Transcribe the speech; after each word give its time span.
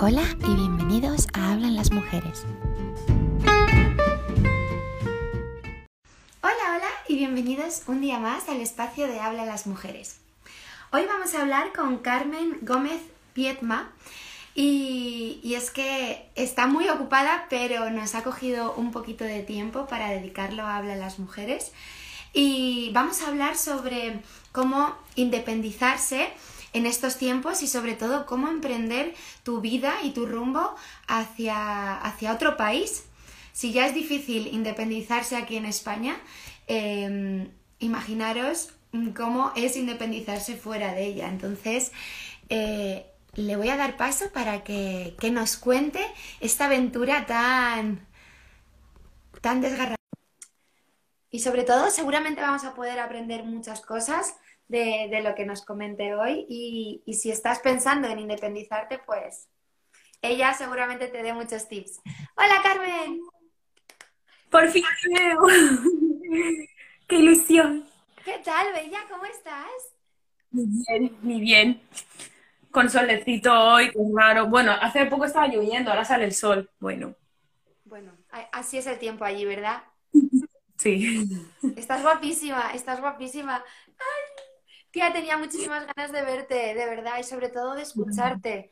Hola 0.00 0.22
y 0.46 0.54
bienvenidos 0.54 1.26
a 1.32 1.50
Hablan 1.50 1.74
las 1.74 1.90
Mujeres. 1.90 2.44
Hola, 6.40 6.76
hola 6.76 6.88
y 7.08 7.16
bienvenidos 7.16 7.82
un 7.88 8.00
día 8.00 8.20
más 8.20 8.48
al 8.48 8.60
espacio 8.60 9.08
de 9.08 9.18
Hablan 9.18 9.48
las 9.48 9.66
Mujeres. 9.66 10.20
Hoy 10.92 11.02
vamos 11.08 11.34
a 11.34 11.42
hablar 11.42 11.72
con 11.72 11.98
Carmen 11.98 12.58
Gómez 12.62 13.02
Pietma 13.32 13.90
y, 14.54 15.40
es 15.56 15.72
que 15.72 16.30
está 16.36 16.68
muy 16.68 16.88
ocupada 16.88 17.46
pero 17.50 17.90
nos 17.90 18.14
ha 18.14 18.22
cogido 18.22 18.74
un 18.74 18.92
poquito 18.92 19.24
de 19.24 19.42
tiempo 19.42 19.88
para 19.88 20.10
dedicarlo 20.10 20.62
a 20.62 20.76
Hablan 20.76 21.00
las 21.00 21.18
Mujeres 21.18 21.72
y 22.32 22.92
vamos 22.92 23.20
a 23.22 23.26
hablar 23.26 23.56
sobre 23.56 24.20
cómo 24.52 24.94
independizarse 25.16 26.28
en 26.72 26.86
estos 26.86 27.16
tiempos 27.16 27.62
y 27.62 27.66
sobre 27.66 27.94
todo 27.94 28.26
cómo 28.26 28.48
emprender 28.48 29.14
tu 29.42 29.60
vida 29.60 29.94
y 30.02 30.10
tu 30.10 30.26
rumbo 30.26 30.74
hacia, 31.06 31.96
hacia 31.96 32.32
otro 32.32 32.56
país. 32.56 33.04
Si 33.52 33.72
ya 33.72 33.86
es 33.86 33.94
difícil 33.94 34.46
independizarse 34.48 35.36
aquí 35.36 35.56
en 35.56 35.66
España, 35.66 36.16
eh, 36.66 37.48
imaginaros 37.78 38.70
cómo 39.16 39.52
es 39.56 39.76
independizarse 39.76 40.56
fuera 40.56 40.94
de 40.94 41.06
ella. 41.06 41.28
Entonces, 41.28 41.92
eh, 42.48 43.06
le 43.34 43.56
voy 43.56 43.68
a 43.68 43.76
dar 43.76 43.96
paso 43.96 44.30
para 44.32 44.64
que, 44.64 45.16
que, 45.20 45.30
nos 45.30 45.56
cuente 45.56 46.04
esta 46.40 46.66
aventura 46.66 47.26
tan, 47.26 48.06
tan 49.40 49.60
desgarradora. 49.60 49.96
Y 51.30 51.40
sobre 51.40 51.64
todo, 51.64 51.90
seguramente 51.90 52.40
vamos 52.40 52.64
a 52.64 52.74
poder 52.74 52.98
aprender 52.98 53.44
muchas 53.44 53.80
cosas 53.80 54.34
de, 54.68 55.08
de 55.10 55.22
lo 55.22 55.34
que 55.34 55.46
nos 55.46 55.64
comente 55.64 56.14
hoy 56.14 56.46
y, 56.48 57.02
y, 57.06 57.14
si 57.14 57.30
estás 57.30 57.58
pensando 57.60 58.06
en 58.08 58.18
independizarte, 58.18 58.98
pues 58.98 59.48
ella 60.20 60.52
seguramente 60.52 61.08
te 61.08 61.22
dé 61.22 61.32
muchos 61.32 61.68
tips. 61.68 62.00
Hola 62.36 62.60
Carmen. 62.62 63.20
Por 64.50 64.68
fin 64.68 64.84
te 65.02 65.20
veo. 65.20 65.40
Qué 67.08 67.16
ilusión. 67.16 67.86
¿Qué 68.24 68.38
tal, 68.44 68.72
Bella? 68.72 69.00
¿Cómo 69.10 69.24
estás? 69.24 69.70
Muy 70.50 70.66
bien, 70.66 71.18
muy 71.22 71.40
bien. 71.40 71.82
Con 72.70 72.90
solecito 72.90 73.52
hoy, 73.52 73.90
qué 73.90 73.98
raro. 74.14 74.46
Bueno, 74.46 74.72
hace 74.72 75.06
poco 75.06 75.24
estaba 75.24 75.48
lloviendo, 75.48 75.90
ahora 75.90 76.04
sale 76.04 76.24
el 76.24 76.34
sol. 76.34 76.70
Bueno. 76.78 77.14
Bueno, 77.84 78.12
así 78.52 78.76
es 78.76 78.86
el 78.86 78.98
tiempo 78.98 79.24
allí, 79.24 79.46
¿verdad? 79.46 79.82
Sí. 80.76 81.28
Estás 81.76 82.02
guapísima, 82.02 82.72
estás 82.74 83.00
guapísima. 83.00 83.64
Ay, 83.98 84.47
tía, 84.90 85.12
tenía 85.12 85.36
muchísimas 85.36 85.86
ganas 85.86 86.12
de 86.12 86.22
verte, 86.22 86.74
de 86.74 86.86
verdad, 86.86 87.18
y 87.18 87.24
sobre 87.24 87.48
todo 87.48 87.74
de 87.74 87.82
escucharte. 87.82 88.70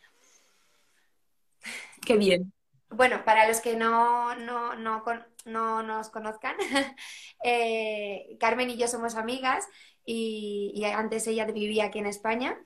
Qué 2.05 2.17
bien. 2.17 2.53
Bueno, 2.89 3.25
para 3.25 3.49
los 3.49 3.61
que 3.61 3.77
no, 3.77 4.35
no, 4.37 4.77
no, 4.77 5.03
no 5.45 5.83
nos 5.83 6.09
conozcan, 6.11 6.57
eh, 7.45 8.37
Carmen 8.39 8.71
y 8.71 8.77
yo 8.77 8.89
somos 8.89 9.17
amigas 9.17 9.67
y, 10.05 10.73
y, 10.75 10.85
antes 10.85 11.27
ella 11.27 11.45
vivía 11.47 11.87
aquí 11.87 11.99
en 11.99 12.07
España. 12.07 12.59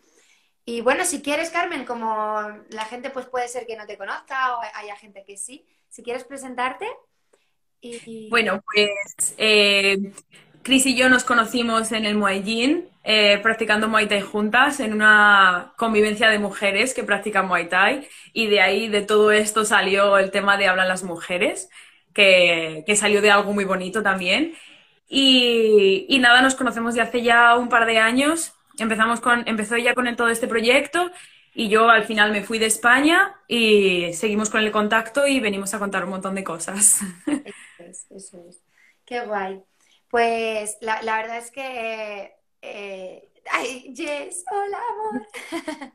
Y 0.67 0.83
bueno, 0.83 1.05
si 1.05 1.23
quieres, 1.23 1.51
Carmen, 1.51 1.85
como 1.85 2.43
la 2.69 2.85
gente 2.85 3.11
pues 3.11 3.27
puede 3.27 3.49
ser 3.49 3.67
que 3.67 3.77
no 3.77 3.87
te 3.87 3.97
conozca 3.97 4.57
o 4.57 4.61
haya 4.75 4.95
gente 4.95 5.25
que 5.27 5.37
sí, 5.37 5.67
si 5.89 6.03
quieres 6.03 6.25
presentarte. 6.25 6.87
Y... 7.81 8.29
Bueno, 8.29 8.63
pues 8.73 9.35
eh, 9.39 10.13
Cris 10.63 10.85
y 10.87 10.95
yo 10.95 11.09
nos 11.09 11.25
conocimos 11.25 11.93
en 11.93 12.05
el 12.05 12.21
Thai, 12.21 12.89
eh, 13.03 13.39
practicando 13.43 13.89
Muay 13.89 14.09
Thai 14.09 14.21
juntas, 14.21 14.81
en 14.81 14.93
una 14.93 15.73
convivencia 15.77 16.29
de 16.29 16.39
mujeres 16.39 16.95
que 16.95 17.05
practican 17.05 17.47
Muay 17.49 17.69
Thai, 17.69 18.09
y 18.33 18.47
de 18.49 18.61
ahí, 18.61 18.89
de 18.89 19.03
todo 19.03 19.33
esto, 19.33 19.65
salió 19.65 20.19
el 20.19 20.31
tema 20.31 20.57
de 20.57 20.69
Hablan 20.69 20.89
las 20.89 21.03
Mujeres, 21.05 21.69
que, 22.15 22.85
que 22.87 22.97
salió 22.97 23.23
de 23.23 23.31
algo 23.31 23.53
muy 23.53 23.65
bonito 23.65 24.03
también. 24.03 24.55
Y, 25.09 26.07
y, 26.09 26.19
nada, 26.21 26.43
nos 26.43 26.55
conocemos 26.55 26.95
de 26.95 27.01
hace 27.03 27.23
ya 27.23 27.57
un 27.57 27.69
par 27.69 27.87
de 27.87 27.99
años. 27.99 28.55
Empezamos 28.79 29.21
con, 29.21 29.47
empezó 29.49 29.75
ella 29.75 29.95
con 29.95 30.15
todo 30.17 30.29
este 30.29 30.47
proyecto 30.49 31.11
y 31.55 31.69
yo 31.69 31.91
al 31.91 32.05
final 32.05 32.31
me 32.33 32.43
fui 32.43 32.59
de 32.59 32.67
España 32.67 33.35
y 33.49 34.13
seguimos 34.15 34.51
con 34.51 34.61
el 34.63 34.71
contacto 34.71 35.27
y 35.27 35.41
venimos 35.41 35.75
a 35.75 35.79
contar 35.79 36.05
un 36.05 36.11
montón 36.11 36.35
de 36.35 36.45
cosas. 36.45 37.01
Eso 37.45 37.55
es, 37.79 38.07
eso 38.11 38.39
es. 38.49 38.63
Qué 39.05 39.21
guay. 39.27 39.63
Pues 40.09 40.77
la, 40.81 41.03
la 41.03 41.17
verdad 41.17 41.39
es 41.39 41.51
que... 41.51 42.35
Eh, 42.63 43.33
ay, 43.51 43.95
Jess, 43.97 44.45
hola, 44.51 44.79
amor. 44.91 45.27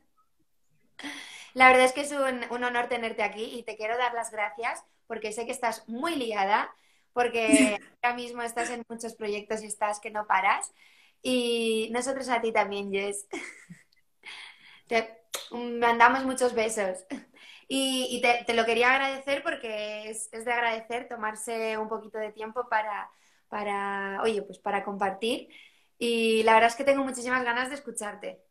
la 1.53 1.67
verdad 1.67 1.85
es 1.85 1.93
que 1.93 2.01
es 2.01 2.11
un, 2.11 2.41
un, 2.49 2.63
honor 2.63 2.87
tenerte 2.87 3.23
aquí 3.23 3.43
y 3.43 3.63
te 3.63 3.77
quiero 3.77 3.97
dar 3.97 4.13
las 4.13 4.31
gracias 4.31 4.83
porque 5.07 5.31
sé 5.31 5.45
que 5.45 5.51
estás 5.51 5.87
muy 5.87 6.15
liada, 6.15 6.73
porque 7.13 7.79
ahora 8.01 8.15
mismo 8.15 8.41
estás 8.41 8.69
en 8.69 8.83
muchos 8.89 9.15
proyectos 9.15 9.63
y 9.63 9.67
estás 9.67 9.99
que 9.99 10.11
no 10.11 10.27
paras. 10.27 10.73
Y 11.21 11.89
nosotros 11.91 12.29
a 12.29 12.41
ti 12.41 12.51
también, 12.51 12.91
Jess. 12.91 13.27
Te 14.87 15.23
mandamos 15.51 16.23
muchos 16.23 16.53
besos. 16.53 17.05
Y, 17.67 18.07
y 18.11 18.21
te, 18.21 18.43
te, 18.45 18.53
lo 18.53 18.63
quería 18.63 18.93
agradecer 18.93 19.41
porque 19.41 20.09
es, 20.09 20.29
es, 20.31 20.45
de 20.45 20.53
agradecer 20.53 21.07
tomarse 21.07 21.79
un 21.79 21.89
poquito 21.89 22.19
de 22.19 22.31
tiempo 22.31 22.69
para, 22.69 23.09
para, 23.49 24.21
oye, 24.21 24.43
pues 24.43 24.59
para 24.59 24.83
compartir. 24.83 25.49
Y 25.97 26.43
la 26.43 26.53
verdad 26.53 26.69
es 26.69 26.75
que 26.75 26.83
tengo 26.83 27.03
muchísimas 27.03 27.43
ganas 27.43 27.69
de 27.69 27.75
escucharte. 27.75 28.41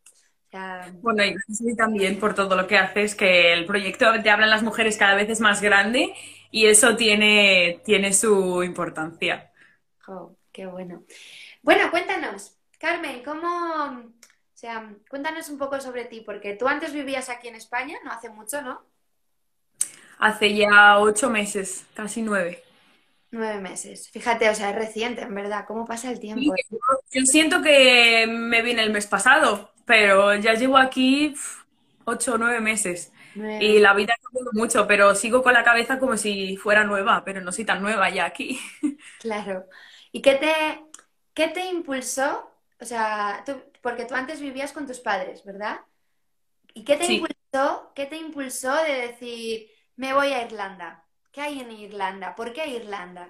Bueno, 1.01 1.23
y 1.23 1.33
gracias 1.33 1.75
también 1.75 2.19
por 2.19 2.33
todo 2.33 2.55
lo 2.55 2.67
que 2.67 2.77
haces, 2.77 3.15
que 3.15 3.51
el 3.53 3.65
proyecto 3.65 4.11
de 4.13 4.29
Hablan 4.29 4.49
las 4.49 4.63
Mujeres 4.63 4.97
cada 4.97 5.15
vez 5.15 5.29
es 5.29 5.41
más 5.41 5.61
grande 5.61 6.13
y 6.49 6.67
eso 6.67 6.95
tiene, 6.95 7.81
tiene 7.83 8.13
su 8.13 8.63
importancia. 8.63 9.51
Oh, 10.07 10.35
qué 10.53 10.65
bueno. 10.65 11.03
Bueno, 11.61 11.91
cuéntanos, 11.91 12.57
Carmen, 12.79 13.21
¿cómo, 13.23 13.47
o 13.47 14.13
sea, 14.53 14.95
cuéntanos 15.09 15.49
un 15.49 15.57
poco 15.57 15.81
sobre 15.81 16.05
ti, 16.05 16.21
porque 16.21 16.55
tú 16.55 16.67
antes 16.67 16.93
vivías 16.93 17.29
aquí 17.29 17.49
en 17.49 17.55
España, 17.55 17.97
no 18.05 18.11
hace 18.11 18.29
mucho, 18.29 18.61
¿no? 18.61 18.81
Hace 20.19 20.55
ya 20.55 20.99
ocho 20.99 21.29
meses, 21.29 21.85
casi 21.93 22.21
nueve. 22.21 22.64
Nueve 23.35 23.59
meses. 23.59 24.09
Fíjate, 24.11 24.49
o 24.49 24.55
sea, 24.55 24.69
es 24.69 24.75
reciente, 24.75 25.21
en 25.23 25.35
verdad. 25.35 25.65
¿Cómo 25.67 25.85
pasa 25.85 26.09
el 26.09 26.19
tiempo? 26.21 26.41
Sí, 26.41 26.51
yo 27.11 27.25
siento 27.25 27.61
que 27.61 28.25
me 28.27 28.61
vine 28.61 28.83
el 28.83 28.91
mes 28.91 29.07
pasado, 29.07 29.71
pero 29.85 30.35
ya 30.35 30.53
llevo 30.53 30.77
aquí 30.77 31.35
ocho 32.05 32.35
o 32.35 32.37
nueve 32.37 32.61
meses. 32.61 33.11
Nueve. 33.33 33.65
Y 33.65 33.79
la 33.79 33.93
vida 33.93 34.13
ha 34.13 34.21
cambiado 34.23 34.51
mucho, 34.53 34.87
pero 34.87 35.15
sigo 35.15 35.43
con 35.43 35.53
la 35.53 35.63
cabeza 35.63 35.99
como 35.99 36.17
si 36.17 36.57
fuera 36.57 36.83
nueva, 36.83 37.23
pero 37.25 37.41
no 37.41 37.51
soy 37.51 37.65
tan 37.65 37.81
nueva 37.81 38.09
ya 38.09 38.25
aquí. 38.25 38.59
Claro. 39.17 39.67
¿Y 40.11 40.21
qué 40.21 40.35
te, 40.35 40.85
qué 41.33 41.47
te 41.49 41.65
impulsó? 41.67 42.51
O 42.79 42.85
sea, 42.85 43.43
tú, 43.45 43.53
porque 43.81 44.05
tú 44.05 44.13
antes 44.15 44.41
vivías 44.41 44.73
con 44.73 44.85
tus 44.87 44.99
padres, 44.99 45.43
¿verdad? 45.45 45.81
¿Y 46.75 46.85
qué 46.85 46.97
te 46.97 47.07
sí. 47.07 47.15
impulsó? 47.15 47.93
¿Qué 47.95 48.07
te 48.07 48.17
impulsó 48.17 48.75
de 48.83 48.93
decir, 49.09 49.71
me 49.97 50.13
voy 50.13 50.29
a 50.33 50.43
Irlanda? 50.45 51.04
¿Qué 51.35 51.41
hay 51.41 51.59
en 51.59 51.69
Irlanda? 51.69 52.33
¿Por 52.33 52.53
qué 52.53 52.65
Irlanda? 52.65 53.27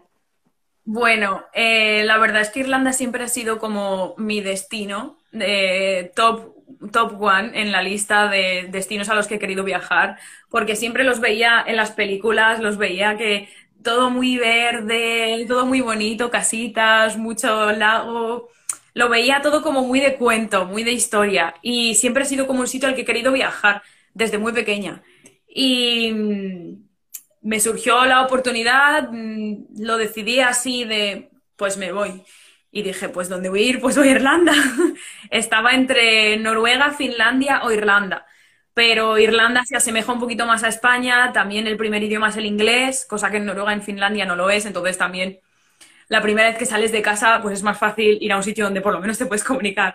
Bueno, 0.84 1.44
eh, 1.56 2.04
la 2.04 2.20
verdad 2.20 2.44
es 2.44 2.52
que 2.52 2.60
Irlanda 2.60 2.94
siempre 2.94 3.24
ha 3.24 3.28
sido 3.28 3.58
como 3.58 4.14
mi 4.20 4.42
destino, 4.42 5.18
eh, 5.34 6.12
top, 6.16 6.54
top 6.92 7.20
one 7.20 7.60
en 7.60 7.72
la 7.72 7.82
lista 7.82 8.28
de 8.28 8.68
destinos 8.70 9.10
a 9.10 9.16
los 9.16 9.26
que 9.26 9.36
he 9.36 9.40
querido 9.40 9.64
viajar, 9.64 10.20
porque 10.52 10.76
siempre 10.76 11.04
los 11.04 11.20
veía 11.20 11.64
en 11.66 11.78
las 11.78 11.94
películas, 11.94 12.60
los 12.60 12.78
veía 12.78 13.18
que 13.18 13.50
todo 13.84 14.12
muy 14.12 14.38
verde, 14.38 15.44
todo 15.48 15.66
muy 15.66 15.82
bonito, 15.82 16.30
casitas, 16.30 17.18
mucho 17.18 17.72
lago, 17.72 18.50
lo 18.94 19.10
veía 19.10 19.42
todo 19.42 19.64
como 19.64 19.82
muy 19.82 20.00
de 20.00 20.14
cuento, 20.14 20.66
muy 20.66 20.84
de 20.84 20.92
historia, 20.92 21.56
y 21.64 21.96
siempre 21.96 22.22
ha 22.22 22.28
sido 22.28 22.46
como 22.46 22.60
un 22.60 22.68
sitio 22.68 22.88
al 22.88 22.94
que 22.94 23.02
he 23.02 23.06
querido 23.06 23.32
viajar 23.32 23.82
desde 24.14 24.38
muy 24.38 24.54
pequeña. 24.54 25.02
Y 25.48 26.14
me 27.46 27.60
surgió 27.60 28.04
la 28.06 28.24
oportunidad, 28.24 29.08
lo 29.78 29.98
decidí 29.98 30.40
así 30.40 30.84
de, 30.84 31.30
pues 31.56 31.78
me 31.78 31.92
voy. 31.92 32.24
Y 32.72 32.82
dije, 32.82 33.08
pues 33.08 33.30
¿dónde 33.30 33.50
voy 33.50 33.64
a 33.64 33.68
ir? 33.68 33.80
Pues 33.80 33.96
voy 33.96 34.08
a 34.10 34.12
Irlanda. 34.14 34.54
Estaba 35.30 35.74
entre 35.74 36.38
Noruega, 36.38 36.92
Finlandia 36.92 37.62
o 37.64 37.72
Irlanda. 37.72 38.26
Pero 38.74 39.20
Irlanda 39.20 39.64
se 39.64 39.78
asemeja 39.78 40.12
un 40.12 40.20
poquito 40.20 40.48
más 40.48 40.64
a 40.64 40.70
España, 40.70 41.32
también 41.34 41.68
el 41.68 41.78
primer 41.78 42.04
idioma 42.04 42.30
es 42.30 42.38
el 42.38 42.48
inglés, 42.48 43.06
cosa 43.08 43.30
que 43.30 43.38
en 43.38 43.46
Noruega, 43.46 43.74
en 43.74 43.84
Finlandia 43.84 44.26
no 44.26 44.36
lo 44.36 44.50
es, 44.50 44.66
entonces 44.66 44.98
también 44.98 45.40
la 46.10 46.22
primera 46.22 46.50
vez 46.50 46.58
que 46.58 46.66
sales 46.66 46.92
de 46.92 47.02
casa, 47.04 47.40
pues 47.44 47.54
es 47.56 47.64
más 47.64 47.78
fácil 47.78 48.18
ir 48.22 48.32
a 48.34 48.38
un 48.38 48.44
sitio 48.44 48.66
donde 48.66 48.82
por 48.82 48.94
lo 48.94 49.00
menos 49.02 49.18
te 49.20 49.28
puedes 49.28 49.44
comunicar. 49.44 49.94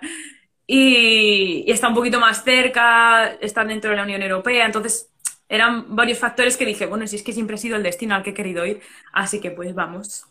Y, 0.67 1.65
y 1.67 1.73
está 1.73 1.89
un 1.89 1.95
poquito 1.95 2.21
más 2.21 2.45
cerca, 2.45 3.33
está 3.41 3.65
dentro 3.65 3.91
de 3.91 3.97
la 3.97 4.05
Unión 4.05 4.23
Europea, 4.23 4.67
entonces 4.67 5.10
eran 5.51 5.97
varios 5.97 6.19
factores 6.19 6.57
que 6.57 6.65
dije, 6.65 6.87
bueno, 6.87 7.07
si 7.09 7.17
es 7.17 7.25
que 7.25 7.33
siempre 7.33 7.57
ha 7.57 7.59
sido 7.59 7.77
el 7.77 7.83
destino 7.83 8.15
al 8.15 8.23
que 8.23 8.31
he 8.31 8.35
querido 8.35 8.65
ir, 8.65 8.81
así 9.13 9.41
que 9.41 9.51
pues 9.51 9.75
vamos. 9.75 10.25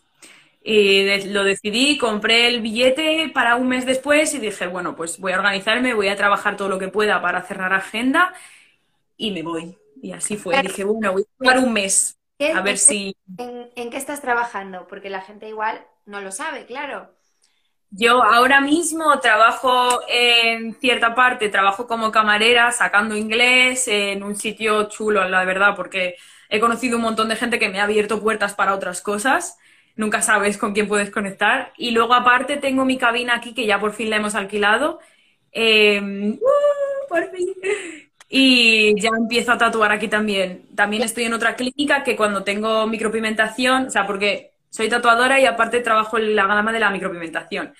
Y 0.62 1.04
de, 1.04 1.26
lo 1.26 1.44
decidí, 1.44 1.98
compré 1.98 2.48
el 2.48 2.62
billete 2.62 3.30
para 3.32 3.56
un 3.56 3.68
mes 3.68 3.84
después 3.84 4.34
y 4.34 4.38
dije, 4.38 4.66
bueno, 4.66 4.96
pues 4.96 5.20
voy 5.20 5.32
a 5.32 5.36
organizarme, 5.36 5.92
voy 5.92 6.08
a 6.08 6.16
trabajar 6.16 6.56
todo 6.56 6.70
lo 6.70 6.78
que 6.78 6.88
pueda 6.88 7.20
para 7.20 7.42
cerrar 7.42 7.74
agenda 7.74 8.32
y 9.18 9.30
me 9.30 9.42
voy. 9.42 9.76
Y 10.02 10.12
así 10.12 10.38
fue. 10.38 10.60
Dije, 10.62 10.84
bueno, 10.84 11.12
voy 11.12 11.22
a 11.22 11.38
jugar 11.38 11.58
un 11.58 11.72
mes. 11.74 12.18
A 12.54 12.62
ver 12.62 12.78
si. 12.78 13.14
¿En, 13.36 13.90
qué 13.90 13.96
estás 13.98 14.22
trabajando? 14.22 14.86
Porque 14.88 15.10
la 15.10 15.20
gente 15.20 15.46
igual 15.48 15.86
no 16.06 16.22
lo 16.22 16.32
sabe, 16.32 16.64
claro. 16.64 17.10
Yo 17.92 18.22
ahora 18.22 18.60
mismo 18.60 19.18
trabajo 19.20 20.00
en 20.08 20.74
cierta 20.74 21.14
parte, 21.14 21.48
trabajo 21.48 21.88
como 21.88 22.12
camarera, 22.12 22.70
sacando 22.70 23.16
inglés 23.16 23.88
en 23.88 24.22
un 24.22 24.36
sitio 24.36 24.88
chulo, 24.88 25.28
la 25.28 25.44
verdad, 25.44 25.74
porque 25.74 26.14
he 26.48 26.60
conocido 26.60 26.96
un 26.96 27.02
montón 27.02 27.28
de 27.28 27.36
gente 27.36 27.58
que 27.58 27.68
me 27.68 27.80
ha 27.80 27.84
abierto 27.84 28.20
puertas 28.22 28.54
para 28.54 28.74
otras 28.74 29.00
cosas. 29.02 29.58
Nunca 29.96 30.22
sabes 30.22 30.56
con 30.56 30.72
quién 30.72 30.86
puedes 30.88 31.10
conectar. 31.10 31.72
Y 31.76 31.90
luego 31.90 32.14
aparte 32.14 32.58
tengo 32.58 32.84
mi 32.84 32.96
cabina 32.96 33.34
aquí 33.36 33.54
que 33.54 33.66
ya 33.66 33.80
por 33.80 33.92
fin 33.92 34.08
la 34.10 34.16
hemos 34.16 34.36
alquilado. 34.36 35.00
Em, 35.52 36.34
¡uh! 36.34 37.08
por 37.08 37.28
fin. 37.32 37.54
Y 38.28 39.00
ya 39.00 39.10
empiezo 39.18 39.52
a 39.52 39.58
tatuar 39.58 39.90
aquí 39.92 40.08
también. 40.08 40.68
También 40.76 41.02
estoy 41.02 41.24
en 41.24 41.34
otra 41.34 41.56
clínica 41.56 42.04
que 42.04 42.16
cuando 42.16 42.44
tengo 42.44 42.86
micropigmentación, 42.86 43.86
o 43.88 43.90
sea, 43.90 44.06
porque 44.06 44.49
soy 44.70 44.88
tatuadora 44.88 45.38
y 45.40 45.46
aparte 45.46 45.80
trabajo 45.80 46.18
en 46.18 46.34
la 46.34 46.46
gama 46.46 46.72
de 46.72 46.80
la 46.80 46.90
micropigmentación. 46.90 47.74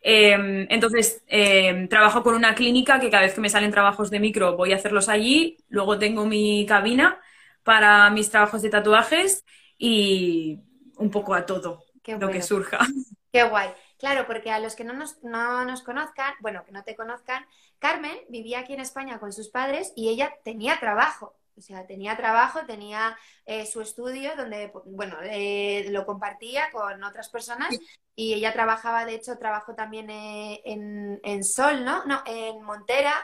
Em, 0.00 0.66
entonces, 0.70 1.22
em, 1.26 1.88
trabajo 1.88 2.22
con 2.22 2.34
una 2.34 2.54
clínica 2.54 3.00
que 3.00 3.10
cada 3.10 3.22
vez 3.22 3.34
que 3.34 3.40
me 3.40 3.48
salen 3.48 3.70
trabajos 3.70 4.10
de 4.10 4.20
micro 4.20 4.54
voy 4.56 4.72
a 4.72 4.76
hacerlos 4.76 5.08
allí. 5.08 5.56
Luego 5.68 5.98
tengo 5.98 6.26
mi 6.26 6.66
cabina 6.66 7.18
para 7.62 8.10
mis 8.10 8.30
trabajos 8.30 8.60
de 8.60 8.68
tatuajes 8.68 9.44
y 9.78 10.60
un 10.96 11.10
poco 11.10 11.34
a 11.34 11.46
todo 11.46 11.84
lo 12.06 12.30
que 12.30 12.42
surja. 12.42 12.78
Qué 13.32 13.44
guay. 13.44 13.70
Claro, 13.98 14.26
porque 14.26 14.50
a 14.50 14.58
los 14.58 14.76
que 14.76 14.84
no 14.84 14.92
nos, 14.92 15.22
no 15.22 15.64
nos 15.64 15.82
conozcan, 15.82 16.34
bueno, 16.40 16.62
que 16.66 16.72
no 16.72 16.84
te 16.84 16.94
conozcan, 16.94 17.46
Carmen 17.78 18.16
vivía 18.28 18.58
aquí 18.58 18.74
en 18.74 18.80
España 18.80 19.18
con 19.18 19.32
sus 19.32 19.48
padres 19.48 19.92
y 19.96 20.10
ella 20.10 20.34
tenía 20.44 20.78
trabajo. 20.78 21.34
O 21.56 21.60
sea, 21.60 21.86
tenía 21.86 22.16
trabajo, 22.16 22.66
tenía 22.66 23.16
eh, 23.46 23.66
su 23.66 23.80
estudio 23.80 24.34
donde, 24.36 24.72
bueno, 24.86 25.16
eh, 25.22 25.86
lo 25.90 26.04
compartía 26.04 26.70
con 26.72 27.02
otras 27.04 27.28
personas 27.28 27.74
y 28.16 28.34
ella 28.34 28.52
trabajaba, 28.52 29.04
de 29.04 29.14
hecho, 29.14 29.38
trabajó 29.38 29.74
también 29.74 30.10
eh, 30.10 30.60
en, 30.64 31.44
Sol, 31.44 31.84
¿no? 31.84 32.04
No, 32.04 32.22
en 32.26 32.62
Montera. 32.62 33.14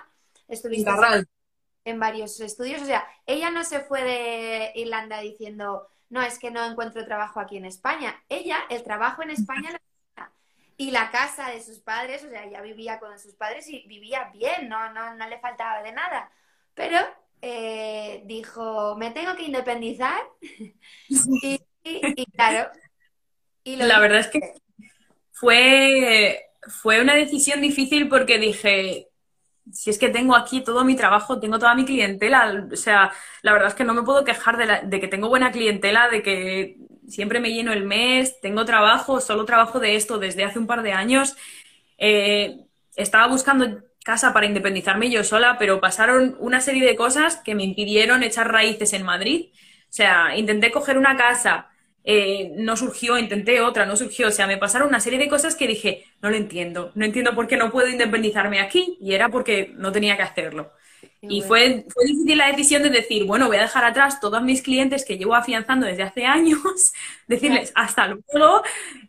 Estuviste 0.49 0.91
en, 0.91 1.29
en 1.85 2.01
varios 2.01 2.41
estudios. 2.41 2.83
O 2.83 2.87
sea, 2.87 3.07
ella 3.27 3.51
no 3.51 3.65
se 3.65 3.81
fue 3.81 4.03
de 4.03 4.73
Irlanda 4.75 5.21
diciendo, 5.21 5.89
no, 6.09 6.23
es 6.23 6.39
que 6.39 6.51
no 6.51 6.65
encuentro 6.65 7.05
trabajo 7.05 7.41
aquí 7.41 7.57
en 7.57 7.65
España. 7.65 8.21
Ella, 8.29 8.59
el 8.69 8.83
trabajo 8.83 9.23
en 9.23 9.31
España 9.31 9.71
y 10.77 10.91
la 10.91 11.11
casa 11.11 11.51
de 11.51 11.63
sus 11.63 11.79
padres, 11.81 12.25
o 12.25 12.31
sea, 12.31 12.45
ella 12.45 12.63
vivía 12.63 12.99
con 12.99 13.19
sus 13.19 13.35
padres 13.35 13.69
y 13.69 13.87
vivía 13.87 14.31
bien, 14.33 14.69
no, 14.69 14.93
no, 14.93 15.15
no 15.15 15.29
le 15.29 15.39
faltaba 15.39 15.83
de 15.83 15.93
nada. 15.93 16.33
Pero 16.75 16.99
eh, 17.43 18.23
dijo, 18.25 18.97
me 18.97 19.11
tengo 19.11 19.35
que 19.37 19.45
independizar. 19.45 20.21
y, 21.09 21.59
claro. 22.37 22.71
la 23.65 23.99
verdad 23.99 24.21
es 24.21 24.29
que 24.29 24.55
fue, 25.33 26.51
fue 26.69 27.01
una 27.01 27.15
decisión 27.15 27.61
difícil 27.61 28.09
porque 28.09 28.39
dije, 28.39 29.09
si 29.73 29.91
es 29.91 29.99
que 29.99 30.09
tengo 30.09 30.35
aquí 30.37 30.63
todo 30.63 30.85
mi 30.85 30.97
trabajo, 30.97 31.41
tengo 31.41 31.59
toda 31.59 31.75
mi 31.75 31.85
clientela, 31.85 32.69
o 32.71 32.77
sea, 32.77 33.13
la 33.43 33.53
verdad 33.53 33.69
es 33.69 33.75
que 33.75 33.85
no 33.85 33.95
me 33.95 34.03
puedo 34.03 34.25
quejar 34.25 34.57
de, 34.57 34.87
de, 34.87 35.01
que 35.01 35.09
tengo 35.09 35.29
buena 35.29 35.53
clientela, 35.53 36.09
de 36.09 36.23
que 36.23 36.77
siempre 37.09 37.41
me 37.41 37.53
lleno 37.53 37.73
el 37.73 37.85
mes, 37.85 38.41
tengo 38.41 38.65
trabajo, 38.65 39.21
solo 39.21 39.45
trabajo 39.45 39.81
de 39.81 39.97
esto 39.97 40.19
desde 40.19 40.45
hace 40.45 40.59
un 40.59 40.67
par 40.67 40.83
de 40.83 40.93
años. 40.93 41.37
Eh, 41.99 42.67
estaba 42.97 43.27
buscando 43.29 43.83
casa 44.05 44.33
para 44.33 44.47
independizarme 44.47 45.11
yo 45.11 45.25
sola, 45.25 45.57
pero 45.59 45.81
pasaron 45.81 46.37
una 46.41 46.61
serie 46.61 46.87
de 46.87 46.97
cosas 46.97 47.37
que 47.37 47.55
me 47.55 47.65
impidieron 47.65 48.23
echar 48.23 48.51
raíces 48.53 48.93
en 48.93 49.05
Madrid. 49.05 49.51
O 49.55 49.93
sea, 49.93 50.37
intenté 50.37 50.71
coger 50.71 50.99
una 50.99 51.17
casa, 51.17 51.69
eh, 52.05 52.53
no 52.57 52.77
surgió, 52.77 53.19
intenté 53.19 53.61
otra, 53.61 53.87
no 53.87 53.97
surgió. 53.97 54.29
O 54.29 54.31
sea, 54.31 54.47
me 54.47 54.59
pasaron 54.59 54.89
una 54.89 55.01
serie 55.01 55.19
de 55.19 55.29
cosas 55.29 55.55
que 55.57 55.67
dije, 55.67 56.05
no 56.23 56.31
lo 56.31 56.37
entiendo, 56.37 56.93
no 56.95 57.05
entiendo 57.05 57.35
por 57.35 57.47
qué 57.49 57.57
no 57.57 57.71
puedo 57.71 57.89
independizarme 57.89 58.61
aquí 58.61 58.97
y 59.01 59.15
era 59.15 59.29
porque 59.29 59.73
no 59.77 59.93
tenía 59.93 60.17
que 60.17 60.23
hacerlo. 60.23 60.73
Y 61.23 61.43
fue, 61.43 61.85
fue 61.93 62.07
difícil 62.07 62.39
la 62.39 62.47
decisión 62.47 62.83
de 62.83 62.89
decir, 62.89 63.25
bueno, 63.27 63.47
voy 63.47 63.59
a 63.59 63.63
dejar 63.63 63.85
atrás 63.85 64.21
todos 64.21 64.43
mis 64.43 64.63
clientes 64.63 65.05
que 65.05 65.19
llevo 65.19 65.35
afianzando 65.35 65.85
desde 65.85 66.03
hace 66.03 66.25
años, 66.25 66.95
decirles 67.27 67.73
hasta 67.75 68.07
luego, 68.07 68.63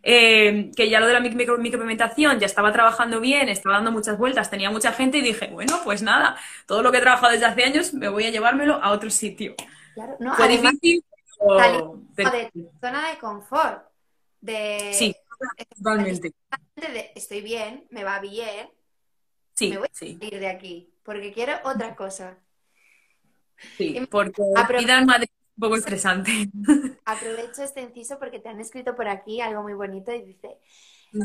eh, 0.03 0.71
que 0.75 0.89
ya 0.89 0.99
lo 0.99 1.07
de 1.07 1.13
la 1.13 1.21
micro, 1.21 1.57
micropigmentación 1.57 2.37
ya 2.37 2.47
estaba 2.47 2.73
trabajando 2.73 3.21
bien, 3.21 3.47
estaba 3.47 3.75
dando 3.75 3.93
muchas 3.93 4.17
vueltas, 4.17 4.49
tenía 4.49 4.69
mucha 4.69 4.91
gente 4.91 5.19
y 5.19 5.21
dije, 5.21 5.47
bueno, 5.47 5.79
pues 5.85 6.01
nada, 6.01 6.35
todo 6.65 6.83
lo 6.83 6.91
que 6.91 6.97
he 6.97 7.01
trabajado 7.01 7.31
desde 7.31 7.45
hace 7.45 7.63
años 7.63 7.93
me 7.93 8.09
voy 8.09 8.25
a 8.25 8.29
llevármelo 8.29 8.75
a 8.83 8.91
otro 8.91 9.09
sitio. 9.09 9.55
Claro, 9.93 10.17
no, 10.19 10.35
fue 10.35 10.49
difícil. 10.49 11.05
de 12.15 12.51
zona 12.81 13.09
de 13.09 13.17
confort. 13.19 13.83
De, 14.41 14.91
sí, 14.93 15.15
totalmente. 15.77 16.33
estoy 17.15 17.41
bien, 17.41 17.85
me 17.89 18.03
va 18.03 18.19
bien, 18.19 18.69
sí, 19.53 19.69
me 19.69 19.77
voy 19.77 19.87
a 19.87 20.05
ir 20.05 20.39
de 20.39 20.47
aquí 20.49 20.90
porque 21.03 21.33
quiero 21.33 21.53
otra 21.63 21.95
cosa. 21.95 22.37
Sí, 23.77 24.07
porque 24.09 24.41
la 24.53 24.67
vida 24.67 24.99
en 24.99 25.05
Madrid 25.05 25.29
es 25.29 25.55
un 25.55 25.61
poco 25.61 25.75
estresante. 25.75 26.49
Aprovecho 27.05 27.63
este 27.63 27.81
inciso 27.81 28.17
porque 28.17 28.39
te 28.39 28.49
han 28.49 28.59
escrito 28.59 28.95
por 28.95 29.07
aquí 29.07 29.41
algo 29.41 29.61
muy 29.61 29.73
bonito 29.73 30.11
y 30.11 30.21
dice, 30.23 30.57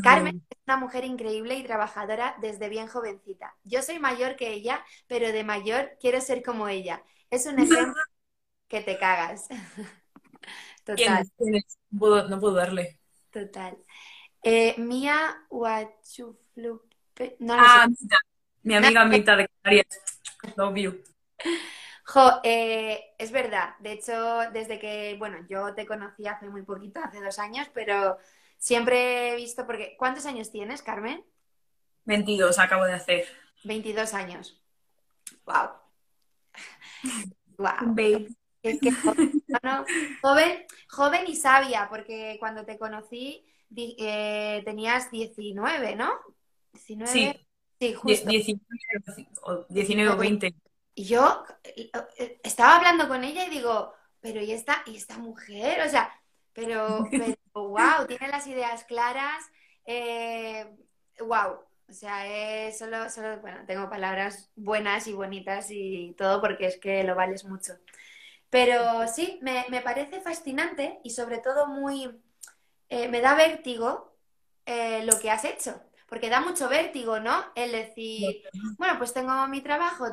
Carmen 0.03 0.43
es 0.49 0.57
una 0.65 0.77
mujer 0.77 1.05
increíble 1.05 1.55
y 1.55 1.63
trabajadora 1.63 2.35
desde 2.41 2.69
bien 2.69 2.87
jovencita. 2.87 3.55
Yo 3.63 3.81
soy 3.81 3.99
mayor 3.99 4.35
que 4.35 4.51
ella, 4.51 4.83
pero 5.07 5.31
de 5.31 5.43
mayor 5.43 5.97
quiero 5.99 6.19
ser 6.21 6.43
como 6.43 6.67
ella. 6.67 7.03
Es 7.29 7.45
un 7.45 7.59
ejemplo 7.59 8.01
que 8.67 8.81
te 8.81 8.97
cagas. 8.97 9.47
Total. 10.83 11.29
No, 11.39 11.59
puedo, 11.99 12.27
no 12.29 12.39
puedo 12.39 12.53
darle. 12.55 12.99
Total. 13.31 13.77
Eh, 14.43 14.75
Mía 14.77 15.45
Huachuflupe. 15.49 17.35
No 17.39 17.55
ah, 17.57 17.87
mi 18.67 18.75
amiga 18.75 19.05
mitad 19.05 19.37
de 19.37 19.47
Canarias. 19.47 19.87
Love 20.57 20.75
you. 20.75 21.03
Jo, 22.03 22.41
eh, 22.43 23.13
es 23.17 23.31
verdad. 23.31 23.75
De 23.79 23.93
hecho, 23.93 24.41
desde 24.51 24.77
que, 24.77 25.15
bueno, 25.17 25.37
yo 25.47 25.73
te 25.73 25.85
conocí 25.85 26.27
hace 26.27 26.49
muy 26.49 26.63
poquito, 26.63 26.99
hace 27.01 27.21
dos 27.21 27.39
años, 27.39 27.69
pero 27.73 28.17
siempre 28.57 29.31
he 29.31 29.35
visto, 29.37 29.65
porque 29.65 29.95
¿cuántos 29.97 30.25
años 30.25 30.51
tienes, 30.51 30.81
Carmen? 30.81 31.23
22 32.03 32.59
acabo 32.59 32.83
de 32.85 32.93
hacer. 32.93 33.25
22 33.63 34.13
años. 34.13 34.61
Wow. 35.45 35.69
Wow. 37.57 37.95
Baby. 37.95 38.37
joven, 40.21 40.65
joven 40.89 41.25
y 41.27 41.35
sabia, 41.35 41.87
porque 41.89 42.35
cuando 42.39 42.65
te 42.65 42.77
conocí 42.77 43.45
eh, 43.75 44.61
tenías 44.65 45.09
19, 45.09 45.95
¿no? 45.95 46.11
19. 46.73 47.11
Sí. 47.11 47.46
Sí, 47.79 47.93
justo. 47.93 48.29
19, 49.69 50.09
o 50.09 50.17
20. 50.17 50.55
Y 50.95 51.03
yo 51.03 51.43
eh, 51.63 52.39
estaba 52.43 52.77
hablando 52.77 53.07
con 53.07 53.23
ella 53.23 53.45
y 53.45 53.49
digo, 53.51 53.93
pero 54.19 54.41
¿y 54.41 54.51
esta, 54.51 54.81
y 54.87 54.97
esta 54.97 55.17
mujer? 55.19 55.85
O 55.85 55.89
sea, 55.89 56.11
pero, 56.53 57.07
pero 57.11 57.35
wow, 57.53 58.07
tiene 58.07 58.29
las 58.29 58.47
ideas 58.47 58.83
claras. 58.85 59.45
Eh, 59.85 60.65
wow. 61.19 61.59
O 61.89 61.93
sea, 61.93 62.71
solo, 62.73 63.09
solo, 63.09 63.39
bueno, 63.39 63.59
tengo 63.65 63.89
palabras 63.89 64.51
buenas 64.55 65.07
y 65.07 65.13
bonitas 65.13 65.67
y 65.69 66.13
todo 66.17 66.41
porque 66.41 66.65
es 66.65 66.77
que 66.77 67.03
lo 67.03 67.15
vales 67.15 67.45
mucho. 67.45 67.73
Pero 68.49 69.07
sí, 69.07 69.39
me, 69.41 69.81
parece 69.81 70.19
fascinante 70.19 70.99
y 71.03 71.11
sobre 71.11 71.37
todo 71.37 71.67
muy, 71.67 72.19
eh, 72.89 73.07
me 73.07 73.21
da 73.21 73.35
vértigo 73.35 74.17
lo 74.65 75.19
que 75.19 75.31
has 75.31 75.45
hecho 75.45 75.86
porque 76.07 76.29
da 76.29 76.41
mucho 76.41 76.69
vértigo, 76.69 77.19
¿no? 77.19 77.45
El 77.55 77.71
decir, 77.73 78.43
bueno, 78.77 78.97
pues 78.97 79.13
tengo 79.13 79.47
mi 79.47 79.61
trabajo, 79.61 80.05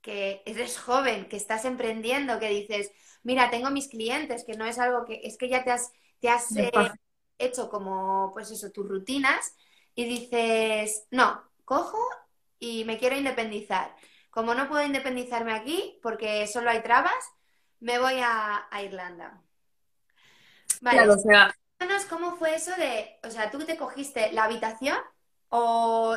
que 0.00 0.42
eres 0.46 0.78
joven, 0.78 1.28
que 1.28 1.36
estás 1.36 1.64
emprendiendo, 1.64 2.38
que 2.38 2.48
dices, 2.48 2.92
mira, 3.22 3.50
tengo 3.50 3.70
mis 3.70 3.88
clientes, 3.88 4.44
que 4.44 4.54
no 4.54 4.64
es 4.66 4.78
algo 4.78 5.04
que, 5.04 5.20
es 5.24 5.36
que 5.36 5.48
ya 5.48 5.64
te 5.64 5.70
has, 5.70 5.92
te 6.20 6.28
has 6.28 6.54
eh, 6.56 6.70
hecho 7.38 7.70
como, 7.70 8.30
pues 8.32 8.50
eso, 8.50 8.70
tus 8.70 8.86
rutinas, 8.86 9.54
y 9.94 10.04
dices, 10.04 11.06
no, 11.10 11.42
cojo 11.64 11.98
y 12.58 12.84
me 12.84 12.98
quiero 12.98 13.16
independizar. 13.16 13.94
Como 14.30 14.54
no 14.54 14.68
puedo 14.68 14.84
independizarme 14.84 15.52
aquí, 15.52 15.98
porque 16.02 16.46
solo 16.46 16.70
hay 16.70 16.82
trabas, 16.82 17.12
me 17.80 17.98
voy 17.98 18.20
a, 18.22 18.68
Irlanda. 18.82 19.42
Vale. 20.82 21.08
o 21.08 21.18
sea... 21.18 21.54
¿Cómo 22.10 22.36
fue 22.36 22.54
eso 22.54 22.72
de, 22.76 23.18
o 23.24 23.30
sea, 23.30 23.50
tú 23.50 23.60
te 23.60 23.78
cogiste 23.78 24.32
la 24.32 24.44
habitación 24.44 24.98
¿O 25.50 26.16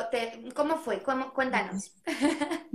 cómo 0.54 0.78
fue? 0.78 1.02
Cuéntanos. 1.02 1.92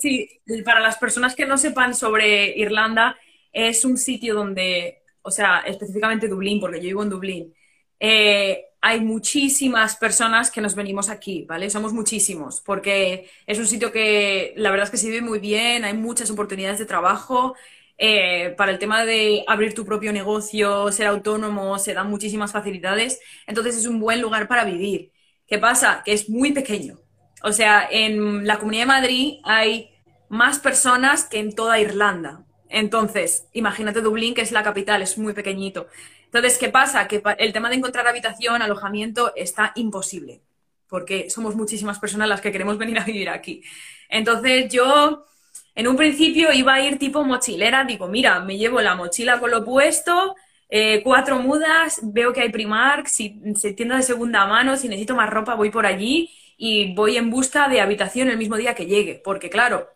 Sí, 0.00 0.28
para 0.64 0.80
las 0.80 0.98
personas 0.98 1.34
que 1.34 1.46
no 1.46 1.56
sepan 1.56 1.94
sobre 1.94 2.56
Irlanda, 2.58 3.16
es 3.52 3.84
un 3.84 3.96
sitio 3.96 4.34
donde, 4.34 5.02
o 5.22 5.30
sea, 5.30 5.60
específicamente 5.60 6.28
Dublín, 6.28 6.60
porque 6.60 6.78
yo 6.78 6.84
vivo 6.84 7.02
en 7.02 7.08
Dublín, 7.10 7.54
eh, 8.00 8.64
hay 8.80 9.00
muchísimas 9.00 9.96
personas 9.96 10.50
que 10.50 10.60
nos 10.60 10.74
venimos 10.74 11.08
aquí, 11.08 11.44
¿vale? 11.48 11.70
Somos 11.70 11.92
muchísimos, 11.92 12.60
porque 12.60 13.30
es 13.46 13.58
un 13.58 13.66
sitio 13.66 13.92
que 13.92 14.52
la 14.56 14.70
verdad 14.70 14.84
es 14.86 14.90
que 14.90 14.96
se 14.98 15.06
vive 15.08 15.22
muy 15.22 15.38
bien, 15.38 15.84
hay 15.84 15.94
muchas 15.94 16.30
oportunidades 16.30 16.78
de 16.80 16.86
trabajo, 16.86 17.54
eh, 17.98 18.54
para 18.56 18.72
el 18.72 18.78
tema 18.80 19.04
de 19.04 19.44
abrir 19.46 19.74
tu 19.74 19.84
propio 19.84 20.12
negocio, 20.12 20.90
ser 20.90 21.06
autónomo, 21.06 21.78
se 21.78 21.94
dan 21.94 22.10
muchísimas 22.10 22.50
facilidades. 22.52 23.20
Entonces 23.46 23.76
es 23.76 23.86
un 23.86 24.00
buen 24.00 24.20
lugar 24.20 24.48
para 24.48 24.64
vivir. 24.64 25.11
¿Qué 25.52 25.58
pasa? 25.58 26.00
Que 26.02 26.14
es 26.14 26.30
muy 26.30 26.52
pequeño. 26.52 26.98
O 27.42 27.52
sea, 27.52 27.86
en 27.90 28.46
la 28.46 28.58
Comunidad 28.58 28.84
de 28.84 28.86
Madrid 28.86 29.34
hay 29.44 29.90
más 30.30 30.58
personas 30.58 31.26
que 31.26 31.40
en 31.40 31.54
toda 31.54 31.78
Irlanda. 31.78 32.46
Entonces, 32.70 33.48
imagínate 33.52 34.00
Dublín, 34.00 34.32
que 34.32 34.40
es 34.40 34.50
la 34.50 34.62
capital, 34.62 35.02
es 35.02 35.18
muy 35.18 35.34
pequeñito. 35.34 35.88
Entonces, 36.24 36.56
¿qué 36.56 36.70
pasa? 36.70 37.06
Que 37.06 37.22
el 37.36 37.52
tema 37.52 37.68
de 37.68 37.74
encontrar 37.74 38.08
habitación, 38.08 38.62
alojamiento, 38.62 39.34
está 39.36 39.72
imposible, 39.74 40.40
porque 40.88 41.28
somos 41.28 41.54
muchísimas 41.54 41.98
personas 41.98 42.30
las 42.30 42.40
que 42.40 42.50
queremos 42.50 42.78
venir 42.78 42.98
a 42.98 43.04
vivir 43.04 43.28
aquí. 43.28 43.62
Entonces, 44.08 44.72
yo 44.72 45.26
en 45.74 45.86
un 45.86 45.96
principio 45.96 46.50
iba 46.54 46.72
a 46.72 46.80
ir 46.80 46.98
tipo 46.98 47.24
mochilera, 47.24 47.84
digo, 47.84 48.08
mira, 48.08 48.40
me 48.40 48.56
llevo 48.56 48.80
la 48.80 48.94
mochila 48.94 49.38
con 49.38 49.50
lo 49.50 49.62
puesto, 49.62 50.34
eh, 50.74 51.02
cuatro 51.02 51.38
mudas, 51.38 52.00
veo 52.02 52.32
que 52.32 52.40
hay 52.40 52.48
Primark, 52.48 53.06
si, 53.06 53.38
si 53.56 53.74
tienda 53.74 53.96
de 53.96 54.02
segunda 54.02 54.46
mano, 54.46 54.78
si 54.78 54.88
necesito 54.88 55.14
más 55.14 55.28
ropa, 55.28 55.54
voy 55.54 55.70
por 55.70 55.84
allí 55.84 56.30
y 56.56 56.94
voy 56.94 57.18
en 57.18 57.28
busca 57.28 57.68
de 57.68 57.82
habitación 57.82 58.30
el 58.30 58.38
mismo 58.38 58.56
día 58.56 58.74
que 58.74 58.86
llegue, 58.86 59.20
porque 59.22 59.50
claro, 59.50 59.90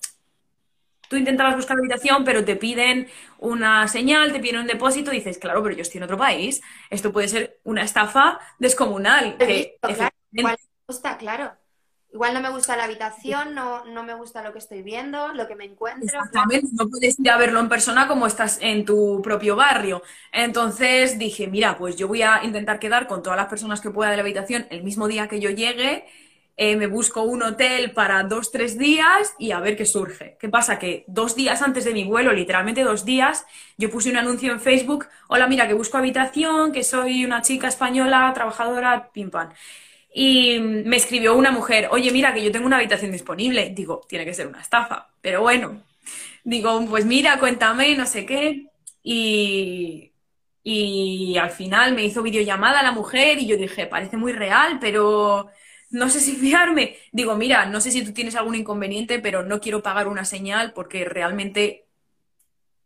tú 1.09 1.17
intentabas 1.17 1.57
buscar 1.57 1.79
habitación, 1.79 2.25
pero 2.25 2.45
te 2.45 2.57
piden 2.57 3.09
una 3.39 3.89
señal, 3.89 4.35
te 4.35 4.41
piden 4.41 4.61
un 4.61 4.67
depósito, 4.67 5.15
y 5.15 5.17
dices, 5.17 5.39
claro, 5.39 5.63
pero 5.63 5.75
yo 5.75 5.81
estoy 5.81 5.97
en 5.97 6.05
otro 6.05 6.19
país, 6.19 6.61
esto 6.91 7.11
puede 7.11 7.29
ser 7.29 7.59
una 7.65 7.83
estafa 7.83 8.39
descomunal. 8.59 9.39
Que, 9.39 9.79
claro. 9.81 10.11
Me 10.31 10.57
gusta, 10.87 11.17
claro. 11.17 11.53
Igual 12.17 12.33
no 12.33 12.41
me 12.41 12.49
gusta 12.49 12.79
la 12.79 12.85
habitación, 12.85 13.55
no, 13.55 13.85
no 13.85 14.03
me 14.03 14.15
gusta 14.15 14.43
lo 14.43 14.51
que 14.55 14.59
estoy 14.59 14.81
viendo, 14.81 15.35
lo 15.35 15.47
que 15.47 15.55
me 15.55 15.67
encuentro. 15.67 16.03
Exactamente, 16.03 16.69
no 16.73 16.89
puedes 16.89 17.19
ir 17.21 17.31
a 17.31 17.37
verlo 17.37 17.61
en 17.61 17.69
persona 17.69 18.09
como 18.09 18.27
estás 18.27 18.59
en 18.63 18.87
tu 18.87 19.21
propio 19.23 19.55
barrio. 19.55 20.03
Entonces 20.33 21.19
dije, 21.19 21.47
mira, 21.47 21.77
pues 21.77 21.97
yo 21.97 22.09
voy 22.09 22.23
a 22.23 22.43
intentar 22.43 22.79
quedar 22.79 23.07
con 23.07 23.23
todas 23.23 23.37
las 23.37 23.49
personas 23.49 23.83
que 23.83 23.91
pueda 23.91 24.11
de 24.11 24.17
la 24.17 24.23
habitación 24.23 24.67
el 24.71 24.83
mismo 24.83 25.09
día 25.09 25.29
que 25.29 25.41
yo 25.41 25.51
llegue 25.51 26.07
eh, 26.59 26.77
me 26.77 26.87
busco 26.87 27.23
un 27.23 27.43
hotel 27.43 27.93
para 27.93 28.23
dos, 28.23 28.51
tres 28.51 28.79
días 28.79 29.35
y 29.39 29.51
a 29.51 29.61
ver 29.61 29.77
qué 29.77 29.85
surge. 29.85 30.39
¿Qué 30.41 30.49
pasa? 30.49 30.79
Que 30.79 31.05
dos 31.07 31.37
días 31.37 31.61
antes 31.61 31.85
de 31.85 31.93
mi 31.93 32.05
vuelo, 32.05 32.33
literalmente 32.33 32.83
dos 32.83 33.05
días, 33.05 33.45
yo 33.77 33.91
puse 33.91 34.09
un 34.09 34.17
anuncio 34.17 34.51
en 34.53 34.61
Facebook, 34.61 35.07
hola, 35.29 35.49
mira, 35.49 35.69
que 35.69 35.75
busco 35.75 35.99
habitación, 35.99 36.73
que 36.73 36.83
soy 36.83 37.27
una 37.27 37.43
chica 37.43 37.69
española, 37.69 38.33
trabajadora, 38.35 39.11
pim 39.13 39.31
pam. 39.31 39.51
Y 40.19 40.59
me 40.61 40.97
escribió 40.97 41.35
una 41.37 41.51
mujer, 41.51 41.89
oye, 41.91 42.11
mira, 42.11 42.33
que 42.33 42.43
yo 42.43 42.51
tengo 42.51 42.67
una 42.67 42.77
habitación 42.79 43.13
disponible. 43.13 43.71
Digo, 43.75 44.01
tiene 44.09 44.25
que 44.25 44.33
ser 44.33 44.47
una 44.47 44.63
estafa, 44.63 45.11
pero 45.21 45.43
bueno. 45.43 45.83
Digo, 46.45 46.87
pues 46.89 47.05
mira, 47.05 47.39
cuéntame, 47.39 47.95
no 47.97 48.07
sé 48.07 48.25
qué. 48.27 48.69
Y, 49.03 50.13
y 50.63 51.37
al 51.39 51.51
final 51.51 51.95
me 51.95 52.05
hizo 52.05 52.23
videollamada 52.23 52.83
la 52.83 52.93
mujer 52.93 53.39
y 53.39 53.47
yo 53.47 53.59
dije, 53.59 53.87
parece 53.87 54.17
muy 54.17 54.33
real, 54.33 54.79
pero 54.81 55.51
no 55.91 56.09
sé 56.09 56.21
si 56.21 56.37
fiarme. 56.37 56.97
Digo, 57.13 57.37
mira, 57.37 57.67
no 57.67 57.81
sé 57.83 57.91
si 57.91 58.03
tú 58.05 58.13
tienes 58.15 58.37
algún 58.37 58.55
inconveniente, 58.55 59.19
pero 59.21 59.43
no 59.43 59.61
quiero 59.61 59.83
pagar 59.83 60.09
una 60.09 60.25
señal 60.25 60.73
porque 60.73 61.05
realmente 61.05 61.87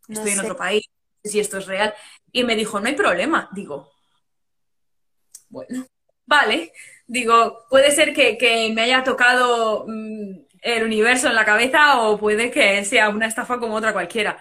estoy 0.08 0.32
en 0.32 0.40
otro 0.40 0.56
país, 0.56 0.82
no 0.88 1.20
sé 1.24 1.30
si 1.30 1.40
esto 1.40 1.58
es 1.58 1.66
real. 1.66 1.94
Y 2.32 2.44
me 2.44 2.56
dijo, 2.56 2.80
no 2.80 2.88
hay 2.88 2.94
problema. 2.96 3.48
Digo, 3.52 3.92
bueno, 5.48 5.86
vale. 6.26 6.72
Digo, 7.10 7.66
puede 7.68 7.90
ser 7.90 8.14
que, 8.14 8.70
me 8.72 8.82
haya 8.82 9.02
tocado 9.02 9.84
mm, 9.88 10.46
el 10.62 10.84
universo 10.84 11.26
en 11.26 11.34
la 11.34 11.44
cabeza 11.44 12.02
o 12.02 12.16
puede 12.16 12.52
que 12.52 12.84
sea 12.84 13.08
una 13.08 13.26
estafa 13.26 13.58
como 13.58 13.74
otra 13.74 13.92
cualquiera. 13.92 14.40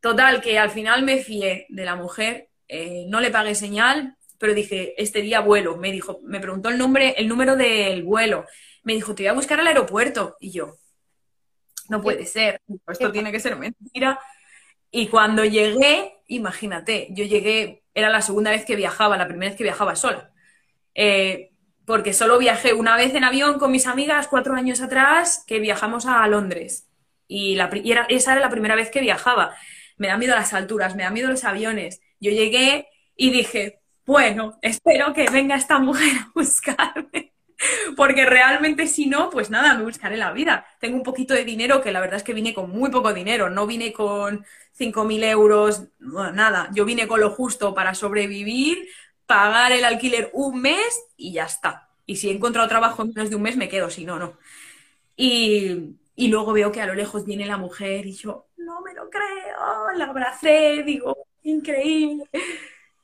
Total, 0.00 0.42
que 0.42 0.58
al 0.58 0.68
final 0.68 1.02
me 1.02 1.16
fié 1.16 1.64
de 1.70 1.84
la 1.86 1.96
mujer, 1.96 2.50
eh, 2.68 3.06
no 3.08 3.20
le 3.22 3.30
pagué 3.30 3.54
señal, 3.54 4.18
pero 4.38 4.52
dije, 4.52 4.92
este 5.02 5.22
día 5.22 5.40
vuelo. 5.40 5.78
Me 5.78 5.92
dijo, 5.92 6.20
me 6.24 6.40
preguntó 6.40 6.68
el 6.68 6.76
nombre, 6.76 7.14
el 7.16 7.26
número 7.26 7.56
del 7.56 8.02
vuelo. 8.02 8.44
Me 8.82 8.92
dijo, 8.92 9.14
te 9.14 9.22
voy 9.22 9.28
a 9.28 9.32
buscar 9.32 9.58
al 9.58 9.66
aeropuerto. 9.68 10.36
Y 10.40 10.50
yo, 10.50 10.76
no 11.88 12.02
puede 12.02 12.26
ser, 12.26 12.60
esto 12.86 13.12
tiene 13.12 13.32
que 13.32 13.40
ser 13.40 13.56
mentira. 13.56 14.20
Y 14.90 15.06
cuando 15.06 15.42
llegué, 15.46 16.18
imagínate, 16.26 17.08
yo 17.12 17.24
llegué, 17.24 17.82
era 17.94 18.10
la 18.10 18.20
segunda 18.20 18.50
vez 18.50 18.66
que 18.66 18.76
viajaba, 18.76 19.16
la 19.16 19.26
primera 19.26 19.48
vez 19.48 19.56
que 19.56 19.64
viajaba 19.64 19.96
sola. 19.96 20.30
Eh, 20.94 21.53
porque 21.86 22.12
solo 22.12 22.38
viajé 22.38 22.72
una 22.72 22.96
vez 22.96 23.14
en 23.14 23.24
avión 23.24 23.58
con 23.58 23.70
mis 23.70 23.86
amigas 23.86 24.28
cuatro 24.28 24.54
años 24.54 24.80
atrás, 24.80 25.44
que 25.46 25.58
viajamos 25.58 26.06
a 26.06 26.26
Londres. 26.28 26.88
Y, 27.28 27.58
esa 28.08 28.32
era 28.32 28.40
la 28.40 28.50
primera 28.50 28.74
vez 28.74 28.90
que 28.90 29.00
viajaba. 29.00 29.54
Me 29.96 30.08
da 30.08 30.16
miedo 30.16 30.34
las 30.34 30.52
alturas, 30.54 30.96
me 30.96 31.02
da 31.04 31.10
miedo 31.10 31.28
los 31.28 31.44
aviones. 31.44 32.00
Yo 32.20 32.30
llegué 32.30 32.88
y 33.16 33.30
dije, 33.30 33.80
bueno, 34.06 34.58
espero 34.62 35.12
que 35.14 35.28
venga 35.30 35.56
esta 35.56 35.78
mujer 35.78 36.12
a 36.18 36.32
buscarme. 36.34 37.34
Porque 37.96 38.24
realmente 38.26 38.86
si 38.86 39.06
no, 39.06 39.30
pues 39.30 39.50
nada, 39.50 39.74
me 39.74 39.84
buscaré 39.84 40.16
la 40.16 40.32
vida. 40.32 40.66
Tengo 40.80 40.96
un 40.96 41.02
poquito 41.02 41.34
de 41.34 41.44
dinero, 41.44 41.80
que 41.82 41.92
la 41.92 42.00
verdad 42.00 42.16
es 42.16 42.22
que 42.22 42.34
vine 42.34 42.54
con 42.54 42.70
muy 42.70 42.90
poco 42.90 43.12
dinero. 43.12 43.50
No 43.50 43.66
vine 43.66 43.92
con 43.92 44.44
5.000 44.78 45.24
euros, 45.24 45.84
nada. 45.98 46.68
Yo 46.72 46.84
vine 46.84 47.06
con 47.06 47.20
lo 47.20 47.30
justo 47.30 47.74
para 47.74 47.94
sobrevivir, 47.94 48.88
pagar 49.26 49.72
el 49.72 49.84
alquiler 49.84 50.30
un 50.32 50.60
mes 50.60 51.04
y 51.16 51.32
ya 51.32 51.44
está. 51.44 51.90
Y 52.06 52.16
si 52.16 52.28
he 52.30 52.32
encontrado 52.32 52.68
trabajo 52.68 53.02
en 53.02 53.12
menos 53.14 53.30
de 53.30 53.36
un 53.36 53.42
mes, 53.42 53.56
me 53.56 53.68
quedo, 53.68 53.90
si 53.90 54.04
no, 54.04 54.18
no. 54.18 54.36
Y, 55.16 55.96
y 56.16 56.28
luego 56.28 56.52
veo 56.52 56.72
que 56.72 56.80
a 56.80 56.86
lo 56.86 56.94
lejos 56.94 57.24
viene 57.24 57.46
la 57.46 57.56
mujer 57.56 58.06
y 58.06 58.12
yo, 58.12 58.46
no 58.56 58.80
me 58.82 58.94
lo 58.94 59.10
creo, 59.10 59.92
la 59.96 60.06
abracé, 60.06 60.82
digo, 60.84 61.26
increíble. 61.42 62.24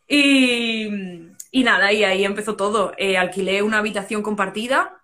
Y, 0.09 0.91
nada, 1.65 1.93
y 1.93 2.05
ahí 2.05 2.25
empezó 2.25 2.57
todo. 2.57 2.93
Eh, 2.99 3.17
alquilé 3.17 3.63
una 3.63 3.79
habitación 3.79 4.23
compartida. 4.23 5.01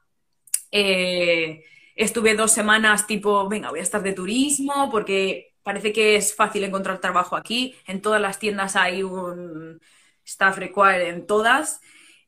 Eh, 0.70 1.64
estuve 1.94 2.34
dos 2.34 2.52
semanas 2.52 3.06
tipo, 3.06 3.48
venga, 3.48 3.70
voy 3.70 3.80
a 3.80 3.82
estar 3.82 4.02
de 4.02 4.12
turismo 4.12 4.90
porque 4.90 5.54
parece 5.62 5.92
que 5.92 6.16
es 6.16 6.34
fácil 6.34 6.64
encontrar 6.64 7.00
trabajo 7.00 7.36
aquí. 7.36 7.74
En 7.86 8.02
todas 8.02 8.20
las 8.20 8.38
tiendas 8.38 8.76
hay 8.76 9.02
un 9.02 9.80
staff 10.26 10.58
required 10.58 11.08
en 11.08 11.26
todas. 11.26 11.80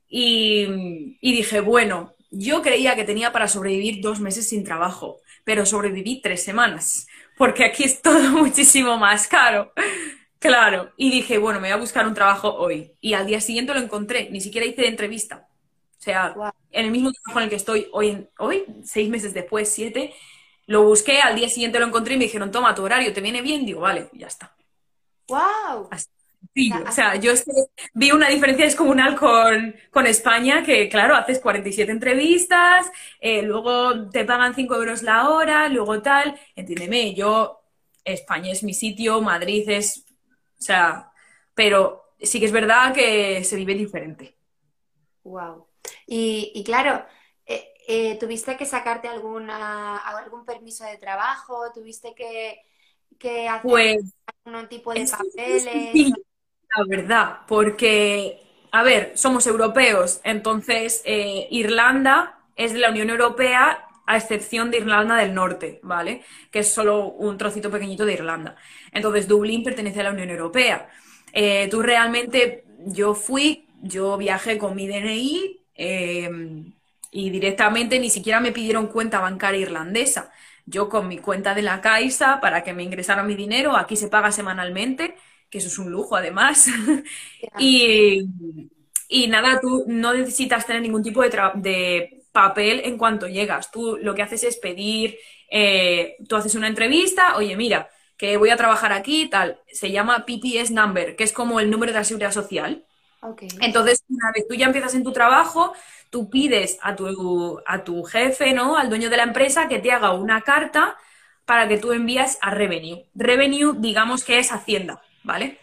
Y, 0.07 1.17
y 1.21 1.33
dije, 1.33 1.61
bueno, 1.61 2.15
yo 2.31 2.61
creía 2.61 2.95
que 2.95 3.03
tenía 3.03 3.31
para 3.31 3.47
sobrevivir 3.47 4.01
dos 4.01 4.19
meses 4.19 4.49
sin 4.49 4.63
trabajo, 4.63 5.21
pero 5.43 5.65
sobreviví 5.65 6.21
tres 6.21 6.43
semanas, 6.43 7.07
porque 7.37 7.63
aquí 7.65 7.83
es 7.83 8.01
todo 8.01 8.19
muchísimo 8.31 8.97
más 8.97 9.27
caro. 9.27 9.71
Claro, 10.39 10.91
y 10.97 11.11
dije, 11.11 11.37
bueno, 11.37 11.59
me 11.59 11.67
voy 11.69 11.73
a 11.73 11.81
buscar 11.81 12.07
un 12.07 12.13
trabajo 12.13 12.53
hoy. 12.55 12.93
Y 13.01 13.13
al 13.13 13.27
día 13.27 13.41
siguiente 13.41 13.73
lo 13.73 13.79
encontré, 13.81 14.29
ni 14.29 14.39
siquiera 14.41 14.65
hice 14.67 14.87
entrevista. 14.87 15.47
O 15.99 16.01
sea, 16.01 16.39
en 16.71 16.85
el 16.85 16.91
mismo 16.91 17.11
trabajo 17.11 17.39
en 17.39 17.43
el 17.45 17.49
que 17.49 17.55
estoy 17.57 17.87
hoy, 17.91 18.27
hoy, 18.37 18.65
seis 18.83 19.09
meses 19.09 19.33
después, 19.33 19.69
siete, 19.69 20.13
lo 20.67 20.83
busqué, 20.83 21.19
al 21.21 21.35
día 21.35 21.49
siguiente 21.49 21.79
lo 21.79 21.87
encontré 21.87 22.13
y 22.15 22.17
me 22.17 22.25
dijeron, 22.25 22.51
toma, 22.51 22.73
tu 22.75 22.83
horario, 22.83 23.11
¿te 23.13 23.21
viene 23.21 23.41
bien? 23.41 23.65
Digo, 23.65 23.81
vale, 23.81 24.09
ya 24.13 24.27
está. 24.27 24.55
¡Wow! 25.27 25.89
O 26.87 26.91
sea, 26.91 27.15
yo 27.15 27.31
vi 27.93 28.11
una 28.11 28.29
diferencia 28.29 28.65
descomunal 28.65 29.15
con, 29.15 29.75
con 29.91 30.07
España, 30.07 30.63
que 30.63 30.89
claro, 30.89 31.15
haces 31.15 31.39
47 31.39 31.91
entrevistas, 31.91 32.91
eh, 33.19 33.41
luego 33.41 34.09
te 34.09 34.25
pagan 34.25 34.55
5 34.55 34.75
euros 34.75 35.03
la 35.03 35.29
hora, 35.29 35.69
luego 35.69 36.01
tal, 36.01 36.39
entiéndeme, 36.55 37.13
yo, 37.13 37.61
España 38.03 38.51
es 38.51 38.63
mi 38.63 38.73
sitio, 38.73 39.21
Madrid 39.21 39.69
es 39.69 40.05
o 40.59 40.61
sea, 40.61 41.11
pero 41.53 42.13
sí 42.21 42.39
que 42.39 42.45
es 42.45 42.51
verdad 42.51 42.93
que 42.93 43.43
se 43.43 43.55
vive 43.55 43.73
diferente. 43.73 44.35
Wow. 45.23 45.67
Y, 46.05 46.63
claro, 46.65 47.05
eh, 47.45 47.73
eh, 47.87 48.17
¿tuviste 48.19 48.57
que 48.57 48.65
sacarte 48.65 49.07
alguna, 49.07 49.97
algún 49.97 50.45
permiso 50.45 50.83
de 50.83 50.97
trabajo? 50.97 51.71
¿Tuviste 51.73 52.13
que, 52.13 53.47
hacer 53.47 53.61
pues, 53.61 54.15
algún 54.43 54.67
tipo 54.67 54.93
de 54.93 55.07
papeles? 55.07 55.63
Sí, 55.93 56.13
la 56.77 56.85
verdad, 56.85 57.37
porque, 57.47 58.41
a 58.71 58.83
ver, 58.83 59.11
somos 59.15 59.47
europeos, 59.47 60.21
entonces 60.23 61.01
eh, 61.05 61.47
Irlanda 61.51 62.39
es 62.55 62.73
de 62.73 62.79
la 62.79 62.89
Unión 62.91 63.09
Europea 63.09 63.85
a 64.05 64.17
excepción 64.17 64.71
de 64.71 64.77
Irlanda 64.77 65.15
del 65.15 65.33
Norte, 65.33 65.79
¿vale? 65.83 66.23
Que 66.51 66.59
es 66.59 66.71
solo 66.73 67.05
un 67.07 67.37
trocito 67.37 67.69
pequeñito 67.71 68.05
de 68.05 68.13
Irlanda. 68.13 68.55
Entonces, 68.91 69.27
Dublín 69.27 69.63
pertenece 69.63 69.99
a 70.01 70.03
la 70.03 70.11
Unión 70.11 70.29
Europea. 70.29 70.89
Eh, 71.31 71.67
tú 71.69 71.81
realmente, 71.81 72.63
yo 72.87 73.13
fui, 73.13 73.67
yo 73.81 74.17
viajé 74.17 74.57
con 74.57 74.75
mi 74.75 74.87
DNI 74.87 75.61
em, 75.75 76.73
y 77.11 77.29
directamente 77.29 77.99
ni 77.99 78.09
siquiera 78.09 78.39
me 78.39 78.51
pidieron 78.51 78.87
cuenta 78.87 79.19
bancaria 79.19 79.61
irlandesa. 79.61 80.31
Yo 80.65 80.89
con 80.89 81.07
mi 81.07 81.17
cuenta 81.19 81.53
de 81.55 81.61
la 81.63 81.81
Caixa, 81.81 82.39
para 82.41 82.63
que 82.63 82.73
me 82.73 82.83
ingresara 82.83 83.23
mi 83.23 83.35
dinero, 83.35 83.75
aquí 83.75 83.95
se 83.95 84.07
paga 84.07 84.31
semanalmente, 84.31 85.15
que 85.49 85.57
eso 85.57 85.67
es 85.67 85.79
un 85.79 85.91
lujo 85.91 86.15
además. 86.15 86.67
y, 87.59 88.25
y, 89.07 89.27
nada, 89.27 89.59
tú 89.59 89.85
no 89.87 90.13
necesitas 90.13 90.65
tener 90.65 90.81
ningún 90.81 91.03
tipo 91.03 91.21
de, 91.21 91.29
de 91.55 92.23
papel 92.31 92.81
en 92.83 92.97
cuanto 92.97 93.27
llegas. 93.27 93.71
Tú 93.71 93.97
lo 94.01 94.15
que 94.15 94.21
haces 94.21 94.43
es 94.43 94.57
pedir, 94.57 95.17
eh, 95.49 96.17
tú 96.27 96.35
haces 96.35 96.55
una 96.55 96.67
entrevista, 96.67 97.35
oye, 97.35 97.55
mira, 97.55 97.89
que 98.17 98.37
voy 98.37 98.49
a 98.49 98.57
trabajar 98.57 98.91
aquí, 98.91 99.27
tal, 99.29 99.59
se 99.71 99.91
llama 99.91 100.25
PPS 100.25 100.71
number, 100.71 101.15
que 101.15 101.23
es 101.23 101.33
como 101.33 101.59
el 101.59 101.71
número 101.71 101.93
de 101.93 101.99
la 101.99 102.03
seguridad 102.03 102.31
social. 102.31 102.85
Entonces, 103.61 104.03
una 104.07 104.31
vez 104.33 104.47
tú 104.47 104.55
ya 104.55 104.67
empiezas 104.67 104.93
en 104.93 105.03
tu 105.03 105.11
trabajo, 105.11 105.73
tú 106.09 106.29
pides 106.29 106.77
a 106.81 106.95
tu, 106.95 107.61
a 107.65 107.83
tu 107.83 108.03
jefe, 108.03 108.53
¿no? 108.53 108.77
Al 108.77 108.89
dueño 108.89 109.09
de 109.09 109.17
la 109.17 109.23
empresa 109.23 109.67
que 109.67 109.79
te 109.79 109.91
haga 109.91 110.13
una 110.13 110.41
carta 110.41 110.97
para 111.45 111.67
que 111.67 111.77
tú 111.77 111.91
envías 111.91 112.37
a 112.41 112.51
Revenue. 112.51 113.05
Revenue, 113.15 113.73
digamos 113.77 114.23
que 114.23 114.39
es 114.39 114.51
Hacienda, 114.51 115.01
¿vale? 115.23 115.59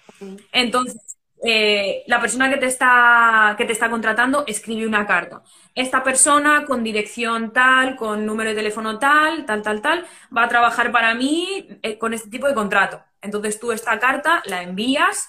Entonces, 0.52 1.16
eh, 1.44 2.02
la 2.06 2.20
persona 2.20 2.48
que 2.48 2.56
te, 2.56 2.66
está, 2.66 3.54
que 3.58 3.66
te 3.66 3.72
está 3.72 3.90
contratando 3.90 4.44
escribe 4.46 4.86
una 4.86 5.06
carta. 5.06 5.42
Esta 5.74 6.02
persona 6.02 6.64
con 6.64 6.82
dirección 6.82 7.52
tal, 7.52 7.96
con 7.96 8.24
número 8.24 8.50
de 8.50 8.56
teléfono 8.56 8.98
tal, 8.98 9.44
tal, 9.44 9.62
tal, 9.62 9.82
tal, 9.82 10.06
va 10.36 10.44
a 10.44 10.48
trabajar 10.48 10.90
para 10.90 11.14
mí 11.14 11.68
eh, 11.82 11.98
con 11.98 12.14
este 12.14 12.30
tipo 12.30 12.48
de 12.48 12.54
contrato. 12.54 13.02
Entonces 13.20 13.60
tú 13.60 13.72
esta 13.72 13.98
carta 13.98 14.42
la 14.46 14.62
envías, 14.62 15.28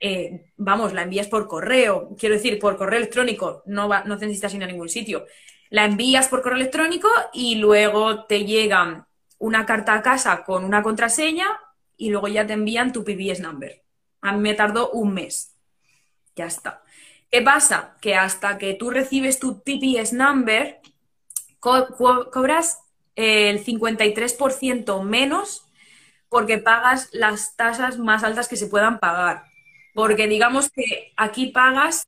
eh, 0.00 0.52
vamos, 0.56 0.92
la 0.92 1.02
envías 1.02 1.28
por 1.28 1.46
correo, 1.46 2.14
quiero 2.18 2.34
decir, 2.34 2.58
por 2.58 2.76
correo 2.76 2.98
electrónico, 2.98 3.62
no, 3.66 3.88
va, 3.88 4.02
no 4.04 4.16
necesitas 4.16 4.52
ir 4.54 4.64
a 4.64 4.66
ningún 4.66 4.88
sitio. 4.88 5.26
La 5.70 5.84
envías 5.84 6.28
por 6.28 6.42
correo 6.42 6.58
electrónico 6.58 7.08
y 7.32 7.56
luego 7.56 8.24
te 8.24 8.44
llega 8.44 9.06
una 9.38 9.66
carta 9.66 9.94
a 9.94 10.02
casa 10.02 10.44
con 10.44 10.64
una 10.64 10.82
contraseña 10.82 11.46
y 11.96 12.10
luego 12.10 12.28
ya 12.28 12.46
te 12.46 12.52
envían 12.52 12.92
tu 12.92 13.04
PBS 13.04 13.40
number. 13.40 13.82
A 14.20 14.32
mí 14.32 14.40
me 14.40 14.54
tardó 14.54 14.90
un 14.90 15.14
mes. 15.14 15.54
Ya 16.34 16.46
está. 16.46 16.82
¿Qué 17.30 17.42
pasa? 17.42 17.96
Que 18.00 18.14
hasta 18.14 18.58
que 18.58 18.74
tú 18.74 18.90
recibes 18.90 19.38
tu 19.38 19.62
PPS 19.62 20.12
number, 20.12 20.80
cobras 21.58 22.78
el 23.14 23.64
53% 23.64 25.02
menos 25.02 25.66
porque 26.28 26.58
pagas 26.58 27.08
las 27.12 27.56
tasas 27.56 27.98
más 27.98 28.24
altas 28.24 28.48
que 28.48 28.56
se 28.56 28.66
puedan 28.66 28.98
pagar. 28.98 29.44
Porque 29.94 30.28
digamos 30.28 30.70
que 30.70 31.12
aquí 31.16 31.46
pagas, 31.46 32.06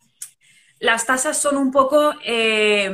las 0.79 1.07
tasas 1.07 1.39
son 1.39 1.57
un 1.57 1.73
poco, 1.73 2.15
eh, 2.25 2.91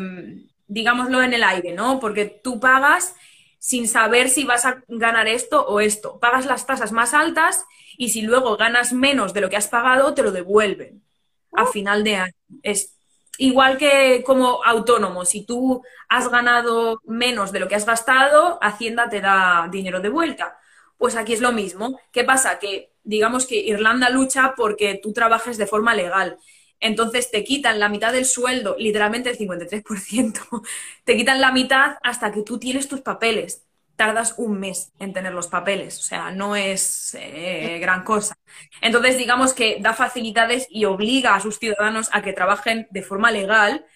digámoslo, 0.67 1.23
en 1.23 1.35
el 1.35 1.43
aire, 1.43 1.73
¿no? 1.73 1.99
Porque 1.99 2.27
tú 2.27 2.61
pagas 2.61 3.17
sin 3.65 3.89
saber 3.89 4.29
si 4.29 4.45
vas 4.45 4.67
a 4.67 4.85
ganar 4.89 5.27
esto 5.27 5.67
o 5.67 5.81
esto. 5.81 6.21
Pagas 6.21 6.45
las 6.45 6.67
tasas 6.67 6.93
más 6.93 7.15
altas 7.15 7.65
y 7.97 8.11
si 8.11 8.21
luego 8.21 8.59
ganas 8.59 8.93
menos 8.93 9.33
de 9.33 9.41
lo 9.41 9.49
que 9.49 9.57
has 9.57 9.69
pagado, 9.69 10.13
te 10.13 10.23
lo 10.23 10.33
devuelven 10.33 11.03
a 11.51 11.65
final 11.65 12.05
de 12.05 12.17
año. 12.17 12.35
Es 12.63 12.95
igual 13.39 13.79
que 13.79 14.23
como 14.23 14.63
autónomo, 14.63 15.25
si 15.25 15.47
tú 15.47 15.83
has 16.11 16.29
ganado 16.29 17.01
menos 17.05 17.53
de 17.53 17.61
lo 17.61 17.67
que 17.67 17.75
has 17.75 17.87
gastado, 17.87 18.59
Hacienda 18.61 19.09
te 19.09 19.23
da 19.23 19.67
dinero 19.73 20.01
de 20.01 20.11
vuelta. 20.11 20.59
Pues 20.99 21.17
aquí 21.17 21.33
es 21.33 21.41
lo 21.41 21.53
mismo. 21.53 21.99
¿Qué 22.13 22.23
pasa? 22.23 22.59
Que 22.59 22.93
digamos 23.03 23.47
que 23.47 23.57
Irlanda 23.57 24.11
lucha 24.11 24.53
porque 24.59 25.01
tú 25.03 25.15
trabajes 25.15 25.57
de 25.57 25.67
forma 25.67 25.95
legal. 25.95 26.37
Entonces 26.81 27.31
te 27.31 27.45
quitan 27.45 27.81
la 27.81 27.89
mitad 27.89 28.13
del 28.13 28.27
sueldo, 28.27 28.77
literalmente 28.79 29.31
el 29.31 29.39
53%, 29.39 30.63
te 31.05 31.17
quitan 31.17 31.41
la 31.41 31.53
mitad 31.53 31.97
hasta 32.03 32.33
que 32.33 32.43
tú 32.43 32.59
tienes 32.59 32.89
tus 32.89 33.01
papeles. 33.01 33.63
Tardas 33.97 34.35
un 34.39 34.59
mes 34.59 34.91
en 34.99 35.13
tener 35.13 35.33
los 35.33 35.47
papeles, 35.47 36.01
o 36.01 36.03
sea, 36.03 36.33
no 36.33 36.57
es 36.57 37.15
eh, 37.15 37.79
gran 37.81 38.03
cosa. 38.03 38.35
Entonces, 38.81 39.17
digamos 39.17 39.55
que 39.55 39.79
da 39.81 39.95
facilidades 39.95 40.67
y 40.69 40.85
obliga 40.85 41.37
a 41.37 41.41
sus 41.41 41.61
ciudadanos 41.61 42.09
a 42.13 42.21
que 42.21 42.33
trabajen 42.33 42.89
de 42.91 43.03
forma 43.03 43.31
legal. 43.31 43.87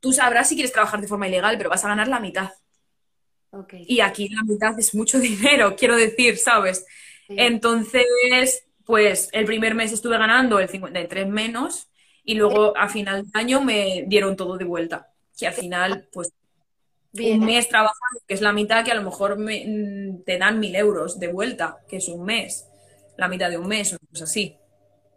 Tú 0.00 0.14
sabrás 0.14 0.48
si 0.48 0.54
quieres 0.54 0.72
trabajar 0.72 1.02
de 1.02 1.06
forma 1.06 1.28
ilegal, 1.28 1.58
pero 1.58 1.68
vas 1.68 1.84
a 1.84 1.88
ganar 1.88 2.08
la 2.08 2.18
mitad. 2.18 2.50
Y 3.86 4.00
aquí 4.00 4.28
la 4.30 4.42
mitad 4.42 4.78
es 4.78 4.94
mucho 4.94 5.18
dinero, 5.20 5.76
quiero 5.76 5.96
decir, 5.96 6.38
¿sabes? 6.38 6.86
Entonces, 7.28 8.64
pues 8.84 9.28
el 9.32 9.44
primer 9.44 9.74
mes 9.74 9.92
estuve 9.92 10.16
ganando 10.16 10.58
el 10.60 10.68
53 10.68 11.26
menos 11.26 11.88
y 12.26 12.34
luego 12.34 12.76
a 12.76 12.88
final 12.88 13.24
de 13.24 13.30
año 13.38 13.62
me 13.62 14.04
dieron 14.06 14.36
todo 14.36 14.58
de 14.58 14.64
vuelta. 14.64 15.12
Que 15.38 15.46
al 15.46 15.54
final, 15.54 16.08
pues, 16.12 16.32
un 17.14 17.44
mes 17.44 17.68
trabajando, 17.68 18.20
que 18.26 18.34
es 18.34 18.40
la 18.40 18.52
mitad, 18.52 18.84
que 18.84 18.90
a 18.90 18.96
lo 18.96 19.02
mejor 19.02 19.38
mm, 19.38 20.24
te 20.24 20.36
dan 20.36 20.58
mil 20.58 20.74
euros 20.74 21.20
de 21.20 21.28
vuelta, 21.28 21.78
que 21.88 21.98
es 21.98 22.08
un 22.08 22.24
mes, 22.24 22.68
la 23.16 23.28
mitad 23.28 23.48
de 23.48 23.58
un 23.58 23.68
mes, 23.68 23.94
o 23.94 23.98
cosas 24.10 24.28
así. 24.28 24.58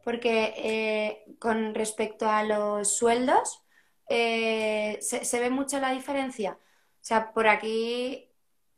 Porque 0.04 0.54
eh, 0.56 1.24
con 1.40 1.74
respecto 1.74 2.30
a 2.30 2.44
los 2.44 2.96
sueldos, 2.96 3.64
eh, 4.08 5.00
¿se, 5.02 5.40
ve 5.40 5.50
mucho 5.50 5.80
la 5.80 5.92
diferencia? 5.92 6.52
O 6.54 7.04
sea, 7.04 7.34
por 7.34 7.48
aquí... 7.48 8.30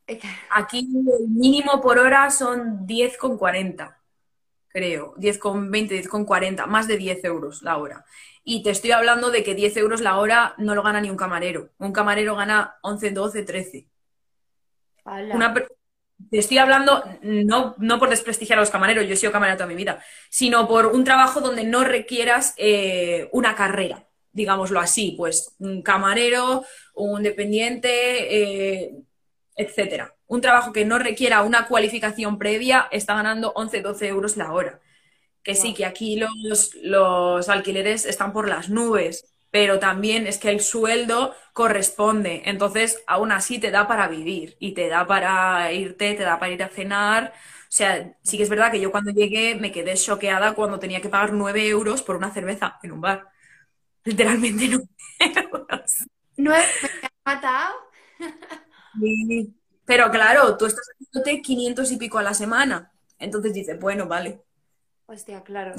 Aquí 0.50 0.80
el 0.80 1.28
mínimo 1.28 1.82
por 1.82 2.00
hora 2.00 2.30
son 2.32 2.88
10,40 2.88 4.01
creo, 4.74 5.16
10,20, 5.18 6.04
10,40, 6.04 6.66
más 6.68 6.88
de 6.88 6.98
10 6.98 7.24
euros 7.26 7.62
la 7.62 7.78
hora. 7.78 8.06
Y 8.44 8.64
te 8.64 8.72
estoy 8.72 8.92
hablando 8.92 9.30
de 9.30 9.44
que 9.44 9.56
10 9.56 9.78
euros 9.78 10.02
la 10.02 10.18
hora 10.18 10.56
no 10.58 10.76
lo 10.76 10.84
gana 10.84 11.02
ni 11.02 11.10
un 11.10 11.18
camarero. 11.18 11.70
Un 11.78 11.94
camarero 11.94 12.36
gana 12.36 12.76
11, 12.82 13.12
12, 13.12 13.44
13. 13.44 13.88
te 16.30 16.38
estoy 16.38 16.58
hablando 16.58 17.04
no, 17.22 17.76
no, 17.78 18.00
por 18.00 18.10
desprestigiar 18.10 18.60
a 18.60 18.62
los 18.62 18.70
camareros, 18.70 19.08
yo 19.08 19.14
he 19.14 19.18
sido 19.18 19.32
camarero 19.32 19.58
toda 19.58 19.68
mi 19.68 19.76
vida, 19.76 20.04
sino 20.30 20.68
por 20.68 20.88
un 20.88 21.04
trabajo 21.04 21.42
donde 21.42 21.64
no 21.64 21.84
requieras 21.84 22.54
eh, 22.58 23.30
una 23.32 23.56
carrera, 23.56 24.08
digámoslo 24.32 24.80
así, 24.80 25.16
pues 25.18 25.56
un 25.60 25.82
camarero, 25.82 26.64
un 26.94 27.24
dependiente, 27.24 28.42
eh, 28.84 28.94
etcétera 29.62 30.16
un 30.32 30.40
trabajo 30.40 30.72
que 30.72 30.86
no 30.86 30.98
requiera 30.98 31.42
una 31.42 31.68
cualificación 31.68 32.40
previa 32.40 32.88
está 32.92 33.16
ganando 33.16 33.54
11-12 33.54 34.08
euros 34.08 34.38
la 34.38 34.54
hora. 34.54 34.80
Que 35.44 35.56
sí, 35.56 35.74
que 35.74 35.86
aquí 35.86 36.16
los, 36.16 36.74
los 36.76 37.50
alquileres 37.50 38.06
están 38.06 38.32
por 38.32 38.48
las 38.48 38.70
nubes, 38.70 39.26
pero 39.50 39.78
también 39.80 40.28
es 40.28 40.38
que 40.38 40.50
el 40.50 40.62
sueldo 40.62 41.36
corresponde. 41.52 42.44
Entonces, 42.46 43.04
aún 43.08 43.34
así 43.34 43.60
te 43.60 43.72
da 43.72 43.90
para 43.90 44.08
vivir 44.08 44.56
y 44.58 44.74
te 44.74 44.88
da 44.88 45.06
para 45.06 45.70
irte, 45.74 46.14
te 46.14 46.24
da 46.24 46.40
para 46.40 46.54
ir 46.54 46.64
a 46.64 46.70
cenar. 46.70 47.34
O 47.36 47.66
sea, 47.68 48.16
sí 48.24 48.38
que 48.38 48.44
es 48.44 48.50
verdad 48.50 48.72
que 48.72 48.80
yo 48.80 48.90
cuando 48.90 49.12
llegué 49.12 49.56
me 49.56 49.74
quedé 49.74 49.96
choqueada 49.96 50.54
cuando 50.56 50.80
tenía 50.80 51.02
que 51.02 51.10
pagar 51.10 51.34
9 51.34 51.68
euros 51.68 52.04
por 52.04 52.16
una 52.16 52.32
cerveza 52.32 52.80
en 52.84 52.94
un 52.94 53.02
bar. 53.02 53.28
Literalmente 54.06 54.70
9 54.70 54.88
euros. 55.52 56.08
¿Nueve? 56.38 56.66
¿Me 57.02 57.10
has 57.10 57.12
matado? 57.26 57.76
Sí. 59.00 59.54
Pero 59.86 60.10
claro, 60.10 60.58
tú 60.58 60.66
estás 60.66 60.86
haciéndote 60.94 61.42
500 61.42 61.92
y 61.92 61.98
pico 61.98 62.18
a 62.18 62.24
la 62.24 62.34
semana. 62.34 62.92
Entonces 63.20 63.54
dices, 63.54 63.80
bueno, 63.80 64.08
vale. 64.08 64.42
Hostia, 65.06 65.44
claro. 65.44 65.74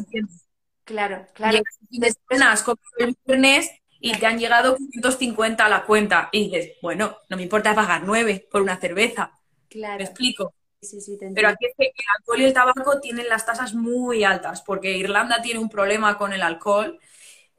Claro, 0.84 1.26
claro. 1.32 1.58
Y 1.90 2.00
después 2.00 2.40
el 2.98 3.16
viernes 3.24 3.70
y 4.00 4.12
te 4.18 4.26
han 4.26 4.38
llegado 4.38 4.76
550 4.76 5.64
a 5.64 5.68
la 5.68 5.86
cuenta. 5.86 6.28
Y 6.32 6.50
dices, 6.50 6.72
bueno, 6.82 7.16
no 7.28 7.36
me 7.36 7.44
importa 7.44 7.74
pagar 7.74 8.02
9 8.04 8.48
por 8.50 8.62
una 8.62 8.76
cerveza. 8.78 9.32
Claro. 9.68 9.98
¿Me 9.98 10.04
explico? 10.04 10.54
Sí, 10.80 11.00
sí, 11.00 11.16
te 11.16 11.30
Pero 11.30 11.48
aquí 11.48 11.66
es 11.66 11.74
que 11.78 11.84
el 11.86 12.04
alcohol 12.18 12.40
y 12.40 12.44
el 12.44 12.52
tabaco 12.52 13.00
tienen 13.00 13.28
las 13.28 13.46
tasas 13.46 13.72
muy 13.72 14.24
altas, 14.24 14.62
porque 14.62 14.98
Irlanda 14.98 15.40
tiene 15.40 15.60
un 15.60 15.68
problema 15.68 16.18
con 16.18 16.32
el 16.32 16.42
alcohol, 16.42 16.98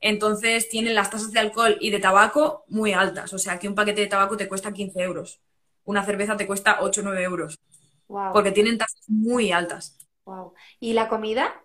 entonces 0.01 0.67
tienen 0.67 0.93
las 0.93 1.09
tasas 1.09 1.31
de 1.31 1.39
alcohol 1.39 1.77
y 1.79 1.89
de 1.89 1.99
tabaco 1.99 2.65
muy 2.67 2.91
altas. 2.91 3.31
O 3.31 3.39
sea, 3.39 3.57
que 3.57 3.69
un 3.69 3.75
paquete 3.75 4.01
de 4.01 4.07
tabaco 4.07 4.35
te 4.35 4.49
cuesta 4.49 4.73
15 4.73 5.01
euros 5.01 5.41
una 5.85 6.03
cerveza 6.05 6.37
te 6.37 6.47
cuesta 6.47 6.77
8 6.81 7.01
o 7.01 7.03
9 7.03 7.23
euros. 7.23 7.59
Porque 8.07 8.51
tienen 8.51 8.77
tasas 8.77 9.03
muy 9.07 9.51
altas. 9.51 9.97
Wow. 10.25 10.53
¿Y 10.79 10.93
la 10.93 11.09
comida? 11.09 11.63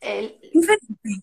Diferente, 0.00 1.22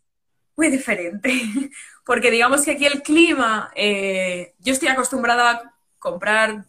muy 0.56 0.70
diferente. 0.70 1.32
Porque 2.06 2.32
digamos 2.32 2.64
que 2.64 2.72
aquí 2.72 2.86
el 2.86 3.02
clima, 3.02 3.72
eh, 3.76 4.54
yo 4.60 4.74
estoy 4.74 4.90
acostumbrada 4.90 5.52
a 5.52 5.76
comprar 6.00 6.66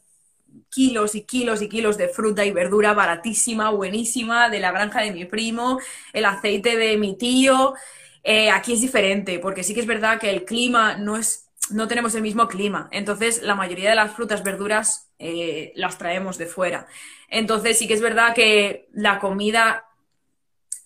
kilos 0.70 1.14
y 1.14 1.22
kilos 1.22 1.62
y 1.62 1.68
kilos 1.68 1.96
de 1.96 2.08
fruta 2.08 2.44
y 2.44 2.52
verdura 2.52 2.94
baratísima, 2.94 3.70
buenísima, 3.70 4.48
de 4.48 4.60
la 4.60 4.72
granja 4.72 5.02
de 5.02 5.12
mi 5.12 5.24
primo, 5.24 5.80
el 6.12 6.24
aceite 6.24 6.76
de 6.76 6.96
mi 6.96 7.16
tío. 7.16 7.74
Eh, 8.22 8.50
aquí 8.50 8.72
es 8.72 8.80
diferente, 8.80 9.38
porque 9.38 9.62
sí 9.62 9.74
que 9.74 9.80
es 9.80 9.86
verdad 9.86 10.18
que 10.18 10.30
el 10.30 10.44
clima 10.44 10.96
no 10.96 11.16
es 11.16 11.45
no 11.70 11.88
tenemos 11.88 12.14
el 12.14 12.22
mismo 12.22 12.48
clima. 12.48 12.88
Entonces, 12.92 13.42
la 13.42 13.54
mayoría 13.54 13.90
de 13.90 13.96
las 13.96 14.12
frutas, 14.12 14.42
verduras, 14.42 15.10
eh, 15.18 15.72
las 15.76 15.98
traemos 15.98 16.38
de 16.38 16.46
fuera. 16.46 16.86
Entonces, 17.28 17.78
sí 17.78 17.86
que 17.88 17.94
es 17.94 18.00
verdad 18.00 18.34
que 18.34 18.88
la 18.92 19.18
comida, 19.18 19.84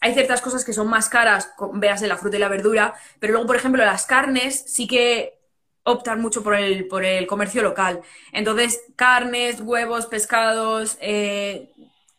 hay 0.01 0.15
ciertas 0.15 0.41
cosas 0.41 0.65
que 0.65 0.73
son 0.73 0.89
más 0.89 1.09
caras, 1.09 1.53
veas 1.75 2.03
la 2.03 2.17
fruta 2.17 2.37
y 2.37 2.41
la 2.41 2.49
verdura, 2.49 2.95
pero 3.19 3.33
luego, 3.33 3.47
por 3.47 3.57
ejemplo, 3.57 3.85
las 3.85 4.07
carnes 4.07 4.65
sí 4.67 4.87
que 4.87 5.39
optan 5.83 6.21
mucho 6.21 6.43
por 6.43 6.55
el, 6.55 6.87
por 6.89 7.05
el 7.05 7.27
comercio 7.27 7.63
local. 7.63 8.03
Entonces, 8.33 8.81
carnes, 8.97 9.61
huevos, 9.61 10.07
pescados, 10.07 10.97
eh, 11.01 11.73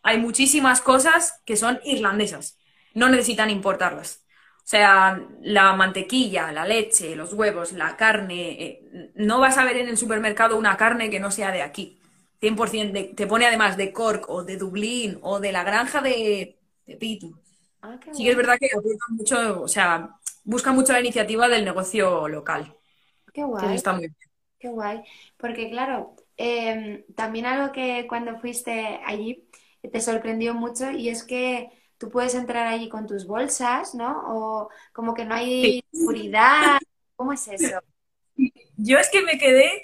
hay 0.03 0.17
muchísimas 0.17 0.81
cosas 0.81 1.41
que 1.45 1.55
son 1.55 1.79
irlandesas. 1.83 2.57
No 2.93 3.09
necesitan 3.09 3.49
importarlas. 3.49 4.20
O 4.63 4.67
sea, 4.71 5.19
la 5.41 5.73
mantequilla, 5.73 6.51
la 6.51 6.65
leche, 6.65 7.15
los 7.15 7.33
huevos, 7.33 7.73
la 7.73 7.97
carne. 7.97 8.51
Eh, 8.63 9.11
no 9.15 9.39
vas 9.39 9.57
a 9.57 9.65
ver 9.65 9.77
en 9.77 9.89
el 9.89 9.97
supermercado 9.97 10.57
una 10.57 10.77
carne 10.77 11.09
que 11.09 11.19
no 11.19 11.31
sea 11.31 11.51
de 11.51 11.61
aquí. 11.61 11.99
100%, 12.39 12.99
te 13.15 13.27
pone 13.27 13.45
además 13.45 13.77
de 13.77 13.91
Cork 13.93 14.29
o 14.29 14.43
de 14.43 14.57
Dublín 14.57 15.19
o 15.21 15.39
de 15.39 15.51
la 15.51 15.63
granja 15.63 16.01
de, 16.01 16.57
de 16.85 16.95
Pitu. 16.97 17.37
Ah, 17.81 17.97
Sí 18.11 18.23
que 18.25 18.31
es 18.31 18.37
verdad 18.37 18.57
que 18.59 18.69
mucho, 19.09 19.61
o 19.63 19.67
sea, 19.67 20.17
busca 20.43 20.71
mucho 20.73 20.93
la 20.93 20.99
iniciativa 21.01 21.47
del 21.49 21.65
negocio 21.65 22.27
local, 22.27 22.75
Qué 23.33 23.43
guay. 23.43 23.75
está 23.75 23.93
muy 23.93 24.01
bien. 24.03 24.15
Qué 24.59 24.69
guay, 24.69 25.03
porque 25.37 25.69
claro, 25.69 26.15
em, 26.37 27.05
también 27.15 27.45
algo 27.47 27.71
que 27.73 28.07
cuando 28.09 28.39
fuiste 28.39 28.99
allí 29.05 29.47
te 29.91 30.01
sorprendió 30.01 30.53
mucho 30.55 30.91
y 30.91 31.09
es 31.09 31.23
que 31.23 31.69
tú 32.01 32.11
puedes 32.11 32.35
entrar 32.35 32.67
allí 32.67 32.89
con 32.89 33.07
tus 33.07 33.27
bolsas, 33.27 33.95
¿no? 33.95 34.23
O 34.27 34.69
como 34.93 35.15
que 35.15 35.25
no 35.25 35.35
hay 35.35 35.73
seguridad. 35.93 36.79
¿Cómo 37.17 37.33
es 37.33 37.47
eso? 37.49 37.77
Yo 38.77 38.97
es 38.99 39.09
que 39.09 39.21
me 39.21 39.37
quedé, 39.37 39.81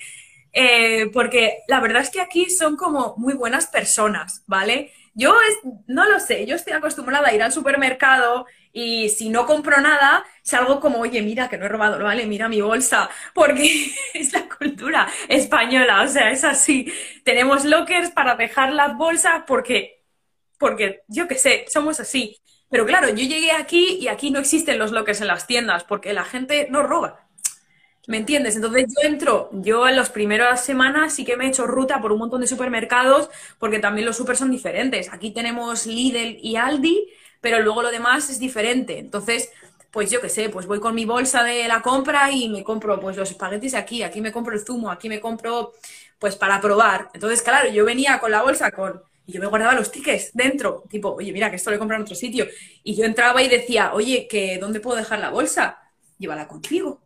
eh, 0.53 1.10
porque 1.13 1.60
la 1.67 1.80
verdad 1.80 2.01
es 2.01 2.10
que 2.10 2.21
aquí 2.21 2.49
son 2.49 2.75
como 2.77 3.15
muy 3.17 3.34
buenas 3.34 3.67
personas, 3.67 4.43
¿vale? 4.47 4.91
Yo 5.13 5.36
es- 5.49 5.60
no 5.88 6.06
lo 6.10 6.19
sé, 6.19 6.45
yo 6.45 6.56
estoy 6.56 6.73
acostumbrada 6.73 7.27
a 7.30 7.34
ir 7.34 7.41
al 7.43 7.51
supermercado 7.51 8.45
y 8.71 9.10
si 9.10 9.30
no 9.30 9.45
compro 9.47 9.82
nada, 9.82 10.23
salgo 10.43 10.80
como, 10.80 10.99
oye, 10.99 11.21
mira 11.23 11.49
que 11.49 11.58
no 11.58 11.65
he 11.65 11.69
robado, 11.69 12.03
¿vale? 12.03 12.25
Mira 12.27 12.49
mi 12.49 12.62
bolsa, 12.62 13.10
porque 13.34 13.91
es 14.13 14.34
la 14.34 14.47
cultura 14.49 15.08
española, 15.30 16.03
o 16.03 16.08
sea, 16.08 16.32
es 16.32 16.43
así. 16.43 16.91
Tenemos 17.23 17.65
lockers 17.65 18.12
para 18.12 18.36
dejar 18.36 18.73
las 18.73 18.95
bolsas 18.97 19.43
porque, 19.47 19.96
porque 20.58 21.02
yo 21.08 21.28
qué 21.28 21.36
sé, 21.36 21.65
somos 21.70 22.00
así. 22.00 22.39
Pero 22.70 22.86
claro, 22.86 23.10
yo 23.10 23.15
llegué 23.15 23.52
aquí 23.52 23.98
y 24.02 24.08
aquí 24.08 24.30
no 24.32 24.39
existen 24.39 24.78
los 24.80 24.91
lockers 24.91 25.22
en 25.22 25.28
las 25.28 25.48
tiendas 25.48 25.84
porque 25.84 26.13
la 26.13 26.26
gente 26.26 26.67
no 26.70 26.84
roba. 26.84 27.28
¿Me 28.08 28.17
entiendes? 28.17 28.56
Entonces 28.56 28.86
yo 28.88 29.08
entro, 29.08 29.50
yo 29.52 29.88
en 29.88 29.98
las 29.98 30.10
primeras 30.10 30.63
semanas 30.63 31.13
sí 31.13 31.26
que 31.26 31.36
me 31.36 31.46
he 31.46 31.50
hecho 31.50 31.67
ruta 31.67 32.00
por 32.02 32.13
un 32.13 32.20
montón 32.20 32.39
de 32.39 32.48
supermercados 32.48 33.30
porque 33.60 33.80
también 33.80 34.06
los 34.06 34.15
super 34.15 34.38
son 34.38 34.50
diferentes. 34.50 35.12
Aquí 35.12 35.32
tenemos 35.32 35.86
Lidl 35.86 36.38
y 36.41 36.56
Aldi, 36.56 37.10
pero 37.41 37.60
luego 37.62 37.82
lo 37.82 37.91
demás 37.91 38.30
es 38.30 38.39
diferente. 38.39 38.98
Entonces, 39.00 39.52
pues 39.91 40.10
yo 40.10 40.22
qué 40.22 40.30
sé, 40.30 40.50
pues 40.50 40.67
voy 40.67 40.80
con 40.80 40.96
mi 40.96 41.04
bolsa 41.04 41.43
de 41.43 41.67
la 41.67 41.82
compra 41.82 42.32
y 42.32 42.48
me 42.48 42.63
compro 42.63 43.00
pues 43.00 43.17
los 43.17 43.32
espaguetis 43.32 43.74
aquí, 43.74 44.04
aquí 44.04 44.22
me 44.22 44.32
compro 44.32 44.54
el 44.54 44.65
zumo, 44.65 44.89
aquí 44.89 45.10
me 45.10 45.20
compro 45.20 45.74
pues 46.20 46.36
para 46.38 46.62
probar. 46.62 47.10
Entonces, 47.13 47.41
claro, 47.41 47.70
yo 47.70 47.84
venía 47.84 48.20
con 48.20 48.32
la 48.32 48.41
bolsa 48.41 48.72
con... 48.72 49.02
Y 49.28 49.34
yo 49.34 49.42
me 49.42 49.48
guardaba 49.48 49.76
los 49.76 49.92
tickets 49.92 50.32
dentro, 50.34 50.86
tipo, 50.90 51.10
oye, 51.10 51.34
mira, 51.34 51.50
que 51.50 51.58
esto 51.58 51.70
lo 51.70 51.76
he 51.76 51.80
comprado 51.80 52.00
en 52.00 52.06
otro 52.06 52.16
sitio. 52.16 52.48
Y 52.82 52.96
yo 52.96 53.04
entraba 53.04 53.42
y 53.44 53.50
decía, 53.50 53.94
oye, 53.94 54.26
que 54.26 54.58
¿dónde 54.58 54.80
puedo 54.80 54.96
dejar 54.96 55.20
la 55.20 55.30
bolsa? 55.30 55.80
Llévala 56.18 56.48
contigo. 56.48 57.02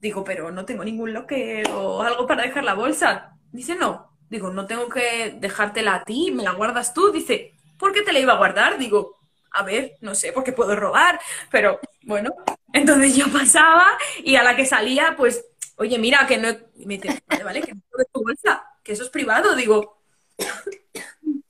Digo, 0.00 0.24
pero 0.24 0.50
no 0.50 0.64
tengo 0.64 0.84
ningún 0.84 1.12
locker 1.12 1.68
o 1.70 2.00
algo 2.02 2.26
para 2.26 2.44
dejar 2.44 2.64
la 2.64 2.72
bolsa. 2.72 3.36
Dice, 3.52 3.74
no. 3.74 4.10
Digo, 4.30 4.50
no 4.50 4.66
tengo 4.66 4.88
que 4.88 5.36
dejártela 5.38 5.96
a 5.96 6.04
ti, 6.04 6.32
me 6.32 6.42
la 6.42 6.52
guardas 6.52 6.94
tú. 6.94 7.12
Dice, 7.12 7.52
¿por 7.78 7.92
qué 7.92 8.00
te 8.00 8.12
la 8.14 8.20
iba 8.20 8.32
a 8.32 8.38
guardar? 8.38 8.78
Digo, 8.78 9.18
a 9.50 9.62
ver, 9.62 9.96
no 10.00 10.14
sé, 10.14 10.32
porque 10.32 10.52
puedo 10.52 10.74
robar, 10.76 11.20
pero 11.50 11.78
bueno. 12.04 12.34
Entonces 12.72 13.14
yo 13.16 13.26
pasaba 13.30 13.86
y 14.24 14.36
a 14.36 14.42
la 14.42 14.56
que 14.56 14.64
salía, 14.64 15.14
pues, 15.14 15.44
oye, 15.76 15.98
mira, 15.98 16.26
que 16.26 16.38
no... 16.38 16.48
he-". 16.48 16.66
Y 16.76 16.86
me 16.86 16.96
dice, 16.96 17.22
vale, 17.28 17.44
vale, 17.44 17.60
que 17.60 17.74
no 17.74 17.82
puedo 17.90 18.06
tu 18.10 18.22
bolsa, 18.22 18.64
que 18.82 18.92
eso 18.92 19.02
es 19.04 19.10
privado. 19.10 19.54
Digo, 19.54 19.98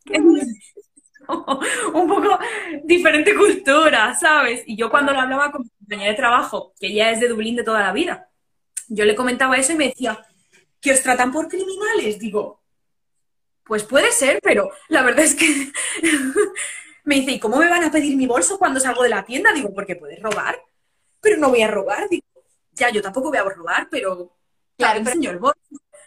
un 1.94 2.08
poco 2.08 2.38
diferente 2.84 3.34
cultura, 3.34 4.14
¿sabes? 4.14 4.62
Y 4.66 4.76
yo 4.76 4.90
cuando 4.90 5.12
lo 5.12 5.20
hablaba 5.20 5.50
con 5.50 5.62
mi 5.62 5.70
compañera 5.70 6.10
de 6.10 6.16
trabajo, 6.16 6.74
que 6.78 6.88
ella 6.88 7.10
es 7.10 7.20
de 7.20 7.28
Dublín 7.28 7.56
de 7.56 7.64
toda 7.64 7.80
la 7.80 7.92
vida, 7.92 8.28
yo 8.88 9.04
le 9.04 9.16
comentaba 9.16 9.56
eso 9.56 9.72
y 9.72 9.76
me 9.76 9.88
decía, 9.88 10.24
¿que 10.80 10.92
os 10.92 11.02
tratan 11.02 11.32
por 11.32 11.48
criminales? 11.48 12.18
Digo, 12.18 12.62
pues 13.64 13.82
puede 13.82 14.12
ser, 14.12 14.38
pero 14.42 14.70
la 14.88 15.02
verdad 15.02 15.24
es 15.24 15.34
que 15.34 15.46
me 17.04 17.16
dice, 17.16 17.32
¿y 17.32 17.40
cómo 17.40 17.56
me 17.56 17.68
van 17.68 17.82
a 17.82 17.90
pedir 17.90 18.16
mi 18.16 18.26
bolso 18.26 18.58
cuando 18.58 18.80
salgo 18.80 19.02
de 19.02 19.08
la 19.08 19.24
tienda? 19.24 19.52
Digo, 19.52 19.74
porque 19.74 19.96
puedes 19.96 20.22
robar, 20.22 20.60
pero 21.20 21.36
no 21.38 21.48
voy 21.48 21.62
a 21.62 21.68
robar. 21.68 22.08
Digo, 22.08 22.24
ya, 22.72 22.90
yo 22.90 23.02
tampoco 23.02 23.30
voy 23.30 23.38
a 23.38 23.42
robar, 23.44 23.88
pero 23.90 24.32
Claro, 24.76 24.98
pero, 24.98 25.10
enseño 25.10 25.30
el 25.30 25.38
bolso. 25.38 25.58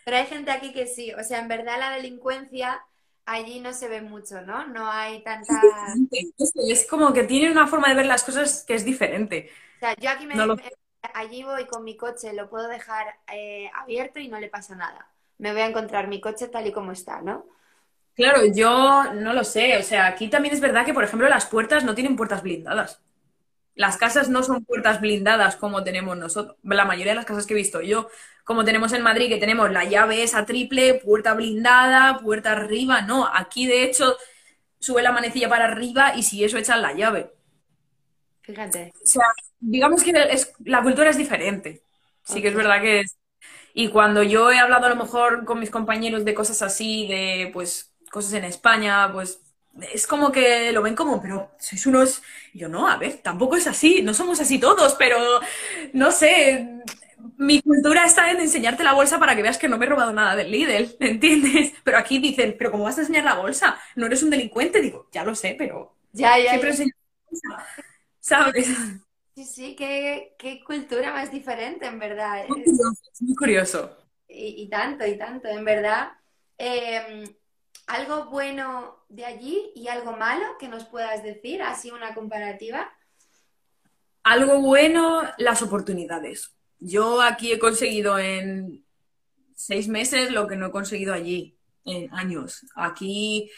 pero 0.06 0.18
hay 0.18 0.28
gente 0.28 0.52
aquí 0.52 0.72
que 0.72 0.88
sí. 0.88 1.12
O 1.14 1.24
sea, 1.24 1.40
en 1.40 1.48
verdad 1.48 1.80
la 1.80 1.92
delincuencia 1.92 2.82
allí 3.30 3.60
no 3.60 3.74
se 3.74 3.88
ve 3.88 4.02
mucho, 4.02 4.42
¿no? 4.42 4.68
No 4.68 4.90
hay 4.90 5.24
tanta... 5.24 5.54
Es 6.68 6.88
como 6.88 7.14
que 7.14 7.24
tienen 7.24 7.52
una 7.52 7.68
forma 7.68 7.90
de 7.90 7.96
ver 7.96 8.06
las 8.06 8.24
cosas 8.24 8.64
que 8.66 8.76
es 8.76 8.86
diferente. 8.86 9.50
O 9.78 9.80
sea, 9.80 9.96
yo 9.96 10.10
aquí 10.10 10.26
me, 10.26 10.36
No 10.36 10.46
lo 10.46 10.58
allí 11.14 11.44
voy 11.44 11.66
con 11.68 11.84
mi 11.84 11.96
coche, 11.98 12.34
lo 12.34 12.50
puedo 12.50 12.68
dejar 12.68 13.08
eh, 13.34 13.70
abierto 13.76 14.20
y 14.20 14.28
no 14.28 14.40
le 14.40 14.50
pasa 14.50 14.76
nada. 14.76 15.12
Me 15.38 15.52
voy 15.54 15.62
a 15.62 15.68
encontrar 15.68 16.08
mi 16.08 16.20
coche 16.22 16.48
tal 16.50 16.68
y 16.68 16.74
como 16.74 16.92
está, 16.92 17.22
¿no? 17.22 17.46
Claro, 18.16 18.42
yo 18.54 19.14
no 19.14 19.34
lo 19.34 19.44
sé. 19.44 19.78
O 19.78 19.84
sea, 19.84 20.08
aquí 20.08 20.30
también 20.30 20.54
es 20.54 20.62
verdad 20.62 20.86
que, 20.86 20.94
por 20.94 21.04
ejemplo, 21.04 21.28
las 21.30 21.46
puertas 21.46 21.84
no 21.86 21.96
tienen 21.96 22.16
puertas 22.18 22.44
blindadas. 22.44 23.02
Las 23.76 23.98
casas 23.98 24.30
no 24.30 24.44
son 24.44 24.66
puertas 24.66 25.00
blindadas 25.00 25.56
como 25.56 25.84
tenemos 25.84 26.18
nosotros. 26.18 26.58
La 26.64 26.86
mayoría 26.86 27.14
de 27.14 27.18
las 27.18 27.26
casas 27.26 27.46
que 27.46 27.54
he 27.54 27.58
visto 27.58 27.82
yo, 27.82 28.10
como 28.44 28.66
tenemos 28.66 28.92
en 28.94 29.04
Madrid, 29.04 29.30
que 29.30 29.38
tenemos 29.38 29.72
la 29.72 29.86
llave 29.86 30.24
esa 30.24 30.46
triple, 30.46 30.96
puerta 30.96 31.34
blindada, 31.34 32.20
puerta 32.20 32.52
arriba. 32.52 33.02
No, 33.02 33.28
aquí 33.32 33.68
de 33.68 33.84
hecho 33.84 34.18
sube 34.80 35.02
la 35.02 35.12
manecilla 35.12 35.50
para 35.50 35.66
arriba 35.66 36.16
y 36.16 36.24
si 36.24 36.44
eso 36.44 36.58
echan 36.58 36.82
la 36.82 36.94
llave. 36.94 37.32
Fíjate. 38.42 38.94
O 39.04 39.08
sea, 39.08 39.26
digamos 39.60 40.04
que 40.04 40.12
es, 40.32 40.54
la 40.66 40.82
cultura 40.82 41.10
es 41.10 41.18
diferente. 41.18 41.84
Sí 42.24 42.42
que 42.42 42.50
es 42.50 42.56
verdad 42.56 42.82
que 42.82 43.02
es. 43.02 43.18
Y 43.74 43.90
cuando 43.90 44.24
yo 44.24 44.52
he 44.52 44.60
hablado 44.60 44.88
a 44.88 44.90
lo 44.90 44.96
mejor 44.96 45.46
con 45.46 45.60
mis 45.60 45.70
compañeros 45.70 46.26
de 46.26 46.34
cosas 46.34 46.62
así, 46.62 47.08
de 47.08 47.50
pues 47.54 47.94
cosas 48.12 48.34
en 48.34 48.46
España, 48.46 49.12
pues 49.14 49.42
es 49.94 50.08
como 50.08 50.32
que 50.32 50.72
lo 50.72 50.82
ven 50.82 50.96
como, 50.96 51.22
pero 51.22 51.52
sois 51.60 51.86
unos. 51.86 52.22
Y 52.54 52.60
yo 52.60 52.70
no, 52.70 52.88
a 52.90 52.98
ver, 52.98 53.18
tampoco 53.24 53.56
es 53.56 53.68
así, 53.68 54.02
no 54.02 54.14
somos 54.14 54.40
así 54.40 54.60
todos, 54.60 54.96
pero 54.96 55.18
no 55.94 56.12
sé. 56.12 56.76
Mi 57.38 57.62
cultura 57.62 58.06
está 58.06 58.32
en 58.32 58.40
enseñarte 58.40 58.84
la 58.84 58.94
bolsa 58.94 59.20
para 59.20 59.36
que 59.36 59.42
veas 59.42 59.58
que 59.58 59.68
no 59.70 59.78
me 59.78 59.86
he 59.86 59.90
robado 59.90 60.14
nada 60.14 60.36
del 60.36 60.52
Lidl, 60.52 60.96
¿entiendes? 61.00 61.74
Pero 61.84 61.98
aquí 61.98 62.20
dicen, 62.20 62.56
pero 62.58 62.72
¿cómo 62.72 62.86
vas 62.86 62.98
a 62.98 63.02
enseñar 63.02 63.24
la 63.26 63.36
bolsa? 63.36 63.78
¿No 63.96 64.06
eres 64.08 64.24
un 64.24 64.30
delincuente? 64.30 64.82
Digo, 64.82 65.10
ya 65.12 65.24
lo 65.24 65.36
sé, 65.36 65.56
pero 65.58 65.96
Ya, 66.14 66.38
ya, 66.38 66.44
siempre 66.46 66.70
ya. 66.70 66.76
la 66.76 66.86
bolsa, 67.30 67.68
¿sabes? 68.20 68.68
Sí, 69.36 69.46
sí, 69.46 69.76
qué, 69.76 70.36
qué 70.38 70.64
cultura 70.64 71.14
más 71.14 71.32
diferente, 71.32 71.86
en 71.88 71.98
verdad. 72.00 72.46
Muy 72.48 72.62
Es- 72.62 72.64
curioso, 72.64 73.02
muy 73.22 73.34
curioso. 73.36 73.98
y, 74.28 74.64
y 74.64 74.70
tanto, 74.70 75.06
y 75.06 75.18
tanto, 75.18 75.48
en 75.48 75.66
verdad. 75.66 76.12
Eh, 76.58 77.36
algo 77.90 78.26
bueno 78.26 79.04
de 79.10 79.26
allí 79.26 79.72
y 79.76 79.88
algo 79.88 80.16
malo 80.16 80.46
que 80.60 80.68
nos 80.68 80.86
puedas 80.86 81.24
decir, 81.24 81.62
así 81.64 81.90
una 81.90 82.14
comparativa. 82.14 82.88
Algo 84.24 84.62
bueno, 84.62 85.24
las 85.40 85.64
oportunidades. 85.64 86.56
Yo 86.78 87.22
aquí 87.22 87.52
he 87.52 87.58
conseguido 87.58 88.20
en 88.20 88.86
seis 89.56 89.88
meses 89.88 90.32
lo 90.32 90.48
que 90.48 90.56
no 90.56 90.68
he 90.68 90.72
conseguido 90.72 91.14
allí 91.16 91.58
en 91.84 92.14
años. 92.14 92.64
Aquí 92.76 93.50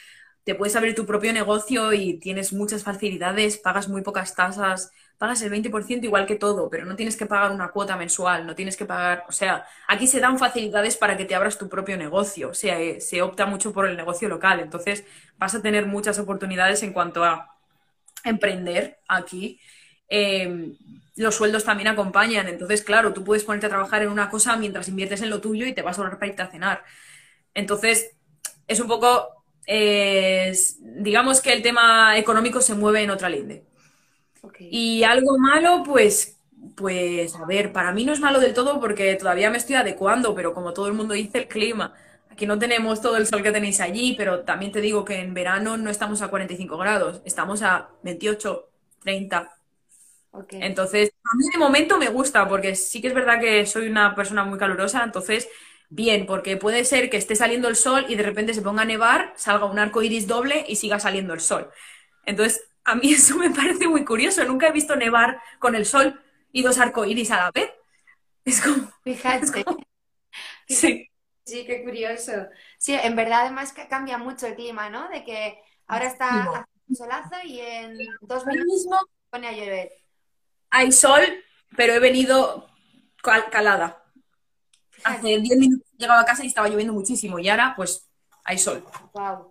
te 0.46 0.56
puedes 0.56 0.78
abrir 0.78 0.96
tu 0.96 1.06
propio 1.06 1.34
negocio 1.34 1.92
y 1.92 2.18
tienes 2.18 2.54
muchas 2.54 2.84
facilidades, 2.84 3.58
pagas 3.58 3.90
muy 3.90 4.02
pocas 4.02 4.34
tasas, 4.34 4.92
pagas 5.22 5.44
el 5.44 5.52
20% 5.52 6.04
igual 6.04 6.26
que 6.26 6.36
todo, 6.36 6.68
pero 6.68 6.84
no 6.84 6.96
tienes 6.96 7.16
que 7.16 7.28
pagar 7.28 7.52
una 7.52 7.70
cuota 7.70 7.96
mensual, 7.96 8.48
no 8.48 8.56
tienes 8.56 8.76
que 8.76 8.86
pagar, 8.86 9.24
o 9.30 9.32
sea, 9.32 9.68
aquí 9.88 10.08
se 10.08 10.20
dan 10.20 10.40
facilidades 10.40 10.98
para 10.98 11.16
que 11.16 11.26
te 11.26 11.36
abras 11.36 11.60
tu 11.60 11.70
propio 11.70 11.96
negocio, 11.96 12.50
o 12.50 12.54
sea, 12.56 12.76
se 13.00 13.22
opta 13.22 13.46
mucho 13.46 13.72
por 13.72 13.88
el 13.88 13.96
negocio 13.96 14.28
local, 14.28 14.62
entonces 14.62 15.04
vas 15.38 15.54
a 15.54 15.62
tener 15.62 15.86
muchas 15.86 16.18
oportunidades 16.18 16.82
en 16.82 16.92
cuanto 16.92 17.24
a 17.24 17.56
emprender 18.24 18.98
aquí. 19.08 19.60
Eh, 20.10 20.74
los 21.16 21.36
sueldos 21.36 21.66
también 21.66 21.90
acompañan, 21.90 22.48
entonces, 22.48 22.82
claro, 22.82 23.14
tú 23.14 23.24
puedes 23.24 23.44
ponerte 23.44 23.68
a 23.68 23.70
trabajar 23.70 24.02
en 24.02 24.10
una 24.10 24.28
cosa 24.28 24.56
mientras 24.56 24.88
inviertes 24.88 25.22
en 25.22 25.30
lo 25.30 25.40
tuyo 25.40 25.68
y 25.68 25.74
te 25.76 25.84
vas 25.84 26.00
a 26.00 26.02
ahorrar 26.02 26.18
para 26.18 26.32
irte 26.32 26.42
a 26.42 26.48
cenar. 26.48 26.84
Entonces, 27.54 28.16
es 28.68 28.80
un 28.80 28.88
poco, 28.88 29.44
eh, 29.68 30.52
digamos 30.80 31.42
que 31.42 31.54
el 31.54 31.62
tema 31.62 32.18
económico 32.18 32.60
se 32.60 32.74
mueve 32.74 33.04
en 33.04 33.12
otra 33.12 33.30
linde. 33.30 33.66
Ok. 34.42 34.58
Y 34.60 35.04
algo 35.04 35.38
malo, 35.38 35.84
pues, 35.86 36.38
pues, 36.76 37.36
a 37.36 37.46
ver, 37.46 37.72
para 37.72 37.92
mí 37.92 38.06
no 38.06 38.14
es 38.14 38.20
malo 38.20 38.40
del 38.40 38.54
todo 38.54 38.80
porque 38.80 39.16
todavía 39.16 39.50
me 39.50 39.58
estoy 39.58 39.76
adecuando, 39.76 40.36
pero 40.36 40.54
como 40.54 40.74
todo 40.74 40.88
el 40.88 40.94
mundo 40.94 41.14
dice, 41.14 41.40
el 41.40 41.48
clima. 41.48 41.94
Aquí 42.30 42.46
no 42.46 42.58
tenemos 42.58 43.02
todo 43.02 43.18
el 43.18 43.28
sol 43.28 43.44
que 43.44 43.52
tenéis 43.52 43.82
allí, 43.82 44.16
pero 44.18 44.42
también 44.44 44.72
te 44.72 44.82
digo 44.82 45.04
que 45.06 45.20
en 45.20 45.34
verano 45.34 45.78
no 45.78 45.90
estamos 45.90 46.22
a 46.22 46.30
45 46.30 46.78
grados, 46.78 47.22
estamos 47.26 47.62
a 47.62 47.90
28, 48.04 48.70
30. 49.04 49.52
Ok. 50.32 50.54
Entonces, 50.54 51.12
a 51.24 51.36
mí 51.38 51.46
de 51.54 51.60
momento 51.60 51.98
me 51.98 52.10
gusta, 52.10 52.48
porque 52.48 52.76
sí 52.76 53.02
que 53.02 53.10
es 53.10 53.14
verdad 53.14 53.40
que 53.40 53.66
soy 53.66 53.88
una 53.88 54.16
persona 54.16 54.44
muy 54.46 54.58
calurosa, 54.58 55.04
entonces, 55.04 55.50
bien, 55.90 56.26
porque 56.26 56.58
puede 56.58 56.86
ser 56.86 57.10
que 57.10 57.18
esté 57.18 57.36
saliendo 57.36 57.68
el 57.68 57.76
sol 57.76 58.06
y 58.08 58.16
de 58.16 58.24
repente 58.24 58.54
se 58.54 58.62
ponga 58.62 58.84
a 58.84 58.86
nevar, 58.86 59.34
salga 59.36 59.66
un 59.66 59.78
arco 59.80 60.02
iris 60.02 60.28
doble 60.28 60.64
y 60.68 60.78
siga 60.78 61.00
saliendo 61.00 61.34
el 61.34 61.42
sol. 61.42 61.70
Entonces, 62.26 62.71
a 62.92 62.96
mí 62.96 63.14
eso 63.14 63.38
me 63.38 63.50
parece 63.52 63.88
muy 63.88 64.06
curioso. 64.06 64.44
Nunca 64.46 64.68
he 64.68 64.72
visto 64.72 64.96
nevar 64.96 65.42
con 65.60 65.76
el 65.76 65.86
sol 65.86 66.22
y 66.52 66.64
dos 66.64 66.80
arcoíris 66.80 67.32
a 67.32 67.38
la 67.38 67.52
vez. 67.52 67.72
Es 68.46 68.62
como, 68.62 68.92
es 69.42 69.52
Fíjate, 69.52 69.52
como, 69.52 69.78
sí, 70.68 71.10
Sí, 71.46 71.66
qué 71.66 71.84
curioso. 71.84 72.32
Sí, 72.78 72.94
en 72.94 73.16
verdad 73.16 73.42
además 73.42 73.74
que 73.74 73.88
cambia 73.88 74.18
mucho 74.18 74.48
el 74.48 74.56
clima, 74.56 74.90
¿no? 74.90 75.10
De 75.10 75.24
que 75.24 75.60
ahora 75.88 76.08
está 76.08 76.44
haciendo 76.46 76.68
un 76.88 76.96
solazo 76.96 77.36
y 77.44 77.60
en 77.60 78.18
dos 78.22 78.46
minutos 78.46 78.68
mismo 78.68 78.98
pone 79.30 79.48
a 79.48 79.52
llover. 79.54 79.92
hay 80.70 80.92
sol, 80.92 81.22
pero 81.76 81.94
he 81.94 82.00
venido 82.00 82.68
cal- 83.22 83.50
calada. 83.52 84.04
Hace 85.04 85.40
10 85.40 85.58
minutos 85.60 85.88
llegaba 85.98 86.22
a 86.22 86.26
casa 86.26 86.44
y 86.44 86.48
estaba 86.48 86.70
lloviendo 86.70 86.94
muchísimo 86.94 87.40
y 87.40 87.50
ahora 87.50 87.74
pues 87.76 88.10
hay 88.44 88.58
sol. 88.58 88.84
Wow. 89.14 89.51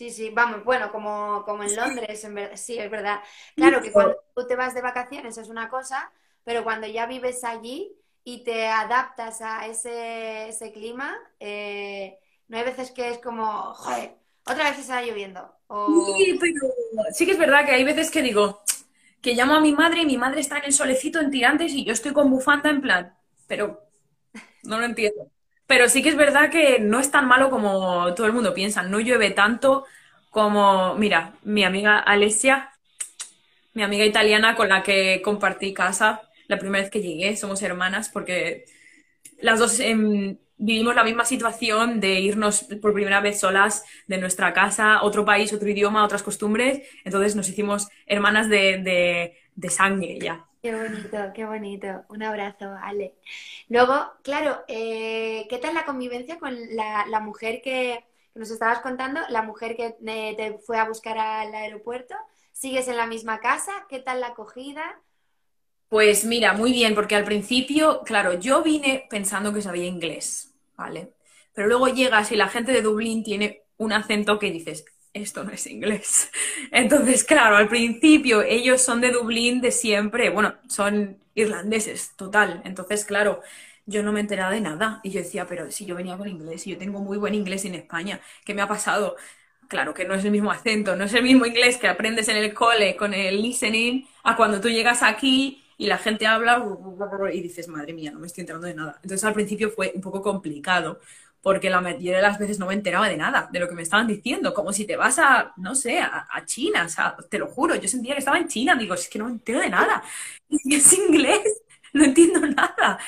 Sí, 0.00 0.10
sí, 0.10 0.30
vamos, 0.30 0.64
bueno, 0.64 0.90
como, 0.92 1.44
como 1.44 1.62
en 1.62 1.76
Londres, 1.76 2.24
en 2.24 2.34
ver- 2.34 2.56
sí, 2.56 2.78
es 2.78 2.90
verdad. 2.90 3.20
Claro 3.54 3.82
que 3.82 3.92
cuando 3.92 4.14
tú 4.34 4.46
te 4.46 4.56
vas 4.56 4.74
de 4.74 4.80
vacaciones 4.80 5.36
es 5.36 5.48
una 5.50 5.68
cosa, 5.68 6.10
pero 6.44 6.64
cuando 6.64 6.86
ya 6.86 7.04
vives 7.06 7.44
allí 7.44 7.94
y 8.24 8.42
te 8.44 8.66
adaptas 8.68 9.42
a 9.42 9.66
ese, 9.66 10.48
ese 10.48 10.72
clima, 10.72 11.16
eh, 11.38 12.18
no 12.48 12.56
hay 12.58 12.64
veces 12.64 12.92
que 12.92 13.10
es 13.10 13.18
como, 13.18 13.74
joder, 13.74 14.16
otra 14.46 14.70
vez 14.70 14.78
está 14.78 15.02
lloviendo. 15.02 15.54
O, 15.66 15.76
Sí, 15.86 16.36
pero 16.40 16.72
sí 17.12 17.26
que 17.26 17.32
es 17.32 17.38
verdad 17.38 17.64
que 17.66 17.72
hay 17.72 17.84
veces 17.84 18.10
que 18.10 18.22
digo 18.22 18.62
que 19.22 19.34
llamo 19.34 19.54
a 19.54 19.60
mi 19.60 19.72
madre 19.72 20.02
y 20.02 20.06
mi 20.06 20.16
madre 20.18 20.40
está 20.40 20.58
en 20.58 20.64
el 20.66 20.72
solecito 20.72 21.20
en 21.20 21.30
tirantes 21.30 21.72
y 21.72 21.84
yo 21.84 21.92
estoy 21.92 22.12
con 22.12 22.30
bufanda 22.30 22.70
en 22.70 22.80
plan, 22.82 23.14
pero 23.48 23.82
no 24.64 24.78
lo 24.80 24.86
entiendo. 24.86 25.30
Pero 25.70 25.88
sí 25.88 26.02
que 26.02 26.10
es 26.10 26.16
verdad 26.16 26.50
que 26.50 26.80
no 26.80 27.00
es 27.00 27.10
tan 27.12 27.28
malo 27.28 27.50
como 27.50 28.14
todo 28.14 28.26
el 28.28 28.34
mundo 28.34 28.54
piensa. 28.54 28.82
No 28.84 29.00
llueve 29.00 29.30
tanto 29.30 29.86
como, 30.30 30.96
mira, 30.96 31.34
mi 31.44 31.64
amiga 31.64 31.98
Alessia, 31.98 32.72
mi 33.74 33.82
amiga 33.82 34.04
italiana 34.04 34.56
con 34.56 34.68
la 34.68 34.82
que 34.82 35.22
compartí 35.22 35.72
casa 35.74 36.22
la 36.48 36.58
primera 36.58 36.82
vez 36.82 36.90
que 36.90 37.00
llegué, 37.02 37.36
somos 37.36 37.62
hermanas 37.62 38.08
porque 38.12 38.64
las 39.42 39.60
dos 39.60 39.80
em, 39.80 40.38
vivimos 40.58 40.96
la 40.96 41.04
misma 41.04 41.26
situación 41.26 42.00
de 42.00 42.20
irnos 42.20 42.64
por 42.82 42.94
primera 42.94 43.20
vez 43.22 43.40
solas 43.40 43.84
de 44.08 44.18
nuestra 44.18 44.54
casa, 44.54 45.02
otro 45.04 45.24
país, 45.26 45.52
otro 45.54 45.68
idioma, 45.70 46.04
otras 46.04 46.24
costumbres. 46.24 46.82
Entonces 47.04 47.36
nos 47.36 47.48
hicimos 47.50 47.88
hermanas 48.06 48.50
de, 48.50 48.78
de- 48.80 49.38
de 49.56 49.70
sangre 49.70 50.18
ya. 50.22 50.46
Qué 50.62 50.74
bonito, 50.74 51.18
qué 51.34 51.44
bonito. 51.46 52.04
Un 52.08 52.22
abrazo, 52.22 52.74
Ale. 52.82 53.14
Luego, 53.68 53.94
claro, 54.22 54.62
eh, 54.68 55.46
¿qué 55.48 55.58
tal 55.58 55.74
la 55.74 55.86
convivencia 55.86 56.38
con 56.38 56.54
la, 56.76 57.06
la 57.06 57.20
mujer 57.20 57.62
que, 57.62 58.04
nos 58.34 58.50
estabas 58.50 58.80
contando? 58.80 59.20
La 59.30 59.42
mujer 59.42 59.74
que 59.74 59.96
eh, 60.06 60.34
te 60.36 60.58
fue 60.58 60.78
a 60.78 60.86
buscar 60.86 61.18
al 61.18 61.54
aeropuerto. 61.54 62.14
¿Sigues 62.52 62.88
en 62.88 62.98
la 62.98 63.06
misma 63.06 63.40
casa? 63.40 63.72
¿Qué 63.88 64.00
tal 64.00 64.20
la 64.20 64.28
acogida? 64.28 65.00
Pues 65.88 66.24
mira, 66.24 66.52
muy 66.52 66.72
bien, 66.72 66.94
porque 66.94 67.16
al 67.16 67.24
principio, 67.24 68.02
claro, 68.04 68.34
yo 68.34 68.62
vine 68.62 69.06
pensando 69.10 69.52
que 69.52 69.62
sabía 69.62 69.86
inglés, 69.86 70.54
¿vale? 70.76 71.14
Pero 71.54 71.68
luego 71.68 71.88
llegas 71.88 72.30
y 72.32 72.36
la 72.36 72.48
gente 72.48 72.72
de 72.72 72.82
Dublín 72.82 73.24
tiene 73.24 73.64
un 73.76 73.92
acento 73.92 74.38
que 74.38 74.52
dices, 74.52 74.84
esto 75.12 75.44
no 75.44 75.52
es 75.52 75.66
inglés. 75.66 76.30
Entonces, 76.72 77.24
claro, 77.24 77.56
al 77.56 77.68
principio 77.68 78.42
ellos 78.42 78.82
son 78.82 79.00
de 79.00 79.10
Dublín 79.10 79.60
de 79.60 79.72
siempre, 79.72 80.30
bueno, 80.30 80.54
son 80.68 81.18
irlandeses, 81.34 82.14
total. 82.16 82.62
Entonces, 82.64 83.04
claro, 83.04 83.40
yo 83.86 84.02
no 84.02 84.12
me 84.12 84.20
enteraba 84.20 84.52
de 84.52 84.60
nada. 84.60 85.00
Y 85.02 85.10
yo 85.10 85.20
decía, 85.20 85.46
pero 85.46 85.70
si 85.70 85.86
yo 85.86 85.94
venía 85.94 86.16
con 86.16 86.28
inglés 86.28 86.66
y 86.66 86.70
yo 86.72 86.78
tengo 86.78 87.00
muy 87.00 87.18
buen 87.18 87.34
inglés 87.34 87.64
en 87.64 87.74
España, 87.74 88.20
¿qué 88.44 88.54
me 88.54 88.62
ha 88.62 88.68
pasado? 88.68 89.16
Claro 89.68 89.94
que 89.94 90.04
no 90.04 90.14
es 90.14 90.24
el 90.24 90.32
mismo 90.32 90.50
acento, 90.50 90.96
no 90.96 91.04
es 91.04 91.14
el 91.14 91.22
mismo 91.22 91.46
inglés 91.46 91.76
que 91.76 91.86
aprendes 91.88 92.28
en 92.28 92.36
el 92.36 92.52
cole 92.54 92.96
con 92.96 93.14
el 93.14 93.40
listening 93.40 94.04
a 94.24 94.36
cuando 94.36 94.60
tú 94.60 94.68
llegas 94.68 95.02
aquí 95.02 95.62
y 95.78 95.86
la 95.86 95.96
gente 95.96 96.26
habla 96.26 96.64
y 97.32 97.40
dices, 97.40 97.68
madre 97.68 97.92
mía, 97.92 98.10
no 98.10 98.18
me 98.18 98.26
estoy 98.26 98.42
enterando 98.42 98.66
de 98.66 98.74
nada. 98.74 98.98
Entonces 99.02 99.24
al 99.24 99.32
principio 99.34 99.70
fue 99.70 99.92
un 99.94 100.00
poco 100.00 100.22
complicado 100.22 101.00
porque 101.42 101.70
la 101.70 101.80
mayoría 101.80 102.16
de 102.16 102.22
las 102.22 102.38
veces 102.38 102.58
no 102.58 102.66
me 102.66 102.74
enteraba 102.74 103.08
de 103.08 103.16
nada, 103.16 103.48
de 103.50 103.60
lo 103.60 103.68
que 103.68 103.74
me 103.74 103.82
estaban 103.82 104.06
diciendo, 104.06 104.52
como 104.52 104.72
si 104.72 104.86
te 104.86 104.96
vas 104.96 105.18
a, 105.18 105.54
no 105.56 105.74
sé, 105.74 106.00
a, 106.00 106.26
China, 106.44 106.84
o 106.84 106.88
sea, 106.88 107.16
te 107.30 107.38
lo 107.38 107.46
juro, 107.46 107.74
yo 107.74 107.88
sentía 107.88 108.14
que 108.14 108.18
estaba 108.18 108.38
en 108.38 108.48
China, 108.48 108.76
digo, 108.76 108.94
es 108.94 109.08
que 109.08 109.18
no 109.18 109.26
me 109.26 109.32
entero 109.32 109.60
de 109.60 109.70
nada, 109.70 110.02
y 110.48 110.74
es 110.74 110.92
inglés, 110.92 111.62
no 111.92 112.04
entiendo 112.04 112.40
nada. 112.40 112.98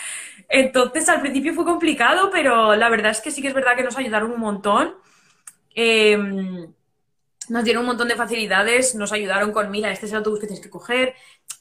Entonces 0.48 1.08
al 1.08 1.20
principio 1.20 1.54
fue 1.54 1.64
complicado, 1.64 2.30
pero 2.30 2.74
la 2.76 2.88
verdad 2.88 3.10
es 3.12 3.20
que 3.20 3.30
sí 3.30 3.42
que 3.42 3.48
es 3.48 3.54
verdad 3.54 3.76
que 3.76 3.84
nos 3.84 3.96
ayudaron 3.96 4.32
un 4.32 4.40
montón. 4.40 4.94
Eh, 5.74 6.18
nos 7.48 7.64
dieron 7.64 7.82
un 7.82 7.88
montón 7.88 8.08
de 8.08 8.16
facilidades, 8.16 8.94
nos 8.94 9.12
ayudaron 9.12 9.52
con, 9.52 9.70
mira, 9.70 9.90
este 9.90 10.06
es 10.06 10.12
el 10.12 10.18
autobús 10.18 10.40
que 10.40 10.46
tienes 10.46 10.62
que 10.62 10.70
coger, 10.70 11.14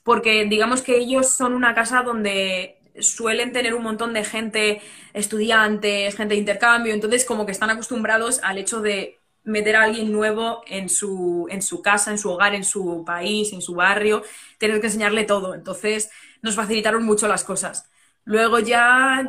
porque 0.03 0.45
digamos 0.45 0.81
que 0.81 0.97
ellos 0.97 1.29
son 1.29 1.53
una 1.53 1.73
casa 1.73 2.01
donde 2.01 2.80
suelen 2.99 3.51
tener 3.53 3.73
un 3.73 3.83
montón 3.83 4.13
de 4.13 4.23
gente, 4.23 4.81
estudiantes, 5.13 6.15
gente 6.15 6.33
de 6.35 6.39
intercambio, 6.39 6.93
entonces 6.93 7.25
como 7.25 7.45
que 7.45 7.51
están 7.51 7.69
acostumbrados 7.69 8.39
al 8.43 8.57
hecho 8.57 8.81
de 8.81 9.19
meter 9.43 9.75
a 9.75 9.83
alguien 9.83 10.11
nuevo 10.11 10.61
en 10.67 10.89
su, 10.89 11.47
en 11.49 11.61
su 11.61 11.81
casa, 11.81 12.11
en 12.11 12.17
su 12.17 12.29
hogar, 12.31 12.53
en 12.53 12.63
su 12.63 13.03
país, 13.05 13.53
en 13.53 13.61
su 13.61 13.75
barrio, 13.75 14.23
tener 14.59 14.79
que 14.79 14.87
enseñarle 14.87 15.23
todo. 15.23 15.55
Entonces 15.55 16.11
nos 16.41 16.55
facilitaron 16.55 17.03
mucho 17.03 17.27
las 17.27 17.43
cosas. 17.43 17.89
Luego 18.23 18.59
ya 18.59 19.23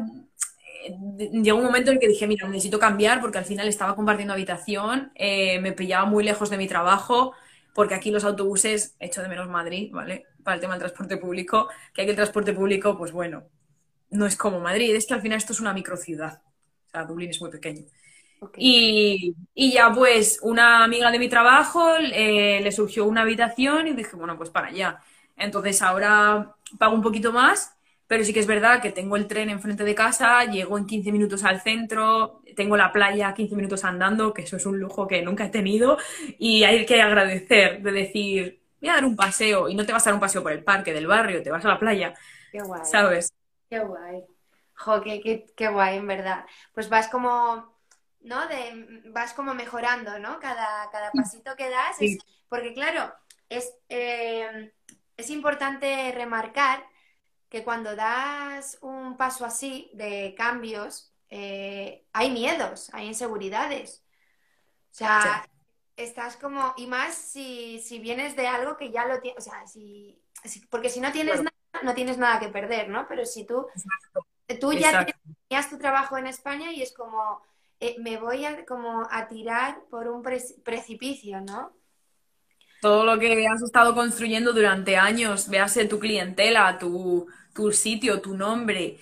eh, 0.84 1.30
llegó 1.42 1.58
un 1.58 1.64
momento 1.64 1.90
en 1.90 1.98
que 1.98 2.08
dije, 2.08 2.26
mira, 2.26 2.48
necesito 2.48 2.78
cambiar 2.78 3.20
porque 3.20 3.38
al 3.38 3.44
final 3.44 3.68
estaba 3.68 3.94
compartiendo 3.96 4.34
habitación, 4.34 5.12
eh, 5.14 5.60
me 5.60 5.72
pillaba 5.72 6.04
muy 6.06 6.24
lejos 6.24 6.50
de 6.50 6.58
mi 6.58 6.66
trabajo, 6.68 7.34
porque 7.74 7.94
aquí 7.94 8.10
los 8.10 8.24
autobuses, 8.24 8.96
echo 9.00 9.22
de 9.22 9.28
menos 9.28 9.48
Madrid, 9.48 9.90
¿vale? 9.92 10.26
Para 10.42 10.56
el 10.56 10.60
tema 10.60 10.74
del 10.74 10.80
transporte 10.80 11.16
público, 11.18 11.68
que 11.94 12.02
aquí 12.02 12.10
el 12.10 12.16
transporte 12.16 12.52
público, 12.52 12.96
pues 12.98 13.12
bueno, 13.12 13.44
no 14.10 14.26
es 14.26 14.36
como 14.36 14.60
Madrid, 14.60 14.94
es 14.94 15.06
que 15.06 15.14
al 15.14 15.22
final 15.22 15.38
esto 15.38 15.52
es 15.52 15.60
una 15.60 15.74
microciudad, 15.74 16.42
o 16.88 16.90
sea, 16.90 17.04
Dublín 17.04 17.30
es 17.30 17.40
muy 17.40 17.50
pequeño. 17.50 17.84
Y, 18.56 19.34
y 19.54 19.72
ya 19.72 19.92
pues 19.92 20.38
una 20.42 20.84
amiga 20.84 21.10
de 21.10 21.18
mi 21.18 21.28
trabajo 21.28 21.96
eh, 21.96 22.60
le 22.62 22.72
surgió 22.72 23.06
una 23.06 23.22
habitación 23.22 23.88
y 23.88 23.94
dije, 23.94 24.16
bueno, 24.16 24.36
pues 24.36 24.50
para 24.50 24.68
allá. 24.68 25.00
Entonces 25.36 25.80
ahora 25.82 26.54
pago 26.78 26.94
un 26.94 27.02
poquito 27.02 27.32
más, 27.32 27.74
pero 28.06 28.24
sí 28.24 28.32
que 28.34 28.40
es 28.40 28.46
verdad 28.46 28.82
que 28.82 28.92
tengo 28.92 29.16
el 29.16 29.26
tren 29.26 29.48
enfrente 29.50 29.84
de 29.84 29.94
casa, 29.94 30.44
llego 30.44 30.76
en 30.78 30.86
15 30.86 31.12
minutos 31.12 31.44
al 31.44 31.62
centro, 31.62 32.42
tengo 32.56 32.76
la 32.76 32.92
playa 32.92 33.32
15 33.34 33.56
minutos 33.56 33.84
andando, 33.84 34.34
que 34.34 34.42
eso 34.42 34.56
es 34.56 34.66
un 34.66 34.78
lujo 34.78 35.08
que 35.08 35.22
nunca 35.22 35.46
he 35.46 35.48
tenido 35.50 35.96
y 36.38 36.64
hay 36.64 36.84
que 36.86 37.00
agradecer 37.00 37.82
de 37.82 37.92
decir, 37.92 38.61
voy 38.82 38.90
a 38.90 38.94
dar 38.94 39.06
un 39.06 39.16
paseo 39.16 39.68
y 39.70 39.76
no 39.76 39.86
te 39.86 39.92
vas 39.94 40.02
a 40.06 40.10
dar 40.10 40.14
un 40.16 40.20
paseo 40.20 40.42
por 40.44 40.52
el 40.52 40.64
parque 40.64 40.92
del 40.94 41.08
barrio, 41.08 41.42
te 41.42 41.50
vas 41.52 41.64
a 41.64 41.68
la 41.68 41.80
playa, 41.80 42.14
Qué 42.50 42.62
guay. 42.62 42.82
¿sabes? 42.82 43.32
Qué 43.70 43.80
guay. 43.80 44.24
Jo, 44.74 45.02
qué, 45.02 45.20
qué- 45.20 45.46
qué 45.56 45.68
guay, 45.68 45.96
en 45.98 46.06
verdad. 46.06 46.46
Pues 46.74 46.88
vas 46.88 47.08
como, 47.08 47.76
¿no? 48.20 48.46
De, 48.48 49.02
vas 49.12 49.34
como 49.34 49.54
mejorando, 49.54 50.18
¿no? 50.18 50.38
Cada, 50.40 50.90
cada 50.90 51.14
pasito 51.14 51.56
que 51.56 51.70
das. 51.70 51.98
Sí. 51.98 52.04
Es, 52.04 52.18
porque 52.48 52.74
claro, 52.74 53.14
es, 53.48 53.74
eh, 53.88 54.72
es 55.16 55.30
importante 55.30 56.12
remarcar 56.14 56.84
que 57.48 57.64
cuando 57.64 57.96
das 57.96 58.78
un 58.82 59.16
paso 59.16 59.44
así 59.46 59.90
de 59.94 60.34
cambios, 60.36 61.14
eh, 61.30 62.06
hay 62.12 62.30
miedos, 62.30 62.90
hay 62.94 63.08
inseguridades. 63.08 64.04
O 64.92 64.94
sea, 64.94 65.46
estás 65.96 66.36
como, 66.36 66.74
y 66.76 66.86
más 66.86 67.14
si, 67.14 67.80
si 67.80 67.98
vienes 68.00 68.36
de 68.36 68.46
algo 68.46 68.76
que 68.76 68.90
ya 68.92 69.06
lo 69.06 69.20
tienes, 69.20 69.38
o 69.46 69.50
sea, 69.50 69.66
si, 69.66 70.20
si- 70.44 70.66
porque 70.66 70.90
si 70.90 71.00
no 71.00 71.12
tienes 71.12 71.34
Claro. 71.34 71.44
nada, 71.72 71.84
no 71.84 71.94
tienes 71.94 72.18
nada 72.18 72.40
que 72.40 72.48
perder, 72.48 72.88
¿no? 72.88 73.06
Pero 73.08 73.24
si 73.26 73.44
tú, 73.46 73.66
tú 74.60 74.72
ya 74.74 75.04
tenías 75.48 75.70
tu 75.70 75.78
trabajo 75.78 76.16
en 76.18 76.26
España 76.26 76.72
y 76.72 76.82
es 76.82 76.92
como, 76.94 77.42
eh, 77.80 77.96
me 78.00 78.18
voy 78.18 78.44
a, 78.44 78.64
como 78.66 79.06
a 79.10 79.28
tirar 79.28 79.84
por 79.90 80.08
un 80.08 80.22
pre- 80.22 80.42
precipicio, 80.64 81.40
¿no? 81.40 81.74
todo 82.80 83.04
lo 83.04 83.18
que 83.18 83.46
has 83.46 83.62
estado 83.62 83.94
construyendo 83.94 84.52
durante 84.52 84.96
años, 84.96 85.48
véase 85.48 85.84
tu 85.86 85.98
clientela, 86.00 86.78
tu, 86.78 87.26
tu 87.54 87.70
sitio, 87.72 88.20
tu 88.20 88.36
nombre, 88.36 88.98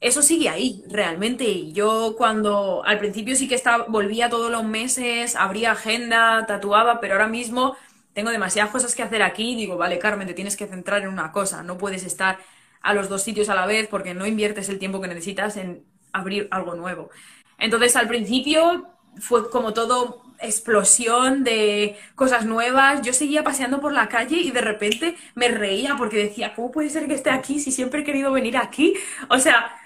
eso 0.00 0.22
sigue 0.22 0.48
ahí, 0.48 0.82
realmente. 0.88 1.44
Y 1.44 1.72
yo 1.72 2.14
cuando 2.16 2.82
al 2.84 2.98
principio 2.98 3.36
sí 3.36 3.48
que 3.48 3.54
estaba, 3.54 3.84
volvía 3.88 4.30
todos 4.30 4.50
los 4.50 4.64
meses, 4.64 5.36
abría 5.36 5.72
agenda, 5.72 6.46
tatuaba, 6.46 7.00
pero 7.00 7.14
ahora 7.14 7.28
mismo 7.28 7.76
tengo 8.14 8.30
demasiadas 8.30 8.72
cosas 8.72 8.94
que 8.94 9.02
hacer 9.02 9.22
aquí 9.22 9.52
y 9.52 9.56
digo, 9.56 9.76
vale, 9.76 9.98
Carmen, 9.98 10.26
te 10.26 10.34
tienes 10.34 10.56
que 10.56 10.66
centrar 10.66 11.02
en 11.02 11.08
una 11.08 11.32
cosa, 11.32 11.62
no 11.62 11.78
puedes 11.78 12.04
estar 12.04 12.38
a 12.82 12.94
los 12.94 13.08
dos 13.08 13.22
sitios 13.22 13.48
a 13.50 13.54
la 13.54 13.66
vez 13.66 13.88
porque 13.88 14.14
no 14.14 14.26
inviertes 14.26 14.68
el 14.68 14.78
tiempo 14.78 15.00
que 15.00 15.08
necesitas 15.08 15.56
en 15.56 15.84
abrir 16.12 16.48
algo 16.50 16.74
nuevo. 16.74 17.10
Entonces, 17.58 17.94
al 17.96 18.08
principio 18.08 18.88
fue 19.18 19.50
como 19.50 19.74
todo 19.74 20.22
explosión 20.40 21.44
de 21.44 21.98
cosas 22.14 22.46
nuevas. 22.46 23.02
Yo 23.02 23.12
seguía 23.12 23.44
paseando 23.44 23.80
por 23.80 23.92
la 23.92 24.08
calle 24.08 24.36
y 24.36 24.50
de 24.50 24.62
repente 24.62 25.16
me 25.34 25.48
reía 25.48 25.96
porque 25.96 26.16
decía, 26.16 26.54
¿cómo 26.54 26.70
puede 26.70 26.88
ser 26.90 27.06
que 27.06 27.14
esté 27.14 27.30
aquí 27.30 27.60
si 27.60 27.70
siempre 27.70 28.00
he 28.00 28.04
querido 28.04 28.32
venir 28.32 28.56
aquí? 28.56 28.94
O 29.28 29.38
sea, 29.38 29.76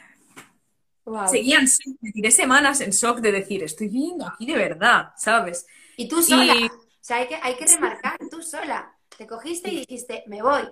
Wow. 1.05 1.29
seguía 1.29 1.59
en 1.59 1.67
shock, 1.67 1.97
me 2.01 2.13
tiré 2.13 2.31
semanas 2.31 2.81
en 2.81 2.91
shock 2.91 3.19
de 3.21 3.33
decir, 3.33 3.63
estoy 3.63 3.89
viviendo 3.89 4.27
aquí 4.27 4.47
de 4.47 4.57
verdad, 4.57 5.13
¿sabes? 5.17 5.67
Y 5.97 6.09
tú 6.09 6.23
sola, 6.23 6.55
Y 6.55 6.67
o 6.67 6.71
sea, 7.01 7.19
hay 7.19 7.29
que, 7.29 7.37
hay 7.43 7.57
que 7.57 7.67
remarcar, 7.67 8.19
tú 8.31 8.43
sola, 8.43 8.97
te 9.17 9.27
cogiste 9.27 9.71
y 9.71 9.81
dijiste, 9.81 10.25
me 10.27 10.43
voy, 10.43 10.63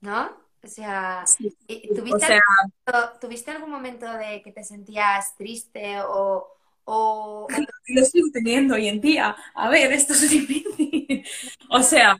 ¿no? 0.00 0.36
O 0.62 0.68
sea, 0.68 1.24
Sí. 1.26 1.48
O 1.68 1.94
¿tuviste, 1.94 2.26
sea, 2.26 2.40
algún, 2.86 3.20
¿tuviste 3.20 3.50
algún 3.50 3.70
momento 3.70 4.06
de 4.12 4.42
que 4.42 4.52
te 4.52 4.64
sentías 4.64 5.36
triste 5.36 6.00
o, 6.02 6.48
o, 6.84 7.46
lo 7.88 8.04
sigo 8.04 8.28
teniendo 8.32 8.74
hoy 8.74 8.88
en 8.88 9.00
día. 9.00 9.36
A 9.54 9.68
ver, 9.68 9.92
esto 9.92 10.14
es 10.14 10.30
difícil. 10.30 11.24
O 11.68 11.82
sea, 11.82 12.16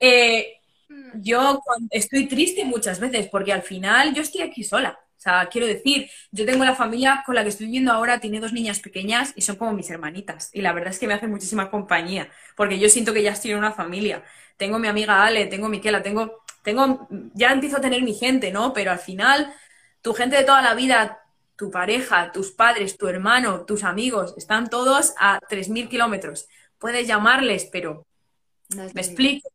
eh, 0.00 0.58
Mm, 0.88 1.22
Yo 1.22 1.60
estoy 1.90 2.28
triste 2.28 2.64
muchas 2.66 3.00
veces 3.00 3.28
porque 3.28 3.52
al 3.52 3.62
final 3.62 4.12
yo 4.14 4.20
estoy 4.22 4.42
aquí 4.42 4.62
sola. 4.62 4.98
O 5.22 5.24
sea, 5.24 5.48
quiero 5.48 5.68
decir, 5.68 6.10
yo 6.32 6.44
tengo 6.44 6.64
la 6.64 6.74
familia 6.74 7.22
con 7.24 7.36
la 7.36 7.44
que 7.44 7.50
estoy 7.50 7.66
viviendo 7.66 7.92
ahora, 7.92 8.18
tiene 8.18 8.40
dos 8.40 8.52
niñas 8.52 8.80
pequeñas 8.80 9.32
y 9.36 9.42
son 9.42 9.54
como 9.54 9.72
mis 9.72 9.88
hermanitas. 9.88 10.50
Y 10.52 10.62
la 10.62 10.72
verdad 10.72 10.90
es 10.90 10.98
que 10.98 11.06
me 11.06 11.14
hacen 11.14 11.30
muchísima 11.30 11.70
compañía 11.70 12.28
porque 12.56 12.80
yo 12.80 12.88
siento 12.88 13.12
que 13.12 13.22
ya 13.22 13.30
estoy 13.30 13.52
en 13.52 13.58
una 13.58 13.70
familia. 13.70 14.24
Tengo 14.56 14.80
mi 14.80 14.88
amiga 14.88 15.24
Ale, 15.24 15.46
tengo 15.46 15.68
Miquela, 15.68 16.02
tengo, 16.02 16.42
tengo, 16.64 17.06
ya 17.34 17.52
empiezo 17.52 17.76
a 17.76 17.80
tener 17.80 18.02
mi 18.02 18.14
gente, 18.14 18.50
¿no? 18.50 18.72
Pero 18.72 18.90
al 18.90 18.98
final, 18.98 19.54
tu 20.00 20.12
gente 20.12 20.34
de 20.34 20.42
toda 20.42 20.60
la 20.60 20.74
vida, 20.74 21.20
tu 21.54 21.70
pareja, 21.70 22.32
tus 22.32 22.50
padres, 22.50 22.98
tu 22.98 23.06
hermano, 23.06 23.64
tus 23.64 23.84
amigos, 23.84 24.34
están 24.36 24.70
todos 24.70 25.14
a 25.20 25.38
3.000 25.48 25.88
kilómetros. 25.88 26.48
Puedes 26.78 27.06
llamarles, 27.06 27.68
pero 27.70 28.08
no 28.74 28.82
me 28.92 29.00
explico. 29.00 29.48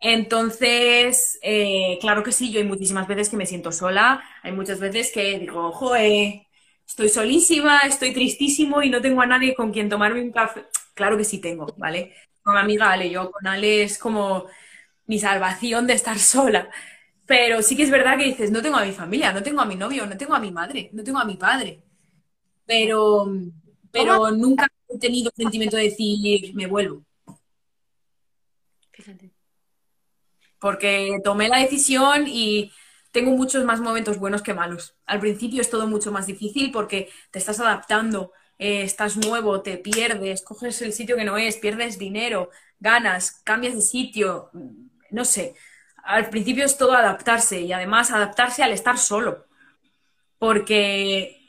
Entonces, 0.00 1.38
eh, 1.42 1.98
claro 2.00 2.22
que 2.22 2.32
sí, 2.32 2.50
yo 2.50 2.58
hay 2.60 2.66
muchísimas 2.66 3.06
veces 3.06 3.28
que 3.28 3.36
me 3.36 3.44
siento 3.46 3.70
sola, 3.72 4.22
hay 4.42 4.52
muchas 4.52 4.80
veces 4.80 5.12
que 5.12 5.38
digo, 5.38 5.72
joe, 5.72 6.48
estoy 6.86 7.08
solísima, 7.10 7.80
estoy 7.80 8.12
tristísimo 8.14 8.82
y 8.82 8.88
no 8.90 9.02
tengo 9.02 9.20
a 9.20 9.26
nadie 9.26 9.54
con 9.54 9.72
quien 9.72 9.88
tomarme 9.90 10.22
un 10.22 10.32
café. 10.32 10.64
Claro 10.94 11.16
que 11.18 11.24
sí 11.24 11.38
tengo, 11.38 11.66
¿vale? 11.76 12.14
Con 12.42 12.54
mi 12.54 12.60
amiga 12.60 12.90
Ale, 12.92 13.10
yo 13.10 13.30
con 13.30 13.46
Ale 13.46 13.82
es 13.82 13.98
como 13.98 14.46
mi 15.06 15.18
salvación 15.18 15.86
de 15.86 15.94
estar 15.94 16.18
sola. 16.18 16.70
Pero 17.26 17.62
sí 17.62 17.76
que 17.76 17.84
es 17.84 17.90
verdad 17.90 18.18
que 18.18 18.24
dices, 18.24 18.50
no 18.50 18.62
tengo 18.62 18.76
a 18.78 18.84
mi 18.84 18.92
familia, 18.92 19.32
no 19.32 19.42
tengo 19.42 19.60
a 19.62 19.66
mi 19.66 19.76
novio, 19.76 20.06
no 20.06 20.16
tengo 20.16 20.34
a 20.34 20.40
mi 20.40 20.50
madre, 20.52 20.90
no 20.94 21.04
tengo 21.04 21.18
a 21.20 21.24
mi 21.26 21.36
padre. 21.36 21.82
Pero, 22.66 23.26
pero 23.92 24.30
nunca 24.32 24.68
he 24.88 24.98
tenido 24.98 25.30
el 25.30 25.36
sentimiento 25.36 25.76
de 25.76 25.84
decir, 25.84 26.54
me 26.54 26.66
vuelvo. 26.66 27.04
Fíjate. 28.92 29.32
Porque 30.60 31.18
tomé 31.24 31.48
la 31.48 31.58
decisión 31.58 32.26
y 32.28 32.72
tengo 33.12 33.32
muchos 33.32 33.64
más 33.64 33.80
momentos 33.80 34.18
buenos 34.18 34.42
que 34.42 34.54
malos. 34.54 34.96
Al 35.06 35.20
principio 35.20 35.60
es 35.60 35.70
todo 35.70 35.86
mucho 35.86 36.12
más 36.12 36.26
difícil 36.26 36.70
porque 36.70 37.10
te 37.30 37.38
estás 37.38 37.60
adaptando, 37.60 38.32
eh, 38.58 38.82
estás 38.82 39.16
nuevo, 39.16 39.62
te 39.62 39.78
pierdes, 39.78 40.42
coges 40.42 40.80
el 40.82 40.92
sitio 40.92 41.16
que 41.16 41.24
no 41.24 41.36
es, 41.38 41.56
pierdes 41.56 41.98
dinero, 41.98 42.50
ganas, 42.78 43.40
cambias 43.44 43.74
de 43.74 43.80
sitio, 43.82 44.50
no 45.10 45.24
sé. 45.24 45.54
Al 46.04 46.30
principio 46.30 46.64
es 46.64 46.76
todo 46.76 46.92
adaptarse 46.92 47.60
y 47.60 47.72
además 47.72 48.10
adaptarse 48.10 48.62
al 48.62 48.72
estar 48.72 48.98
solo, 48.98 49.46
porque 50.38 51.39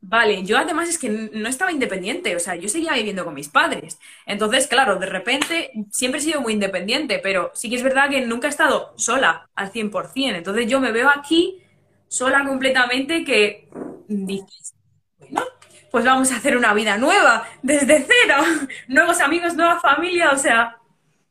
Vale, 0.00 0.44
yo 0.44 0.56
además 0.58 0.88
es 0.88 0.96
que 0.98 1.08
no 1.10 1.48
estaba 1.48 1.72
independiente, 1.72 2.36
o 2.36 2.38
sea, 2.40 2.54
yo 2.54 2.68
seguía 2.68 2.92
viviendo 2.94 3.24
con 3.24 3.34
mis 3.34 3.48
padres. 3.48 3.98
Entonces, 4.26 4.68
claro, 4.68 4.96
de 4.96 5.06
repente 5.06 5.72
siempre 5.90 6.20
he 6.20 6.22
sido 6.22 6.40
muy 6.40 6.52
independiente, 6.52 7.18
pero 7.20 7.50
sí 7.54 7.68
que 7.68 7.76
es 7.76 7.82
verdad 7.82 8.08
que 8.08 8.20
nunca 8.20 8.46
he 8.46 8.50
estado 8.50 8.92
sola 8.96 9.48
al 9.56 9.72
100%. 9.72 10.36
Entonces 10.36 10.68
yo 10.68 10.78
me 10.80 10.92
veo 10.92 11.08
aquí 11.10 11.60
sola 12.06 12.44
completamente 12.46 13.24
que 13.24 13.68
dices, 14.06 14.74
bueno, 15.18 15.42
pues 15.90 16.04
vamos 16.04 16.30
a 16.32 16.36
hacer 16.36 16.56
una 16.56 16.74
vida 16.74 16.96
nueva, 16.96 17.48
desde 17.62 18.06
cero, 18.06 18.42
nuevos 18.88 19.20
amigos, 19.20 19.54
nueva 19.56 19.80
familia, 19.80 20.30
o 20.32 20.38
sea, 20.38 20.76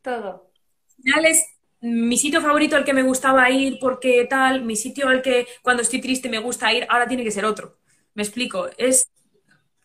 Todo. 0.02 0.52
al 0.98 1.04
final 1.04 1.26
es 1.26 1.46
mi 1.82 2.18
sitio 2.18 2.42
favorito 2.42 2.76
al 2.76 2.84
que 2.86 2.94
me 2.94 3.04
gustaba 3.04 3.50
ir 3.50 3.78
porque 3.80 4.26
tal, 4.30 4.64
mi 4.64 4.76
sitio 4.76 5.08
al 5.08 5.22
que 5.22 5.48
cuando 5.62 5.84
estoy 5.84 6.02
triste 6.02 6.30
me 6.30 6.40
gusta 6.40 6.72
ir, 6.74 6.86
ahora 6.90 7.08
tiene 7.08 7.24
que 7.24 7.32
ser 7.32 7.46
otro. 7.46 7.78
Me 8.18 8.24
explico, 8.24 8.68
es 8.80 9.12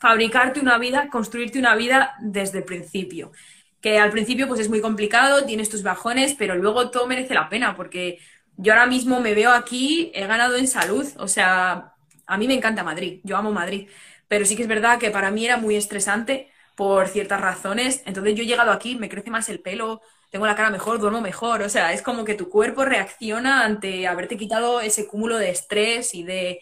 fabricarte 0.00 0.58
una 0.58 0.78
vida, 0.78 1.10
construirte 1.10 1.58
una 1.58 1.76
vida 1.76 2.14
desde 2.22 2.60
el 2.60 2.64
principio. 2.64 3.30
Que 3.82 3.98
al 3.98 4.10
principio 4.10 4.48
pues 4.48 4.58
es 4.60 4.70
muy 4.70 4.80
complicado, 4.80 5.44
tienes 5.44 5.68
tus 5.68 5.82
bajones, 5.82 6.34
pero 6.38 6.54
luego 6.56 6.90
todo 6.90 7.06
merece 7.06 7.34
la 7.34 7.50
pena 7.50 7.76
porque 7.76 8.20
yo 8.56 8.72
ahora 8.72 8.86
mismo 8.86 9.20
me 9.20 9.34
veo 9.34 9.50
aquí, 9.52 10.10
he 10.14 10.26
ganado 10.26 10.56
en 10.56 10.66
salud, 10.66 11.06
o 11.18 11.28
sea, 11.28 11.92
a 12.26 12.38
mí 12.38 12.48
me 12.48 12.54
encanta 12.54 12.82
Madrid, 12.82 13.20
yo 13.22 13.36
amo 13.36 13.52
Madrid, 13.52 13.90
pero 14.28 14.46
sí 14.46 14.56
que 14.56 14.62
es 14.62 14.68
verdad 14.68 14.98
que 14.98 15.10
para 15.10 15.30
mí 15.30 15.44
era 15.44 15.58
muy 15.58 15.76
estresante 15.76 16.50
por 16.74 17.08
ciertas 17.08 17.40
razones, 17.42 18.02
entonces 18.06 18.34
yo 18.34 18.44
he 18.44 18.46
llegado 18.46 18.70
aquí, 18.72 18.96
me 18.96 19.10
crece 19.10 19.30
más 19.30 19.50
el 19.50 19.60
pelo, 19.60 20.00
tengo 20.30 20.46
la 20.46 20.56
cara 20.56 20.70
mejor, 20.70 20.98
duermo 21.00 21.20
mejor, 21.20 21.60
o 21.62 21.68
sea, 21.68 21.92
es 21.92 22.00
como 22.00 22.24
que 22.24 22.34
tu 22.34 22.48
cuerpo 22.48 22.86
reacciona 22.86 23.64
ante 23.66 24.06
haberte 24.06 24.38
quitado 24.38 24.80
ese 24.80 25.06
cúmulo 25.06 25.36
de 25.36 25.50
estrés 25.50 26.14
y 26.14 26.22
de 26.24 26.60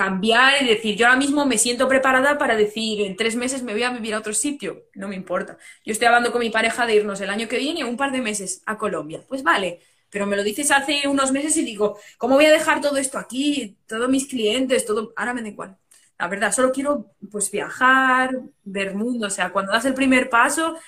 cambiar 0.00 0.62
y 0.62 0.66
decir, 0.66 0.96
yo 0.96 1.06
ahora 1.06 1.18
mismo 1.18 1.44
me 1.44 1.58
siento 1.58 1.86
preparada 1.86 2.38
para 2.38 2.56
decir, 2.56 3.02
en 3.02 3.16
tres 3.16 3.36
meses 3.36 3.62
me 3.62 3.72
voy 3.72 3.82
a 3.82 3.90
vivir 3.90 4.14
a 4.14 4.18
otro 4.18 4.32
sitio, 4.32 4.86
no 4.94 5.08
me 5.08 5.14
importa. 5.14 5.58
Yo 5.84 5.92
estoy 5.92 6.06
hablando 6.06 6.32
con 6.32 6.40
mi 6.40 6.48
pareja 6.48 6.86
de 6.86 6.94
irnos 6.94 7.20
el 7.20 7.28
año 7.28 7.48
que 7.48 7.58
viene, 7.58 7.84
un 7.84 7.98
par 7.98 8.10
de 8.10 8.22
meses, 8.22 8.62
a 8.64 8.78
Colombia. 8.78 9.22
Pues 9.28 9.42
vale, 9.42 9.80
pero 10.08 10.24
me 10.24 10.36
lo 10.36 10.42
dices 10.42 10.70
hace 10.70 11.06
unos 11.06 11.32
meses 11.32 11.54
y 11.58 11.66
digo, 11.66 11.98
¿cómo 12.16 12.36
voy 12.36 12.46
a 12.46 12.50
dejar 12.50 12.80
todo 12.80 12.96
esto 12.96 13.18
aquí? 13.18 13.76
Todos 13.86 14.08
mis 14.08 14.26
clientes, 14.26 14.86
todo, 14.86 15.12
ahora 15.16 15.34
me 15.34 15.42
da 15.42 15.48
igual. 15.48 15.76
La 16.18 16.28
verdad, 16.28 16.50
solo 16.50 16.72
quiero 16.72 17.12
pues 17.30 17.50
viajar, 17.50 18.30
ver 18.64 18.94
mundo, 18.94 19.26
o 19.26 19.30
sea, 19.30 19.50
cuando 19.52 19.70
das 19.70 19.84
el 19.84 19.92
primer 19.92 20.30
paso, 20.30 20.78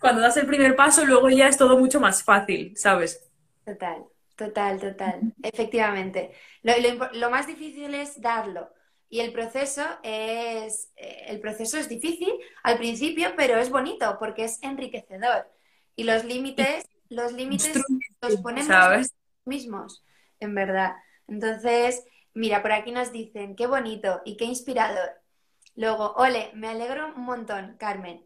cuando 0.00 0.20
das 0.20 0.36
el 0.38 0.46
primer 0.46 0.74
paso, 0.74 1.04
luego 1.04 1.30
ya 1.30 1.46
es 1.46 1.56
todo 1.56 1.78
mucho 1.78 2.00
más 2.00 2.24
fácil, 2.24 2.76
¿sabes? 2.76 3.30
Total, 3.64 4.02
total, 4.36 4.80
total. 4.80 5.34
Efectivamente. 5.42 6.32
Lo, 6.62 6.72
lo 6.78 6.88
impo- 6.88 7.12
lo 7.12 7.30
más 7.30 7.46
difícil 7.46 7.94
es 7.94 8.20
darlo. 8.20 8.70
Y 9.08 9.20
el 9.20 9.32
proceso 9.32 9.82
es, 10.02 10.90
eh, 10.96 11.24
el 11.28 11.40
proceso 11.40 11.76
es 11.78 11.88
difícil 11.88 12.32
al 12.62 12.78
principio, 12.78 13.34
pero 13.36 13.58
es 13.58 13.68
bonito 13.70 14.16
porque 14.18 14.44
es 14.44 14.62
enriquecedor. 14.62 15.50
Y 15.96 16.04
los 16.04 16.24
límites, 16.24 16.84
los 17.10 17.32
límites 17.32 17.76
los 18.22 18.36
ponemos 18.36 19.10
mismos, 19.44 20.02
en 20.40 20.54
verdad. 20.54 20.94
Entonces, 21.28 22.04
mira, 22.32 22.62
por 22.62 22.72
aquí 22.72 22.90
nos 22.92 23.12
dicen, 23.12 23.54
qué 23.54 23.66
bonito 23.66 24.22
y 24.24 24.36
qué 24.38 24.46
inspirador. 24.46 25.10
Luego, 25.74 26.12
ole, 26.16 26.50
me 26.54 26.68
alegro 26.68 27.12
un 27.14 27.24
montón, 27.24 27.76
Carmen. 27.78 28.24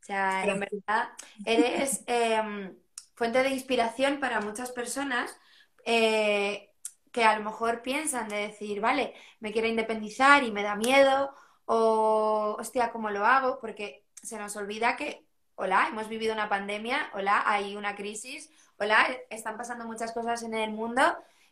O 0.00 0.06
sea, 0.06 0.44
en 0.44 0.60
verdad, 0.60 1.08
eres 1.44 2.02
em, 2.06 2.76
fuente 3.14 3.42
de 3.42 3.50
inspiración 3.50 4.20
para 4.20 4.40
muchas 4.40 4.70
personas 4.72 5.36
eh, 5.84 6.70
que 7.12 7.24
a 7.24 7.38
lo 7.38 7.44
mejor 7.44 7.82
piensan 7.82 8.28
de 8.28 8.36
decir, 8.36 8.80
vale, 8.80 9.14
me 9.40 9.52
quiero 9.52 9.68
independizar 9.68 10.42
y 10.42 10.50
me 10.50 10.62
da 10.62 10.74
miedo, 10.76 11.34
o 11.66 12.56
hostia, 12.58 12.90
¿cómo 12.92 13.10
lo 13.10 13.24
hago? 13.24 13.60
Porque 13.60 14.04
se 14.22 14.38
nos 14.38 14.56
olvida 14.56 14.96
que, 14.96 15.24
hola, 15.54 15.86
hemos 15.88 16.08
vivido 16.08 16.34
una 16.34 16.48
pandemia, 16.48 17.10
hola, 17.14 17.42
hay 17.46 17.76
una 17.76 17.94
crisis, 17.94 18.50
hola, 18.78 19.06
están 19.30 19.56
pasando 19.56 19.86
muchas 19.86 20.12
cosas 20.12 20.42
en 20.42 20.54
el 20.54 20.72
mundo 20.72 21.02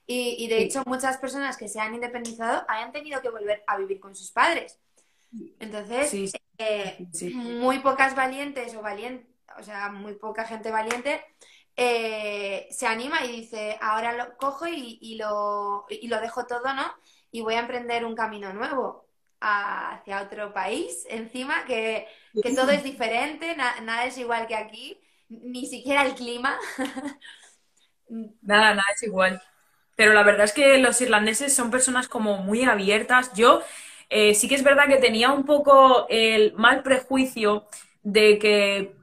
y, 0.06 0.36
y 0.44 0.48
de 0.48 0.58
Sí, 0.58 0.62
hecho 0.62 0.82
muchas 0.86 1.18
personas 1.18 1.56
que 1.56 1.68
se 1.68 1.80
han 1.80 1.94
independizado 1.94 2.64
han 2.68 2.92
tenido 2.92 3.20
que 3.22 3.30
volver 3.30 3.62
a 3.66 3.76
vivir 3.78 4.00
con 4.00 4.16
sus 4.16 4.32
padres. 4.32 4.80
Entonces, 5.60 6.10
sí, 6.10 6.28
sí, 6.28 6.38
eh, 6.58 7.06
muy 7.34 7.78
pocas 7.80 8.14
valientes 8.14 8.74
o 8.74 8.82
valientes, 8.82 9.26
o 9.58 9.62
sea, 9.62 9.90
muy 9.90 10.14
poca 10.14 10.44
gente 10.44 10.70
valiente 10.70 11.22
eh, 11.76 12.68
se 12.70 12.86
anima 12.86 13.24
y 13.24 13.32
dice, 13.32 13.78
ahora 13.80 14.12
lo 14.12 14.36
cojo 14.36 14.66
y, 14.68 15.16
lo, 15.16 15.86
y 15.90 16.08
lo 16.08 16.20
dejo 16.20 16.46
todo, 16.46 16.74
¿no? 16.74 16.84
Y 17.30 17.40
voy 17.42 17.54
a 17.54 17.60
emprender 17.60 18.04
un 18.04 18.14
camino 18.14 18.52
nuevo 18.52 19.06
hacia 19.40 20.22
otro 20.22 20.52
país, 20.52 21.04
encima, 21.08 21.64
que, 21.66 22.06
que 22.40 22.52
todo 22.52 22.70
es 22.70 22.84
diferente, 22.84 23.56
na- 23.56 23.80
nada 23.80 24.04
es 24.06 24.18
igual 24.18 24.46
que 24.46 24.54
aquí, 24.56 25.00
ni 25.28 25.66
siquiera 25.66 26.04
el 26.06 26.14
clima. 26.14 26.58
Nada, 28.42 28.70
nada, 28.70 28.84
es 28.94 29.02
igual. 29.02 29.40
Pero 29.96 30.14
la 30.14 30.22
verdad 30.22 30.44
es 30.44 30.52
que 30.52 30.78
los 30.78 31.00
irlandeses 31.00 31.54
son 31.54 31.70
personas 31.70 32.08
como 32.08 32.38
muy 32.38 32.64
abiertas. 32.64 33.32
Yo 33.34 33.62
eh, 34.10 34.34
sí 34.34 34.48
que 34.48 34.54
es 34.56 34.64
verdad 34.64 34.88
que 34.88 34.96
tenía 34.96 35.30
un 35.32 35.44
poco 35.44 36.06
el 36.08 36.52
mal 36.54 36.82
prejuicio 36.82 37.66
de 38.02 38.38
que 38.38 38.96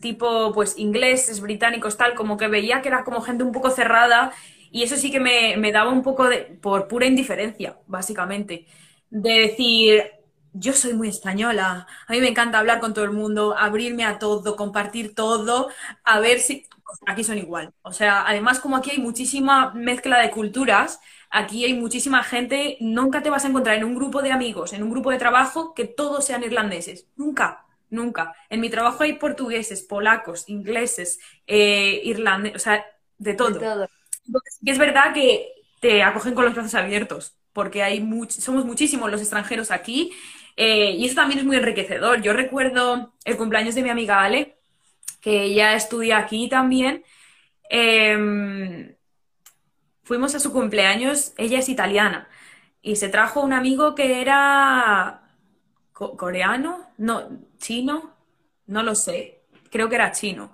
tipo 0.00 0.52
pues 0.52 0.78
ingleses, 0.78 1.40
británicos, 1.40 1.96
tal, 1.96 2.14
como 2.14 2.36
que 2.36 2.48
veía 2.48 2.82
que 2.82 2.88
era 2.88 3.04
como 3.04 3.20
gente 3.22 3.44
un 3.44 3.52
poco 3.52 3.70
cerrada 3.70 4.32
y 4.70 4.82
eso 4.82 4.96
sí 4.96 5.10
que 5.10 5.20
me, 5.20 5.56
me 5.56 5.72
daba 5.72 5.90
un 5.90 6.02
poco 6.02 6.28
de, 6.28 6.38
por 6.60 6.88
pura 6.88 7.06
indiferencia, 7.06 7.78
básicamente. 7.86 8.66
De 9.10 9.30
decir, 9.40 10.10
yo 10.52 10.72
soy 10.72 10.94
muy 10.94 11.08
española, 11.08 11.86
a 12.06 12.12
mí 12.12 12.20
me 12.20 12.28
encanta 12.28 12.58
hablar 12.58 12.80
con 12.80 12.92
todo 12.94 13.04
el 13.04 13.12
mundo, 13.12 13.56
abrirme 13.56 14.04
a 14.04 14.18
todo, 14.18 14.56
compartir 14.56 15.14
todo, 15.14 15.68
a 16.04 16.20
ver 16.20 16.40
si... 16.40 16.66
aquí 17.06 17.24
son 17.24 17.38
igual. 17.38 17.72
O 17.82 17.92
sea, 17.92 18.26
además 18.26 18.60
como 18.60 18.76
aquí 18.76 18.90
hay 18.90 18.98
muchísima 18.98 19.72
mezcla 19.74 20.20
de 20.20 20.30
culturas, 20.30 21.00
aquí 21.30 21.64
hay 21.64 21.74
muchísima 21.74 22.22
gente, 22.24 22.76
nunca 22.80 23.22
te 23.22 23.30
vas 23.30 23.44
a 23.44 23.48
encontrar 23.48 23.76
en 23.76 23.84
un 23.84 23.94
grupo 23.94 24.22
de 24.22 24.32
amigos, 24.32 24.72
en 24.72 24.82
un 24.82 24.90
grupo 24.90 25.10
de 25.10 25.18
trabajo, 25.18 25.74
que 25.74 25.84
todos 25.86 26.24
sean 26.24 26.42
irlandeses. 26.42 27.08
Nunca, 27.16 27.64
nunca. 27.94 28.34
En 28.50 28.60
mi 28.60 28.70
trabajo 28.70 29.02
hay 29.02 29.14
portugueses, 29.14 29.82
polacos, 29.82 30.48
ingleses, 30.48 31.20
eh, 31.46 32.00
irlandeses, 32.04 32.56
o 32.56 32.58
sea, 32.58 32.84
de 33.18 33.30
De 33.30 33.36
todo. 33.36 33.88
es 34.64 34.78
verdad 34.78 35.14
que 35.14 35.48
te 35.80 36.02
acogen 36.02 36.34
con 36.34 36.44
los 36.44 36.54
brazos 36.54 36.74
abiertos, 36.74 37.36
porque 37.52 37.82
hay 37.82 38.00
somos 38.28 38.64
muchísimos 38.64 39.10
los 39.10 39.20
extranjeros 39.20 39.70
aquí 39.70 40.12
eh, 40.56 40.92
y 40.92 41.06
eso 41.06 41.16
también 41.16 41.40
es 41.40 41.46
muy 41.46 41.56
enriquecedor. 41.56 42.22
Yo 42.22 42.32
recuerdo 42.32 43.14
el 43.24 43.36
cumpleaños 43.36 43.74
de 43.74 43.82
mi 43.82 43.90
amiga 43.90 44.22
Ale, 44.22 44.58
que 45.20 45.44
ella 45.44 45.74
estudia 45.74 46.18
aquí 46.18 46.48
también. 46.48 47.04
Em, 47.70 48.96
fuimos 50.04 50.34
a 50.34 50.40
su 50.40 50.52
cumpleaños, 50.52 51.32
ella 51.36 51.58
es 51.58 51.68
italiana, 51.68 52.28
y 52.82 52.96
se 52.96 53.08
trajo 53.08 53.40
un 53.40 53.52
amigo 53.52 53.94
que 53.94 54.20
era 54.20 55.22
coreano, 55.92 56.83
no, 56.98 57.28
chino, 57.58 58.14
no 58.66 58.82
lo 58.82 58.94
sé, 58.94 59.42
creo 59.70 59.88
que 59.88 59.96
era 59.96 60.12
chino. 60.12 60.52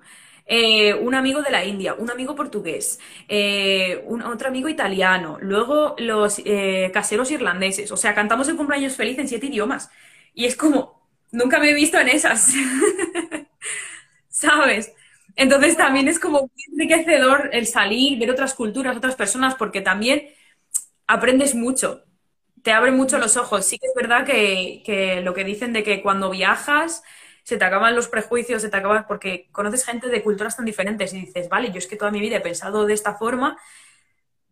Eh, 0.52 0.94
un 0.94 1.14
amigo 1.14 1.42
de 1.42 1.50
la 1.52 1.64
India, 1.64 1.94
un 1.94 2.10
amigo 2.10 2.34
portugués, 2.34 2.98
eh, 3.28 4.02
un, 4.06 4.20
otro 4.22 4.48
amigo 4.48 4.68
italiano, 4.68 5.38
luego 5.40 5.94
los 5.98 6.40
eh, 6.44 6.90
caseros 6.92 7.30
irlandeses. 7.30 7.92
O 7.92 7.96
sea, 7.96 8.14
cantamos 8.16 8.48
el 8.48 8.56
cumpleaños 8.56 8.96
feliz 8.96 9.18
en 9.18 9.28
siete 9.28 9.46
idiomas. 9.46 9.90
Y 10.34 10.46
es 10.46 10.56
como, 10.56 11.08
nunca 11.30 11.60
me 11.60 11.70
he 11.70 11.74
visto 11.74 11.98
en 12.00 12.08
esas. 12.08 12.52
¿Sabes? 14.28 14.92
Entonces 15.36 15.76
también 15.76 16.08
es 16.08 16.18
como 16.18 16.40
muy 16.40 16.64
enriquecedor 16.72 17.50
el 17.52 17.66
salir, 17.66 18.18
ver 18.18 18.30
otras 18.30 18.54
culturas, 18.54 18.96
otras 18.96 19.14
personas, 19.16 19.54
porque 19.54 19.80
también 19.80 20.28
aprendes 21.06 21.54
mucho, 21.54 22.04
te 22.62 22.72
abre 22.72 22.90
mucho 22.92 23.18
los 23.18 23.36
ojos. 23.36 23.64
Sí 23.66 23.78
que 23.78 23.86
es 23.86 23.94
verdad 23.94 24.24
que, 24.26 24.82
que 24.84 25.20
lo 25.22 25.34
que 25.34 25.44
dicen 25.44 25.72
de 25.72 25.82
que 25.82 26.02
cuando 26.02 26.30
viajas 26.30 27.02
se 27.42 27.56
te 27.56 27.64
acaban 27.64 27.96
los 27.96 28.08
prejuicios, 28.08 28.62
se 28.62 28.68
te 28.68 28.76
acaban 28.76 29.06
porque 29.08 29.48
conoces 29.52 29.84
gente 29.84 30.08
de 30.08 30.22
culturas 30.22 30.56
tan 30.56 30.66
diferentes 30.66 31.12
y 31.12 31.20
dices, 31.20 31.48
vale, 31.48 31.70
yo 31.72 31.78
es 31.78 31.86
que 31.86 31.96
toda 31.96 32.10
mi 32.10 32.20
vida 32.20 32.36
he 32.36 32.40
pensado 32.40 32.86
de 32.86 32.94
esta 32.94 33.14
forma, 33.14 33.56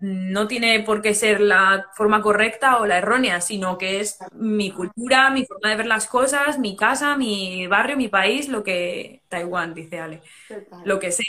no 0.01 0.47
tiene 0.47 0.81
por 0.81 1.03
qué 1.03 1.15
ser 1.15 1.41
la 1.41 1.91
forma 1.95 2.23
correcta 2.23 2.79
o 2.79 2.87
la 2.87 2.99
errónea, 2.99 3.41
sino 3.41 3.79
que 3.79 4.01
es 4.01 4.19
mi 4.33 4.71
cultura, 4.71 5.31
mi 5.31 5.45
forma 5.45 5.71
de 5.71 5.77
ver 5.77 5.87
las 5.87 6.07
cosas, 6.07 6.59
mi 6.59 6.77
casa, 6.77 7.17
mi 7.17 7.67
barrio, 7.67 7.97
mi 7.97 8.09
país, 8.09 8.49
lo 8.49 8.63
que 8.63 9.23
Taiwán, 9.29 9.75
dice 9.75 9.99
Ale, 9.99 10.23
lo 10.85 11.01
que 11.01 11.11
sea, 11.11 11.27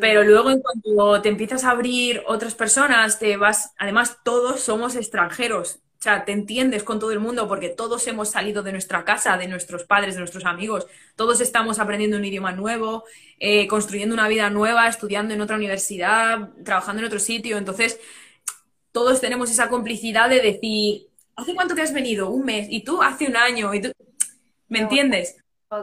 Pero 0.00 0.24
luego 0.24 0.50
en 0.50 0.60
cuanto 0.60 1.20
te 1.22 1.28
empiezas 1.28 1.64
a 1.64 1.70
abrir 1.70 2.22
otras 2.26 2.54
personas, 2.54 3.18
te 3.18 3.36
vas, 3.36 3.74
además 3.78 4.18
todos 4.24 4.60
somos 4.60 4.96
extranjeros, 4.96 5.80
o 5.98 6.02
sea, 6.02 6.24
te 6.24 6.32
entiendes 6.32 6.82
con 6.82 6.98
todo 6.98 7.12
el 7.12 7.20
mundo 7.20 7.46
porque 7.46 7.68
todos 7.68 8.08
hemos 8.08 8.30
salido 8.30 8.64
de 8.64 8.72
nuestra 8.72 9.04
casa, 9.04 9.36
de 9.36 9.46
nuestros 9.46 9.84
padres, 9.84 10.14
de 10.14 10.18
nuestros 10.18 10.44
amigos, 10.46 10.88
todos 11.14 11.40
estamos 11.40 11.78
aprendiendo 11.78 12.16
un 12.16 12.24
idioma 12.24 12.50
nuevo, 12.50 13.04
eh, 13.38 13.68
construyendo 13.68 14.12
una 14.12 14.26
vida 14.26 14.50
nueva, 14.50 14.88
estudiando 14.88 15.32
en 15.32 15.40
otra 15.40 15.54
universidad, 15.54 16.48
trabajando 16.64 17.02
en 17.02 17.06
otro 17.06 17.20
sitio. 17.20 17.56
Entonces, 17.56 18.00
todos 18.90 19.20
tenemos 19.20 19.48
esa 19.52 19.68
complicidad 19.68 20.28
de 20.28 20.40
decir, 20.40 21.06
¿hace 21.36 21.54
cuánto 21.54 21.76
que 21.76 21.82
has 21.82 21.92
venido? 21.94 22.30
Un 22.30 22.46
mes. 22.46 22.66
Y 22.68 22.82
tú 22.82 23.00
hace 23.00 23.26
un 23.26 23.36
año. 23.36 23.72
Y 23.72 23.82
tú... 23.82 23.92
¿Me 24.68 24.80
entiendes? 24.80 25.36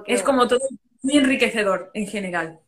es 0.06 0.22
como 0.22 0.50
todo 0.50 0.60
muy 1.02 1.18
enriquecedor 1.18 1.92
en 1.94 2.08
general. 2.08 2.60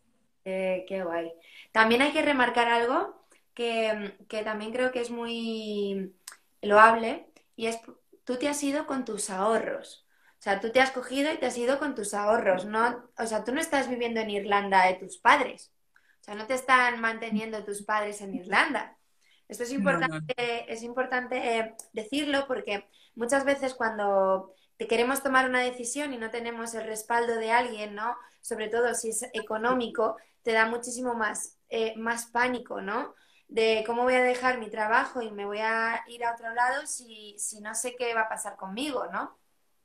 Eh, 0.46 0.86
qué 0.88 1.04
guay. 1.04 1.32
También 1.72 2.02
hay 2.02 2.12
que 2.12 2.22
remarcar 2.22 2.68
algo 2.68 3.26
que, 3.54 4.16
que 4.28 4.44
también 4.44 4.72
creo 4.72 4.92
que 4.92 5.02
es 5.02 5.12
muy 5.12 6.16
loable 6.62 7.28
y 7.56 7.68
es, 7.68 7.80
tú 8.24 8.38
te 8.38 8.48
has 8.48 8.62
ido 8.64 8.88
con 8.88 9.06
tus 9.06 9.30
ahorros. 9.30 10.06
O 10.39 10.44
sea, 10.44 10.60
tú 10.60 10.72
te 10.72 10.82
has 10.82 10.92
cogido 10.92 11.32
y 11.32 11.38
te 11.38 11.46
has 11.46 11.58
ido 11.58 11.78
con 11.78 11.94
tus 11.94 12.14
ahorros. 12.16 12.66
No, 12.66 13.10
o 13.18 13.26
sea, 13.28 13.44
tú 13.44 13.52
no 13.54 13.62
estás 13.62 13.88
viviendo 13.88 14.20
en 14.20 14.32
Irlanda 14.32 14.88
de 14.88 14.96
tus 14.96 15.18
padres. 15.20 15.72
O 16.22 16.24
sea, 16.24 16.36
no 16.36 16.48
te 16.48 16.56
están 16.56 17.00
manteniendo 17.00 17.64
tus 17.64 17.84
padres 17.84 18.22
en 18.22 18.36
Irlanda. 18.36 18.98
Esto 19.48 19.64
es 19.64 19.72
importante, 19.72 20.74
es 20.74 20.82
importante 20.82 21.58
eh, 21.60 21.76
decirlo 21.94 22.48
porque 22.48 22.88
muchas 23.16 23.44
veces 23.44 23.74
cuando 23.74 24.56
te 24.78 24.88
queremos 24.88 25.22
tomar 25.22 25.48
una 25.48 25.60
decisión 25.60 26.14
y 26.14 26.18
no 26.18 26.32
tenemos 26.32 26.74
el 26.74 26.88
respaldo 26.88 27.36
de 27.36 27.52
alguien, 27.52 27.94
¿no? 27.94 28.16
Sobre 28.42 28.70
todo 28.70 28.96
si 28.96 29.10
es 29.10 29.24
económico, 29.34 30.18
te 30.44 30.52
da 30.52 30.68
muchísimo 30.68 31.14
más, 31.14 31.58
eh, 31.70 31.94
más 31.98 32.28
pánico, 32.28 32.82
¿no? 32.82 33.14
de 33.52 33.84
cómo 33.86 34.04
voy 34.04 34.14
a 34.16 34.24
dejar 34.24 34.60
mi 34.60 34.70
trabajo 34.70 35.22
y 35.22 35.30
me 35.30 35.46
voy 35.46 35.60
a 35.60 36.02
ir 36.08 36.24
a 36.24 36.34
otro 36.34 36.54
lado 36.54 36.88
si, 36.88 37.36
no 37.62 37.76
sé 37.76 37.98
qué 37.98 38.14
va 38.14 38.22
a 38.22 38.30
pasar 38.30 38.56
conmigo, 38.56 39.08
¿no? 39.12 39.38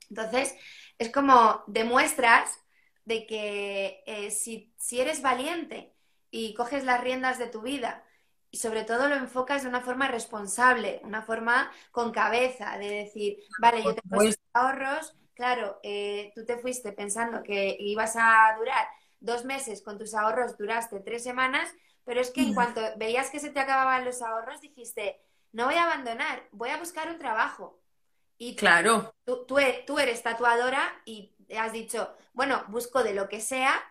Entonces, 0.08 0.54
es 0.98 1.10
como 1.10 1.64
demuestras 1.66 2.60
de 3.04 3.26
que 3.26 4.04
eh, 4.06 4.30
si, 4.30 4.72
eres 4.92 5.20
valiente 5.20 5.92
y 6.30 6.54
coges 6.54 6.84
las 6.84 7.00
riendas 7.00 7.40
de 7.40 7.48
tu 7.48 7.62
vida 7.62 8.04
y 8.52 8.58
sobre 8.58 8.84
todo 8.84 9.08
lo 9.08 9.16
enfocas 9.16 9.64
de 9.64 9.68
una 9.68 9.80
forma 9.80 10.06
responsable, 10.06 11.00
una 11.02 11.22
forma 11.22 11.72
con 11.90 12.12
cabeza, 12.12 12.78
de 12.78 12.88
decir, 12.88 13.38
vale, 13.58 13.82
yo 13.82 13.96
tengo 13.96 14.22
estos 14.22 14.44
ahorros, 14.52 15.16
claro, 15.34 15.80
eh, 15.82 16.30
tú 16.36 16.44
te 16.44 16.56
fuiste 16.58 16.92
pensando 16.92 17.42
que 17.42 17.76
ibas 17.80 18.14
a 18.14 18.54
durar 18.56 18.86
dos 19.26 19.44
meses, 19.44 19.82
con 19.82 19.98
tus 19.98 20.14
ahorros 20.14 20.56
duraste 20.56 21.00
tres 21.00 21.22
semanas, 21.22 21.68
pero 22.04 22.20
es 22.20 22.30
que 22.30 22.40
en 22.40 22.54
cuanto 22.54 22.80
veías 22.96 23.30
que 23.30 23.40
se 23.40 23.50
te 23.50 23.60
acababan 23.60 24.04
los 24.04 24.22
ahorros, 24.22 24.60
dijiste, 24.60 25.20
no 25.52 25.66
voy 25.66 25.74
a 25.74 25.84
abandonar, 25.84 26.48
voy 26.52 26.70
a 26.70 26.78
buscar 26.78 27.10
un 27.10 27.18
trabajo. 27.18 27.82
Y 28.38 28.54
claro. 28.54 29.14
Tú, 29.24 29.44
tú, 29.46 29.98
eres 29.98 30.22
tatuadora 30.22 31.02
y 31.04 31.34
has 31.58 31.72
dicho, 31.72 32.14
bueno, 32.32 32.64
busco 32.68 33.02
de 33.02 33.14
lo 33.14 33.28
que 33.28 33.40
sea, 33.40 33.82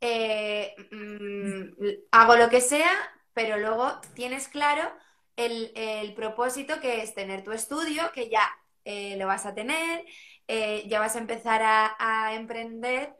eh, 0.00 0.74
mm, 0.90 2.08
hago 2.12 2.36
lo 2.36 2.48
que 2.48 2.60
sea, 2.60 2.90
pero 3.34 3.58
luego 3.58 4.00
tienes 4.14 4.48
claro 4.48 4.90
el, 5.36 6.14
propósito 6.14 6.80
que 6.80 7.02
es 7.02 7.14
tener 7.14 7.44
tu 7.44 7.52
estudio, 7.52 8.10
que 8.12 8.30
ya 8.30 8.48
eh, 8.84 9.16
lo 9.18 9.26
vas 9.26 9.44
a 9.44 9.54
tener, 9.54 10.06
eh, 10.46 10.84
ya 10.88 11.00
vas 11.00 11.16
a 11.16 11.20
empezar 11.20 11.62
a, 11.62 11.96
a 11.98 12.34
emprender 12.34 13.14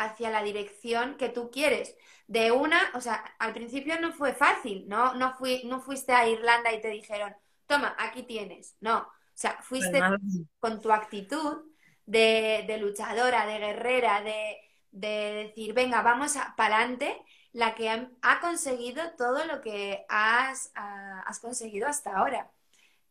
hacia 0.00 0.30
la 0.30 0.42
dirección 0.42 1.16
que 1.16 1.28
tú 1.28 1.50
quieres 1.50 1.94
de 2.26 2.52
una, 2.52 2.78
o 2.94 3.00
sea, 3.00 3.24
al 3.38 3.52
principio 3.52 4.00
no 4.00 4.12
fue 4.12 4.32
fácil, 4.32 4.88
¿no? 4.88 5.14
No, 5.14 5.34
fui, 5.34 5.62
no 5.64 5.80
fuiste 5.80 6.12
a 6.12 6.28
Irlanda 6.28 6.72
y 6.72 6.80
te 6.80 6.88
dijeron, 6.88 7.34
toma, 7.66 7.94
aquí 7.98 8.22
tienes. 8.22 8.76
No, 8.80 8.98
o 8.98 9.08
sea, 9.34 9.58
fuiste 9.62 10.00
con 10.58 10.80
tu 10.80 10.92
actitud 10.92 11.64
de, 12.06 12.78
luchadora, 12.80 13.46
de 13.46 13.58
guerrera, 13.58 14.22
de, 14.22 14.56
decir, 14.90 15.74
venga, 15.74 16.02
vamos 16.02 16.34
para 16.56 16.76
adelante, 16.76 17.20
la 17.52 17.74
que 17.74 17.90
ha, 17.90 18.40
conseguido 18.40 19.02
todo 19.18 19.44
lo 19.44 19.60
que 19.60 20.04
has, 20.08 20.72
has 20.74 21.40
conseguido 21.40 21.88
hasta 21.88 22.16
ahora. 22.16 22.50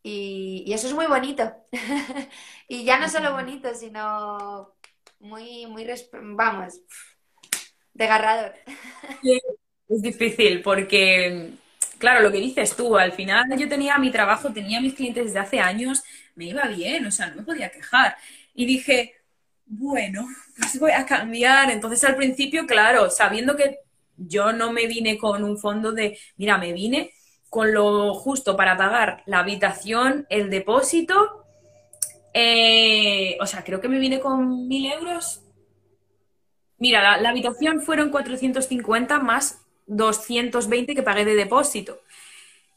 Y, 0.02 0.64
y, 0.66 0.72
eso 0.72 0.88
es 0.88 0.94
muy 0.94 1.06
bonito. 1.06 1.52
y 2.68 2.84
ya 2.84 2.98
no 2.98 3.08
solo 3.08 3.32
bonito, 3.32 3.74
sino 3.74 4.74
muy, 5.20 5.66
muy, 5.66 5.86
vamos, 6.12 6.80
Desgarrador. 7.94 8.54
Es 9.90 10.02
difícil 10.02 10.62
porque, 10.62 11.50
claro, 11.98 12.20
lo 12.20 12.30
que 12.30 12.38
dices 12.38 12.76
tú, 12.76 12.96
al 12.96 13.10
final 13.10 13.44
yo 13.58 13.68
tenía 13.68 13.98
mi 13.98 14.12
trabajo, 14.12 14.52
tenía 14.52 14.80
mis 14.80 14.94
clientes 14.94 15.24
desde 15.24 15.40
hace 15.40 15.58
años, 15.58 16.04
me 16.36 16.44
iba 16.44 16.62
bien, 16.68 17.04
o 17.06 17.10
sea, 17.10 17.26
no 17.26 17.36
me 17.36 17.42
podía 17.42 17.70
quejar. 17.70 18.14
Y 18.54 18.66
dije, 18.66 19.16
bueno, 19.66 20.28
pues 20.56 20.78
voy 20.78 20.92
a 20.92 21.04
cambiar. 21.04 21.72
Entonces 21.72 22.04
al 22.04 22.14
principio, 22.14 22.66
claro, 22.68 23.10
sabiendo 23.10 23.56
que 23.56 23.78
yo 24.16 24.52
no 24.52 24.72
me 24.72 24.86
vine 24.86 25.18
con 25.18 25.42
un 25.42 25.58
fondo 25.58 25.90
de, 25.90 26.16
mira, 26.36 26.56
me 26.56 26.72
vine 26.72 27.12
con 27.48 27.72
lo 27.74 28.14
justo 28.14 28.56
para 28.56 28.76
pagar 28.76 29.24
la 29.26 29.40
habitación, 29.40 30.24
el 30.30 30.50
depósito. 30.50 31.39
Eh, 32.34 33.36
o 33.40 33.46
sea, 33.46 33.64
creo 33.64 33.80
que 33.80 33.88
me 33.88 33.98
vine 33.98 34.20
con 34.20 34.68
mil 34.68 34.86
euros 34.92 35.42
Mira, 36.80 37.18
la, 37.20 37.28
habitación 37.28 37.82
fueron 37.82 38.10
450 38.10 39.18
más 39.20 39.60
220 39.86 40.94
que 40.94 41.02
pagué 41.02 41.26
de 41.26 41.34
depósito. 41.34 42.00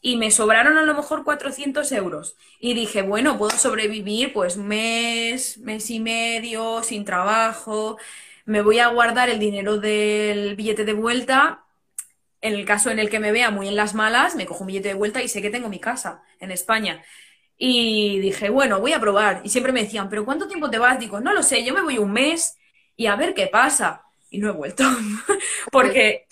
Y 0.02 0.16
me 0.18 0.30
sobraron 0.30 0.76
a 0.78 0.82
lo 0.84 0.94
mejor 0.94 1.24
400 1.24 1.90
euros. 1.92 2.36
Y 2.60 2.74
dije, 2.74 3.02
bueno, 3.02 3.38
puedo 3.38 3.56
sobrevivir 3.58 4.32
pues 4.34 4.58
mes, 4.58 5.58
mes 5.58 5.90
y 5.90 6.00
medio, 6.00 6.82
sin 6.82 7.06
trabajo. 7.06 7.98
Me 8.44 8.62
voy 8.62 8.78
a 8.80 8.88
guardar 8.88 9.30
el 9.30 9.38
dinero 9.38 9.78
del 9.78 10.56
billete 10.56 10.84
de 10.84 10.92
vuelta. 10.92 11.64
En 12.42 12.54
el 12.54 12.66
caso 12.66 12.90
en 12.90 12.98
el 12.98 13.10
que 13.10 13.20
me 13.20 13.32
vea 13.32 13.50
muy 13.50 13.68
en 13.68 13.76
las 13.76 13.94
malas, 13.94 14.36
me 14.36 14.46
cojo 14.46 14.64
un 14.64 14.68
billete 14.68 14.88
de 14.88 14.94
vuelta 14.94 15.22
y 15.22 15.28
sé 15.28 15.40
que 15.40 15.50
tengo 15.50 15.70
mi 15.70 15.80
casa 15.80 16.22
en 16.40 16.50
España. 16.50 17.02
Y 17.56 18.18
dije, 18.20 18.50
bueno, 18.50 18.80
voy 18.80 18.92
a 18.92 19.00
probar. 19.00 19.40
Y 19.44 19.48
siempre 19.48 19.72
me 19.72 19.82
decían, 19.82 20.08
¿pero 20.08 20.24
cuánto 20.24 20.48
tiempo 20.48 20.70
te 20.70 20.78
vas? 20.78 20.98
Digo, 20.98 21.20
no 21.20 21.32
lo 21.32 21.42
sé, 21.42 21.64
yo 21.64 21.74
me 21.74 21.82
voy 21.82 21.98
un 21.98 22.12
mes 22.12 22.56
y 22.96 23.06
a 23.06 23.16
ver 23.16 23.34
qué 23.34 23.46
pasa. 23.46 24.02
Y 24.30 24.38
no 24.38 24.48
he 24.48 24.52
vuelto. 24.52 24.84
Porque 25.72 26.26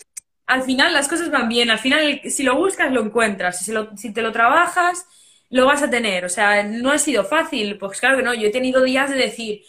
al 0.45 0.63
final 0.63 0.93
las 0.93 1.07
cosas 1.07 1.31
van 1.31 1.47
bien, 1.49 1.69
al 1.69 1.79
final 1.79 2.21
si 2.25 2.43
lo 2.43 2.55
buscas 2.55 2.91
lo 2.91 3.01
encuentras, 3.01 3.59
si, 3.59 3.73
si 3.97 4.13
te 4.13 4.21
lo 4.21 4.31
trabajas 4.31 5.05
lo 5.49 5.65
vas 5.67 5.83
a 5.83 5.89
tener. 5.89 6.25
O 6.25 6.29
sea, 6.29 6.63
no 6.63 6.91
ha 6.91 6.97
sido 6.97 7.23
fácil, 7.25 7.77
pues 7.77 7.99
claro 7.99 8.17
que 8.17 8.23
no, 8.23 8.33
yo 8.33 8.47
he 8.47 8.51
tenido 8.51 8.81
días 8.83 9.09
de 9.11 9.17
decir, 9.17 9.61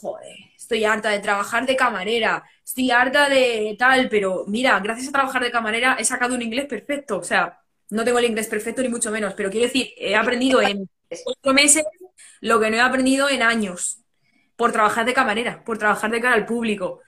joder, 0.00 0.36
estoy 0.56 0.84
harta 0.84 1.08
de 1.10 1.20
trabajar 1.20 1.66
de 1.66 1.76
camarera, 1.76 2.44
estoy 2.64 2.90
harta 2.90 3.28
de 3.28 3.74
tal, 3.78 4.08
pero 4.10 4.44
mira, 4.46 4.78
gracias 4.80 5.08
a 5.08 5.12
trabajar 5.12 5.42
de 5.42 5.50
camarera 5.50 5.96
he 5.98 6.04
sacado 6.04 6.34
un 6.34 6.42
inglés 6.42 6.66
perfecto, 6.66 7.18
o 7.18 7.22
sea, 7.24 7.61
no 7.92 8.04
tengo 8.04 8.18
el 8.18 8.24
inglés 8.24 8.46
perfecto 8.46 8.80
ni 8.80 8.88
mucho 8.88 9.10
menos, 9.10 9.34
pero 9.34 9.50
quiero 9.50 9.66
decir, 9.66 9.90
he 9.98 10.16
aprendido 10.16 10.62
en 10.62 10.88
ocho 11.26 11.52
meses 11.52 11.84
lo 12.40 12.58
que 12.58 12.70
no 12.70 12.76
he 12.78 12.80
aprendido 12.80 13.28
en 13.28 13.42
años, 13.42 13.98
por 14.56 14.72
trabajar 14.72 15.04
de 15.04 15.12
camarera, 15.12 15.62
por 15.62 15.76
trabajar 15.76 16.10
de 16.10 16.20
cara 16.20 16.34
al 16.34 16.46
público. 16.46 17.00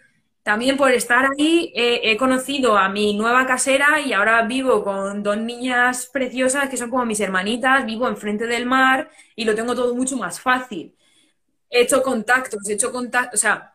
También 0.43 0.76
por 0.76 0.93
estar 0.93 1.24
ahí 1.24 1.72
he 1.74 2.14
conocido 2.18 2.76
a 2.76 2.91
mi 2.91 3.16
nueva 3.16 3.47
casera 3.47 3.99
y 4.01 4.12
ahora 4.12 4.43
vivo 4.43 4.85
con 4.85 5.22
dos 5.22 5.39
niñas 5.39 6.11
preciosas 6.12 6.68
que 6.68 6.76
son 6.76 6.91
como 6.91 7.07
mis 7.07 7.20
hermanitas, 7.20 7.87
vivo 7.87 8.07
enfrente 8.07 8.47
del 8.47 8.66
mar 8.66 9.09
y 9.35 9.47
lo 9.47 9.55
tengo 9.55 9.74
todo 9.74 9.95
mucho 9.95 10.18
más 10.18 10.39
fácil. 10.39 10.95
He 11.70 11.80
hecho 11.80 12.03
contactos, 12.03 12.68
he 12.68 12.74
hecho 12.74 12.93
contactos, 12.93 13.41
o 13.41 13.43
sea, 13.43 13.74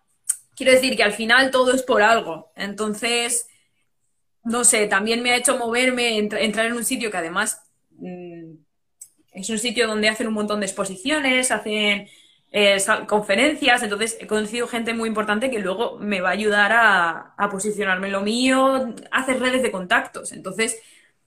quiero 0.55 0.74
decir 0.74 0.95
que 0.95 1.01
al 1.01 1.14
final 1.14 1.49
todo 1.49 1.74
es 1.74 1.82
por 1.82 2.03
algo. 2.03 2.51
Entonces, 2.55 3.47
no 4.49 4.63
sé, 4.63 4.87
también 4.87 5.21
me 5.23 5.31
ha 5.31 5.37
hecho 5.37 5.57
moverme, 5.57 6.17
entrar 6.17 6.65
en 6.65 6.73
un 6.73 6.85
sitio 6.85 7.11
que 7.11 7.17
además 7.17 7.61
mm, 7.91 8.53
es 9.31 9.49
un 9.49 9.59
sitio 9.59 9.87
donde 9.87 10.09
hacen 10.09 10.27
un 10.27 10.33
montón 10.33 10.59
de 10.59 10.65
exposiciones, 10.65 11.51
hacen 11.51 12.07
eh, 12.51 12.77
conferencias, 13.07 13.83
entonces 13.83 14.17
he 14.19 14.27
conocido 14.27 14.67
gente 14.67 14.93
muy 14.93 15.07
importante 15.07 15.51
que 15.51 15.59
luego 15.59 15.99
me 15.99 16.21
va 16.21 16.29
a 16.29 16.31
ayudar 16.33 16.71
a, 16.73 17.49
posicionarme 17.51 18.07
en 18.07 18.13
lo 18.13 18.21
mío, 18.21 18.95
hacer 19.11 19.39
redes 19.39 19.61
de 19.63 19.71
contactos. 19.71 20.31
Entonces, 20.31 20.81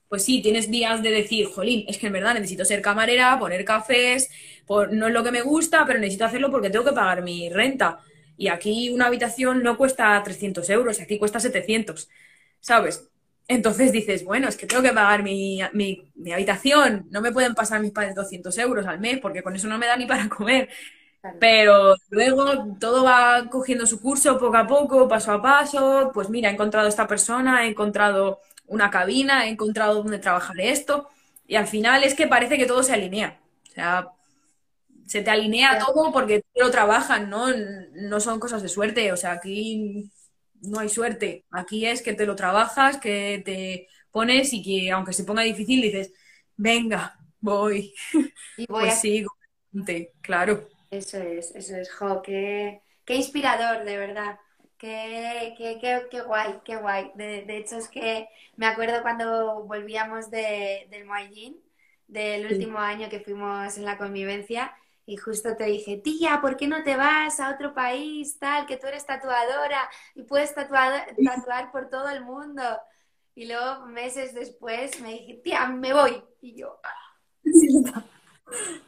pues 0.08 0.24
sí, 0.24 0.42
tienes 0.42 0.70
días 0.70 1.02
de 1.02 1.10
decir, 1.10 1.46
jolín, 1.46 1.84
es 1.88 1.98
que 1.98 2.08
en 2.08 2.12
verdad 2.14 2.34
necesito 2.34 2.64
ser 2.64 2.82
camarera, 2.82 3.38
poner 3.38 3.64
cafés, 3.64 4.30
no 4.68 5.06
es 5.06 5.12
lo 5.12 5.22
que 5.24 5.32
me 5.32 5.42
gusta, 5.42 5.84
pero 5.86 5.98
necesito 5.98 6.24
hacerlo 6.24 6.50
porque 6.50 6.70
tengo 6.70 6.84
que 6.84 6.92
pagar 6.92 7.22
mi 7.22 7.50
renta. 7.50 8.00
Y 8.36 8.48
aquí 8.48 8.90
una 8.90 9.06
habitación 9.06 9.62
no 9.62 9.76
cuesta 9.76 10.20
300 10.22 10.68
euros, 10.70 11.00
aquí 11.00 11.18
cuesta 11.18 11.40
700, 11.40 12.08
¿sabes? 12.60 13.11
Entonces 13.54 13.92
dices, 13.92 14.24
bueno, 14.24 14.48
es 14.48 14.56
que 14.56 14.66
tengo 14.66 14.82
que 14.82 14.92
pagar 14.92 15.22
mi, 15.22 15.60
habitación, 15.60 17.06
no 17.10 17.20
me 17.20 17.32
pueden 17.32 17.54
pasar 17.54 17.80
mis 17.80 17.92
padres 17.92 18.14
200 18.14 18.56
euros 18.58 18.86
al 18.86 18.98
mes 18.98 19.18
porque 19.20 19.42
con 19.42 19.54
eso 19.54 19.68
no 19.68 19.78
me 19.78 19.86
da 19.86 19.96
ni 19.96 20.06
para 20.06 20.28
comer. 20.28 20.68
Pero 21.38 21.94
luego 22.10 22.76
todo 22.80 23.04
va 23.04 23.48
cogiendo 23.48 23.86
su 23.86 24.00
curso 24.00 24.38
poco 24.38 24.56
a 24.56 24.66
poco, 24.66 25.06
paso 25.06 25.32
a 25.32 25.42
paso. 25.42 26.10
Pues 26.12 26.28
mira, 26.30 26.50
he 26.50 26.52
encontrado 26.54 26.88
esta 26.88 27.06
persona, 27.06 27.64
he 27.64 27.68
encontrado 27.68 28.40
una 28.66 28.90
cabina, 28.90 29.46
he 29.46 29.50
encontrado 29.50 30.02
dónde 30.02 30.18
trabajar 30.18 30.58
esto. 30.60 31.08
Y 31.46 31.56
al 31.56 31.66
final 31.68 32.02
es 32.04 32.14
que 32.14 32.26
parece 32.26 32.58
que 32.58 32.66
todo 32.66 32.82
se 32.82 32.94
alinea. 32.94 33.40
O 33.68 33.72
sea, 33.72 34.08
se 35.06 35.22
te 35.22 35.30
alinea 35.30 35.78
todo 35.78 36.10
porque 36.12 36.42
lo 36.56 36.70
trabajan, 36.70 37.30
¿no? 37.30 37.48
No 37.94 38.18
son 38.18 38.40
cosas 38.40 38.62
de 38.62 38.68
suerte. 38.68 39.12
O 39.12 39.16
sea, 39.16 39.32
aquí 39.32 40.10
no 40.62 40.80
hay 40.80 40.88
suerte. 40.88 41.44
Aquí 41.50 41.86
es 41.86 42.02
que 42.02 42.14
te 42.14 42.26
lo 42.26 42.36
trabajas, 42.36 42.98
que 42.98 43.42
te 43.44 43.88
pones 44.10 44.52
y 44.52 44.62
que 44.62 44.90
aunque 44.90 45.12
se 45.12 45.24
ponga 45.24 45.42
difícil 45.42 45.82
dices, 45.82 46.12
venga, 46.56 47.18
voy. 47.40 47.94
Y 48.56 48.66
voy 48.66 48.82
pues 48.84 49.00
sigo, 49.00 49.32
claro. 50.20 50.68
Eso 50.90 51.18
es, 51.18 51.54
eso 51.54 51.76
es, 51.76 51.90
jo, 51.90 52.20
qué, 52.22 52.82
qué 53.04 53.14
inspirador, 53.16 53.84
de 53.84 53.96
verdad. 53.96 54.38
Qué, 54.76 55.54
qué, 55.56 55.78
qué, 55.80 56.02
qué 56.10 56.20
guay, 56.20 56.60
qué 56.64 56.76
guay. 56.76 57.12
De, 57.14 57.42
de, 57.42 57.56
hecho, 57.56 57.78
es 57.78 57.88
que 57.88 58.28
me 58.56 58.66
acuerdo 58.66 59.00
cuando 59.00 59.64
volvíamos 59.64 60.30
de, 60.30 60.86
del 60.90 61.06
Moallín, 61.06 61.56
del 62.08 62.52
último 62.52 62.78
año 62.78 63.08
que 63.08 63.20
fuimos 63.20 63.78
en 63.78 63.84
la 63.86 63.96
convivencia, 63.96 64.74
y 65.06 65.16
justo 65.16 65.56
te 65.56 65.64
dije, 65.64 65.96
tía, 65.98 66.40
¿por 66.40 66.56
qué 66.56 66.68
no 66.68 66.82
te 66.82 66.96
vas 66.96 67.40
a 67.40 67.50
otro 67.50 67.74
país, 67.74 68.38
tal, 68.38 68.66
que 68.66 68.76
tú 68.76 68.86
eres 68.86 69.04
tatuadora 69.06 69.88
y 70.14 70.22
puedes 70.22 70.54
tatuar, 70.54 71.06
tatuar 71.24 71.72
por 71.72 71.88
todo 71.88 72.08
el 72.08 72.24
mundo? 72.24 72.62
Y 73.34 73.46
luego, 73.46 73.86
meses 73.86 74.34
después, 74.34 75.00
me 75.00 75.12
dije, 75.12 75.40
tía, 75.42 75.66
me 75.66 75.92
voy. 75.92 76.22
Y 76.40 76.54
yo, 76.54 76.78
ah". 76.84 78.04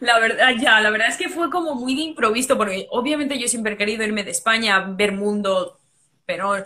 La 0.01 0.19
verdad, 0.19 0.51
ya, 0.61 0.81
la 0.81 0.91
verdad 0.91 1.09
es 1.09 1.17
que 1.17 1.29
fue 1.29 1.51
como 1.51 1.75
muy 1.75 1.95
de 1.95 2.03
improviso, 2.03 2.57
porque 2.57 2.87
obviamente 2.91 3.39
yo 3.39 3.49
siempre 3.49 3.75
he 3.75 3.77
querido 3.77 4.05
irme 4.05 4.23
de 4.23 4.31
España, 4.31 4.81
ver 4.81 5.12
mundo, 5.12 5.81
pero 6.27 6.57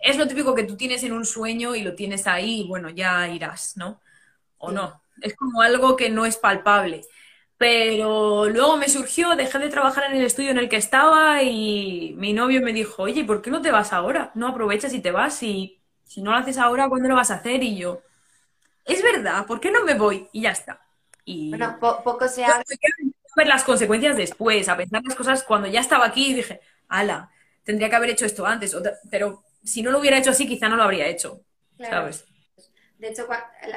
es 0.00 0.16
lo 0.16 0.28
típico 0.28 0.54
que 0.54 0.64
tú 0.64 0.76
tienes 0.76 1.02
en 1.02 1.12
un 1.12 1.24
sueño 1.24 1.74
y 1.74 1.82
lo 1.82 1.94
tienes 1.94 2.26
ahí, 2.26 2.60
y 2.60 2.68
bueno, 2.68 2.88
ya 2.90 3.28
irás, 3.28 3.76
¿no? 3.76 4.00
O 4.58 4.70
no. 4.72 5.02
Es 5.20 5.34
como 5.36 5.62
algo 5.62 5.96
que 5.96 6.10
no 6.10 6.26
es 6.26 6.36
palpable. 6.36 7.02
Pero 7.64 8.44
luego 8.50 8.76
me 8.76 8.90
surgió, 8.90 9.34
dejé 9.36 9.58
de 9.58 9.70
trabajar 9.70 10.04
en 10.04 10.18
el 10.18 10.26
estudio 10.26 10.50
en 10.50 10.58
el 10.58 10.68
que 10.68 10.76
estaba 10.76 11.42
y 11.42 12.12
mi 12.18 12.34
novio 12.34 12.60
me 12.60 12.74
dijo, 12.74 13.04
oye, 13.04 13.24
¿por 13.24 13.40
qué 13.40 13.50
no 13.50 13.62
te 13.62 13.70
vas 13.70 13.94
ahora? 13.94 14.30
No 14.34 14.48
aprovechas 14.48 14.92
y 14.92 15.00
te 15.00 15.10
vas 15.10 15.42
y 15.42 15.80
si 16.04 16.20
no 16.20 16.32
lo 16.32 16.36
haces 16.36 16.58
ahora, 16.58 16.90
¿cuándo 16.90 17.08
lo 17.08 17.14
vas 17.14 17.30
a 17.30 17.36
hacer? 17.36 17.62
Y 17.62 17.78
yo, 17.78 18.02
es 18.84 19.02
verdad, 19.02 19.46
¿por 19.46 19.60
qué 19.60 19.70
no 19.70 19.82
me 19.82 19.94
voy? 19.94 20.28
Y 20.30 20.42
ya 20.42 20.50
está. 20.50 20.78
Y 21.24 21.48
bueno, 21.48 21.78
poco 21.80 22.28
se 22.28 22.44
ha... 22.44 22.62
ver 23.34 23.46
las 23.46 23.64
consecuencias 23.64 24.14
después, 24.18 24.68
a 24.68 24.76
pensar 24.76 25.00
las 25.02 25.14
cosas 25.14 25.42
cuando 25.42 25.66
ya 25.66 25.80
estaba 25.80 26.04
aquí 26.04 26.32
y 26.32 26.34
dije, 26.34 26.60
ala, 26.88 27.30
tendría 27.62 27.88
que 27.88 27.96
haber 27.96 28.10
hecho 28.10 28.26
esto 28.26 28.44
antes, 28.44 28.76
pero 29.10 29.42
si 29.62 29.80
no 29.80 29.90
lo 29.90 30.00
hubiera 30.00 30.18
hecho 30.18 30.32
así, 30.32 30.46
quizá 30.46 30.68
no 30.68 30.76
lo 30.76 30.82
habría 30.82 31.06
hecho, 31.06 31.40
¿sabes? 31.78 32.26
De 32.98 33.08
hecho, 33.08 33.26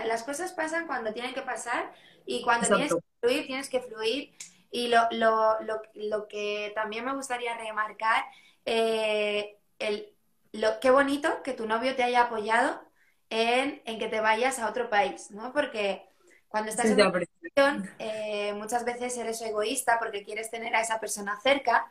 las 0.06 0.24
cosas 0.24 0.52
pasan 0.52 0.88
cuando 0.88 1.14
tienen 1.14 1.34
que 1.34 1.42
pasar 1.42 1.94
y 2.28 2.44
cuando 2.44 2.68
tienes 2.68 2.94
que 2.94 3.02
fluir, 3.22 3.48
tienes 3.48 3.70
que 3.70 3.82
fluir. 3.82 4.38
Y 4.70 4.90
lo, 4.90 5.08
lo, 5.12 5.60
lo, 5.62 5.82
lo 5.96 6.28
que 6.28 6.74
también 6.76 7.06
me 7.06 7.14
gustaría 7.14 7.58
remarcar, 7.58 8.26
eh, 8.66 9.58
el, 9.80 10.14
lo, 10.52 10.80
qué 10.80 10.92
bonito 10.92 11.42
que 11.42 11.54
tu 11.54 11.66
novio 11.66 11.96
te 11.96 12.04
haya 12.04 12.24
apoyado 12.24 12.82
en, 13.30 13.82
en 13.86 13.98
que 13.98 14.08
te 14.08 14.20
vayas 14.20 14.60
a 14.60 14.70
otro 14.70 14.90
país, 14.90 15.32
¿no? 15.32 15.54
Porque 15.54 16.08
cuando 16.50 16.70
estás 16.70 16.86
en 16.88 16.94
una 16.94 17.12
relación, 17.12 17.90
eh, 18.00 18.54
muchas 18.54 18.86
veces 18.86 19.18
eres 19.18 19.42
egoísta 19.42 20.00
porque 20.00 20.24
quieres 20.24 20.50
tener 20.52 20.76
a 20.76 20.82
esa 20.82 21.00
persona 21.00 21.40
cerca 21.42 21.90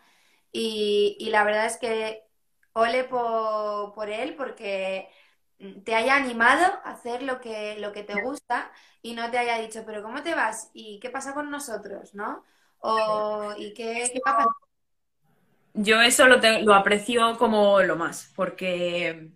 y, 0.52 1.16
y 1.18 1.30
la 1.30 1.44
verdad 1.44 1.66
es 1.66 1.76
que 1.76 2.24
ole 2.72 3.04
por, 3.04 3.94
por, 3.94 4.10
él 4.10 4.34
porque 4.34 5.08
te 5.84 5.94
haya 5.94 6.16
animado 6.16 6.64
a 6.84 6.90
hacer 6.92 7.22
lo 7.22 7.40
que, 7.40 7.78
lo 7.78 7.92
que 7.92 8.02
te 8.04 8.16
gusta 8.16 8.70
y 9.02 9.14
no 9.14 9.30
te 9.30 9.38
haya 9.38 9.58
dicho, 9.58 9.84
pero 9.86 10.02
¿cómo 10.02 10.22
te 10.22 10.34
vas? 10.34 10.70
¿Y 10.74 10.98
qué 11.00 11.10
pasa 11.10 11.34
con 11.34 11.50
nosotros? 11.50 12.14
¿No? 12.14 12.44
O, 12.78 13.54
¿Y 13.56 13.72
qué, 13.74 14.10
qué 14.12 14.20
pasa? 14.20 14.46
Yo 15.74 16.00
eso 16.00 16.26
lo, 16.26 16.38
lo 16.62 16.74
aprecio 16.74 17.36
como 17.38 17.80
lo 17.82 17.96
más, 17.96 18.32
porque 18.34 19.28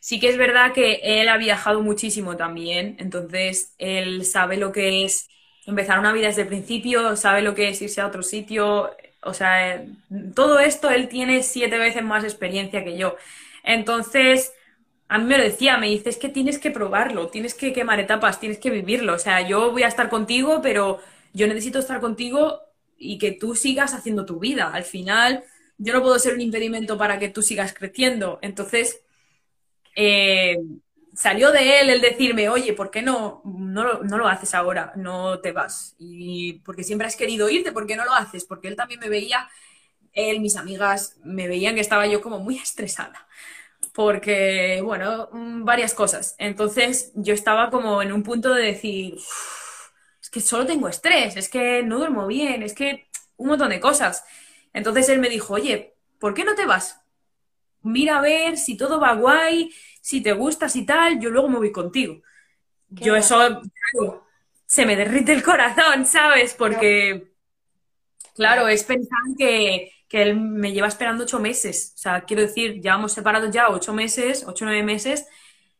Sí 0.00 0.20
que 0.20 0.28
es 0.30 0.38
verdad 0.38 0.72
que 0.74 1.00
él 1.04 1.28
ha 1.28 1.38
viajado 1.38 1.82
muchísimo 1.82 2.36
también, 2.36 2.96
entonces 3.00 3.74
él 3.78 4.24
sabe 4.26 4.56
lo 4.58 4.72
que 4.72 5.04
es 5.04 5.28
empezar 5.66 5.98
una 6.00 6.12
vida 6.12 6.28
desde 6.28 6.42
el 6.42 6.48
principio, 6.48 7.16
sabe 7.16 7.42
lo 7.42 7.54
que 7.54 7.70
es 7.70 7.82
irse 7.82 8.00
a 8.02 8.06
otro 8.08 8.22
sitio, 8.22 8.90
o 9.22 9.34
sea, 9.34 9.84
todo 10.36 10.60
esto 10.60 10.90
él 10.90 11.08
tiene 11.08 11.42
siete 11.42 11.78
veces 11.78 12.04
más 12.04 12.24
experiencia 12.24 12.84
que 12.84 12.98
yo. 12.98 13.16
Entonces, 13.64 14.52
a 15.10 15.18
mí 15.18 15.24
me 15.24 15.38
lo 15.38 15.42
decía, 15.44 15.76
me 15.76 15.88
dice, 15.88 16.08
es 16.08 16.18
que 16.18 16.28
tienes 16.28 16.60
que 16.60 16.70
probarlo, 16.70 17.28
tienes 17.28 17.54
que 17.54 17.72
quemar 17.72 17.98
etapas, 17.98 18.38
tienes 18.38 18.58
que 18.58 18.70
vivirlo, 18.70 19.14
o 19.14 19.18
sea, 19.18 19.46
yo 19.46 19.72
voy 19.72 19.82
a 19.82 19.88
estar 19.88 20.08
contigo, 20.08 20.60
pero 20.62 21.00
yo 21.32 21.48
necesito 21.48 21.80
estar 21.80 22.00
contigo 22.00 22.60
y 22.96 23.18
que 23.18 23.32
tú 23.32 23.56
sigas 23.56 23.92
haciendo 23.92 24.24
tu 24.24 24.38
vida. 24.38 24.70
Al 24.72 24.84
final, 24.84 25.42
yo 25.78 25.92
no 25.94 26.02
puedo 26.02 26.16
ser 26.20 26.34
un 26.34 26.40
impedimento 26.40 26.96
para 26.96 27.18
que 27.18 27.28
tú 27.28 27.42
sigas 27.42 27.74
creciendo. 27.74 28.38
Entonces, 28.40 29.00
eh, 29.96 30.58
salió 31.12 31.50
de 31.50 31.80
él 31.80 31.90
el 31.90 32.00
decirme, 32.00 32.48
oye, 32.48 32.72
¿por 32.74 32.92
qué 32.92 33.02
no, 33.02 33.42
no, 33.44 33.82
lo, 33.84 34.28
haces 34.28 34.54
ahora? 34.54 34.92
No 34.94 35.40
te 35.40 35.50
vas. 35.50 35.96
Y 35.98 36.60
porque 36.64 36.84
siempre 36.84 37.08
has 37.08 37.16
querido 37.16 37.50
irte, 37.50 37.72
¿por 37.72 37.86
qué 37.86 37.96
no 37.96 38.04
lo 38.04 38.14
haces? 38.14 38.44
Porque 38.44 38.68
él 38.68 38.76
también 38.76 39.00
me 39.00 39.08
veía, 39.08 39.48
él, 40.12 40.38
mis 40.40 40.56
amigas, 40.56 41.16
me 41.24 41.48
veían 41.48 41.74
que 41.74 41.80
estaba 41.80 42.06
yo 42.06 42.20
como 42.20 42.38
muy 42.38 42.58
estresada. 42.58 43.26
Porque, 44.00 44.80
bueno, 44.82 45.28
mm, 45.30 45.62
varias 45.62 45.92
cosas. 45.92 46.34
Entonces 46.38 47.12
yo 47.16 47.34
estaba 47.34 47.68
como 47.68 48.00
en 48.00 48.12
un 48.12 48.22
punto 48.22 48.54
de 48.54 48.62
decir, 48.62 49.18
es 50.22 50.30
que 50.30 50.40
solo 50.40 50.64
tengo 50.64 50.88
estrés, 50.88 51.36
es 51.36 51.50
que 51.50 51.82
no 51.82 51.98
duermo 51.98 52.26
bien, 52.26 52.62
es 52.62 52.72
que 52.72 53.10
un 53.36 53.48
montón 53.48 53.68
de 53.68 53.78
cosas. 53.78 54.24
Entonces 54.72 55.06
él 55.10 55.18
me 55.18 55.28
dijo, 55.28 55.52
oye, 55.52 55.96
¿por 56.18 56.32
qué 56.32 56.44
no 56.44 56.54
te 56.54 56.64
vas? 56.64 56.96
mira 57.82 58.18
a 58.18 58.22
ver 58.22 58.56
si 58.56 58.74
todo 58.76 58.98
va 59.00 59.14
guay, 59.14 59.70
si 60.00 60.22
te 60.22 60.32
gustas 60.32 60.76
y 60.76 60.86
tal, 60.86 61.20
yo 61.20 61.28
luego 61.28 61.48
me 61.48 61.58
voy 61.58 61.72
contigo. 61.72 62.22
yo 62.88 63.16
eso, 63.16 63.62
se 64.66 64.86
me 64.86 64.96
derrite 64.96 65.32
el 65.32 65.42
corazón, 65.42 66.06
¿sabes? 66.06 66.54
Porque, 66.54 67.32
claro, 68.34 68.66
es 68.66 68.82
pensar 68.84 69.20
que, 69.36 69.92
que, 70.10 70.22
él 70.22 70.36
me 70.36 70.72
lleva 70.72 70.88
esperando 70.88 71.24
ocho 71.24 71.38
meses. 71.40 71.94
O 71.94 71.98
sea, 71.98 72.22
quiero 72.22 72.42
decir, 72.42 72.82
llevamos 72.82 73.12
separados 73.12 73.50
ya 73.50 73.70
ocho 73.70 73.94
meses, 73.94 74.44
ocho 74.46 74.64
o 74.64 74.68
nueve 74.68 74.82
meses, 74.82 75.26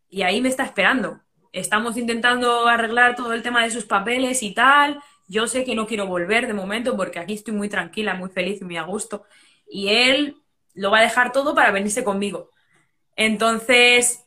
y 0.08 0.22
ahí 0.22 0.40
me 0.40 0.48
está 0.48 0.64
esperando. 0.64 1.20
Estamos 1.52 1.96
intentando 1.96 2.68
arreglar 2.68 3.16
todo 3.16 3.32
el 3.32 3.42
tema 3.42 3.64
de 3.64 3.70
sus 3.70 3.84
papeles 3.84 4.42
y 4.42 4.54
tal. 4.54 5.00
Yo 5.28 5.46
sé 5.46 5.64
que 5.64 5.74
no 5.74 5.86
quiero 5.86 6.06
volver 6.06 6.46
de 6.46 6.54
momento 6.54 6.96
porque 6.96 7.18
aquí 7.18 7.34
estoy 7.34 7.54
muy 7.54 7.68
tranquila, 7.68 8.14
muy 8.14 8.30
feliz 8.30 8.60
y 8.60 8.64
muy 8.64 8.76
a 8.76 8.82
gusto. 8.82 9.24
Y 9.68 9.88
él 9.88 10.36
lo 10.74 10.90
va 10.90 10.98
a 10.98 11.02
dejar 11.02 11.32
todo 11.32 11.54
para 11.54 11.72
venirse 11.72 12.04
conmigo. 12.04 12.50
Entonces, 13.16 14.24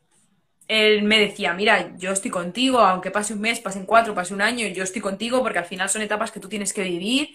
él 0.67 1.03
me 1.03 1.19
decía, 1.19 1.53
mira, 1.53 1.95
yo 1.97 2.11
estoy 2.11 2.31
contigo, 2.31 2.79
aunque 2.79 3.11
pase 3.11 3.33
un 3.33 3.41
mes, 3.41 3.59
pasen 3.59 3.85
cuatro, 3.85 4.13
pase 4.13 4.33
un 4.33 4.41
año, 4.41 4.67
yo 4.67 4.83
estoy 4.83 5.01
contigo 5.01 5.41
porque 5.41 5.59
al 5.59 5.65
final 5.65 5.89
son 5.89 6.01
etapas 6.01 6.31
que 6.31 6.39
tú 6.39 6.49
tienes 6.49 6.73
que 6.73 6.83
vivir, 6.83 7.29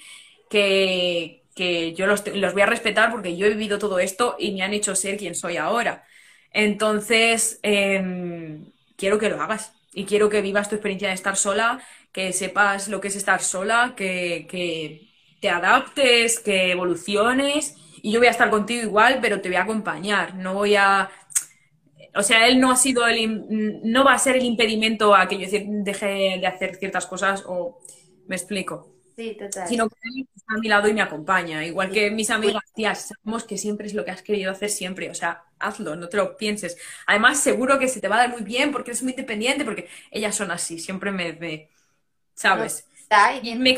que, 0.48 1.44
que 1.59 1.92
yo 1.94 2.06
los, 2.06 2.24
los 2.34 2.52
voy 2.54 2.62
a 2.62 2.66
respetar 2.66 3.11
porque 3.11 3.36
yo 3.36 3.46
he 3.46 3.50
vivido 3.50 3.78
todo 3.78 3.98
esto 3.98 4.36
y 4.38 4.52
me 4.52 4.62
han 4.62 4.72
hecho 4.74 4.94
ser 4.94 5.18
quien 5.18 5.34
soy 5.34 5.56
ahora. 5.59 6.04
Entonces, 6.52 7.59
em, 7.62 8.72
quiero 8.96 9.18
que 9.18 9.28
lo 9.30 9.42
hagas 9.42 9.72
y 9.92 10.04
quiero 10.06 10.28
que 10.30 10.40
vivas 10.42 10.68
tu 10.68 10.76
experiencia 10.76 11.09
de 11.09 11.14
estar 11.14 11.36
sola, 11.36 11.82
que 12.12 12.32
sepas 12.32 12.88
lo 12.88 13.00
que 13.00 13.09
es 13.09 13.16
estar 13.16 13.42
sola, 13.42 13.94
que, 13.96 14.46
que 14.50 15.09
te 15.40 15.50
adaptes, 15.50 16.40
que 16.40 16.70
evoluciones 16.72 17.76
y 18.02 18.12
yo 18.12 18.20
voy 18.20 18.28
a 18.28 18.30
estar 18.30 18.50
contigo 18.50 18.82
igual, 18.82 19.18
pero 19.20 19.40
te 19.40 19.48
voy 19.48 19.56
a 19.56 19.62
acompañar, 19.62 20.34
no 20.36 20.54
voy 20.54 20.76
a 20.76 21.11
o 22.14 22.22
sea, 22.22 22.48
él 22.48 22.61
no 22.61 22.70
ha 22.72 22.76
sido 22.76 23.06
el, 23.06 23.46
no 23.84 24.04
va 24.04 24.14
a 24.14 24.18
ser 24.18 24.36
el 24.36 24.44
impedimento 24.44 25.14
a 25.14 25.28
que 25.28 25.38
yo 25.38 25.46
deje 25.50 26.38
de 26.40 26.46
hacer 26.46 26.76
ciertas 26.76 27.06
cosas 27.06 27.44
o 27.46 27.78
me 28.26 28.36
explico. 28.36 28.97
Sí, 29.18 29.36
total. 29.36 29.68
Sino 29.68 29.88
que 29.88 29.96
está 30.34 30.54
a 30.54 30.58
mi 30.58 30.68
lado 30.68 30.88
y 30.88 30.94
me 30.94 31.02
acompaña. 31.02 31.66
Igual 31.66 31.90
que 31.90 32.10
mis 32.12 32.30
amigas, 32.30 32.62
tías, 32.72 33.08
sabemos 33.08 33.42
que 33.42 33.58
siempre 33.58 33.88
es 33.88 33.94
lo 33.94 34.04
que 34.04 34.12
has 34.12 34.22
querido 34.22 34.52
hacer 34.52 34.70
siempre. 34.70 35.10
O 35.10 35.14
sea, 35.14 35.42
hazlo, 35.58 35.96
no 35.96 36.08
te 36.08 36.16
lo 36.16 36.36
pienses. 36.36 36.78
Además, 37.06 37.40
seguro 37.40 37.78
que 37.80 37.88
se 37.88 38.00
te 38.00 38.06
va 38.06 38.16
a 38.16 38.18
dar 38.20 38.30
muy 38.30 38.42
bien 38.42 38.70
porque 38.70 38.92
eres 38.92 39.02
muy 39.02 39.10
independiente, 39.12 39.64
porque 39.64 39.88
ellas 40.12 40.36
son 40.36 40.52
así, 40.52 40.78
siempre 40.78 41.10
me, 41.10 41.68
¿sabes? 42.34 42.86
y 43.52 43.58
me 43.58 43.76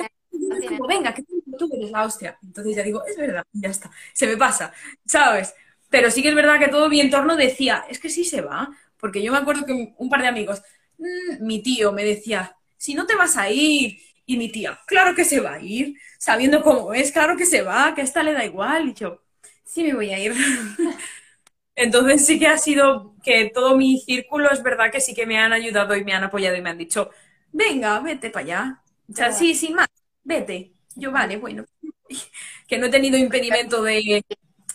como, 0.67 0.87
venga, 0.87 1.15
que 1.15 1.23
tú 1.59 1.71
eres 1.75 1.91
la 1.91 2.05
hostia. 2.05 2.39
Entonces 2.43 2.77
ya 2.77 2.83
digo, 2.83 3.05
es 3.07 3.17
verdad, 3.17 3.45
ya 3.53 3.69
está, 3.71 3.91
se 4.13 4.27
me 4.27 4.37
pasa, 4.37 4.73
¿sabes? 5.07 5.55
Pero 5.89 6.11
sí 6.11 6.23
que 6.23 6.29
es 6.31 6.35
verdad 6.35 6.59
que 6.59 6.69
todo 6.69 6.89
mi 6.89 7.01
entorno 7.01 7.37
decía, 7.37 7.85
es 7.89 7.99
que 7.99 8.11
sí 8.11 8.25
se 8.25 8.41
va. 8.43 8.71
Porque 8.99 9.23
yo 9.23 9.33
me 9.33 9.39
acuerdo 9.39 9.65
que 9.67 9.95
un 9.97 10.09
par 10.11 10.21
de 10.23 10.29
amigos, 10.29 10.63
mm, 10.99 11.45
mi 11.45 11.63
tío 11.63 11.93
me 11.93 12.05
decía, 12.05 12.57
si 12.77 12.95
no 12.95 13.07
te 13.07 13.17
vas 13.17 13.37
a 13.37 13.51
ir. 13.51 13.99
Y 14.31 14.37
mi 14.37 14.49
tía, 14.49 14.79
claro 14.87 15.17
que 15.17 15.25
se 15.25 15.41
va 15.41 15.55
a 15.55 15.61
ir, 15.61 15.97
sabiendo 16.17 16.63
cómo 16.63 16.95
es, 16.95 17.11
claro 17.11 17.37
que 17.37 17.45
se 17.45 17.63
va, 17.63 17.93
que 17.97 18.03
a 18.03 18.05
esta 18.05 18.23
le 18.23 18.33
da 18.33 18.45
igual. 18.45 18.91
Y 18.91 18.95
yo, 18.95 19.25
sí 19.65 19.83
me 19.83 19.93
voy 19.93 20.11
a 20.11 20.21
ir. 20.21 20.33
Entonces 21.75 22.25
sí 22.25 22.39
que 22.39 22.47
ha 22.47 22.57
sido 22.57 23.17
que 23.25 23.51
todo 23.53 23.77
mi 23.77 23.99
círculo 23.99 24.49
es 24.53 24.63
verdad 24.63 24.93
que 24.93 25.01
sí 25.01 25.15
que 25.15 25.27
me 25.27 25.37
han 25.37 25.53
ayudado 25.53 25.97
y 25.97 26.05
me 26.05 26.13
han 26.13 26.23
apoyado 26.23 26.55
y 26.55 26.63
me 26.63 26.71
han 26.71 26.79
dicho, 26.79 27.11
venga, 27.51 27.99
vete 27.99 28.31
para 28.31 28.45
allá. 28.45 28.83
O 29.11 29.17
sea, 29.17 29.33
sí, 29.33 29.53
sin 29.57 29.75
más, 29.75 29.89
vete. 30.23 30.75
Yo, 30.95 31.11
vale, 31.11 31.37
bueno. 31.37 31.65
que 32.69 32.79
no 32.79 32.87
he 32.87 32.91
tenido 32.91 33.19
impedimento 33.19 33.83
de... 33.83 34.23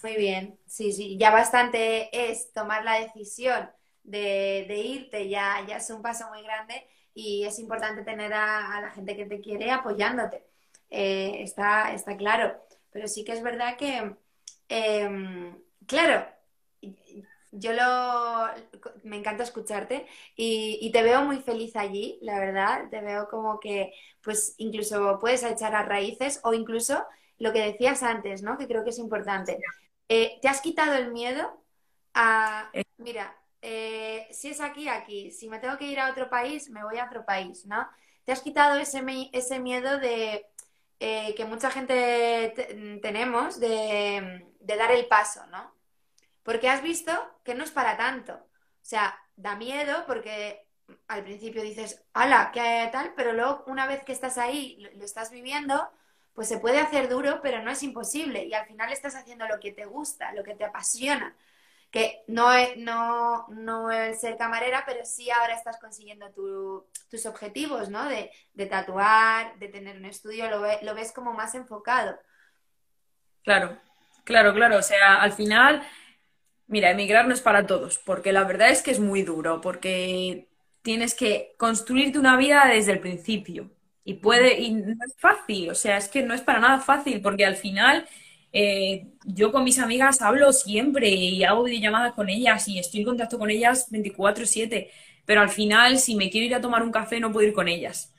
Muy 0.03 0.15
bien. 0.17 0.59
Sí, 0.67 0.91
sí, 0.91 1.15
ya 1.17 1.31
bastante 1.31 2.09
es 2.11 2.51
tomar 2.51 2.83
la 2.83 2.99
decisión 2.99 3.69
de, 4.03 4.67
irte, 4.85 5.29
ya, 5.29 5.65
ya 5.65 5.77
es 5.77 5.89
un 5.91 6.01
paso 6.01 6.27
muy 6.27 6.43
grande 6.43 6.85
y 7.15 7.45
es 7.45 7.59
importante 7.59 8.03
tener 8.03 8.33
a, 8.33 8.81
la 8.81 8.91
gente 8.91 9.15
que 9.15 9.25
te 9.25 9.41
quiere 9.41 9.71
apoyándote. 9.71 10.45
Eh, 10.91 11.41
está, 11.41 11.93
está 11.93 12.17
claro. 12.17 12.61
Pero 12.91 13.07
sí 13.07 13.23
que 13.25 13.33
es 13.33 13.41
verdad 13.43 13.77
que, 13.77 14.15
em, 14.69 15.57
claro, 15.87 16.27
yo 17.51 17.73
lo, 17.73 18.47
me 19.03 19.17
encanta 19.17 19.43
escucharte 19.43 20.05
y, 20.35 20.77
y, 20.81 20.91
te 20.91 21.03
veo 21.03 21.23
muy 21.23 21.39
feliz 21.39 21.75
allí, 21.75 22.19
la 22.21 22.39
verdad. 22.39 22.89
Te 22.89 23.01
veo 23.01 23.29
como 23.29 23.59
que, 23.59 23.93
pues, 24.21 24.55
incluso 24.57 25.17
puedes 25.19 25.43
echar 25.43 25.75
a 25.75 25.83
raíces 25.83 26.41
o 26.43 26.53
incluso 26.53 27.05
lo 27.37 27.53
que 27.53 27.61
decías 27.61 28.03
antes, 28.03 28.43
¿no? 28.43 28.57
Que 28.57 28.67
creo 28.67 28.83
que 28.83 28.89
es 28.91 28.99
importante. 28.99 29.57
Eh, 30.09 30.39
¿Te 30.41 30.47
has 30.47 30.61
quitado 30.61 30.95
el 30.95 31.11
miedo 31.11 31.61
a, 32.13 32.69
eh. 32.73 32.83
mira, 32.97 33.35
eh, 33.67 34.27
si 34.31 34.49
es 34.49 34.61
aquí, 34.61 34.87
aquí, 34.87 35.31
si 35.31 35.49
me 35.49 35.59
tengo 35.59 35.77
que 35.77 35.85
ir 35.85 35.99
a 35.99 36.11
otro 36.11 36.29
país, 36.29 36.69
me 36.69 36.83
voy 36.83 36.99
a 36.99 37.05
otro 37.05 37.25
país, 37.25 37.65
¿no? 37.65 37.89
¿Te 38.23 38.31
has 38.31 38.41
quitado 38.41 38.77
ese, 38.77 39.03
ese 39.33 39.59
miedo 39.59 39.97
de 39.97 40.45
que 40.99 41.45
mucha 41.45 41.69
gente 41.71 42.99
tenemos 43.01 43.59
de, 43.59 44.45
dar 44.59 44.91
el 44.91 45.07
paso, 45.07 45.45
¿no? 45.47 45.73
Porque 46.43 46.69
has 46.69 46.81
visto 46.81 47.11
que 47.43 47.55
no 47.55 47.63
es 47.63 47.71
para 47.71 47.97
tanto. 47.97 48.33
O 48.33 48.87
sea, 48.87 49.17
da 49.35 49.55
miedo 49.55 50.03
porque 50.05 50.67
al 51.07 51.23
principio 51.23 51.63
dices, 51.63 52.03
¡hala! 52.13 52.51
¿Qué 52.53 52.89
tal? 52.91 53.13
Pero 53.15 53.33
luego, 53.33 53.63
una 53.67 53.87
vez 53.87 54.03
que 54.03 54.11
estás 54.11 54.37
ahí, 54.37 54.77
lo 54.93 55.03
estás 55.03 55.31
viviendo, 55.31 55.89
pues 56.33 56.47
se 56.47 56.59
puede 56.59 56.79
hacer 56.79 57.09
duro, 57.09 57.39
pero 57.41 57.63
no 57.63 57.71
es 57.71 57.81
imposible. 57.81 58.45
Y 58.45 58.53
al 58.53 58.67
final 58.67 58.91
estás 58.91 59.15
haciendo 59.15 59.47
lo 59.47 59.59
que 59.59 59.71
te 59.71 59.85
gusta, 59.85 60.33
lo 60.33 60.43
que 60.43 60.55
te 60.55 60.65
apasiona. 60.65 61.35
Que 61.95 62.25
no 62.27 62.51
es, 62.51 62.75
no, 62.75 63.47
no 63.47 63.89
es 63.89 64.19
ser 64.19 64.35
camarera, 64.35 64.83
pero 64.85 65.05
sí 65.05 65.31
ahora 65.31 65.55
estás 65.55 65.77
consiguiendo 65.79 66.29
tus 67.09 67.25
objetivos, 67.25 67.87
¿no? 67.87 68.03
De, 68.09 68.65
tatuar, 68.65 69.57
de 69.59 69.69
tener 69.69 69.95
un 69.95 70.03
estudio, 70.03 70.49
lo, 70.49 70.61
lo 70.81 70.93
ves 70.93 71.13
como 71.13 71.31
más 71.31 71.55
enfocado. 71.55 72.19
Claro, 73.45 73.79
claro, 74.25 74.53
claro. 74.53 74.75
O 74.79 74.81
sea, 74.81 75.21
al 75.21 75.31
final, 75.31 75.87
mira, 76.67 76.91
emigrar 76.91 77.29
no 77.29 77.33
es 77.33 77.39
para 77.39 77.65
todos, 77.65 77.97
porque 77.99 78.33
la 78.33 78.43
verdad 78.43 78.71
es 78.71 78.81
que 78.81 78.91
es 78.91 78.99
muy 78.99 79.21
duro, 79.21 79.61
porque 79.61 80.49
tienes 80.81 81.15
que 81.15 81.55
construirte 81.57 82.19
una 82.19 82.35
vida 82.35 82.65
desde 82.67 82.91
el 82.91 82.99
principio. 82.99 83.71
Y 84.03 84.15
puede, 84.15 84.59
y 84.59 84.73
no 84.73 85.05
es 85.05 85.15
fácil, 85.17 85.69
o 85.69 85.75
sea, 85.75 85.95
es 85.95 86.09
que 86.09 86.23
no 86.23 86.33
es 86.33 86.41
para 86.41 86.59
nada 86.59 86.79
fácil, 86.79 87.21
porque 87.21 87.45
al 87.45 87.55
final 87.55 88.05
eh, 88.57 89.07
yo 89.25 89.51
con 89.51 89.65
mis 89.65 89.79
amigas 89.79 90.21
hablo 90.21 90.53
siempre 90.53 91.09
y 91.09 91.43
hago 91.43 91.63
videollamadas 91.63 92.13
con 92.13 92.29
ellas 92.29 92.67
y 92.69 92.79
estoy 92.79 93.01
en 93.01 93.07
contacto 93.07 93.37
con 93.37 93.49
ellas 93.51 93.87
24/7, 93.91 94.89
pero 95.25 95.41
al 95.41 95.49
final 95.49 95.99
si 95.99 96.15
me 96.15 96.29
quiero 96.29 96.47
ir 96.47 96.55
a 96.55 96.61
tomar 96.61 96.81
un 96.83 96.91
café 96.91 97.19
no 97.19 97.31
puedo 97.33 97.47
ir 97.47 97.53
con 97.53 97.67
ellas. 97.67 98.13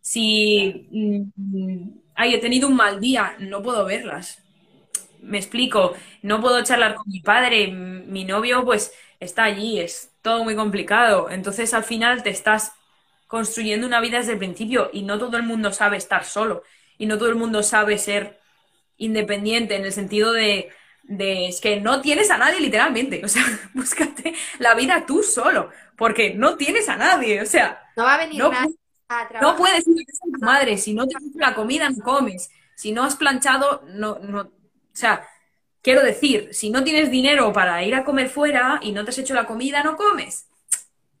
Si 0.00 0.88
mm, 0.90 1.88
ay, 2.16 2.34
he 2.34 2.38
tenido 2.38 2.68
un 2.68 2.76
mal 2.76 3.00
día, 3.00 3.36
no 3.38 3.62
puedo 3.62 3.84
verlas. 3.84 4.42
Me 5.20 5.38
explico, 5.38 5.94
no 6.22 6.40
puedo 6.40 6.62
charlar 6.64 6.94
con 6.96 7.08
mi 7.08 7.20
padre, 7.20 7.68
mi 7.68 8.24
novio 8.24 8.64
pues 8.64 8.92
está 9.20 9.44
allí, 9.44 9.80
es 9.80 10.12
todo 10.22 10.44
muy 10.44 10.56
complicado. 10.56 11.30
Entonces 11.30 11.74
al 11.74 11.84
final 11.84 12.22
te 12.24 12.30
estás 12.30 12.72
construyendo 13.28 13.86
una 13.86 14.00
vida 14.00 14.18
desde 14.18 14.32
el 14.32 14.38
principio 14.38 14.90
y 14.92 15.02
no 15.02 15.18
todo 15.18 15.36
el 15.36 15.44
mundo 15.44 15.72
sabe 15.72 15.96
estar 15.96 16.24
solo 16.24 16.62
y 16.98 17.06
no 17.06 17.18
todo 17.18 17.28
el 17.28 17.36
mundo 17.36 17.62
sabe 17.62 17.98
ser 17.98 18.40
independiente 18.96 19.76
en 19.76 19.84
el 19.84 19.92
sentido 19.92 20.32
de, 20.32 20.70
de 21.02 21.48
es 21.48 21.60
que 21.60 21.80
no 21.80 22.00
tienes 22.00 22.30
a 22.30 22.38
nadie 22.38 22.60
literalmente, 22.60 23.24
o 23.24 23.28
sea, 23.28 23.44
búscate 23.74 24.34
la 24.58 24.74
vida 24.74 25.04
tú 25.06 25.22
solo, 25.22 25.70
porque 25.96 26.34
no 26.34 26.56
tienes 26.56 26.88
a 26.88 26.96
nadie, 26.96 27.42
o 27.42 27.46
sea, 27.46 27.82
no 27.96 28.04
va 28.04 28.14
a 28.14 28.18
venir 28.18 28.38
no, 28.38 28.50
nadie 28.50 28.74
no 29.40 29.56
puedes 29.56 29.86
ir 29.86 30.04
a 30.08 30.38
tu 30.38 30.44
madre, 30.44 30.78
si 30.78 30.94
no 30.94 31.06
te 31.06 31.14
la 31.34 31.54
comida 31.54 31.88
no 31.90 32.02
comes, 32.02 32.50
si 32.74 32.92
no 32.92 33.04
has 33.04 33.16
planchado 33.16 33.82
no 33.86 34.18
no, 34.18 34.40
o 34.40 34.50
sea, 34.92 35.28
quiero 35.82 36.02
decir, 36.02 36.48
si 36.52 36.70
no 36.70 36.82
tienes 36.82 37.10
dinero 37.10 37.52
para 37.52 37.82
ir 37.84 37.94
a 37.94 38.04
comer 38.04 38.28
fuera 38.28 38.80
y 38.82 38.92
no 38.92 39.04
te 39.04 39.10
has 39.10 39.18
hecho 39.18 39.34
la 39.34 39.46
comida 39.46 39.82
no 39.82 39.96
comes. 39.96 40.48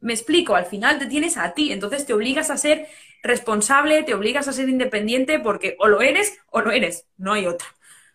Me 0.00 0.12
explico, 0.12 0.54
al 0.54 0.66
final 0.66 0.98
te 0.98 1.06
tienes 1.06 1.36
a 1.36 1.54
ti, 1.54 1.72
entonces 1.72 2.04
te 2.06 2.12
obligas 2.14 2.50
a 2.50 2.56
ser 2.56 2.88
responsable, 3.26 4.02
te 4.02 4.14
obligas 4.14 4.48
a 4.48 4.52
ser 4.52 4.68
independiente 4.68 5.38
porque 5.38 5.76
o 5.78 5.88
lo 5.88 6.00
eres 6.00 6.38
o 6.50 6.62
no 6.62 6.70
eres, 6.70 7.06
no 7.16 7.32
hay 7.32 7.46
otra. 7.46 7.68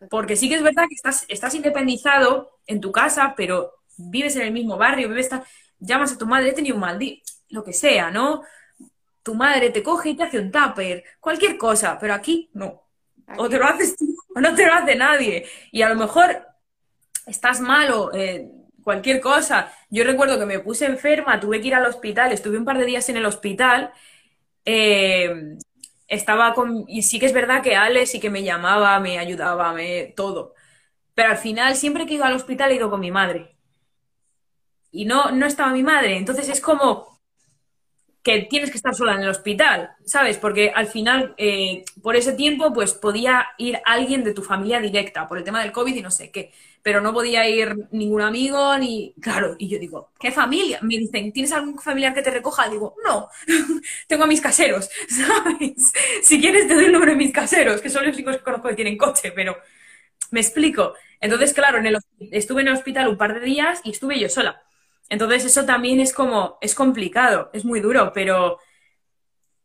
Porque 0.09 0.35
sí 0.35 0.49
que 0.49 0.55
es 0.55 0.63
verdad 0.63 0.85
que 0.89 0.95
estás, 0.95 1.25
estás 1.27 1.53
independizado 1.53 2.57
en 2.65 2.81
tu 2.81 2.91
casa, 2.91 3.33
pero 3.35 3.81
vives 3.97 4.35
en 4.35 4.43
el 4.43 4.51
mismo 4.51 4.77
barrio, 4.77 5.09
vives, 5.09 5.29
llamas 5.79 6.13
a 6.13 6.17
tu 6.17 6.25
madre, 6.25 6.49
he 6.49 6.53
tenido 6.53 6.75
un 6.75 6.81
mal 6.81 6.97
día, 6.97 7.17
lo 7.49 7.63
que 7.63 7.73
sea, 7.73 8.09
¿no? 8.11 8.43
Tu 9.23 9.35
madre 9.35 9.69
te 9.69 9.83
coge 9.83 10.09
y 10.09 10.15
te 10.15 10.23
hace 10.23 10.39
un 10.39 10.51
tupper, 10.51 11.03
cualquier 11.19 11.57
cosa, 11.57 11.97
pero 11.99 12.13
aquí 12.13 12.49
no. 12.53 12.83
O 13.37 13.47
te 13.47 13.57
lo 13.57 13.65
haces 13.65 13.95
tú 13.95 14.15
o 14.35 14.39
no 14.39 14.55
te 14.55 14.65
lo 14.65 14.73
hace 14.73 14.95
nadie. 14.95 15.45
Y 15.71 15.81
a 15.81 15.89
lo 15.89 15.95
mejor 15.95 16.47
estás 17.25 17.61
malo, 17.61 18.11
eh, 18.13 18.49
cualquier 18.83 19.21
cosa. 19.21 19.71
Yo 19.89 20.03
recuerdo 20.03 20.39
que 20.39 20.45
me 20.45 20.59
puse 20.59 20.85
enferma, 20.85 21.39
tuve 21.39 21.61
que 21.61 21.67
ir 21.67 21.75
al 21.75 21.85
hospital, 21.85 22.31
estuve 22.31 22.57
un 22.57 22.65
par 22.65 22.77
de 22.77 22.85
días 22.85 23.07
en 23.09 23.17
el 23.17 23.25
hospital. 23.25 23.91
Eh, 24.65 25.57
estaba 26.07 26.53
con. 26.53 26.85
Y 26.87 27.03
sí 27.03 27.19
que 27.19 27.25
es 27.27 27.33
verdad 27.33 27.63
que 27.63 27.75
Ale 27.75 28.05
sí 28.05 28.19
que 28.19 28.29
me 28.29 28.43
llamaba, 28.43 28.99
me 28.99 29.19
ayudaba, 29.19 29.73
me, 29.73 30.13
todo. 30.15 30.53
Pero 31.15 31.31
al 31.31 31.37
final, 31.37 31.75
siempre 31.75 32.05
que 32.05 32.15
ido 32.15 32.25
al 32.25 32.35
hospital, 32.35 32.71
he 32.71 32.75
ido 32.75 32.89
con 32.89 32.99
mi 33.01 33.11
madre. 33.11 33.57
Y 34.91 35.05
no, 35.05 35.31
no 35.31 35.45
estaba 35.45 35.71
mi 35.71 35.83
madre. 35.83 36.17
Entonces 36.17 36.49
es 36.49 36.61
como 36.61 37.10
que 38.23 38.41
tienes 38.43 38.69
que 38.69 38.77
estar 38.77 38.93
sola 38.93 39.15
en 39.15 39.21
el 39.23 39.29
hospital, 39.29 39.91
¿sabes? 40.05 40.37
Porque 40.37 40.71
al 40.73 40.87
final, 40.87 41.33
eh, 41.37 41.83
por 42.03 42.15
ese 42.15 42.33
tiempo, 42.33 42.71
pues 42.71 42.93
podía 42.93 43.47
ir 43.57 43.79
alguien 43.83 44.23
de 44.23 44.33
tu 44.33 44.43
familia 44.43 44.79
directa, 44.79 45.27
por 45.27 45.39
el 45.39 45.43
tema 45.43 45.61
del 45.61 45.71
COVID 45.71 45.95
y 45.95 46.01
no 46.03 46.11
sé 46.11 46.29
qué, 46.29 46.51
pero 46.83 47.01
no 47.01 47.13
podía 47.13 47.47
ir 47.49 47.87
ningún 47.91 48.21
amigo 48.21 48.77
ni... 48.77 49.13
Claro, 49.19 49.55
y 49.57 49.67
yo 49.69 49.79
digo, 49.79 50.11
¿qué 50.19 50.31
familia? 50.31 50.79
Me 50.83 50.97
dicen, 50.97 51.31
¿tienes 51.31 51.51
algún 51.51 51.79
familiar 51.79 52.13
que 52.13 52.21
te 52.21 52.31
recoja? 52.31 52.69
Digo, 52.69 52.95
no, 53.03 53.27
tengo 54.07 54.23
a 54.25 54.27
mis 54.27 54.41
caseros, 54.41 54.89
¿sabes? 55.09 55.91
Si 56.21 56.39
quieres 56.39 56.67
te 56.67 56.75
doy 56.75 56.85
el 56.85 56.91
nombre 56.91 57.11
de 57.11 57.17
mis 57.17 57.33
caseros, 57.33 57.81
que 57.81 57.89
son 57.89 58.05
los 58.05 58.15
únicos 58.15 58.37
que 58.37 58.43
conozco 58.43 58.69
que 58.69 58.75
tienen 58.75 58.97
coche, 58.97 59.31
pero 59.31 59.57
me 60.31 60.41
explico. 60.41 60.93
Entonces, 61.19 61.53
claro, 61.53 61.79
en 61.79 61.87
el, 61.87 61.97
estuve 62.31 62.61
en 62.61 62.69
el 62.69 62.73
hospital 62.75 63.07
un 63.07 63.17
par 63.17 63.33
de 63.33 63.45
días 63.45 63.81
y 63.83 63.91
estuve 63.91 64.19
yo 64.19 64.29
sola. 64.29 64.61
Entonces 65.11 65.43
eso 65.43 65.65
también 65.65 65.99
es 65.99 66.13
como, 66.13 66.57
es 66.61 66.73
complicado, 66.73 67.49
es 67.51 67.65
muy 67.65 67.81
duro, 67.81 68.13
pero 68.13 68.59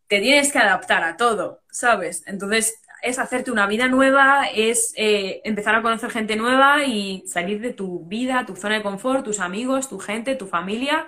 te 0.09 0.20
tienes 0.20 0.51
que 0.51 0.59
adaptar 0.59 1.05
a 1.05 1.16
todo, 1.16 1.62
¿sabes? 1.70 2.24
Entonces 2.26 2.80
es 3.01 3.20
hacerte 3.20 3.53
una 3.53 3.68
vida 3.68 3.86
nueva, 3.86 4.49
es 4.53 4.92
eh, 4.97 5.42
empezar 5.44 5.76
a 5.76 5.82
conocer 5.82 6.11
gente 6.11 6.34
nueva 6.34 6.82
y 6.82 7.22
salir 7.28 7.61
de 7.61 7.72
tu 7.72 8.05
vida, 8.07 8.44
tu 8.44 8.57
zona 8.57 8.74
de 8.74 8.82
confort, 8.82 9.24
tus 9.24 9.38
amigos, 9.38 9.88
tu 9.88 10.01
gente, 10.01 10.34
tu 10.34 10.49
familia, 10.49 11.07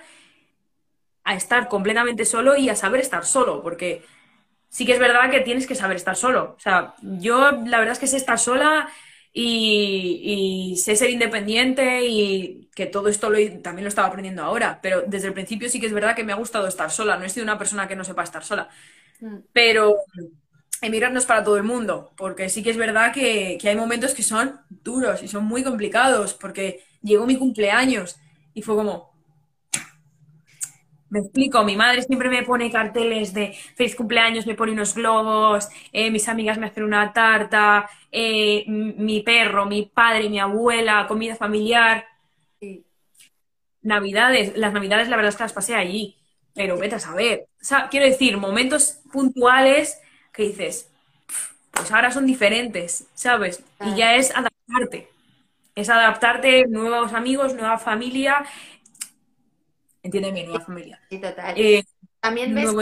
a 1.24 1.34
estar 1.34 1.68
completamente 1.68 2.24
solo 2.24 2.57
y 2.57 2.68
a 2.68 2.76
saber 2.76 3.01
estar 3.01 3.24
solo, 3.24 3.61
porque 3.61 4.05
sí 4.68 4.86
que 4.86 4.93
es 4.93 5.01
verdad 5.01 5.32
que 5.32 5.41
tienes 5.41 5.66
que 5.66 5.74
saber 5.74 5.97
estar 5.97 6.14
solo. 6.14 6.55
O 6.57 6.61
sea, 6.61 6.95
yo 7.03 7.51
la 7.51 7.80
verdad 7.80 7.95
es 7.95 7.99
que 7.99 8.07
sé 8.07 8.16
estar 8.16 8.39
sola 8.39 8.89
y, 9.41 10.76
sé 10.76 10.97
ser 10.97 11.11
independiente 11.11 12.05
y 12.07 12.68
que 12.74 12.86
todo 12.86 13.09
esto 13.09 13.30
lo, 13.30 13.39
también 13.62 13.84
lo 13.84 13.89
estaba 13.89 14.09
aprendiendo 14.09 14.43
ahora, 14.43 14.80
pero 14.82 15.03
desde 15.07 15.28
el 15.28 15.34
principio 15.34 15.68
sí 15.68 15.78
que 15.78 15.86
es 15.86 15.93
verdad 15.93 16.16
que 16.16 16.24
me 16.24 16.32
ha 16.32 16.36
gustado 16.36 16.66
estar 16.66 16.91
sola, 16.91 17.16
no 17.16 17.24
he 17.24 17.28
sido 17.28 17.45
una 17.45 17.59
persona 17.59 17.86
que 17.86 17.95
no 17.95 18.05
sepa 18.05 18.24
estar 18.24 18.45
sola. 18.45 18.68
Mm. 19.20 19.36
Pero 19.53 19.97
emigrar 20.80 21.12
no 21.12 21.20
es 21.20 21.26
para 21.26 21.45
todo 21.45 21.57
el 21.57 21.62
mundo, 21.62 22.12
porque 22.16 22.49
sí 22.49 22.62
que 22.64 22.70
es 22.70 22.76
verdad 22.76 23.12
que, 23.12 23.59
hay 23.62 23.76
momentos 23.76 24.12
que 24.14 24.24
son 24.24 24.61
duros 24.68 25.22
y 25.22 25.28
son 25.28 25.45
muy 25.45 25.62
complicados, 25.62 26.34
porque 26.34 26.84
llegó 27.03 27.24
mi 27.26 27.36
cumpleaños 27.36 28.16
y 28.55 28.62
fue 28.62 28.74
como, 28.74 29.08
me 31.11 31.21
explico, 31.21 31.65
mi 31.65 31.77
madre 31.77 32.03
siempre 32.03 32.29
me 32.29 32.43
pone 32.43 32.71
carteles 32.71 33.33
de 33.33 33.53
feliz 33.75 33.95
cumpleaños, 33.97 34.47
me 34.47 34.55
pone 34.55 34.73
unos 34.73 34.95
globos, 34.95 35.69
eh, 35.93 36.11
mis 36.11 36.29
amigas 36.29 36.59
me 36.59 36.67
hacen 36.67 36.85
una 36.85 37.13
tarta, 37.13 37.89
eh, 38.13 38.65
mi 38.67 39.21
perro, 39.21 39.67
mi 39.67 39.85
padre, 39.87 40.29
mi 40.29 40.39
abuela, 40.39 41.07
comida 41.07 41.35
familiar. 41.37 42.07
Navidades, 43.83 44.57
las 44.57 44.73
navidades 44.73 45.09
la 45.09 45.17
verdad 45.17 45.31
es 45.31 45.37
que 45.37 45.45
las 45.45 45.53
pasé 45.53 45.75
allí, 45.75 46.17
pero 46.55 46.77
vete 46.77 46.97
a 46.97 47.01
saber. 47.01 47.47
O 47.61 47.65
sea, 47.65 47.89
quiero 47.89 48.07
decir, 48.07 48.37
momentos 48.37 49.01
puntuales 49.13 50.01
que 50.33 50.43
dices, 50.45 50.91
pues 51.71 51.91
ahora 51.93 52.11
son 52.11 52.27
diferentes, 52.27 53.07
¿sabes? 53.15 53.63
Y 53.81 53.95
ya 53.97 54.17
es 54.17 54.31
adaptarte. 54.35 55.09
Es 55.75 55.89
adaptarte, 55.89 56.67
nuevos 56.67 57.13
amigos, 57.13 57.55
nueva 57.55 57.79
familia. 57.79 58.45
Entiéndeme, 60.09 60.45
nueva 60.45 60.65
familia. 60.65 61.01
Sí, 61.11 61.21
total. 61.21 61.55
Eh, 61.59 61.85
También 62.21 62.55
ves 62.55 62.73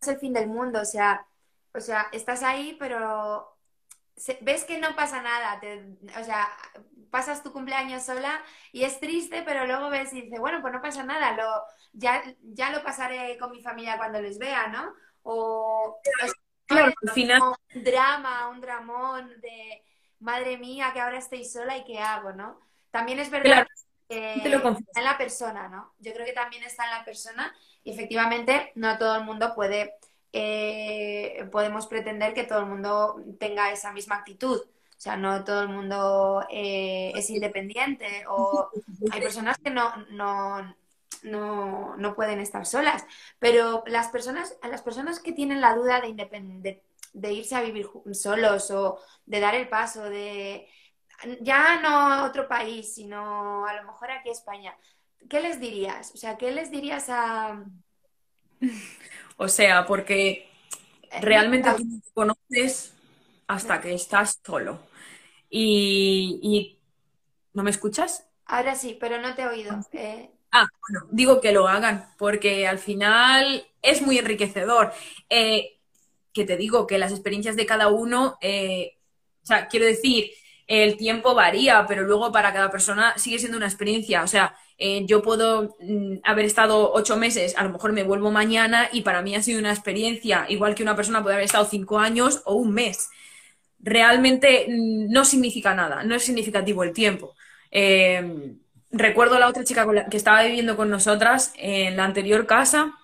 es 0.00 0.08
el 0.08 0.18
fin 0.18 0.32
del 0.32 0.48
mundo, 0.48 0.80
o 0.80 0.84
sea, 0.84 1.24
o 1.72 1.80
sea, 1.80 2.08
estás 2.12 2.42
ahí, 2.42 2.76
pero 2.78 3.56
ves 4.40 4.64
que 4.64 4.78
no 4.78 4.96
pasa 4.96 5.22
nada, 5.22 5.60
o 6.20 6.24
sea, 6.24 6.48
pasas 7.10 7.44
tu 7.44 7.52
cumpleaños 7.52 8.02
sola 8.02 8.42
y 8.72 8.82
es 8.82 8.98
triste, 8.98 9.42
pero 9.44 9.64
luego 9.64 9.90
ves 9.90 10.12
y 10.12 10.22
dices, 10.22 10.40
bueno, 10.40 10.60
pues 10.60 10.72
no 10.72 10.82
pasa 10.82 11.04
nada, 11.04 11.36
lo, 11.36 11.62
ya, 11.92 12.22
ya 12.42 12.70
lo 12.70 12.82
pasaré 12.82 13.38
con 13.38 13.52
mi 13.52 13.62
familia 13.62 13.96
cuando 13.96 14.20
les 14.20 14.38
vea, 14.38 14.66
¿no? 14.66 14.92
O, 15.22 16.00
Claro, 16.66 16.92
al 17.02 17.10
final. 17.10 17.42
Un 17.74 17.84
drama, 17.84 18.48
un 18.48 18.60
dramón 18.60 19.40
de 19.40 19.84
madre 20.20 20.56
mía, 20.56 20.90
que 20.92 21.00
ahora 21.00 21.18
estoy 21.18 21.44
sola 21.44 21.76
y 21.76 21.84
qué 21.84 21.98
hago, 21.98 22.32
¿no? 22.32 22.58
También 22.90 23.18
es 23.18 23.30
verdad 23.30 23.66
que 24.12 24.34
está 24.34 25.00
en 25.00 25.04
la 25.04 25.18
persona, 25.18 25.68
¿no? 25.68 25.92
Yo 25.98 26.12
creo 26.12 26.26
que 26.26 26.32
también 26.32 26.62
está 26.64 26.84
en 26.84 26.90
la 26.90 27.04
persona 27.04 27.54
y 27.84 27.92
efectivamente 27.92 28.72
no 28.74 28.98
todo 28.98 29.16
el 29.16 29.24
mundo 29.24 29.54
puede, 29.54 29.94
eh, 30.32 31.48
podemos 31.50 31.86
pretender 31.86 32.34
que 32.34 32.44
todo 32.44 32.60
el 32.60 32.66
mundo 32.66 33.22
tenga 33.38 33.72
esa 33.72 33.92
misma 33.92 34.16
actitud. 34.16 34.60
O 34.60 35.00
sea, 35.02 35.16
no 35.16 35.42
todo 35.42 35.62
el 35.62 35.68
mundo 35.68 36.46
eh, 36.48 37.12
es 37.16 37.28
independiente 37.30 38.24
o 38.28 38.68
hay 39.10 39.20
personas 39.20 39.58
que 39.58 39.70
no, 39.70 39.92
no, 40.10 40.76
no, 41.24 41.96
no 41.96 42.14
pueden 42.14 42.38
estar 42.40 42.66
solas. 42.66 43.04
Pero 43.38 43.82
las 43.86 44.08
personas, 44.08 44.56
a 44.62 44.68
las 44.68 44.82
personas 44.82 45.18
que 45.18 45.32
tienen 45.32 45.60
la 45.60 45.74
duda 45.74 46.00
de, 46.00 46.82
de 47.12 47.32
irse 47.32 47.56
a 47.56 47.62
vivir 47.62 47.88
solos 48.12 48.70
o 48.70 48.98
de 49.26 49.40
dar 49.40 49.54
el 49.54 49.68
paso 49.68 50.04
de 50.04 50.68
ya 51.40 51.80
no 51.80 51.88
a 51.88 52.24
otro 52.24 52.48
país, 52.48 52.94
sino 52.94 53.66
a 53.66 53.74
lo 53.74 53.84
mejor 53.84 54.10
aquí 54.10 54.28
a 54.28 54.32
España, 54.32 54.76
¿qué 55.28 55.40
les 55.40 55.60
dirías? 55.60 56.12
O 56.14 56.16
sea, 56.16 56.36
¿qué 56.36 56.52
les 56.52 56.70
dirías 56.70 57.08
a... 57.08 57.64
O 59.38 59.48
sea, 59.48 59.86
porque 59.86 60.48
realmente 61.20 61.68
tú 61.76 61.84
no 61.84 62.00
te 62.00 62.12
conoces 62.12 62.92
hasta 63.48 63.80
que 63.80 63.94
estás 63.94 64.38
solo. 64.44 64.78
Y, 65.50 66.38
y, 66.42 66.78
¿No 67.54 67.62
me 67.62 67.70
escuchas? 67.70 68.26
Ahora 68.46 68.74
sí, 68.74 68.96
pero 69.00 69.20
no 69.20 69.34
te 69.34 69.42
he 69.42 69.46
oído. 69.46 69.80
Eh... 69.92 70.30
Ah, 70.52 70.66
bueno, 70.88 71.08
digo 71.10 71.40
que 71.40 71.52
lo 71.52 71.66
hagan, 71.66 72.12
porque 72.18 72.66
al 72.66 72.78
final 72.78 73.66
es 73.80 74.02
muy 74.02 74.18
enriquecedor. 74.18 74.92
Eh, 75.28 75.78
que 76.32 76.44
te 76.44 76.56
digo 76.56 76.86
que 76.86 76.98
las 76.98 77.12
experiencias 77.12 77.56
de 77.56 77.66
cada 77.66 77.88
uno, 77.88 78.38
eh, 78.40 78.98
o 79.42 79.46
sea, 79.46 79.68
quiero 79.68 79.86
decir, 79.86 80.30
el 80.80 80.96
tiempo 80.96 81.34
varía, 81.34 81.86
pero 81.86 82.02
luego 82.02 82.32
para 82.32 82.52
cada 82.52 82.70
persona 82.70 83.14
sigue 83.18 83.38
siendo 83.38 83.56
una 83.56 83.66
experiencia. 83.66 84.22
O 84.22 84.26
sea, 84.26 84.54
eh, 84.78 85.04
yo 85.06 85.22
puedo 85.22 85.76
mm, 85.80 86.18
haber 86.24 86.44
estado 86.44 86.92
ocho 86.92 87.16
meses, 87.16 87.54
a 87.56 87.64
lo 87.64 87.70
mejor 87.70 87.92
me 87.92 88.04
vuelvo 88.04 88.30
mañana 88.30 88.88
y 88.92 89.02
para 89.02 89.22
mí 89.22 89.34
ha 89.34 89.42
sido 89.42 89.58
una 89.58 89.72
experiencia, 89.72 90.46
igual 90.48 90.74
que 90.74 90.82
una 90.82 90.96
persona 90.96 91.22
puede 91.22 91.34
haber 91.34 91.46
estado 91.46 91.66
cinco 91.66 91.98
años 91.98 92.42
o 92.44 92.54
un 92.54 92.72
mes. 92.72 93.10
Realmente 93.80 94.66
mm, 94.68 95.10
no 95.10 95.24
significa 95.24 95.74
nada, 95.74 96.04
no 96.04 96.14
es 96.14 96.24
significativo 96.24 96.84
el 96.84 96.92
tiempo 96.92 97.34
recuerdo 98.92 99.36
a 99.36 99.38
la 99.40 99.48
otra 99.48 99.64
chica 99.64 99.86
que 100.08 100.16
estaba 100.16 100.42
viviendo 100.44 100.76
con 100.76 100.90
nosotras 100.90 101.52
en 101.56 101.96
la 101.96 102.04
anterior 102.04 102.46
casa, 102.46 102.94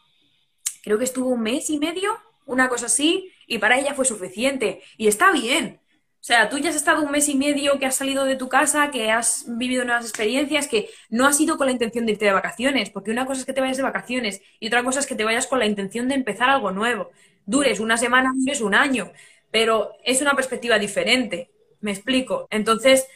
creo 0.82 0.98
que 0.98 1.04
estuvo 1.04 1.30
un 1.30 1.42
mes 1.42 1.70
y 1.70 1.78
medio, 1.78 2.16
una 2.46 2.68
cosa 2.68 2.86
así, 2.86 3.32
y 3.46 3.58
para 3.58 3.78
ella 3.78 3.94
fue 3.94 4.04
suficiente. 4.04 4.82
Y 4.96 5.08
está 5.08 5.32
bien. 5.32 5.80
O 6.20 6.24
sea, 6.28 6.48
tú 6.48 6.58
ya 6.58 6.70
has 6.70 6.76
estado 6.76 7.02
un 7.02 7.12
mes 7.12 7.28
y 7.28 7.36
medio 7.36 7.78
que 7.78 7.86
has 7.86 7.94
salido 7.94 8.24
de 8.24 8.36
tu 8.36 8.48
casa, 8.48 8.90
que 8.90 9.10
has 9.10 9.44
vivido 9.46 9.84
nuevas 9.84 10.04
experiencias, 10.04 10.66
que 10.66 10.90
no 11.08 11.26
has 11.26 11.40
ido 11.40 11.56
con 11.56 11.66
la 11.66 11.72
intención 11.72 12.06
de 12.06 12.12
irte 12.12 12.24
de 12.24 12.32
vacaciones, 12.32 12.90
porque 12.90 13.12
una 13.12 13.24
cosa 13.24 13.40
es 13.40 13.46
que 13.46 13.52
te 13.52 13.60
vayas 13.60 13.76
de 13.76 13.84
vacaciones 13.84 14.42
y 14.60 14.66
otra 14.66 14.82
cosa 14.82 15.00
es 15.00 15.06
que 15.06 15.14
te 15.14 15.24
vayas 15.24 15.46
con 15.46 15.60
la 15.60 15.66
intención 15.66 16.08
de 16.08 16.16
empezar 16.16 16.50
algo 16.50 16.72
nuevo. 16.72 17.10
Dures 17.46 17.80
una 17.80 17.96
semana, 17.96 18.32
dures 18.34 18.60
un 18.60 18.74
año, 18.74 19.12
pero 19.50 19.92
es 20.04 20.20
una 20.20 20.34
perspectiva 20.34 20.78
diferente. 20.78 21.50
Me 21.80 21.92
explico. 21.92 22.48
Entonces, 22.50 23.06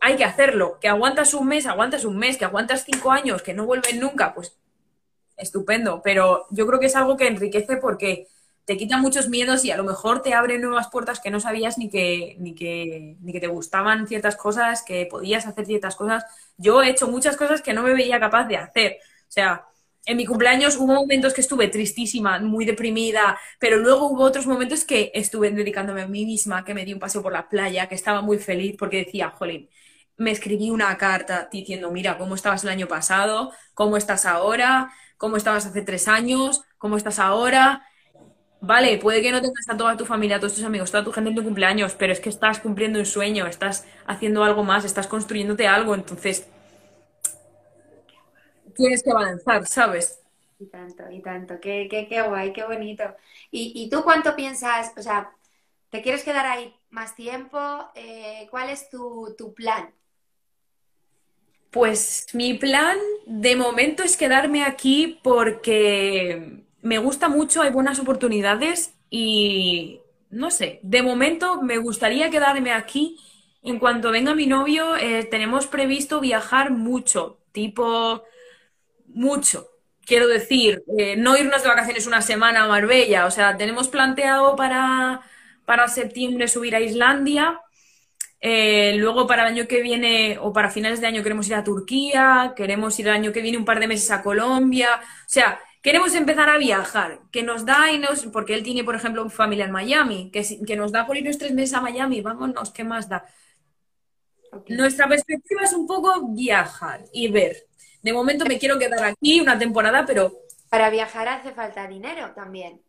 hay 0.00 0.16
que 0.16 0.24
hacerlo. 0.24 0.78
Que 0.80 0.88
aguantas 0.88 1.34
un 1.34 1.48
mes, 1.48 1.66
aguantas 1.66 2.04
un 2.04 2.16
mes, 2.16 2.36
que 2.36 2.44
aguantas 2.44 2.84
cinco 2.84 3.10
años, 3.10 3.42
que 3.42 3.52
no 3.52 3.66
vuelven 3.66 4.00
nunca, 4.00 4.32
pues 4.32 4.56
estupendo. 5.36 6.00
Pero 6.02 6.46
yo 6.50 6.66
creo 6.66 6.80
que 6.80 6.86
es 6.86 6.96
algo 6.96 7.16
que 7.16 7.26
enriquece 7.26 7.76
porque 7.76 8.28
te 8.66 8.76
quita 8.76 8.98
muchos 8.98 9.28
miedos 9.28 9.64
y 9.64 9.70
a 9.70 9.76
lo 9.76 9.84
mejor 9.84 10.22
te 10.22 10.34
abre 10.34 10.58
nuevas 10.58 10.88
puertas 10.88 11.20
que 11.20 11.30
no 11.30 11.40
sabías 11.40 11.78
ni 11.78 11.88
que, 11.88 12.36
ni 12.40 12.54
que, 12.54 13.16
ni 13.20 13.32
que 13.32 13.40
te 13.40 13.46
gustaban 13.46 14.08
ciertas 14.08 14.36
cosas, 14.36 14.82
que 14.82 15.06
podías 15.06 15.46
hacer 15.46 15.66
ciertas 15.66 15.96
cosas. 15.96 16.24
Yo 16.56 16.82
he 16.82 16.90
hecho 16.90 17.08
muchas 17.08 17.36
cosas 17.36 17.62
que 17.62 17.72
no 17.72 17.82
me 17.84 17.94
veía 17.94 18.20
capaz 18.20 18.46
de 18.48 18.56
hacer. 18.56 18.98
O 19.28 19.30
sea, 19.32 19.66
en 20.04 20.16
mi 20.16 20.26
cumpleaños 20.26 20.76
hubo 20.76 20.94
momentos 20.94 21.32
que 21.32 21.40
estuve 21.42 21.68
tristísima, 21.68 22.40
muy 22.40 22.64
deprimida, 22.64 23.38
pero 23.60 23.78
luego 23.78 24.08
hubo 24.08 24.22
otros 24.24 24.46
momentos 24.46 24.84
que 24.84 25.12
estuve 25.14 25.50
dedicándome 25.50 26.02
a 26.02 26.08
mí 26.08 26.24
misma, 26.26 26.64
que 26.64 26.74
me 26.74 26.84
di 26.84 26.92
un 26.92 27.00
paseo 27.00 27.22
por 27.22 27.32
la 27.32 27.48
playa, 27.48 27.88
que 27.88 27.94
estaba 27.94 28.20
muy 28.20 28.38
feliz 28.38 28.76
porque 28.78 28.98
decía, 29.04 29.30
jolín, 29.30 29.68
me 30.16 30.30
escribí 30.32 30.70
una 30.70 30.96
carta 30.98 31.48
diciendo, 31.52 31.90
mira, 31.90 32.18
cómo 32.18 32.34
estabas 32.34 32.64
el 32.64 32.70
año 32.70 32.88
pasado, 32.88 33.52
cómo 33.74 33.96
estás 33.96 34.26
ahora, 34.26 34.92
cómo 35.18 35.36
estabas 35.36 35.66
hace 35.66 35.82
tres 35.82 36.08
años, 36.08 36.62
cómo 36.78 36.96
estás 36.96 37.18
ahora. 37.18 37.86
Vale, 38.60 38.98
puede 38.98 39.22
que 39.22 39.30
no 39.30 39.40
tengas 39.40 39.68
a 39.68 39.76
toda 39.76 39.96
tu 39.96 40.04
familia, 40.06 40.36
a 40.36 40.40
todos 40.40 40.54
tus 40.54 40.64
amigos, 40.64 40.90
toda 40.90 41.04
tu 41.04 41.12
gente 41.12 41.30
en 41.30 41.36
tu 41.36 41.44
cumpleaños, 41.44 41.94
pero 41.94 42.12
es 42.12 42.20
que 42.20 42.28
estás 42.30 42.58
cumpliendo 42.58 42.98
un 42.98 43.06
sueño, 43.06 43.46
estás 43.46 43.86
haciendo 44.06 44.44
algo 44.44 44.64
más, 44.64 44.84
estás 44.84 45.06
construyéndote 45.06 45.66
algo, 45.68 45.94
entonces 45.94 46.46
tienes 48.74 49.02
que 49.02 49.10
avanzar, 49.10 49.66
¿sabes? 49.66 50.20
Y 50.58 50.66
tanto, 50.68 51.10
y 51.10 51.20
tanto, 51.22 51.60
qué, 51.60 51.86
qué, 51.90 52.08
qué 52.08 52.22
guay, 52.22 52.52
qué 52.52 52.64
bonito. 52.64 53.04
¿Y, 53.50 53.72
¿Y 53.74 53.90
tú 53.90 54.02
cuánto 54.02 54.34
piensas, 54.36 54.92
o 54.96 55.02
sea, 55.02 55.30
te 55.90 56.02
quieres 56.02 56.24
quedar 56.24 56.46
ahí 56.46 56.74
más 56.90 57.14
tiempo? 57.14 57.58
Eh, 57.94 58.48
¿Cuál 58.50 58.70
es 58.70 58.88
tu, 58.88 59.34
tu 59.36 59.52
plan? 59.54 59.92
Pues 61.70 62.26
mi 62.32 62.54
plan 62.54 62.96
de 63.26 63.54
momento 63.54 64.02
es 64.02 64.16
quedarme 64.16 64.64
aquí 64.64 65.20
porque 65.22 66.64
me 66.86 66.98
gusta 66.98 67.28
mucho, 67.28 67.62
hay 67.62 67.70
buenas 67.70 67.98
oportunidades 68.00 68.94
y 69.10 70.00
no 70.30 70.50
sé, 70.50 70.80
de 70.82 71.02
momento 71.02 71.62
me 71.62 71.78
gustaría 71.78 72.30
quedarme 72.30 72.72
aquí. 72.72 73.18
En 73.62 73.78
cuanto 73.80 74.10
venga 74.12 74.34
mi 74.34 74.46
novio, 74.46 74.96
eh, 74.96 75.24
tenemos 75.30 75.66
previsto 75.66 76.20
viajar 76.20 76.70
mucho, 76.70 77.40
tipo 77.52 78.22
mucho. 79.08 79.68
Quiero 80.04 80.28
decir, 80.28 80.84
eh, 80.98 81.16
no 81.16 81.36
irnos 81.36 81.62
de 81.62 81.68
vacaciones 81.68 82.06
una 82.06 82.22
semana 82.22 82.64
a 82.64 82.68
Marbella, 82.68 83.26
o 83.26 83.30
sea, 83.30 83.56
tenemos 83.56 83.88
planteado 83.88 84.54
para, 84.56 85.20
para 85.64 85.88
septiembre 85.88 86.48
subir 86.48 86.76
a 86.76 86.80
Islandia 86.80 87.60
Eh, 88.40 88.94
luego 88.98 89.26
para 89.26 89.42
el 89.42 89.48
año 89.54 89.66
que 89.66 89.82
viene 89.82 90.38
o 90.40 90.52
para 90.52 90.70
finales 90.70 91.00
de 91.00 91.06
año 91.08 91.22
queremos 91.22 91.48
ir 91.48 91.54
a 91.54 91.64
Turquía, 91.64 92.52
queremos 92.56 92.98
ir 92.98 93.08
el 93.08 93.14
año 93.14 93.32
que 93.32 93.40
viene 93.42 93.58
un 93.58 93.64
par 93.64 93.80
de 93.80 93.88
meses 93.88 94.10
a 94.10 94.22
Colombia. 94.22 94.88
O 95.02 95.28
sea, 95.28 95.58
queremos 95.86 96.12
empezar 96.16 96.48
a 96.48 96.58
viajar, 96.58 97.20
que 97.30 97.44
nos 97.44 97.64
da 97.64 97.92
y 97.92 97.98
nos, 98.00 98.24
porque 98.26 98.54
él 98.54 98.64
tiene, 98.64 98.82
por 98.82 98.96
ejemplo, 98.96 99.30
familia 99.30 99.66
en 99.66 99.70
Miami, 99.70 100.32
que, 100.32 100.44
que 100.66 100.74
nos 100.74 100.90
da 100.90 101.06
por 101.06 101.16
irnos 101.16 101.38
tres 101.38 101.52
meses 101.52 101.74
a 101.74 101.80
Miami, 101.80 102.20
vámonos, 102.22 102.72
¿qué 102.72 102.82
más 102.82 103.08
da? 103.08 103.24
Nuestra 104.66 105.06
perspectiva 105.06 105.62
es 105.62 105.72
un 105.74 105.86
poco 105.86 106.26
viajar 106.34 107.04
y 107.12 107.28
ver. 107.28 107.68
De 108.02 108.12
momento 108.12 108.44
me 108.46 108.58
quiero 108.58 108.80
quedar 108.80 109.04
aquí 109.04 109.40
una 109.40 109.56
temporada, 109.56 110.04
pero... 110.04 110.32
Para 110.70 110.90
viajar 110.90 111.28
hace 111.28 111.52
falta 111.52 111.86
dinero 111.86 112.32
también. 112.34 112.82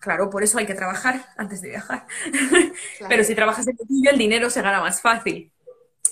Claro, 0.00 0.30
por 0.30 0.42
eso 0.42 0.56
hay 0.56 0.64
que 0.64 0.74
trabajar 0.74 1.20
antes 1.36 1.60
de 1.60 1.68
viajar. 1.68 2.06
Pero 3.10 3.24
si 3.24 3.34
trabajas 3.34 3.68
en 3.68 3.76
el 3.76 4.08
el 4.08 4.18
dinero 4.18 4.48
se 4.48 4.62
gana 4.62 4.80
más 4.80 5.02
fácil. 5.02 5.52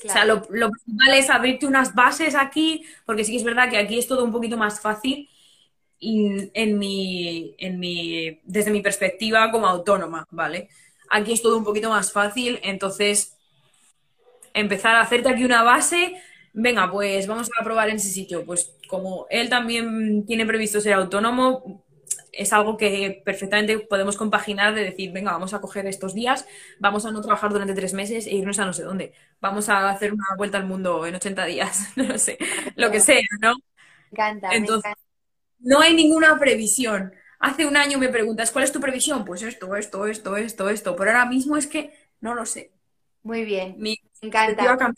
O 0.04 0.12
sea, 0.12 0.26
lo, 0.26 0.42
principal 0.42 1.14
es 1.14 1.30
abrirte 1.30 1.66
unas 1.66 1.94
bases 1.94 2.34
aquí, 2.34 2.84
porque 3.06 3.24
sí 3.24 3.32
que 3.32 3.38
es 3.38 3.44
verdad 3.44 3.70
que 3.70 3.78
aquí 3.78 3.98
es 3.98 4.06
todo 4.06 4.22
un 4.22 4.32
poquito 4.32 4.58
más 4.58 4.78
fácil 4.78 5.30
en 6.02 6.78
mi, 6.78 7.54
en 7.58 7.78
mi, 7.78 8.40
desde 8.44 8.70
mi 8.70 8.80
perspectiva 8.80 9.50
como 9.50 9.66
autónoma, 9.68 10.26
¿vale? 10.30 10.68
Aquí 11.10 11.32
es 11.32 11.42
todo 11.42 11.56
un 11.56 11.64
poquito 11.64 11.90
más 11.90 12.10
fácil, 12.10 12.58
entonces 12.62 13.36
empezar 14.54 14.96
a 14.96 15.02
hacerte 15.02 15.28
aquí 15.28 15.44
una 15.44 15.62
base, 15.62 16.20
venga, 16.52 16.90
pues 16.90 17.26
vamos 17.26 17.48
a 17.58 17.62
probar 17.62 17.88
en 17.88 17.96
ese 17.96 18.08
sitio. 18.08 18.44
Pues 18.44 18.74
como 18.88 19.26
él 19.30 19.48
también 19.48 20.26
tiene 20.26 20.44
previsto 20.44 20.80
ser 20.80 20.94
autónomo, 20.94 21.84
es 22.32 22.52
algo 22.52 22.76
que 22.76 23.22
perfectamente 23.24 23.78
podemos 23.78 24.16
compaginar 24.16 24.74
de 24.74 24.84
decir, 24.84 25.12
venga, 25.12 25.32
vamos 25.32 25.54
a 25.54 25.60
coger 25.60 25.86
estos 25.86 26.14
días, 26.14 26.46
vamos 26.78 27.04
a 27.04 27.12
no 27.12 27.20
trabajar 27.20 27.52
durante 27.52 27.74
tres 27.74 27.92
meses 27.92 28.26
e 28.26 28.34
irnos 28.34 28.58
a 28.58 28.64
no 28.64 28.72
sé 28.72 28.82
dónde. 28.82 29.12
Vamos 29.40 29.68
a 29.68 29.90
hacer 29.90 30.12
una 30.12 30.24
vuelta 30.36 30.58
al 30.58 30.66
mundo 30.66 31.06
en 31.06 31.14
80 31.14 31.44
días, 31.44 31.88
no 31.96 32.18
sé, 32.18 32.38
lo 32.74 32.90
que 32.90 33.00
sea, 33.00 33.20
¿no? 33.40 33.54
Me 33.54 33.60
encanta. 34.10 34.48
Entonces, 34.52 34.94
no 35.62 35.80
hay 35.80 35.94
ninguna 35.94 36.38
previsión. 36.38 37.12
Hace 37.38 37.66
un 37.66 37.76
año 37.76 37.98
me 37.98 38.08
preguntas, 38.08 38.50
¿cuál 38.50 38.64
es 38.64 38.72
tu 38.72 38.80
previsión? 38.80 39.24
Pues 39.24 39.42
esto, 39.42 39.74
esto, 39.74 40.06
esto, 40.06 40.36
esto, 40.36 40.68
esto. 40.68 40.96
Pero 40.96 41.10
ahora 41.10 41.26
mismo 41.26 41.56
es 41.56 41.66
que 41.66 41.92
no 42.20 42.34
lo 42.34 42.46
sé. 42.46 42.72
Muy 43.22 43.44
bien. 43.44 43.76
me 43.78 43.96
encanta. 44.20 44.92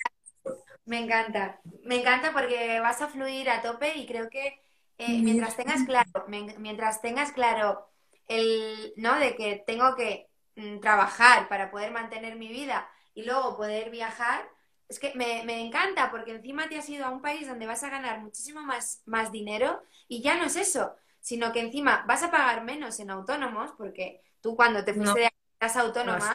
Me 0.87 0.99
encanta. 1.01 1.61
Me 1.85 2.01
encanta 2.01 2.33
porque 2.33 2.81
vas 2.81 3.01
a 3.01 3.09
fluir 3.09 3.49
a 3.49 3.63
tope 3.63 3.97
y 3.97 4.07
creo 4.07 4.29
que 4.29 4.61
eh, 4.99 5.21
mientras 5.21 5.57
tengas 5.57 5.83
claro, 5.85 6.27
mientras 6.59 7.01
tengas 7.01 7.33
claro 7.33 7.89
el, 8.29 8.93
¿no? 8.97 9.19
De 9.19 9.35
que 9.37 9.63
tengo 9.67 9.95
que 9.97 10.29
mm, 10.57 10.81
trabajar 10.81 11.49
para 11.49 11.71
poder 11.71 11.91
mantener 11.93 12.37
mi 12.37 12.49
vida 12.49 12.89
y 13.15 13.25
luego 13.25 13.57
poder 13.57 13.91
viajar, 13.91 14.49
es 14.95 15.01
que 15.01 15.13
me, 15.17 15.61
encanta 15.61 16.11
porque 16.11 16.31
encima 16.31 16.69
te 16.69 16.79
has 16.79 16.89
ido 16.89 17.05
a 17.05 17.11
un 17.11 17.21
país 17.21 17.49
donde 17.49 17.67
vas 17.67 17.83
a 17.83 17.91
ganar 17.91 18.21
muchísimo 18.21 18.63
más, 18.63 19.03
más 19.07 19.33
dinero 19.33 19.83
y 20.07 20.23
ya 20.23 20.37
no 20.37 20.45
es 20.45 20.57
eso, 20.57 20.95
sino 21.21 21.53
que 21.53 21.61
encima 21.61 22.05
vas 22.07 22.23
a 22.23 22.31
pagar 22.31 22.63
menos 22.63 23.01
en 23.01 23.11
autónomos 23.11 23.73
porque 23.77 24.23
tú 24.41 24.55
cuando 24.55 24.85
te 24.85 24.95
fuiste 24.95 25.21
de 25.21 25.31
casa 25.59 25.81
autónoma 25.81 26.35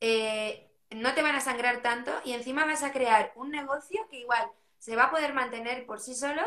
eh, 0.00 0.70
no 0.90 1.14
te 1.14 1.22
van 1.22 1.34
a 1.34 1.40
sangrar 1.40 1.80
tanto 1.80 2.12
y 2.24 2.32
encima 2.32 2.66
vas 2.66 2.82
a 2.82 2.92
crear 2.92 3.32
un 3.36 3.50
negocio 3.50 4.06
que 4.10 4.20
igual 4.20 4.50
se 4.78 4.94
va 4.94 5.04
a 5.04 5.10
poder 5.10 5.32
mantener 5.32 5.86
por 5.86 6.00
sí 6.00 6.14
solo 6.14 6.42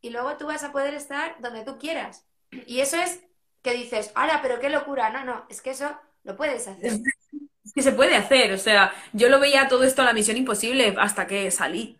y 0.00 0.10
luego 0.10 0.38
tú 0.38 0.46
vas 0.46 0.64
a 0.64 0.72
poder 0.72 0.94
estar 0.94 1.36
donde 1.40 1.64
tú 1.64 1.78
quieras. 1.78 2.26
Y 2.66 2.80
eso 2.80 2.96
es 2.96 3.22
que 3.62 3.74
dices, 3.74 4.12
ahora, 4.14 4.40
pero 4.40 4.60
qué 4.60 4.70
locura. 4.70 5.10
No, 5.10 5.24
no, 5.24 5.44
es 5.50 5.60
que 5.60 5.70
eso 5.70 5.98
lo 6.24 6.36
puedes 6.36 6.66
hacer. 6.68 6.92
Es 7.66 7.72
que 7.72 7.82
se 7.82 7.92
puede 7.92 8.14
hacer, 8.16 8.52
o 8.52 8.58
sea, 8.58 8.92
yo 9.12 9.28
lo 9.28 9.40
veía 9.40 9.68
todo 9.68 9.82
esto 9.84 10.02
a 10.02 10.04
la 10.04 10.12
misión 10.12 10.36
imposible 10.36 10.94
hasta 10.98 11.26
que 11.26 11.50
salí 11.50 11.98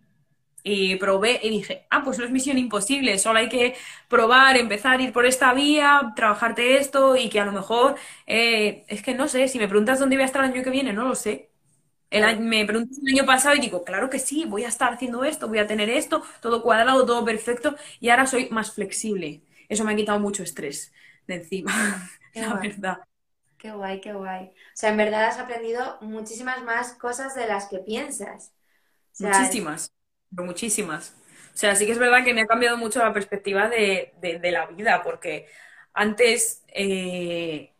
y 0.64 0.96
probé 0.96 1.40
y 1.42 1.50
dije, 1.50 1.86
ah, 1.90 2.02
pues 2.04 2.18
no 2.18 2.24
es 2.24 2.30
misión 2.32 2.58
imposible, 2.58 3.18
solo 3.18 3.40
hay 3.40 3.48
que 3.48 3.76
probar, 4.08 4.56
empezar 4.58 4.98
a 5.00 5.02
ir 5.02 5.12
por 5.12 5.26
esta 5.26 5.54
vía, 5.54 6.12
trabajarte 6.16 6.78
esto 6.78 7.16
y 7.16 7.30
que 7.30 7.40
a 7.40 7.46
lo 7.46 7.52
mejor, 7.52 7.96
eh, 8.26 8.84
es 8.88 9.02
que 9.02 9.14
no 9.14 9.28
sé, 9.28 9.48
si 9.48 9.58
me 9.58 9.68
preguntas 9.68 10.00
dónde 10.00 10.16
voy 10.16 10.24
a 10.24 10.26
estar 10.26 10.44
el 10.44 10.52
año 10.52 10.64
que 10.64 10.70
viene, 10.70 10.92
no 10.92 11.06
lo 11.08 11.14
sé. 11.16 11.50
El 12.10 12.24
año, 12.24 12.40
me 12.42 12.64
preguntas 12.66 12.98
el 13.04 13.14
año 13.14 13.26
pasado 13.26 13.56
y 13.56 13.60
digo, 13.60 13.84
claro 13.84 14.10
que 14.10 14.18
sí, 14.20 14.44
voy 14.46 14.64
a 14.64 14.68
estar 14.68 14.92
haciendo 14.94 15.24
esto, 15.24 15.48
voy 15.48 15.58
a 15.58 15.66
tener 15.66 15.90
esto, 15.90 16.22
todo 16.42 16.62
cuadrado, 16.62 17.06
todo 17.06 17.24
perfecto, 17.24 17.76
y 18.00 18.10
ahora 18.10 18.26
soy 18.26 18.48
más 18.50 18.72
flexible. 18.72 19.42
Eso 19.68 19.84
me 19.84 19.92
ha 19.92 19.96
quitado 19.96 20.20
mucho 20.20 20.42
estrés 20.44 20.92
de 21.26 21.36
encima, 21.36 21.72
la 22.34 22.54
verdad. 22.54 22.98
Qué 23.58 23.70
guay, 23.70 24.00
qué 24.00 24.12
guay. 24.12 24.46
O 24.46 24.52
sea, 24.74 24.90
en 24.90 24.96
verdad 24.96 25.26
has 25.26 25.38
aprendido 25.38 25.98
muchísimas 26.00 26.62
más 26.62 26.94
cosas 26.94 27.34
de 27.34 27.46
las 27.46 27.66
que 27.66 27.78
piensas. 27.78 28.52
muchísimas, 29.18 29.92
muchísimas. 30.30 31.14
O 31.54 31.58
sea, 31.58 31.74
sí 31.74 31.86
que 31.86 31.92
es 31.92 31.98
verdad 31.98 32.22
que 32.22 32.34
me 32.34 32.42
ha 32.42 32.46
cambiado 32.46 32.76
mucho 32.76 32.98
la 32.98 33.14
perspectiva 33.14 33.68
de, 33.68 34.12
la 34.52 34.66
vida, 34.66 35.02
porque 35.02 35.48
antes 35.94 36.62
eh, 36.68 37.72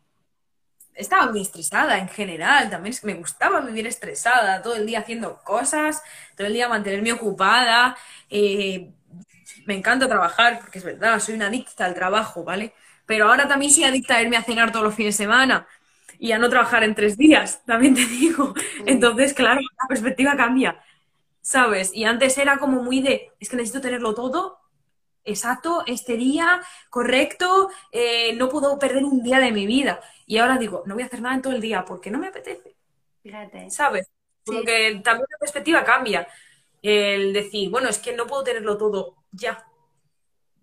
estaba 0.95 1.31
muy 1.31 1.41
estresada 1.41 1.99
en 1.99 2.09
general, 2.09 2.71
también 2.71 2.95
me 3.03 3.13
gustaba 3.13 3.61
vivir 3.61 3.85
estresada, 3.85 4.63
todo 4.63 4.75
el 4.75 4.87
día 4.87 4.99
haciendo 4.99 5.43
cosas, 5.43 6.01
todo 6.35 6.47
el 6.47 6.53
día 6.53 6.67
mantenerme 6.67 7.13
ocupada. 7.13 7.95
Eh, 8.29 8.91
me 9.67 9.75
encanta 9.75 10.07
trabajar, 10.07 10.59
porque 10.59 10.79
es 10.79 10.83
verdad, 10.83 11.19
soy 11.19 11.35
una 11.35 11.47
adicta 11.47 11.85
al 11.85 11.93
trabajo, 11.93 12.43
¿vale? 12.43 12.73
Pero 13.07 13.29
ahora 13.29 13.47
también 13.47 13.71
soy 13.71 13.85
adicta 13.85 14.17
a 14.17 14.21
irme 14.21 14.37
a 14.37 14.43
cenar 14.43 14.71
todos 14.71 14.85
los 14.85 14.93
fines 14.93 15.17
de 15.17 15.23
semana 15.23 15.67
y 16.19 16.31
a 16.33 16.37
no 16.37 16.49
trabajar 16.49 16.83
en 16.83 16.93
tres 16.93 17.17
días, 17.17 17.63
también 17.65 17.95
te 17.95 18.05
digo. 18.05 18.53
Entonces, 18.85 19.33
claro, 19.33 19.61
la 19.61 19.87
perspectiva 19.87 20.35
cambia, 20.37 20.79
¿sabes? 21.41 21.91
Y 21.95 22.03
antes 22.05 22.37
era 22.37 22.59
como 22.59 22.83
muy 22.83 23.01
de, 23.01 23.31
es 23.39 23.49
que 23.49 23.55
necesito 23.55 23.81
tenerlo 23.81 24.13
todo 24.13 24.59
exacto, 25.27 25.83
este 25.85 26.15
día, 26.15 26.61
correcto, 26.89 27.69
eh, 27.91 28.33
no 28.35 28.49
puedo 28.49 28.79
perder 28.79 29.03
un 29.03 29.21
día 29.21 29.39
de 29.39 29.51
mi 29.51 29.67
vida. 29.67 29.99
Y 30.25 30.37
ahora 30.37 30.57
digo, 30.57 30.83
no 30.85 30.95
voy 30.95 31.03
a 31.03 31.07
hacer 31.07 31.21
nada 31.21 31.35
en 31.35 31.41
todo 31.41 31.53
el 31.53 31.61
día 31.61 31.85
porque 31.85 32.09
no 32.09 32.17
me 32.17 32.27
apetece. 32.27 32.75
Fíjate. 33.21 33.69
¿Sabes? 33.69 34.09
Porque 34.45 35.01
también 35.03 35.27
la 35.29 35.37
perspectiva 35.37 35.83
cambia. 35.83 36.27
El 36.81 37.33
decir, 37.33 37.69
bueno, 37.69 37.89
es 37.89 37.99
que 37.99 38.13
no 38.13 38.25
puedo 38.25 38.43
tenerlo 38.43 38.77
todo 38.77 39.17
ya. 39.31 39.67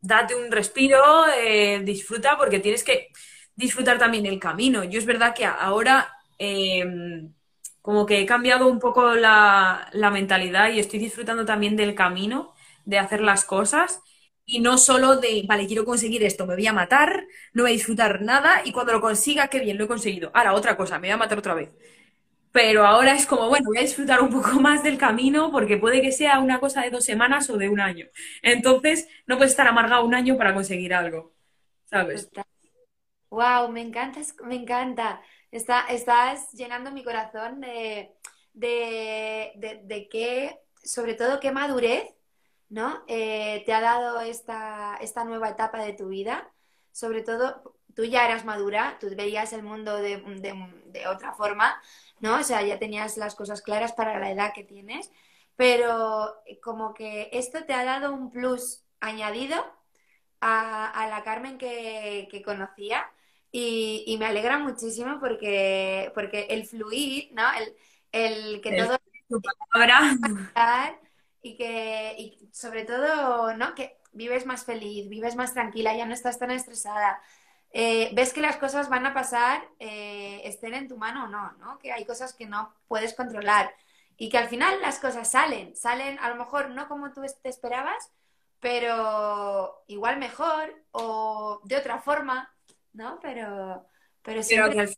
Date 0.07 0.35
un 0.35 0.51
respiro, 0.53 1.01
eh, 1.39 1.81
disfruta, 1.85 2.37
porque 2.37 2.61
tienes 2.61 2.85
que 2.85 3.09
disfrutar 3.57 3.99
también 3.99 4.27
el 4.27 4.39
camino. 4.39 4.85
Yo 4.85 4.99
es 4.99 5.07
verdad 5.07 5.35
que 5.35 5.45
ahora 5.47 6.13
em, 6.39 7.33
como 7.81 8.07
que 8.07 8.21
he 8.21 8.27
cambiado 8.27 8.69
un 8.69 8.79
poco 8.81 9.15
la, 9.15 9.89
la 9.93 10.11
mentalidad 10.11 10.71
y 10.71 10.79
estoy 10.81 10.99
disfrutando 10.99 11.45
también 11.45 11.77
del 11.77 11.95
camino, 11.95 12.53
de 12.85 12.99
hacer 12.99 13.21
las 13.23 13.45
cosas 13.45 14.01
y 14.47 14.61
no 14.61 14.77
solo 14.79 15.17
de, 15.17 15.45
vale, 15.49 15.67
quiero 15.67 15.85
conseguir 15.87 16.23
esto, 16.25 16.47
me 16.47 16.55
voy 16.55 16.67
a 16.67 16.73
matar, 16.73 17.27
no 17.55 17.63
voy 17.63 17.71
a 17.73 17.75
disfrutar 17.75 18.21
nada 18.23 18.61
y 18.65 18.73
cuando 18.73 18.93
lo 18.93 19.01
consiga, 19.01 19.49
qué 19.49 19.61
bien, 19.61 19.79
lo 19.79 19.85
he 19.85 19.89
conseguido. 19.89 20.31
Ahora, 20.35 20.53
otra 20.55 20.77
cosa, 20.77 20.99
me 20.99 21.09
voy 21.09 21.13
a 21.15 21.17
matar 21.17 21.39
otra 21.39 21.55
vez. 21.55 21.71
Pero 22.55 22.87
ahora 22.87 23.15
es 23.17 23.27
como, 23.27 23.49
bueno, 23.49 23.67
voy 23.67 23.79
a 23.79 23.83
disfrutar 23.83 24.23
un 24.23 24.31
poco 24.31 24.53
más 24.61 24.85
del 24.85 24.97
camino 24.97 25.51
porque 25.51 25.77
puede 25.77 26.01
que 26.01 26.13
sea 26.13 26.39
una 26.39 26.61
cosa 26.61 26.83
de 26.83 26.91
dos 26.91 27.05
semanas 27.05 27.51
o 27.51 27.59
de 27.59 27.69
un 27.69 27.81
año. 27.81 28.07
Entonces, 28.43 29.09
no 29.27 29.37
puedes 29.37 29.51
estar 29.51 29.67
amargado 29.67 30.05
un 30.05 30.15
año 30.15 30.37
para 30.37 30.55
conseguir 30.55 30.95
algo, 30.95 31.35
¿sabes? 31.87 32.31
Wow, 33.31 33.73
me 33.73 33.81
encanta, 33.81 34.21
me 34.45 34.55
encanta. 34.55 35.21
Está, 35.51 35.87
estás 35.89 36.53
llenando 36.53 36.93
mi 36.93 37.03
corazón 37.03 37.61
de, 37.61 38.13
de, 38.53 39.51
de, 39.57 39.81
de 39.83 40.09
qué, 40.09 40.57
sobre 40.85 41.15
todo, 41.15 41.41
qué 41.41 41.51
madurez 41.51 42.15
¿no? 42.69 43.05
Eh, 43.07 43.63
te 43.67 43.73
ha 43.73 43.81
dado 43.81 44.21
esta, 44.21 44.97
esta 45.01 45.25
nueva 45.25 45.51
etapa 45.51 45.83
de 45.85 45.93
tu 45.93 46.09
vida. 46.09 46.51
Sobre 46.93 47.23
todo, 47.23 47.77
tú 47.95 48.05
ya 48.05 48.25
eras 48.25 48.45
madura, 48.45 48.97
tú 49.01 49.09
veías 49.17 49.53
el 49.53 49.63
mundo 49.63 49.97
de, 49.97 50.17
de, 50.87 51.07
otra 51.07 51.35
forma, 51.35 51.81
¿no? 52.21 52.39
O 52.39 52.43
sea, 52.43 52.63
ya 52.63 52.79
tenías 52.79 53.17
las 53.17 53.35
cosas 53.35 53.63
claras 53.63 53.93
para 53.93 54.19
la 54.19 54.31
edad 54.31 54.53
que 54.55 54.65
tienes, 54.65 55.11
pero 55.57 56.35
como 56.63 56.95
que 56.95 57.29
esto 57.33 57.65
te 57.65 57.75
ha 57.75 57.85
dado 57.85 58.13
un 58.13 58.31
plus 58.31 58.83
añadido 59.01 59.57
a, 60.41 60.91
a 60.91 61.09
la 61.09 61.23
Carmen 61.23 61.59
que, 61.59 62.29
que 62.31 62.43
conocía 62.43 63.07
y, 63.51 64.05
y, 64.07 64.19
me 64.19 64.27
alegra 64.27 64.59
muchísimo 64.59 65.19
porque, 65.21 66.11
porque 66.15 66.49
el 66.51 66.67
fluir, 66.67 67.31
¿no? 67.33 67.45
El, 67.53 67.77
el 68.11 68.61
que 68.61 68.77
todo... 68.77 68.99
y 71.43 71.57
que 71.57 72.15
y 72.19 72.49
sobre 72.53 72.85
todo, 72.85 73.57
¿no? 73.57 73.75
Que 73.75 73.99
vives 74.13 74.47
más 74.47 74.65
feliz, 74.65 75.09
vives 75.09 75.37
más 75.37 75.53
tranquila, 75.53 75.97
ya 75.97 76.07
no 76.07 76.15
estás 76.15 76.39
tan 76.39 76.51
estresada. 76.51 77.21
Eh, 77.77 78.11
ves 78.13 78.33
que 78.33 78.41
las 78.41 78.57
cosas 78.57 78.89
van 78.89 79.05
a 79.05 79.13
pasar, 79.13 79.69
eh, 79.81 80.41
estén 80.45 80.75
en 80.75 80.87
tu 80.87 80.97
mano 80.97 81.25
o 81.25 81.27
no, 81.27 81.53
¿no? 81.59 81.77
Que 81.81 81.91
hay 81.91 82.05
cosas 82.05 82.33
que 82.33 82.47
no 82.47 82.73
puedes 82.87 83.15
controlar 83.15 83.75
y 84.17 84.29
que 84.29 84.39
al 84.39 84.49
final 84.49 84.81
las 84.81 85.01
cosas 85.01 85.29
salen, 85.29 85.75
salen 85.75 86.17
a 86.21 86.29
lo 86.29 86.37
mejor 86.37 86.71
no 86.71 86.87
como 86.87 87.13
tú 87.13 87.23
te 87.43 87.49
esperabas, 87.49 88.13
pero 88.61 89.83
igual 89.89 90.21
mejor 90.21 90.73
o 90.93 91.61
de 91.65 91.77
otra 91.77 91.99
forma, 91.99 92.49
¿no? 92.93 93.19
Pero, 93.21 93.85
pero 94.23 94.45
siempre... 94.45 94.95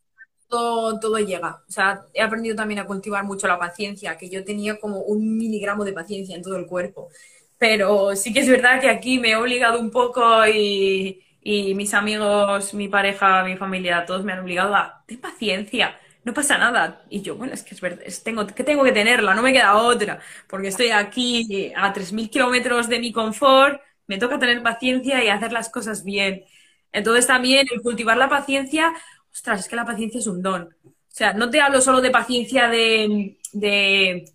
todo, 0.47 0.99
todo 0.99 1.17
llega. 1.17 1.63
O 1.67 1.71
sea, 1.71 2.05
he 2.13 2.21
aprendido 2.21 2.55
también 2.55 2.79
a 2.79 2.85
cultivar 2.85 3.23
mucho 3.23 3.47
la 3.47 3.57
paciencia, 3.57 4.19
que 4.19 4.29
yo 4.29 4.45
tenía 4.45 4.79
como 4.79 4.99
un 4.99 5.35
miligramo 5.35 5.83
de 5.83 5.93
paciencia 5.93 6.35
en 6.35 6.43
todo 6.43 6.57
el 6.57 6.67
cuerpo. 6.67 7.09
Pero 7.57 8.15
sí 8.15 8.31
que 8.31 8.41
es 8.41 8.47
verdad 8.47 8.79
que 8.79 8.91
aquí 8.91 9.17
me 9.17 9.31
he 9.31 9.35
obligado 9.35 9.79
un 9.79 9.89
poco 9.89 10.45
y, 10.45 11.23
y 11.47 11.73
mis 11.75 11.93
amigos, 11.93 12.73
mi 12.73 12.89
pareja, 12.89 13.43
mi 13.45 13.55
familia, 13.55 14.05
todos 14.05 14.23
me 14.25 14.33
han 14.33 14.39
obligado 14.39 14.75
a, 14.75 15.03
ten 15.07 15.19
paciencia, 15.21 15.97
no 16.25 16.33
pasa 16.33 16.57
nada. 16.57 17.05
Y 17.09 17.21
yo, 17.21 17.35
bueno, 17.37 17.53
es 17.53 17.63
que 17.63 17.73
es 17.73 17.79
verdad, 17.79 18.03
tengo, 18.23 18.45
que 18.47 18.63
tengo 18.65 18.83
que 18.83 18.91
tenerla, 18.91 19.33
no 19.33 19.41
me 19.41 19.53
queda 19.53 19.77
otra, 19.77 20.19
porque 20.49 20.67
estoy 20.67 20.89
aquí 20.89 21.71
a 21.75 21.93
3.000 21.93 22.29
kilómetros 22.29 22.89
de 22.89 22.99
mi 22.99 23.13
confort, 23.13 23.81
me 24.07 24.17
toca 24.17 24.37
tener 24.39 24.61
paciencia 24.61 25.23
y 25.23 25.29
hacer 25.29 25.53
las 25.53 25.69
cosas 25.69 26.03
bien. 26.03 26.43
Entonces 26.91 27.27
también 27.27 27.65
el 27.71 27.81
cultivar 27.81 28.17
la 28.17 28.27
paciencia, 28.29 28.93
ostras, 29.31 29.61
es 29.61 29.69
que 29.69 29.75
la 29.77 29.85
paciencia 29.85 30.19
es 30.19 30.27
un 30.27 30.41
don. 30.41 30.63
O 30.83 30.91
sea, 31.07 31.31
no 31.33 31.49
te 31.49 31.61
hablo 31.61 31.79
solo 31.81 32.01
de 32.01 32.11
paciencia 32.11 32.67
de, 32.67 33.39
de 33.53 34.25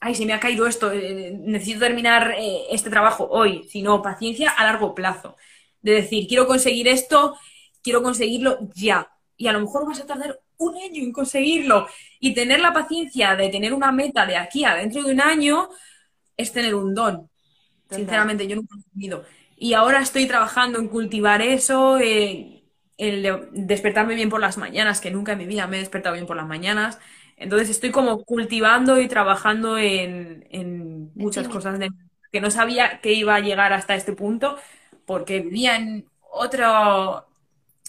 ay, 0.00 0.14
se 0.14 0.26
me 0.26 0.32
ha 0.32 0.40
caído 0.40 0.66
esto, 0.66 0.90
eh, 0.92 1.32
necesito 1.38 1.80
terminar 1.80 2.34
eh, 2.36 2.64
este 2.70 2.90
trabajo 2.90 3.28
hoy, 3.30 3.64
sino 3.68 4.02
paciencia 4.02 4.50
a 4.50 4.64
largo 4.64 4.94
plazo. 4.94 5.36
De 5.82 5.92
decir, 5.92 6.26
quiero 6.26 6.46
conseguir 6.46 6.88
esto, 6.88 7.36
quiero 7.82 8.02
conseguirlo 8.02 8.58
ya. 8.74 9.10
Y 9.36 9.48
a 9.48 9.52
lo 9.52 9.60
mejor 9.60 9.86
vas 9.86 10.00
a 10.00 10.06
tardar 10.06 10.40
un 10.58 10.76
año 10.76 11.02
en 11.02 11.12
conseguirlo. 11.12 11.86
Y 12.20 12.34
tener 12.34 12.60
la 12.60 12.72
paciencia 12.72 13.34
de 13.34 13.48
tener 13.48 13.74
una 13.74 13.92
meta 13.92 14.24
de 14.26 14.36
aquí 14.36 14.64
a 14.64 14.74
dentro 14.74 15.02
de 15.02 15.12
un 15.12 15.20
año 15.20 15.68
es 16.36 16.52
tener 16.52 16.74
un 16.74 16.94
don. 16.94 17.28
Sinceramente, 17.90 18.46
yo 18.46 18.56
nunca 18.56 18.74
lo 18.76 18.80
he 18.80 18.90
tenido. 18.92 19.24
Y 19.56 19.74
ahora 19.74 20.00
estoy 20.00 20.26
trabajando 20.26 20.78
en 20.78 20.88
cultivar 20.88 21.42
eso, 21.42 21.98
eh, 21.98 22.64
el 22.98 23.48
despertarme 23.52 24.14
bien 24.14 24.28
por 24.28 24.40
las 24.40 24.58
mañanas, 24.58 25.00
que 25.00 25.10
nunca 25.10 25.32
en 25.32 25.38
mi 25.38 25.46
vida 25.46 25.66
me 25.66 25.76
he 25.76 25.80
despertado 25.80 26.14
bien 26.14 26.26
por 26.26 26.36
las 26.36 26.46
mañanas. 26.46 26.98
Entonces 27.36 27.70
estoy 27.70 27.90
como 27.90 28.24
cultivando 28.24 29.00
y 29.00 29.08
trabajando 29.08 29.78
en, 29.78 31.10
muchas 31.14 31.48
cosas 31.48 31.78
que 32.30 32.40
no 32.40 32.50
sabía 32.50 33.00
que 33.00 33.12
iba 33.12 33.34
a 33.34 33.40
llegar 33.40 33.72
hasta 33.72 33.94
este 33.94 34.12
punto, 34.12 34.56
porque 35.12 35.40
vivía 35.40 35.76
en 35.76 36.08
otro, 36.30 37.26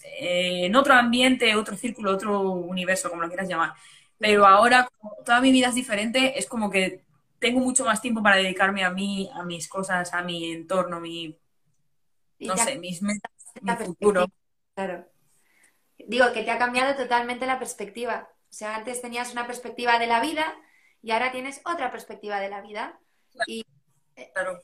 eh, 0.03 0.65
en 0.65 0.75
otro 0.75 0.93
ambiente, 0.93 1.55
otro 1.55 1.77
círculo, 1.77 2.11
otro 2.11 2.41
universo, 2.41 3.09
como 3.09 3.21
lo 3.21 3.29
quieras 3.29 3.47
llamar. 3.47 3.73
Pero 4.17 4.45
ahora, 4.45 4.89
como 4.99 5.15
toda 5.23 5.39
mi 5.39 5.49
vida 5.49 5.69
es 5.69 5.75
diferente, 5.75 6.37
es 6.37 6.47
como 6.47 6.69
que 6.69 7.01
tengo 7.39 7.61
mucho 7.61 7.85
más 7.85 8.01
tiempo 8.01 8.21
para 8.21 8.35
dedicarme 8.35 8.83
a 8.83 8.89
mí, 8.89 9.31
a 9.33 9.43
mis 9.43 9.69
cosas, 9.69 10.13
a 10.13 10.21
mi 10.21 10.51
entorno, 10.51 10.99
mi, 10.99 11.39
no 12.39 12.57
sé, 12.57 12.77
mis 12.77 13.01
metas, 13.01 13.31
mi 13.61 13.71
futuro. 13.71 14.25
Claro. 14.75 15.07
Digo 15.97 16.33
que 16.33 16.43
te 16.43 16.51
ha 16.51 16.57
cambiado 16.57 16.93
totalmente 16.97 17.45
la 17.45 17.57
perspectiva. 17.57 18.27
O 18.49 18.53
sea, 18.53 18.75
antes 18.75 19.01
tenías 19.01 19.31
una 19.31 19.47
perspectiva 19.47 19.97
de 19.97 20.07
la 20.07 20.19
vida 20.19 20.43
y 21.01 21.11
ahora 21.11 21.31
tienes 21.31 21.61
otra 21.63 21.89
perspectiva 21.89 22.41
de 22.41 22.49
la 22.49 22.59
vida. 22.59 22.99
Y, 23.47 23.65
claro. 24.33 24.59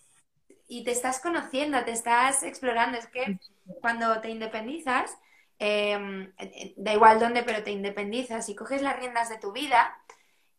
Y 0.70 0.84
te 0.84 0.92
estás 0.92 1.20
conociendo, 1.20 1.84
te 1.84 1.92
estás 1.92 2.44
explorando. 2.44 2.98
Es 2.98 3.08
que 3.08 3.40
cuando 3.82 4.22
te 4.22 4.30
independizas, 4.30 5.18
em, 5.58 6.32
da 6.78 6.94
igual 6.94 7.20
dónde, 7.20 7.42
pero 7.44 7.64
te 7.64 7.72
independizas 7.72 8.48
y 8.50 8.56
coges 8.56 8.84
las 8.84 8.98
riendas 8.98 9.30
de 9.30 9.40
tu 9.40 9.52
vida. 9.52 10.00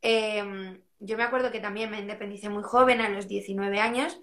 Em, 0.02 0.82
yo 0.98 1.16
me 1.16 1.22
acuerdo 1.22 1.52
que 1.52 1.60
también 1.60 1.90
me 1.90 2.00
independicé 2.00 2.48
muy 2.48 2.64
joven, 2.64 3.00
a 3.00 3.08
los 3.08 3.28
19 3.28 3.80
años, 3.80 4.20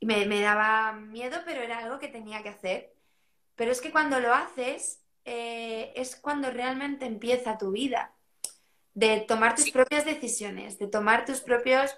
y 0.00 0.06
me, 0.06 0.40
daba 0.40 0.92
miedo, 0.92 1.40
pero 1.44 1.60
era 1.60 1.78
algo 1.78 1.98
que 1.98 2.08
tenía 2.08 2.42
que 2.42 2.48
hacer. 2.48 2.94
Pero 3.54 3.70
es 3.70 3.82
que 3.82 3.90
cuando 3.92 4.20
lo 4.20 4.32
haces, 4.32 5.02
eh, 5.26 5.92
es 5.94 6.16
cuando 6.16 6.50
realmente 6.50 7.04
empieza 7.04 7.58
tu 7.58 7.70
vida, 7.72 8.14
de 8.94 9.20
tomar 9.20 9.54
tus 9.54 9.70
propias 9.70 10.06
decisiones, 10.06 10.78
de 10.78 10.86
tomar 10.88 11.26
tus 11.26 11.40
propios, 11.42 11.94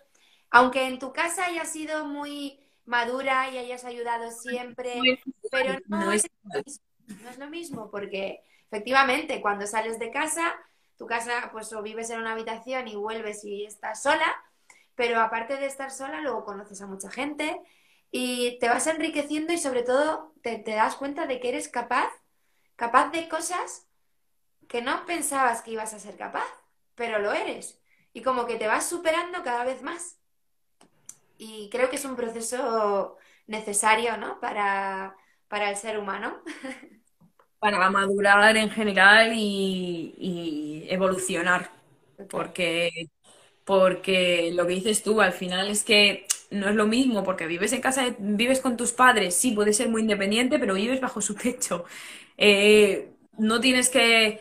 aunque 0.50 0.86
en 0.86 0.98
tu 0.98 1.12
casa 1.12 1.46
haya 1.46 1.64
sido 1.64 2.04
muy 2.04 2.60
madura 2.90 3.48
y 3.50 3.58
hayas 3.58 3.84
ayudado 3.84 4.30
siempre, 4.30 5.00
pero 5.50 5.78
no, 5.86 6.12
es, 6.12 6.26
no 7.22 7.30
es 7.30 7.38
lo 7.38 7.48
mismo, 7.48 7.90
porque 7.90 8.42
efectivamente 8.66 9.40
cuando 9.40 9.66
sales 9.66 9.98
de 9.98 10.10
casa 10.10 10.54
tu 11.00 11.06
casa, 11.06 11.48
pues 11.50 11.72
o 11.72 11.80
vives 11.80 12.10
en 12.10 12.20
una 12.20 12.32
habitación 12.32 12.86
y 12.86 12.94
vuelves 12.94 13.42
y 13.42 13.64
estás 13.64 14.02
sola, 14.02 14.44
pero 14.94 15.18
aparte 15.18 15.56
de 15.56 15.64
estar 15.64 15.90
sola, 15.90 16.20
luego 16.20 16.44
conoces 16.44 16.82
a 16.82 16.86
mucha 16.86 17.08
gente 17.10 17.58
y 18.10 18.58
te 18.58 18.68
vas 18.68 18.86
enriqueciendo 18.86 19.54
y 19.54 19.56
sobre 19.56 19.82
todo 19.82 20.34
te, 20.42 20.62
das 20.62 20.96
cuenta 20.96 21.26
de 21.26 21.40
que 21.40 21.48
eres 21.48 21.70
capaz, 21.70 22.10
capaz 22.76 23.08
de 23.12 23.30
cosas 23.30 23.86
que 24.68 24.82
no 24.82 25.06
pensabas 25.06 25.62
que 25.62 25.70
ibas 25.70 25.94
a 25.94 25.98
ser 25.98 26.18
capaz, 26.18 26.44
pero 26.96 27.18
lo 27.18 27.32
eres. 27.32 27.80
Y 28.12 28.20
como 28.20 28.44
que 28.44 28.56
te 28.56 28.66
vas 28.66 28.86
superando 28.86 29.42
cada 29.42 29.64
vez 29.64 29.80
más. 29.80 30.18
Y 31.42 31.70
creo 31.70 31.88
que 31.88 31.96
es 31.96 32.04
un 32.04 32.16
proceso 32.16 33.16
necesario, 33.46 34.18
¿no? 34.18 34.38
Para, 34.40 35.16
para 35.48 35.70
el 35.70 35.76
ser 35.76 35.98
humano. 35.98 36.42
para 37.58 37.88
madurar 37.90 38.56
en 38.58 38.70
general 38.70 39.32
y, 39.34 40.86
evolucionar. 40.90 41.70
Porque, 42.28 42.90
porque 43.64 44.50
lo 44.54 44.66
que 44.66 44.74
dices 44.74 45.02
tú 45.02 45.20
al 45.22 45.32
final 45.32 45.70
es 45.70 45.82
que 45.84 46.26
no 46.50 46.68
es 46.68 46.74
lo 46.74 46.86
mismo, 46.86 47.24
porque 47.24 47.46
vives 47.46 47.72
en 47.72 47.80
casa, 47.80 48.14
vives 48.18 48.60
con 48.60 48.76
tus 48.76 48.92
padres, 48.92 49.34
sí, 49.34 49.52
puedes 49.52 49.76
ser 49.78 49.88
muy 49.88 50.02
independiente, 50.02 50.58
pero 50.58 50.74
vives 50.74 51.00
bajo 51.00 51.22
su 51.22 51.34
techo. 51.34 51.84
Eh, 52.36 53.14
no 53.38 53.60
tienes 53.60 53.88
que 53.88 54.40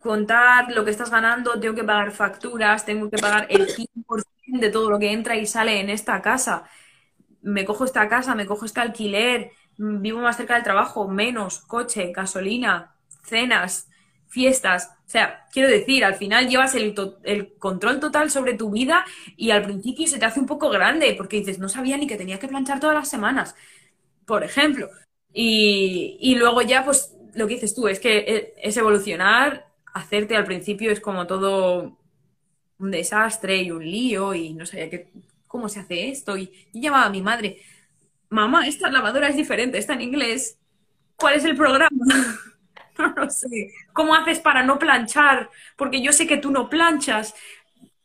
contar 0.00 0.70
lo 0.72 0.84
que 0.84 0.90
estás 0.90 1.10
ganando, 1.10 1.58
tengo 1.58 1.74
que 1.74 1.84
pagar 1.84 2.12
facturas, 2.12 2.84
tengo 2.84 3.10
que 3.10 3.18
pagar 3.18 3.46
el 3.50 3.68
100% 3.68 4.60
de 4.60 4.70
todo 4.70 4.90
lo 4.90 4.98
que 4.98 5.12
entra 5.12 5.36
y 5.36 5.46
sale 5.46 5.80
en 5.80 5.90
esta 5.90 6.22
casa. 6.22 6.64
Me 7.42 7.64
cojo 7.64 7.84
esta 7.84 8.08
casa, 8.08 8.34
me 8.34 8.46
cojo 8.46 8.64
este 8.64 8.80
alquiler, 8.80 9.50
vivo 9.76 10.20
más 10.20 10.36
cerca 10.36 10.54
del 10.54 10.64
trabajo, 10.64 11.08
menos 11.08 11.60
coche, 11.60 12.12
gasolina, 12.12 12.94
cenas, 13.24 13.88
fiestas. 14.28 14.90
O 15.06 15.10
sea, 15.10 15.46
quiero 15.52 15.68
decir, 15.68 16.04
al 16.04 16.14
final 16.14 16.48
llevas 16.48 16.74
el, 16.74 16.94
control 17.58 18.00
total 18.00 18.30
sobre 18.30 18.54
tu 18.54 18.70
vida 18.70 19.04
y 19.36 19.50
al 19.50 19.62
principio 19.62 20.06
se 20.06 20.18
te 20.18 20.26
hace 20.26 20.40
un 20.40 20.46
poco 20.46 20.68
grande 20.70 21.14
porque 21.16 21.38
dices, 21.38 21.58
no 21.58 21.68
sabía 21.68 21.96
ni 21.96 22.06
que 22.06 22.16
tenía 22.16 22.38
que 22.38 22.48
planchar 22.48 22.80
todas 22.80 22.96
las 22.96 23.08
semanas, 23.08 23.54
por 24.26 24.44
ejemplo. 24.44 24.88
Y, 25.32 26.18
y 26.20 26.34
luego 26.36 26.62
ya, 26.62 26.84
pues, 26.84 27.14
lo 27.34 27.46
que 27.46 27.54
dices 27.54 27.74
tú 27.74 27.88
es 27.88 28.00
que 28.00 28.18
e, 28.18 28.54
es 28.62 28.76
evolucionar, 28.76 29.67
hacerte 29.94 30.36
al 30.36 30.44
principio 30.44 30.90
es 30.90 31.00
como 31.00 31.26
todo 31.26 31.96
un 32.78 32.90
desastre 32.90 33.62
y 33.62 33.70
un 33.70 33.84
lío 33.84 34.34
y 34.34 34.54
no 34.54 34.66
sabía 34.66 34.90
qué, 34.90 35.10
cómo 35.46 35.68
se 35.68 35.80
hace 35.80 36.10
esto. 36.10 36.36
Y 36.36 36.46
yo 36.72 36.80
llamaba 36.80 37.06
a 37.06 37.10
mi 37.10 37.22
madre, 37.22 37.62
mamá, 38.30 38.66
esta 38.66 38.90
lavadora 38.90 39.28
es 39.28 39.36
diferente, 39.36 39.78
está 39.78 39.94
en 39.94 40.02
inglés. 40.02 40.58
¿Cuál 41.16 41.34
es 41.34 41.44
el 41.44 41.56
programa? 41.56 41.90
no 42.98 43.14
lo 43.16 43.30
sé. 43.30 43.72
¿Cómo 43.92 44.14
haces 44.14 44.40
para 44.40 44.62
no 44.62 44.78
planchar? 44.78 45.50
Porque 45.76 46.00
yo 46.02 46.12
sé 46.12 46.26
que 46.26 46.36
tú 46.36 46.50
no 46.50 46.68
planchas. 46.68 47.34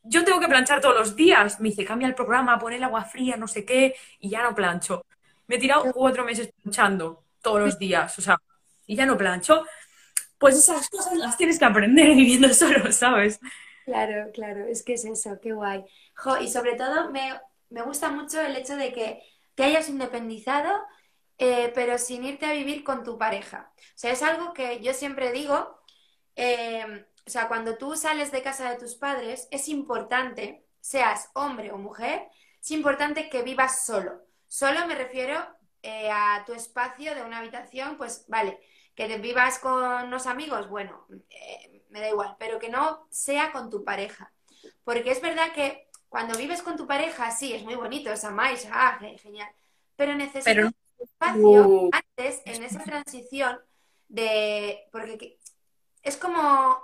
Yo 0.04 0.24
tengo 0.24 0.40
que 0.40 0.48
planchar 0.48 0.82
todos 0.82 0.96
los 0.96 1.16
días. 1.16 1.60
Me 1.60 1.70
dice, 1.70 1.86
cambia 1.86 2.08
el 2.08 2.16
programa, 2.16 2.60
pon 2.60 2.74
el 2.74 2.84
agua 2.84 3.04
fría, 3.04 3.38
no 3.38 3.48
sé 3.48 3.66
qué, 3.66 3.96
y 4.20 4.30
ya 4.30 4.44
no 4.44 4.56
plancho. 4.56 5.06
Me 5.48 5.56
he 5.56 5.60
tirado 5.60 5.92
cuatro 5.94 6.24
meses 6.24 6.52
planchando 6.62 7.24
todos 7.42 7.60
los 7.60 7.78
días, 7.78 8.18
o 8.18 8.22
sea, 8.22 8.38
y 8.88 8.96
ya 8.96 9.06
no 9.06 9.18
plancho. 9.18 9.66
Pues 10.40 10.56
esas 10.58 10.90
cosas 10.90 11.16
las 11.18 11.38
tienes 11.38 11.60
que 11.60 11.66
aprender 11.66 12.08
viviendo 12.16 12.54
solo, 12.54 12.92
¿sabes? 12.92 13.40
Claro, 13.86 14.32
claro, 14.34 14.66
es 14.68 14.84
que 14.84 14.94
es 14.94 15.04
eso, 15.06 15.40
qué 15.42 15.52
guay. 15.54 15.84
y 16.42 16.48
sobre 16.48 16.76
todo 16.76 17.12
me, 17.12 17.34
me 17.70 17.82
gusta 17.82 18.10
mucho 18.10 18.40
el 18.42 18.56
hecho 18.56 18.78
de 18.78 18.94
que 18.94 19.22
te 19.56 19.64
hayas 19.64 19.90
independizado, 19.90 20.72
eh, 21.38 21.72
pero 21.76 21.98
sin 21.98 22.24
irte 22.24 22.46
a 22.46 22.54
vivir 22.54 22.84
con 22.86 23.04
tu 23.04 23.18
pareja. 23.18 23.74
O 23.78 23.82
sea, 23.96 24.12
es 24.14 24.24
algo 24.24 24.54
que 24.54 24.80
yo 24.82 24.94
siempre 24.94 25.32
digo, 25.34 25.78
eh, 26.38 27.06
o 27.28 27.30
sea, 27.30 27.48
cuando 27.50 27.78
tú 27.78 27.96
sales 27.98 28.32
de 28.32 28.42
casa 28.42 28.70
de 28.70 28.78
tus 28.78 28.96
padres, 28.96 29.48
es 29.52 29.68
importante, 29.68 30.66
seas 30.80 31.30
hombre 31.34 31.72
o 31.72 31.78
mujer, 31.78 32.28
es 32.62 32.72
importante 32.72 33.30
que 33.30 33.44
vivas 33.44 33.86
solo. 33.86 34.22
Solo 34.48 34.88
me 34.88 34.96
refiero 34.96 35.46
eh, 35.82 36.10
a 36.12 36.44
tu 36.46 36.54
espacio 36.54 37.16
de 37.16 37.24
una 37.24 37.40
habitación, 37.40 37.98
pues 37.98 38.26
vale, 38.30 38.60
que 38.96 39.08
te 39.08 39.18
vivas 39.18 39.60
con 39.60 40.10
los 40.10 40.28
amigos, 40.28 40.70
bueno, 40.70 41.08
me 41.90 42.00
da 42.00 42.10
igual, 42.10 42.36
pero 42.40 42.60
que 42.60 42.70
no 42.70 43.08
sea 43.10 43.52
con 43.52 43.70
tu 43.70 43.84
pareja. 43.84 44.32
Porque 44.84 45.12
es 45.12 45.22
verdad 45.22 45.52
que 45.54 45.90
cuando 46.10 46.38
vives 46.38 46.62
con 46.62 46.78
tu 46.78 46.86
pareja, 46.88 47.32
sí, 47.32 47.54
es 47.54 47.64
muy 47.64 47.76
bonito, 47.76 48.12
es 48.12 48.24
amáis, 48.24 48.68
ah, 48.72 49.00
genial. 49.18 49.50
Pero 49.96 50.16
necesitas 50.16 50.74
espacio 51.00 51.90
antes, 51.92 52.42
en 52.46 52.64
esa 52.64 52.84
transición, 52.84 53.60
de. 54.08 54.88
Porque 54.92 55.40
es 56.02 56.18
como 56.18 56.82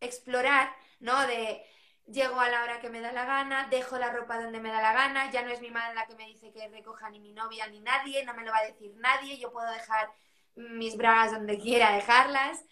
explorar, 0.00 0.74
¿no? 1.00 1.26
De 1.26 1.64
llego 2.06 2.40
a 2.40 2.48
la 2.48 2.62
hora 2.64 2.80
que 2.80 2.90
me 2.90 3.00
da 3.00 3.12
la 3.12 3.24
gana, 3.24 3.68
dejo 3.70 3.98
la 3.98 4.10
ropa 4.10 4.40
donde 4.40 4.60
me 4.60 4.70
da 4.70 4.80
la 4.80 4.92
gana, 4.92 5.30
ya 5.30 5.42
no 5.42 5.50
es 5.50 5.60
mi 5.60 5.70
madre 5.70 5.94
la 5.94 6.06
que 6.06 6.16
me 6.16 6.26
dice 6.26 6.50
que 6.52 6.68
recoja 6.68 7.08
ni 7.10 7.20
mi 7.20 7.32
novia 7.32 7.66
ni 7.68 7.80
nadie, 7.80 8.24
no 8.24 8.34
me 8.34 8.44
lo 8.44 8.50
va 8.50 8.58
a 8.58 8.66
decir 8.66 8.92
nadie, 8.96 9.38
yo 9.38 9.52
puedo 9.52 9.70
dejar 9.70 10.12
mis 10.54 10.96
bragas 10.96 11.32
donde 11.32 11.58
quiera 11.58 11.92
dejarlas. 11.92 12.64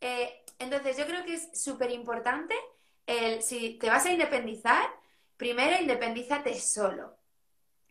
Eh, 0.00 0.44
entonces 0.58 0.96
yo 0.96 1.06
creo 1.06 1.24
que 1.24 1.34
es 1.34 1.48
súper 1.60 1.90
importante 1.90 2.54
el, 3.06 3.42
si 3.42 3.78
te 3.78 3.88
vas 3.88 4.06
a 4.06 4.12
independizar, 4.12 4.86
primero 5.36 5.80
independízate 5.80 6.58
solo. 6.60 7.16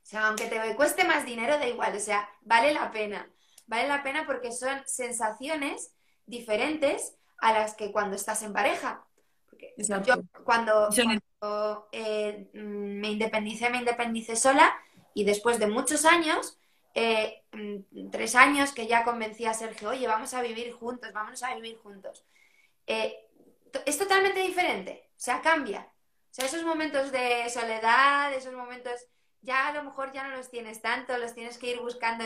O 0.05 0.07
sea, 0.07 0.27
aunque 0.27 0.45
te 0.45 0.75
cueste 0.75 1.03
más 1.03 1.25
dinero, 1.25 1.57
da 1.57 1.67
igual, 1.67 1.95
o 1.95 1.99
sea, 1.99 2.29
vale 2.41 2.73
la 2.73 2.91
pena. 2.91 3.27
Vale 3.65 3.87
la 3.87 4.03
pena 4.03 4.25
porque 4.27 4.51
son 4.51 4.83
sensaciones 4.85 5.91
diferentes 6.27 7.15
a 7.39 7.53
las 7.53 7.73
que 7.75 7.91
cuando 7.91 8.15
estás 8.15 8.43
en 8.43 8.53
pareja. 8.53 9.03
Porque 9.49 9.73
yo 9.77 10.21
cuando, 10.43 10.89
eh, 11.91 12.49
me 12.53 13.09
independicé, 13.09 13.69
me 13.69 13.79
independicé 13.79 14.35
sola 14.35 14.75
y 15.13 15.23
después 15.23 15.59
de 15.59 15.67
muchos 15.67 16.05
años, 16.05 16.59
eh, 16.95 17.43
mm, 17.51 18.09
tres 18.09 18.35
años 18.35 18.71
que 18.73 18.87
ya 18.87 19.03
convencí 19.03 19.45
a 19.45 19.53
Sergio, 19.53 19.89
oye, 19.89 20.07
vamos 20.07 20.33
a 20.33 20.41
vivir 20.41 20.73
juntos, 20.73 21.13
vamos 21.13 21.43
a 21.43 21.53
vivir 21.53 21.77
juntos. 21.77 22.25
Eh, 22.87 23.15
es 23.85 23.97
totalmente 23.97 24.39
diferente, 24.39 25.09
o 25.11 25.19
sea, 25.19 25.41
cambia. 25.41 25.81
O 26.31 26.33
sea, 26.33 26.45
esos 26.45 26.63
momentos 26.63 27.11
de 27.11 27.49
soledad, 27.49 28.33
esos 28.33 28.53
momentos 28.53 28.93
ya 29.41 29.67
a 29.67 29.73
lo 29.73 29.83
mejor 29.83 30.11
ya 30.11 30.27
no 30.27 30.35
los 30.35 30.49
tienes 30.49 30.81
tanto, 30.81 31.17
los 31.17 31.35
tienes 31.35 31.57
que 31.57 31.67
ir 31.67 31.79
buscando 31.79 32.25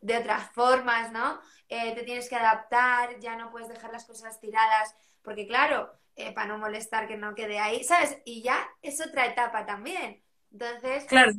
de 0.00 0.18
otras 0.18 0.50
formas, 0.52 1.10
¿no? 1.10 1.40
te 1.68 2.02
tienes 2.04 2.28
que 2.28 2.36
adaptar, 2.36 3.18
ya 3.18 3.34
no 3.34 3.50
puedes 3.50 3.68
dejar 3.68 3.90
las 3.90 4.04
cosas 4.04 4.38
tiradas, 4.38 4.94
porque 5.22 5.46
claro, 5.46 5.90
eh, 6.16 6.32
para 6.32 6.46
no 6.46 6.58
molestar 6.58 7.08
que 7.08 7.16
no 7.16 7.34
quede 7.34 7.58
ahí, 7.58 7.82
¿sabes? 7.82 8.16
Y 8.24 8.42
ya 8.42 8.68
es 8.82 9.00
otra 9.00 9.26
etapa 9.26 9.66
también. 9.66 10.22
Entonces, 10.52 11.04
claro. 11.06 11.32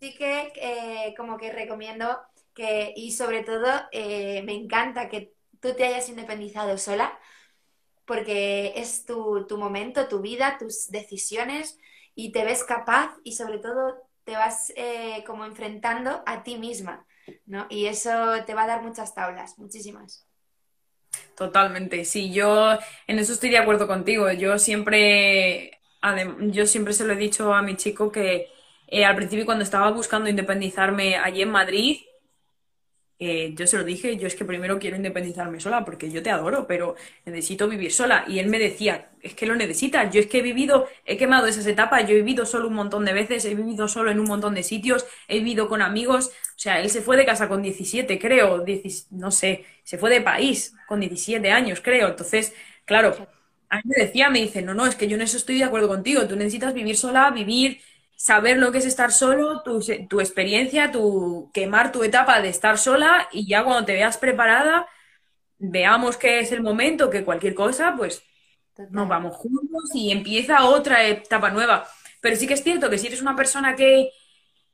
Sí 0.00 0.14
que 0.14 0.52
eh, 0.56 1.14
como 1.16 1.36
que 1.36 1.52
recomiendo 1.52 2.20
que, 2.54 2.92
y 2.96 3.12
sobre 3.12 3.42
todo, 3.42 3.66
eh, 3.92 4.42
me 4.42 4.54
encanta 4.54 5.08
que 5.08 5.32
tú 5.60 5.74
te 5.74 5.84
hayas 5.84 6.08
independizado 6.08 6.78
sola, 6.78 7.18
porque 8.06 8.72
es 8.76 9.04
tu, 9.04 9.46
tu 9.46 9.58
momento, 9.58 10.08
tu 10.08 10.20
vida, 10.20 10.56
tus 10.58 10.88
decisiones, 10.88 11.78
y 12.14 12.32
te 12.32 12.44
ves 12.44 12.64
capaz 12.64 13.14
y 13.24 13.32
sobre 13.32 13.58
todo 13.58 14.08
te 14.24 14.32
vas 14.32 14.72
como 15.26 15.44
enfrentando 15.44 16.22
a 16.26 16.42
ti 16.42 16.56
misma, 16.56 17.06
¿no? 17.44 17.66
Y 17.68 17.86
eso 17.86 18.10
te 18.46 18.54
va 18.54 18.64
a 18.64 18.66
dar 18.66 18.82
muchas 18.82 19.14
tablas, 19.14 19.58
muchísimas. 19.58 20.26
Totalmente, 21.36 22.04
sí, 22.06 22.32
yo 22.32 22.78
en 23.06 23.18
eso 23.18 23.34
estoy 23.34 23.50
de 23.50 23.58
acuerdo 23.58 23.86
contigo. 23.86 24.32
Yo 24.32 24.58
siempre, 24.58 25.78
yo 26.50 26.66
siempre 26.66 26.94
se 26.94 27.04
lo 27.04 27.12
he 27.12 27.16
dicho 27.16 27.52
a 27.52 27.62
mi 27.62 27.76
chico 27.76 28.10
que 28.10 28.48
eh, 28.86 29.04
al 29.04 29.16
principio 29.16 29.44
cuando 29.46 29.64
estaba 29.64 29.90
buscando 29.90 30.28
independizarme 30.30 31.16
allí 31.16 31.42
en 31.42 31.50
Madrid, 31.50 31.98
eh, 33.18 33.54
yo 33.56 33.66
se 33.66 33.78
lo 33.78 33.84
dije, 33.84 34.18
yo 34.18 34.26
es 34.26 34.34
que 34.36 34.44
primero 34.44 34.78
quiero 34.78 34.96
independizarme 34.96 35.58
sola 35.58 35.84
porque 35.86 36.10
yo 36.10 36.22
te 36.22 36.30
adoro, 36.30 36.66
pero 36.66 36.96
necesito 37.24 37.66
vivir 37.68 37.90
sola. 37.92 38.24
Y 38.28 38.38
él 38.40 38.48
me 38.48 38.58
decía, 38.58 39.10
es 39.22 39.34
que 39.34 39.46
lo 39.46 39.56
necesitas. 39.56 40.12
Yo 40.12 40.20
es 40.20 40.26
que 40.26 40.38
he 40.38 40.42
vivido, 40.42 40.86
he 41.06 41.16
quemado 41.16 41.46
esas 41.46 41.66
etapas, 41.66 42.02
yo 42.06 42.10
he 42.12 42.16
vivido 42.16 42.44
solo 42.44 42.68
un 42.68 42.74
montón 42.74 43.04
de 43.06 43.14
veces, 43.14 43.44
he 43.46 43.54
vivido 43.54 43.88
solo 43.88 44.10
en 44.10 44.20
un 44.20 44.26
montón 44.26 44.54
de 44.54 44.62
sitios, 44.62 45.06
he 45.28 45.38
vivido 45.38 45.66
con 45.68 45.80
amigos. 45.82 46.28
O 46.28 46.58
sea, 46.58 46.80
él 46.80 46.90
se 46.90 47.00
fue 47.02 47.16
de 47.16 47.24
casa 47.24 47.48
con 47.48 47.62
17, 47.62 48.18
creo, 48.18 48.64
no 49.10 49.30
sé, 49.30 49.64
se 49.82 49.96
fue 49.98 50.10
de 50.10 50.20
país 50.20 50.74
con 50.86 51.00
17 51.00 51.50
años, 51.50 51.80
creo. 51.82 52.08
Entonces, 52.08 52.52
claro, 52.84 53.14
a 53.70 53.76
mí 53.78 53.82
me 53.86 54.04
decía, 54.04 54.28
me 54.30 54.40
dice, 54.40 54.60
no, 54.62 54.74
no, 54.74 54.86
es 54.86 54.94
que 54.94 55.08
yo 55.08 55.16
en 55.16 55.22
eso 55.22 55.36
estoy 55.38 55.58
de 55.58 55.64
acuerdo 55.64 55.88
contigo, 55.88 56.26
tú 56.28 56.36
necesitas 56.36 56.74
vivir 56.74 56.96
sola, 56.96 57.30
vivir 57.30 57.80
saber 58.16 58.56
lo 58.56 58.72
que 58.72 58.78
es 58.78 58.86
estar 58.86 59.12
solo, 59.12 59.62
tu, 59.62 59.80
tu, 60.08 60.20
experiencia, 60.20 60.90
tu 60.90 61.50
quemar 61.52 61.92
tu 61.92 62.02
etapa 62.02 62.40
de 62.40 62.48
estar 62.48 62.78
sola 62.78 63.28
y 63.30 63.46
ya 63.46 63.62
cuando 63.62 63.84
te 63.84 63.92
veas 63.92 64.16
preparada, 64.16 64.88
veamos 65.58 66.16
que 66.16 66.40
es 66.40 66.50
el 66.50 66.62
momento, 66.62 67.10
que 67.10 67.24
cualquier 67.24 67.54
cosa, 67.54 67.94
pues 67.96 68.22
nos 68.90 69.08
vamos 69.08 69.36
juntos 69.36 69.90
y 69.94 70.10
empieza 70.10 70.64
otra 70.64 71.06
etapa 71.06 71.50
nueva. 71.50 71.86
Pero 72.20 72.36
sí 72.36 72.46
que 72.46 72.54
es 72.54 72.62
cierto 72.62 72.90
que 72.90 72.98
si 72.98 73.06
eres 73.06 73.20
una 73.22 73.36
persona 73.36 73.76
que, 73.76 74.10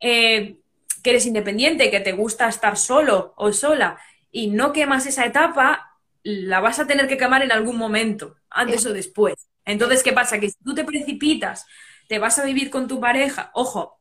eh, 0.01 0.59
que 1.03 1.11
eres 1.11 1.27
independiente, 1.27 1.91
que 1.91 2.01
te 2.01 2.13
gusta 2.13 2.49
estar 2.49 2.77
solo 2.77 3.35
o 3.37 3.53
sola 3.53 3.99
y 4.31 4.49
no 4.49 4.73
quemas 4.73 5.07
esa 5.07 5.27
etapa, 5.27 5.99
la 6.23 6.61
vas 6.61 6.79
a 6.79 6.87
tener 6.87 7.09
que 7.09 7.17
quemar 7.17 7.43
en 7.43 7.53
algún 7.53 7.77
momento, 7.77 8.37
antes 8.51 8.87
o 8.87 8.93
después. 8.93 9.35
Entonces, 9.65 10.03
¿qué 10.03 10.13
pasa? 10.13 10.39
Que 10.39 10.51
si 10.51 10.57
tú 10.65 10.75
te 10.75 10.85
precipitas 10.85 11.67
te 12.13 12.19
vas 12.19 12.39
a 12.39 12.45
vivir 12.45 12.69
con 12.69 12.89
tu 12.89 13.01
pareja, 13.01 13.51
ojo, 13.55 13.99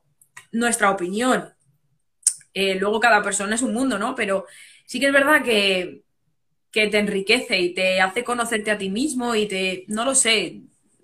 nuestra 0.52 0.92
opinión, 0.92 1.54
eh, 2.54 2.76
luego 2.76 3.00
cada 3.00 3.24
persona 3.24 3.56
es 3.56 3.62
un 3.62 3.74
mundo, 3.74 3.98
¿no? 3.98 4.16
Pero 4.16 4.48
sí 4.86 5.00
que 5.00 5.06
es 5.06 5.14
verdad 5.14 5.42
que, 5.46 6.04
que, 6.74 6.88
te 6.88 7.00
enriquece 7.00 7.58
y 7.62 7.74
te 7.74 8.02
hace 8.02 8.26
conocerte 8.26 8.70
a 8.70 8.78
ti 8.78 8.90
mismo 8.90 9.34
y 9.34 9.48
te, 9.48 9.86
no 9.88 10.04
lo 10.04 10.14
sé, 10.14 10.60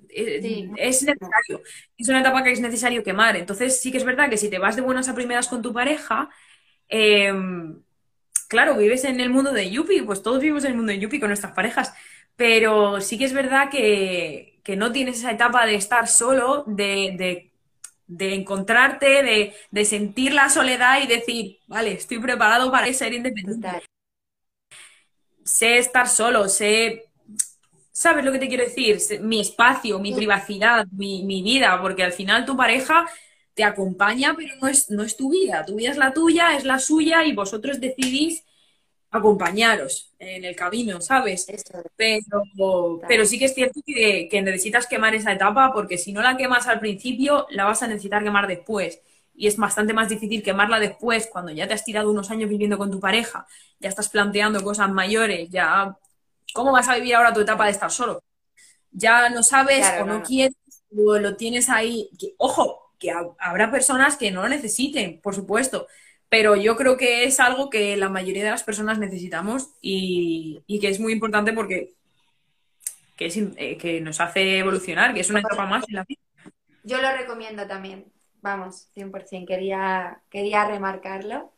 eh, 0.09 0.69
es 0.75 1.03
necesario. 1.03 1.61
Es 1.97 2.09
una 2.09 2.19
etapa 2.19 2.43
que 2.43 2.51
es 2.51 2.59
necesario 2.59 3.05
quemar. 3.05 3.37
Entonces 3.37 3.79
sí 3.81 3.89
que 3.89 3.99
es 3.99 4.03
verdad 4.03 4.29
que 4.29 4.35
si 4.35 4.49
te 4.49 4.59
vas 4.59 4.75
de 4.75 4.81
buenas 4.81 5.07
a 5.07 5.15
primeras 5.15 5.47
con 5.47 5.61
tu 5.61 5.71
pareja, 5.71 6.29
em, 6.89 7.81
claro, 8.49 8.75
vives 8.75 9.05
en 9.05 9.21
el 9.21 9.29
mundo 9.29 9.53
de 9.53 9.69
Yupi, 9.71 10.01
pues 10.01 10.21
todos 10.21 10.41
vivimos 10.41 10.65
en 10.65 10.71
el 10.71 10.77
mundo 10.77 10.91
de 10.91 10.99
Yupi 10.99 11.21
con 11.21 11.29
nuestras 11.29 11.53
parejas, 11.53 11.93
pero 12.35 12.99
sí 12.99 13.17
que 13.17 13.23
es 13.23 13.33
verdad 13.33 13.69
que, 13.69 14.56
que 14.67 14.75
no 14.75 14.91
tienes 14.91 15.19
esa 15.19 15.31
etapa 15.31 15.65
de 15.65 15.75
estar 15.75 16.09
solo, 16.09 16.65
de, 16.67 17.53
encontrarte, 18.09 19.55
de, 19.71 19.85
sentir 19.85 20.33
la 20.33 20.49
soledad 20.49 21.01
y 21.01 21.07
decir, 21.07 21.59
vale, 21.67 21.93
estoy 21.93 22.19
preparado 22.19 22.69
para 22.69 22.91
ser 22.91 23.13
independiente. 23.13 23.81
Sé 25.45 25.77
estar 25.77 26.09
solo, 26.09 26.49
sé, 26.49 27.05
¿sabes 27.93 28.25
lo 28.25 28.33
que 28.33 28.39
te 28.39 28.49
quiero 28.49 28.65
decir? 28.65 28.99
Mi 29.21 29.39
espacio, 29.39 29.99
mi 29.99 30.13
privacidad, 30.13 30.85
mi, 30.91 31.23
mi 31.23 31.41
vida, 31.41 31.81
porque 31.81 32.03
al 32.03 32.11
final 32.11 32.43
tu 32.43 32.57
pareja 32.57 33.05
te 33.53 33.63
acompaña, 33.63 34.35
pero 34.35 34.53
no 34.61 34.67
es, 34.67 34.89
no 34.89 35.03
es 35.03 35.15
tu 35.15 35.31
vida. 35.31 35.63
Tu 35.65 35.75
vida 35.75 35.91
es 35.91 35.97
la 35.97 36.11
tuya, 36.11 36.57
es 36.57 36.65
la 36.65 36.79
suya 36.79 37.23
y 37.23 37.31
vosotros 37.31 37.79
decidís 37.79 38.43
acompañaros 39.17 40.13
en 40.19 40.43
el 40.43 40.55
camino, 40.55 41.01
¿sabes? 41.01 41.45
Pero, 41.95 43.01
pero 43.07 43.25
sí 43.25 43.37
que 43.37 43.45
es 43.45 43.53
cierto 43.53 43.81
que, 43.85 44.29
necesitas 44.41 44.87
quemar 44.87 45.15
esa 45.15 45.33
etapa 45.33 45.71
porque 45.73 45.97
si 45.97 46.13
no 46.13 46.21
la 46.21 46.37
quemas 46.37 46.67
al 46.67 46.79
principio, 46.79 47.47
la 47.49 47.65
vas 47.65 47.83
a 47.83 47.87
necesitar 47.87 48.23
quemar 48.23 48.47
después. 48.47 49.01
Y 49.35 49.47
es 49.47 49.57
bastante 49.57 49.93
más 49.93 50.09
difícil 50.09 50.41
quemarla 50.41 50.79
después 50.79 51.27
cuando 51.31 51.51
ya 51.51 51.67
te 51.67 51.73
has 51.73 51.83
tirado 51.83 52.09
unos 52.09 52.31
años 52.31 52.49
viviendo 52.49 52.77
con 52.77 52.89
tu 52.89 52.99
pareja, 52.99 53.45
ya 53.79 53.89
estás 53.89 54.09
planteando 54.09 54.63
cosas 54.63 54.89
mayores, 54.89 55.49
ya... 55.49 55.95
¿Cómo 56.53 56.71
vas 56.71 56.87
a 56.87 56.95
vivir 56.95 57.13
ahora 57.13 57.33
tu 57.33 57.41
etapa 57.41 57.65
de 57.65 57.71
estar 57.71 57.91
solo? 57.91 58.23
Ya 58.91 59.29
no 59.29 59.43
sabes 59.43 59.85
o 60.01 60.05
no, 60.05 60.23
quieres 60.23 60.55
o 60.95 61.19
lo 61.19 61.35
tienes 61.35 61.69
ahí. 61.69 62.09
ojo, 62.37 62.93
que 62.97 63.11
habrá 63.11 63.69
personas 63.69 64.15
que 64.15 64.31
no 64.31 64.43
lo 64.43 64.49
necesiten, 64.49 65.19
por 65.21 65.35
supuesto 65.35 65.87
pero 66.29 66.55
yo 66.55 66.75
creo 66.75 66.97
que 66.97 67.23
es 67.23 67.39
algo 67.39 67.69
que 67.69 67.95
la 67.97 68.09
mayoría 68.09 68.43
de 68.43 68.51
las 68.51 68.63
personas 68.63 68.99
necesitamos 68.99 69.69
y, 69.81 70.63
que 70.81 70.89
es 70.89 70.99
muy 70.99 71.13
importante 71.13 71.53
porque 71.53 71.93
que, 73.15 73.27
eh, 73.57 73.77
que 73.77 74.01
nos 74.01 74.19
hace 74.19 74.59
evolucionar, 74.59 75.13
que 75.13 75.21
es 75.21 75.29
una 75.29 75.39
etapa 75.39 75.65
más 75.65 75.85
en 75.87 75.95
la 75.95 76.05
vida. 76.07 76.21
Yo 76.83 77.01
lo 77.01 77.11
recomiendo 77.11 77.65
también, 77.65 78.05
vamos, 78.41 78.89
100%, 78.95 79.47
quería, 79.47 80.21
quería 80.29 80.65
remarcarlo. 80.65 81.53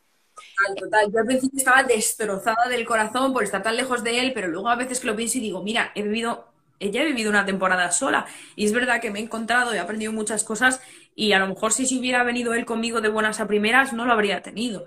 Total, 0.78 1.12
Yo 1.12 1.20
al 1.20 1.26
principio 1.26 1.58
estaba 1.58 1.82
destrozada 1.82 2.68
del 2.68 2.86
corazón 2.86 3.32
por 3.32 3.44
estar 3.44 3.62
tan 3.62 3.76
lejos 3.76 4.02
de 4.02 4.20
él, 4.20 4.32
pero 4.32 4.48
luego 4.48 4.68
a 4.68 4.76
veces 4.76 5.00
que 5.00 5.06
lo 5.06 5.16
pienso 5.16 5.38
y 5.38 5.42
digo, 5.42 5.62
mira, 5.62 5.92
he 5.94 6.02
vivido 6.02 6.50
ella 6.80 7.02
ha 7.02 7.04
vivido 7.04 7.30
una 7.30 7.44
temporada 7.44 7.92
sola 7.92 8.26
y 8.56 8.64
es 8.64 8.72
verdad 8.72 9.00
que 9.00 9.10
me 9.10 9.20
he 9.20 9.22
encontrado 9.22 9.74
y 9.74 9.76
he 9.76 9.80
aprendido 9.80 10.12
muchas 10.12 10.42
cosas 10.42 10.80
y 11.20 11.34
a 11.34 11.38
lo 11.38 11.48
mejor 11.48 11.74
si 11.74 11.84
se 11.84 11.98
hubiera 11.98 12.24
venido 12.24 12.54
él 12.54 12.64
conmigo 12.64 13.02
de 13.02 13.10
buenas 13.10 13.40
a 13.40 13.46
primeras 13.46 13.92
no 13.92 14.06
lo 14.06 14.12
habría 14.12 14.40
tenido. 14.40 14.86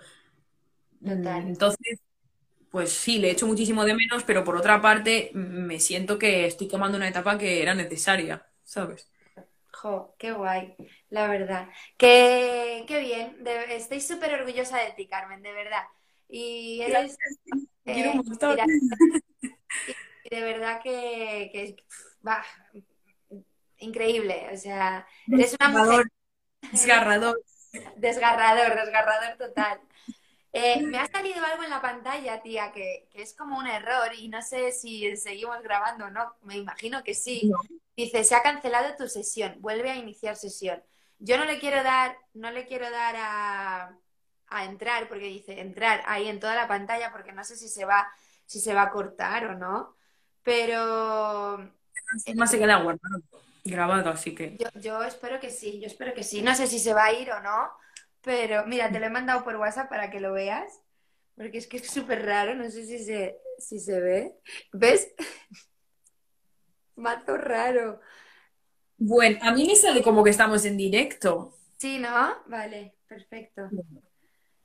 Entonces, 1.00 2.00
pues 2.72 2.92
sí, 2.92 3.20
le 3.20 3.30
echo 3.30 3.46
muchísimo 3.46 3.86
de 3.86 3.94
menos, 3.94 4.24
pero 4.24 4.44
por 4.44 4.58
otra 4.58 4.82
parte 4.82 5.30
me 5.36 5.80
siento 5.80 6.18
que 6.18 6.48
estoy 6.48 6.68
tomando 6.68 6.98
una 6.98 7.08
etapa 7.08 7.38
que 7.38 7.62
era 7.62 7.76
necesaria, 7.76 8.48
¿sabes? 8.64 9.08
Jo, 9.74 10.16
qué 10.18 10.32
guay, 10.32 10.76
la 11.12 11.28
verdad. 11.28 11.70
Qué, 11.98 12.84
qué 12.88 13.00
bien, 13.00 13.38
estoy 13.70 14.02
súper 14.02 14.34
orgullosa 14.34 14.80
de 14.80 14.92
ti, 14.94 15.06
Carmen, 15.06 15.44
de 15.44 15.54
verdad. 15.54 15.84
Y 16.30 16.82
eres... 16.82 17.16
Eh, 17.86 18.12
de 20.32 20.42
verdad 20.42 20.82
que, 20.82 21.76
va, 22.26 22.44
increíble. 23.78 24.48
O 24.52 24.58
sea, 24.58 25.06
eres 25.28 25.56
una 25.60 25.70
mujer. 25.70 26.08
Desgarrador. 26.72 27.42
Desgarrador, 27.98 28.76
desgarrador 28.76 29.38
total. 29.38 29.80
Eh, 30.52 30.82
me 30.84 31.00
ha 31.00 31.08
salido 31.08 31.44
algo 31.44 31.64
en 31.64 31.72
la 31.72 31.82
pantalla, 31.82 32.42
tía, 32.42 32.72
que, 32.72 33.08
es 33.14 33.34
como 33.34 33.58
un 33.58 33.66
error 33.66 34.14
y 34.16 34.28
no 34.30 34.42
sé 34.44 34.72
si 34.72 35.18
seguimos 35.18 35.62
grabando 35.64 36.06
o 36.06 36.10
no. 36.10 36.34
Me 36.44 36.58
imagino 36.58 37.04
que 37.04 37.16
sí. 37.16 37.52
Dice, 37.96 38.24
se 38.24 38.36
ha 38.36 38.44
cancelado 38.44 38.96
tu 38.96 39.08
sesión, 39.08 39.56
vuelve 39.60 39.90
a 39.90 39.96
iniciar 39.96 40.36
sesión. 40.36 40.84
Yo 41.20 41.38
no 41.38 41.46
le 41.46 41.60
quiero 41.60 41.84
dar, 41.84 42.18
no 42.34 42.52
le 42.52 42.66
quiero 42.66 42.90
dar 42.92 43.16
a, 43.18 43.98
a 44.48 44.66
entrar, 44.66 45.08
porque 45.08 45.26
dice 45.26 45.60
entrar 45.60 46.04
ahí 46.06 46.28
en 46.28 46.40
toda 46.40 46.56
la 46.56 46.68
pantalla, 46.68 47.12
porque 47.12 47.32
no 47.32 47.44
sé 47.44 47.56
si 47.56 47.68
se 47.68 47.86
va, 47.86 48.08
si 48.46 48.60
se 48.60 48.74
va 48.74 48.84
a 48.84 48.92
cortar 48.92 49.46
o 49.46 49.56
no 49.56 49.96
pero... 50.44 51.58
Más 52.36 52.52
se 52.52 52.60
queda 52.60 52.84
guardado, 52.84 53.22
grabado, 53.64 54.10
así 54.10 54.36
que... 54.36 54.58
Yo, 54.58 54.68
yo 54.80 55.04
espero 55.04 55.40
que 55.40 55.50
sí, 55.50 55.80
yo 55.80 55.88
espero 55.88 56.14
que 56.14 56.24
sí. 56.24 56.42
No 56.42 56.56
sé 56.56 56.68
si 56.68 56.80
se 56.80 56.94
va 56.94 57.06
a 57.06 57.14
ir 57.14 57.32
o 57.32 57.42
no, 57.42 57.72
pero 58.22 58.66
mira, 58.66 58.92
te 58.92 59.00
lo 59.00 59.06
he 59.06 59.10
mandado 59.10 59.44
por 59.44 59.56
WhatsApp 59.56 59.90
para 59.90 60.10
que 60.10 60.20
lo 60.20 60.34
veas, 60.34 60.82
porque 61.36 61.58
es 61.58 61.68
que 61.68 61.78
es 61.78 61.88
súper 61.88 62.26
raro, 62.26 62.56
no 62.56 62.70
sé 62.70 62.86
si 62.86 63.00
se, 63.00 63.38
si 63.58 63.80
se 63.80 64.00
ve. 64.00 64.36
¿Ves? 64.72 65.14
Mazo 66.96 67.38
raro. 67.38 68.00
Bueno, 68.98 69.40
a 69.42 69.52
mí 69.52 69.66
me 69.66 69.76
sale 69.76 70.02
como 70.02 70.24
que 70.24 70.30
estamos 70.30 70.64
en 70.66 70.78
directo. 70.78 71.58
Sí, 71.78 72.00
¿no? 72.00 72.44
Vale, 72.48 72.96
perfecto. 73.08 73.70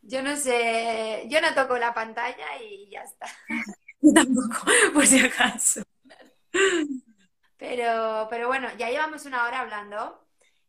Yo 0.03 0.23
no 0.23 0.37
sé, 0.37 1.27
yo 1.29 1.41
no 1.41 1.55
toco 1.55 1.77
la 1.77 1.93
pantalla 1.93 2.47
y 2.63 2.89
ya 2.91 3.03
está. 3.03 3.27
Tampoco, 4.15 4.65
por 4.95 5.07
si 5.07 5.19
acaso. 5.19 5.83
Pero, 7.59 8.29
pero 8.31 8.49
bueno, 8.49 8.69
ya 8.79 8.91
llevamos 8.91 9.27
una 9.27 9.45
hora 9.47 9.61
hablando 9.61 10.25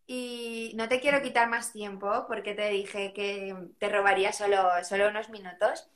y 0.07 0.73
no 0.75 0.87
te 0.89 0.99
quiero 0.99 1.21
quitar 1.21 1.49
más 1.49 1.71
tiempo 1.71 2.25
porque 2.27 2.55
te 2.55 2.69
dije 2.69 3.13
que 3.13 3.55
te 3.79 3.89
robaría 3.89 4.33
solo, 4.33 4.69
solo 4.83 5.09
unos 5.09 5.29
minutos. 5.29 5.89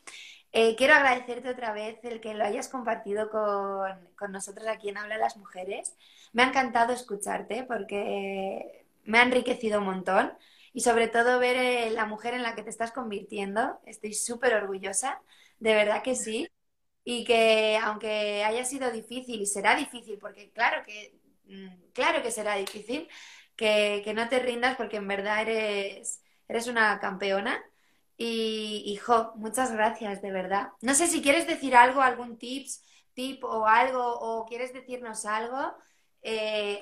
Eh, 0.51 0.75
quiero 0.75 0.93
agradecerte 0.93 1.49
otra 1.49 1.73
vez 1.73 1.97
el 2.03 2.21
que 2.21 2.35
lo 2.35 2.43
hayas 2.45 2.69
compartido 2.69 3.29
con, 3.31 4.07
con 4.17 4.31
nosotros 4.31 4.67
aquí 4.67 4.89
en 4.89 4.97
Habla 4.97 5.17
las 5.17 5.35
Mujeres. 5.37 5.95
Me 6.31 6.43
ha 6.43 6.47
encantado 6.49 6.93
escucharte 6.93 7.63
porque 7.63 8.85
me 9.03 9.17
ha 9.19 9.23
enriquecido 9.23 9.79
un 9.79 9.85
montón 9.85 10.33
y 10.73 10.81
sobre 10.81 11.07
todo 11.07 11.39
ver 11.39 11.55
eh, 11.57 11.89
la 11.91 12.05
mujer 12.05 12.33
en 12.35 12.43
la 12.43 12.53
que 12.55 12.63
te 12.63 12.69
estás 12.69 12.91
convirtiendo. 12.91 13.79
Estoy 13.85 14.13
súper 14.13 14.53
orgullosa, 14.55 15.21
de 15.59 15.73
verdad 15.73 16.03
que 16.03 16.15
sí. 16.15 16.47
Y 17.05 17.25
que 17.25 17.77
aunque 17.81 18.43
haya 18.43 18.63
sido 18.65 18.91
difícil 18.91 19.41
y 19.41 19.45
será 19.45 19.75
difícil, 19.75 20.17
porque 20.19 20.51
claro 20.51 20.83
que, 20.85 21.19
mm, 21.45 21.91
claro 21.93 22.21
que 22.23 22.31
será 22.31 22.55
difícil, 22.55 23.07
que, 23.55 24.01
que 24.03 24.13
no 24.13 24.29
te 24.29 24.39
rindas 24.39 24.75
porque 24.77 24.97
en 24.97 25.07
verdad 25.07 25.41
eres, 25.41 26.21
eres 26.47 26.67
una 26.67 26.99
campeona 26.99 27.61
y, 28.17 28.83
hijo, 28.87 29.33
muchas 29.35 29.71
gracias, 29.73 30.21
de 30.21 30.31
verdad. 30.31 30.69
No 30.81 30.93
sé 30.95 31.07
si 31.07 31.21
quieres 31.21 31.47
decir 31.47 31.75
algo, 31.75 32.01
algún 32.01 32.37
tips, 32.37 32.83
tip 33.13 33.43
o 33.43 33.65
algo, 33.67 34.01
o 34.19 34.45
quieres 34.45 34.73
decirnos 34.73 35.25
algo. 35.25 35.73
Eh, 36.21 36.81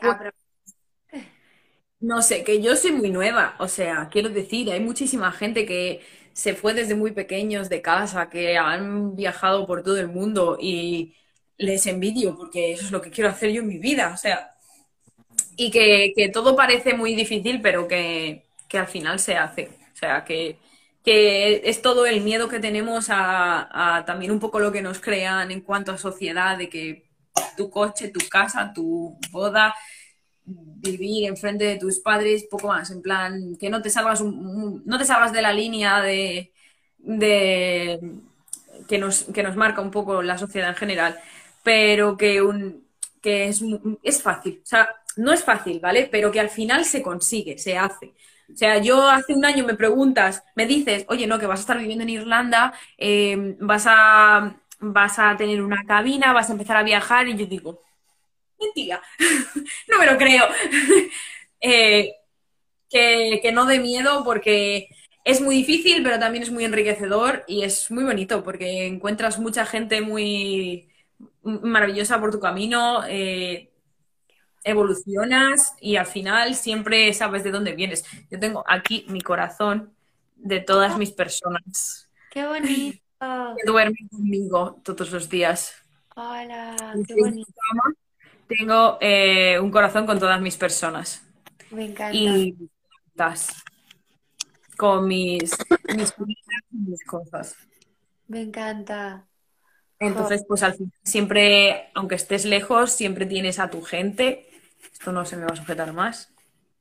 no 1.99 2.21
sé, 2.21 2.43
que 2.43 2.61
yo 2.61 2.75
soy 2.75 2.91
muy 2.93 3.11
nueva, 3.11 3.55
o 3.59 3.67
sea, 3.67 4.09
quiero 4.11 4.29
decir, 4.29 4.71
hay 4.71 4.79
muchísima 4.79 5.31
gente 5.31 5.65
que 5.65 6.01
se 6.33 6.55
fue 6.55 6.73
desde 6.73 6.95
muy 6.95 7.11
pequeños 7.11 7.69
de 7.69 7.81
casa, 7.81 8.29
que 8.29 8.57
han 8.57 9.15
viajado 9.15 9.67
por 9.67 9.83
todo 9.83 9.97
el 9.99 10.07
mundo 10.07 10.57
y 10.59 11.15
les 11.57 11.85
envidio 11.87 12.35
porque 12.37 12.73
eso 12.73 12.85
es 12.85 12.91
lo 12.91 13.01
que 13.01 13.11
quiero 13.11 13.29
hacer 13.29 13.51
yo 13.51 13.61
en 13.61 13.67
mi 13.67 13.77
vida, 13.77 14.11
o 14.13 14.17
sea, 14.17 14.55
y 15.55 15.71
que, 15.71 16.13
que 16.15 16.29
todo 16.29 16.55
parece 16.55 16.93
muy 16.93 17.15
difícil, 17.15 17.61
pero 17.61 17.87
que, 17.87 18.45
que 18.67 18.77
al 18.77 18.87
final 18.87 19.19
se 19.19 19.35
hace, 19.35 19.69
o 19.93 19.97
sea, 19.97 20.23
que 20.25 20.57
que 21.03 21.61
es 21.65 21.81
todo 21.81 22.05
el 22.05 22.21
miedo 22.21 22.47
que 22.47 22.59
tenemos 22.59 23.07
a, 23.09 24.03
también 24.05 24.31
un 24.31 24.39
poco 24.39 24.59
lo 24.59 24.71
que 24.71 24.81
nos 24.81 24.99
crean 24.99 25.51
en 25.51 25.61
cuanto 25.61 25.91
a 25.91 25.97
sociedad, 25.97 26.57
de 26.57 26.69
que 26.69 27.09
tu 27.57 27.69
coche, 27.69 28.09
tu 28.09 28.19
casa, 28.29 28.71
tu 28.73 29.17
boda, 29.31 29.73
vivir 30.81 31.27
enfrente 31.27 31.65
de 31.65 31.77
tus 31.77 31.99
padres, 31.99 32.45
poco 32.49 32.67
más, 32.69 32.91
en 32.91 33.01
plan, 33.01 33.55
que 33.59 33.69
no 33.69 33.81
te 33.81 33.89
salgas, 33.89 34.21
no 34.21 34.97
te 34.97 35.05
salgas 35.05 35.31
de 35.31 35.41
la 35.41 35.53
línea 35.53 36.01
de, 36.01 36.51
que, 38.87 38.97
nos, 38.97 39.23
que 39.25 39.43
nos 39.43 39.55
marca 39.55 39.81
un 39.81 39.91
poco 39.91 40.21
la 40.21 40.37
sociedad 40.37 40.69
en 40.69 40.75
general, 40.75 41.19
pero 41.63 42.17
que, 42.17 42.41
un, 42.41 42.85
que 43.21 43.47
es, 43.47 43.61
es 44.03 44.21
fácil, 44.21 44.61
o 44.63 44.65
sea, 44.65 44.89
no 45.17 45.33
es 45.33 45.43
fácil, 45.43 45.79
¿vale? 45.79 46.07
Pero 46.11 46.31
que 46.31 46.39
al 46.39 46.49
final 46.49 46.85
se 46.85 47.01
consigue, 47.01 47.57
se 47.57 47.77
hace. 47.77 48.13
O 48.53 48.55
sea, 48.57 48.77
yo 48.79 49.07
hace 49.09 49.33
un 49.33 49.45
año 49.45 49.65
me 49.65 49.75
preguntas, 49.75 50.43
me 50.55 50.65
dices, 50.65 51.05
oye, 51.09 51.27
no, 51.27 51.39
que 51.39 51.45
vas 51.47 51.59
a 51.59 51.61
estar 51.61 51.77
viviendo 51.77 52.03
en 52.03 52.09
Irlanda, 52.09 52.73
eh, 52.97 53.55
vas, 53.59 53.85
a, 53.87 54.55
vas 54.79 55.19
a 55.19 55.35
tener 55.37 55.61
una 55.61 55.85
cabina, 55.85 56.33
vas 56.33 56.49
a 56.49 56.53
empezar 56.53 56.77
a 56.77 56.83
viajar, 56.83 57.27
y 57.27 57.37
yo 57.37 57.45
digo, 57.45 57.81
mentira, 58.61 59.01
no 59.87 59.99
me 59.99 60.05
lo 60.05 60.17
creo. 60.17 60.45
Eh, 61.63 62.15
que, 62.89 63.39
que 63.43 63.51
no 63.51 63.67
de 63.67 63.77
miedo 63.77 64.23
porque 64.23 64.89
es 65.23 65.41
muy 65.41 65.57
difícil, 65.57 66.01
pero 66.01 66.17
también 66.17 66.41
es 66.41 66.49
muy 66.49 66.65
enriquecedor 66.65 67.43
y 67.47 67.61
es 67.61 67.91
muy 67.91 68.03
bonito 68.03 68.43
porque 68.43 68.87
encuentras 68.87 69.37
mucha 69.37 69.67
gente 69.67 70.01
muy 70.01 70.89
maravillosa 71.43 72.19
por 72.19 72.31
tu 72.31 72.39
camino. 72.39 73.03
Eh, 73.07 73.71
evolucionas 74.63 75.75
y 75.79 75.95
al 75.95 76.05
final 76.05 76.55
siempre 76.55 77.13
sabes 77.13 77.43
de 77.43 77.51
dónde 77.51 77.73
vienes. 77.73 78.05
Yo 78.29 78.39
tengo 78.39 78.63
aquí 78.67 79.05
mi 79.07 79.21
corazón 79.21 79.93
de 80.35 80.59
todas 80.59 80.97
mis 80.97 81.11
personas. 81.11 82.09
¡Qué 82.31 82.45
bonito! 82.45 82.97
Que 83.19 83.65
duermen 83.65 84.07
conmigo 84.09 84.81
todos 84.83 85.11
los 85.11 85.29
días. 85.29 85.73
¡Hola! 86.15 86.75
¡Qué 87.07 87.15
bonito! 87.15 87.53
Tengo 88.57 88.97
eh, 89.01 89.59
un 89.59 89.71
corazón 89.71 90.05
con 90.05 90.19
todas 90.19 90.41
mis 90.41 90.57
personas. 90.57 91.23
Me 91.71 91.85
encanta. 91.85 92.15
Y 92.15 92.55
con 94.77 95.07
mis, 95.07 95.55
mis, 95.95 96.13
mis 96.71 97.03
cosas. 97.05 97.55
Me 98.27 98.41
encanta. 98.41 99.27
Entonces, 99.99 100.43
pues 100.47 100.63
al 100.63 100.73
final, 100.73 100.93
siempre, 101.03 101.91
aunque 101.93 102.15
estés 102.15 102.45
lejos, 102.45 102.91
siempre 102.91 103.25
tienes 103.25 103.59
a 103.59 103.69
tu 103.69 103.81
gente 103.83 104.47
esto 104.93 105.11
no 105.11 105.25
se 105.25 105.37
me 105.37 105.45
va 105.45 105.53
a 105.53 105.55
sujetar 105.55 105.93
más. 105.93 106.31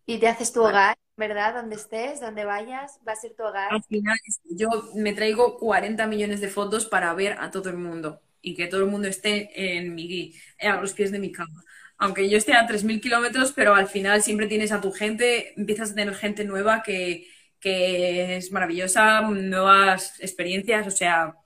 Y 0.06 0.18
te 0.18 0.28
haces 0.28 0.52
tu 0.52 0.62
hogar, 0.62 0.96
¿verdad? 1.16 1.54
Donde 1.54 1.76
estés, 1.76 2.20
donde 2.20 2.44
vayas, 2.44 2.98
va 3.06 3.12
a 3.12 3.16
ser 3.16 3.34
tu 3.34 3.44
hogar. 3.44 3.72
Al 3.72 3.82
final, 3.84 4.18
yo 4.50 4.68
me 4.94 5.12
traigo 5.12 5.58
40 5.58 6.06
millones 6.06 6.40
de 6.40 6.48
fotos 6.48 6.86
para 6.86 7.12
ver 7.14 7.38
a 7.40 7.50
todo 7.50 7.68
el 7.68 7.76
mundo 7.76 8.20
y 8.42 8.54
que 8.54 8.66
todo 8.66 8.80
el 8.80 8.90
mundo 8.90 9.08
esté 9.08 9.50
en 9.78 9.94
mi, 9.94 10.34
a 10.60 10.80
los 10.80 10.92
pies 10.92 11.12
de 11.12 11.18
mi 11.18 11.32
cama. 11.32 11.62
Aunque 11.98 12.28
yo 12.30 12.38
esté 12.38 12.54
a 12.54 12.66
3.000 12.66 13.00
kilómetros, 13.00 13.52
pero 13.52 13.74
al 13.74 13.86
final 13.86 14.22
siempre 14.22 14.46
tienes 14.46 14.72
a 14.72 14.80
tu 14.80 14.90
gente, 14.90 15.52
empiezas 15.58 15.90
a 15.90 15.94
tener 15.94 16.14
gente 16.14 16.44
nueva 16.44 16.82
que, 16.82 17.26
que 17.60 18.36
es 18.36 18.50
maravillosa, 18.52 19.20
nuevas 19.20 20.18
experiencias, 20.20 20.86
o 20.86 20.90
sea, 20.90 21.36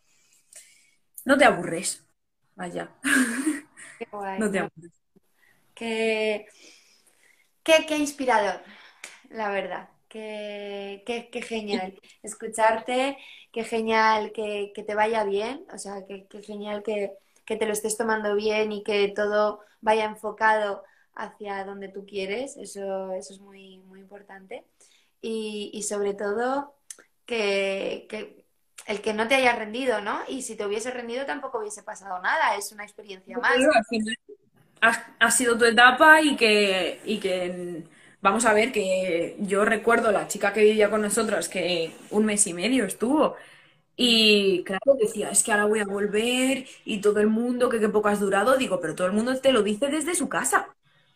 no 1.25 1.37
te 1.37 1.45
aburres. 1.45 2.07
Vaya. 2.55 2.91
Qué 3.99 4.07
guay, 4.11 4.39
no 4.41 4.51
te 4.51 4.59
aburres. 4.61 4.93
Qué, 5.75 6.47
qué, 7.65 7.97
inspirador, 7.97 8.61
la 9.31 9.51
verdad. 9.51 9.89
Qué, 10.09 11.03
qué, 11.05 11.43
genial 11.43 11.99
escucharte, 12.23 13.19
qué 13.55 13.63
genial 13.63 14.33
que, 14.33 14.73
te 14.75 14.95
vaya 14.97 15.23
bien, 15.23 15.65
o 15.73 15.79
sea, 15.79 16.05
qué, 16.07 16.27
genial 16.43 16.83
que, 16.83 17.13
te 17.47 17.67
lo 17.67 17.73
estés 17.73 17.97
tomando 17.97 18.35
bien 18.35 18.73
y 18.73 18.83
que 18.83 19.13
todo 19.15 19.61
vaya 19.81 20.07
enfocado 20.07 20.83
hacia 21.15 21.65
donde 21.65 21.89
tú 21.89 22.05
quieres, 22.05 22.57
eso, 22.57 23.13
eso 23.13 23.33
es 23.33 23.39
muy, 23.39 23.79
muy 23.79 24.01
importante. 24.01 24.65
Y, 25.21 25.83
sobre 25.89 26.15
todo 26.15 26.75
que, 27.27 28.45
el 28.87 29.01
que 29.01 29.15
no 29.15 29.29
te 29.29 29.37
haya 29.37 29.55
rendido, 29.55 30.01
¿no? 30.01 30.21
Y 30.27 30.43
si 30.43 30.57
te 30.57 30.67
hubiese 30.67 30.91
rendido 30.91 31.25
tampoco 31.25 31.61
hubiese 31.61 31.85
pasado 31.85 32.21
nada, 32.21 32.57
es 32.57 32.73
una 32.73 32.83
experiencia 32.83 33.39
más 33.39 33.57
ha, 35.19 35.31
sido 35.31 35.57
tu 35.57 35.65
etapa 35.65 36.21
y 36.21 36.37
que, 36.37 37.01
y 37.05 37.19
que 37.19 37.85
vamos 38.25 38.47
a 38.47 38.55
ver 38.55 38.73
que 38.73 39.37
yo 39.39 39.67
recuerdo 39.67 40.11
la 40.11 40.27
chica 40.29 40.55
que 40.55 40.63
vivía 40.63 40.89
con 40.89 41.03
nosotros 41.03 41.51
que 41.51 41.93
un 42.11 42.25
mes 42.25 42.47
y 42.47 42.55
medio 42.55 42.87
estuvo 42.87 43.37
y 43.97 44.65
claro, 44.65 44.97
decía, 44.99 45.29
es 45.31 45.45
que 45.45 45.53
ahora 45.53 45.67
voy 45.67 45.81
a 45.81 45.85
volver 45.85 46.65
y 46.87 47.03
todo 47.03 47.21
el 47.21 47.27
mundo, 47.27 47.69
que 47.69 47.79
qué 47.79 47.91
poco 47.91 48.09
has 48.09 48.21
durado, 48.21 48.57
digo, 48.57 48.81
pero 48.81 48.95
todo 48.95 49.07
el 49.07 49.13
mundo 49.13 49.39
te 49.39 49.53
lo 49.53 49.63
dice 49.63 49.89
desde 49.89 50.15
su 50.15 50.31
casa, 50.31 50.69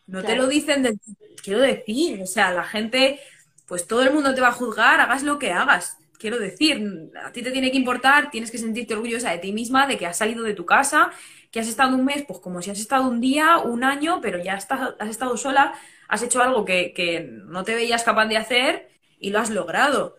no 0.07 0.23
te 0.23 0.37
lo 0.37 0.47
dicen 0.49 0.83
desde, 0.83 0.99
quiero 1.43 1.61
decir, 1.61 2.23
o 2.23 2.27
sea, 2.27 2.53
la 2.53 2.63
gente, 2.63 3.21
pues 3.67 3.87
todo 3.87 4.03
el 4.03 4.13
mundo 4.13 4.35
te 4.35 4.43
va 4.43 4.49
a 4.49 4.53
juzgar, 4.53 5.01
hagas 5.01 5.23
lo 5.23 5.39
que 5.39 5.51
hagas. 5.51 5.97
Quiero 6.19 6.39
decir, 6.39 7.11
a 7.25 7.33
ti 7.33 7.43
te 7.43 7.53
tiene 7.53 7.71
que 7.71 7.79
importar, 7.79 8.31
tienes 8.31 8.51
que 8.51 8.59
sentirte 8.59 8.95
orgullosa 8.95 9.31
de 9.31 9.39
ti 9.39 9.53
misma, 9.53 9.87
de 9.87 9.97
que 9.97 10.07
has 10.07 10.19
salido 10.19 10.45
de 10.45 10.55
tu 10.55 10.67
casa 10.67 11.11
que 11.51 11.61
has 11.61 11.69
estado 11.69 11.97
un 11.97 12.05
mes, 12.05 12.25
pues 12.27 12.41
como 12.41 12.61
si 12.61 12.71
has 12.71 12.79
estado 12.79 13.09
un 13.09 13.21
día, 13.21 13.59
un 13.59 13.85
año, 13.85 14.21
pero 14.21 14.39
ya 14.43 14.55
estás, 14.55 14.95
has 14.99 15.09
estado 15.09 15.37
sola, 15.37 15.75
has 16.09 16.23
hecho 16.23 16.43
algo 16.43 16.65
que, 16.65 17.31
no 17.47 17.65
te 17.65 17.75
veías 17.75 18.03
capaz 18.03 18.27
de 18.27 18.39
hacer 18.39 18.89
y 19.21 19.31
lo 19.31 19.39
has 19.39 19.51
logrado. 19.51 20.17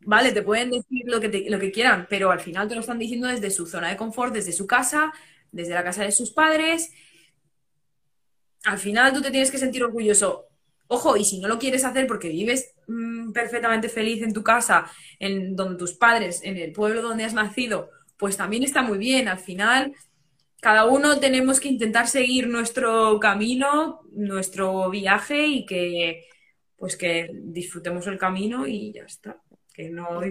Vale, 0.00 0.32
te 0.32 0.42
pueden 0.42 0.70
decir 0.70 1.04
lo 1.06 1.18
que, 1.18 1.46
lo 1.48 1.58
que 1.58 1.72
quieran, 1.72 2.06
pero 2.10 2.30
al 2.30 2.40
final 2.40 2.68
te 2.68 2.74
lo 2.74 2.82
están 2.82 2.98
diciendo 2.98 3.26
desde 3.26 3.50
su 3.50 3.66
zona 3.66 3.88
de 3.88 3.96
confort, 3.96 4.34
desde 4.34 4.52
su 4.52 4.66
casa, 4.66 5.12
desde 5.50 5.72
la 5.72 5.82
casa 5.82 6.04
de 6.04 6.12
sus 6.12 6.30
padres. 6.30 6.92
Al 8.64 8.78
final 8.78 9.14
tú 9.14 9.22
te 9.22 9.30
tienes 9.30 9.50
que 9.50 9.58
sentir 9.58 9.82
orgulloso. 9.82 10.46
Ojo, 10.88 11.16
y 11.16 11.24
si 11.24 11.40
no 11.40 11.48
lo 11.48 11.58
quieres 11.58 11.84
hacer 11.84 12.06
porque 12.06 12.28
vives 12.28 12.74
mm, 12.86 13.32
perfectamente 13.32 13.88
feliz 13.88 14.22
en 14.22 14.34
tu 14.34 14.42
casa, 14.42 14.90
en 15.18 15.56
donde 15.56 15.78
tus 15.78 15.94
padres, 15.94 16.40
en 16.42 16.58
el 16.58 16.72
pueblo 16.72 17.00
donde 17.00 17.24
has 17.24 17.32
nacido, 17.32 17.90
pues 18.18 18.36
también 18.36 18.62
está 18.62 18.82
muy 18.82 18.98
bien. 18.98 19.28
Al 19.28 19.38
final 19.38 19.94
cada 20.64 20.86
uno 20.86 21.20
tenemos 21.20 21.60
que 21.60 21.68
intentar 21.68 22.08
seguir 22.08 22.48
nuestro 22.48 23.20
camino, 23.20 24.00
nuestro 24.12 24.88
viaje 24.88 25.46
y 25.46 25.66
que 25.66 26.24
pues 26.78 26.96
que 26.96 27.28
disfrutemos 27.34 28.06
el 28.06 28.16
camino 28.16 28.66
y 28.66 28.90
ya 28.90 29.02
está. 29.02 29.42
Que 29.74 29.90
no, 29.90 30.22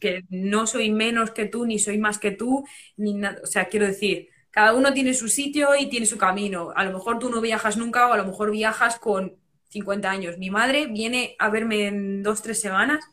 que 0.00 0.24
no 0.28 0.66
soy 0.66 0.90
menos 0.90 1.30
que 1.30 1.44
tú, 1.44 1.66
ni 1.66 1.78
soy 1.78 1.98
más 1.98 2.18
que 2.18 2.32
tú, 2.32 2.66
ni 2.96 3.14
nada. 3.14 3.38
O 3.44 3.46
sea, 3.46 3.66
quiero 3.68 3.86
decir, 3.86 4.30
cada 4.50 4.74
uno 4.74 4.92
tiene 4.92 5.14
su 5.14 5.28
sitio 5.28 5.76
y 5.78 5.88
tiene 5.88 6.06
su 6.06 6.18
camino. 6.18 6.72
A 6.74 6.84
lo 6.84 6.92
mejor 6.92 7.20
tú 7.20 7.30
no 7.30 7.40
viajas 7.40 7.76
nunca 7.76 8.08
o 8.08 8.12
a 8.12 8.16
lo 8.16 8.24
mejor 8.26 8.50
viajas 8.50 8.98
con 8.98 9.36
50 9.68 10.10
años. 10.10 10.36
Mi 10.38 10.50
madre 10.50 10.88
viene 10.88 11.36
a 11.38 11.48
verme 11.48 11.86
en 11.86 12.24
dos, 12.24 12.42
tres 12.42 12.60
semanas. 12.60 13.04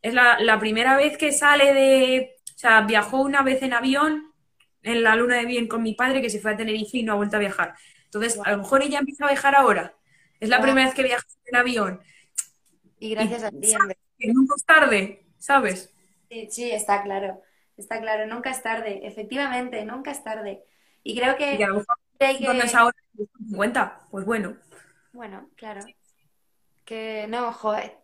Es 0.00 0.14
la, 0.14 0.58
primera 0.58 0.96
vez 0.96 1.18
que 1.18 1.30
sale 1.30 1.74
de... 1.74 2.36
O 2.56 2.58
sea, 2.58 2.80
viajó 2.86 3.20
una 3.20 3.42
vez 3.42 3.62
en 3.62 3.74
avión 3.74 4.29
en 4.82 5.02
la 5.02 5.16
luna 5.16 5.36
de 5.36 5.46
bien 5.46 5.68
con 5.68 5.82
mi 5.82 5.94
padre 5.94 6.22
que 6.22 6.30
se 6.30 6.40
fue 6.40 6.52
a 6.52 6.56
Tenerife 6.56 6.98
y 6.98 7.02
no 7.02 7.12
ha 7.12 7.16
vuelto 7.16 7.36
a 7.36 7.40
viajar. 7.40 7.74
Entonces, 8.04 8.40
a 8.44 8.50
lo 8.52 8.58
mejor 8.58 8.82
ella 8.82 8.98
empieza 8.98 9.24
a 9.24 9.28
viajar 9.28 9.54
ahora. 9.54 9.94
Es 10.40 10.48
la 10.48 10.60
primera 10.60 10.86
vez 10.86 10.94
que 10.94 11.02
viaja 11.02 11.24
en 11.44 11.56
avión. 11.56 12.00
Y 12.98 13.10
gracias 13.10 13.44
a 13.44 13.50
ti. 13.50 13.74
Que 14.18 14.32
nunca 14.32 14.54
es 14.56 14.64
tarde, 14.64 15.26
¿sabes? 15.38 15.92
Sí, 16.28 16.48
sí, 16.50 16.70
está 16.70 17.02
claro. 17.02 17.42
Está 17.76 18.00
claro, 18.00 18.26
nunca 18.26 18.50
es 18.50 18.62
tarde. 18.62 19.00
Efectivamente, 19.06 19.84
nunca 19.84 20.10
es 20.10 20.22
tarde. 20.22 20.64
Y 21.02 21.18
creo 21.18 21.36
que... 21.36 21.54
Y 21.54 21.62
a 21.62 21.68
lo 21.68 21.74
mejor 21.76 21.96
es 22.18 22.74
ahora 22.74 22.96
50, 23.38 24.00
pues 24.10 24.24
bueno. 24.24 24.56
Bueno, 25.12 25.48
claro. 25.56 25.80
Que 26.84 27.26
no, 27.28 27.52
joder. 27.52 27.96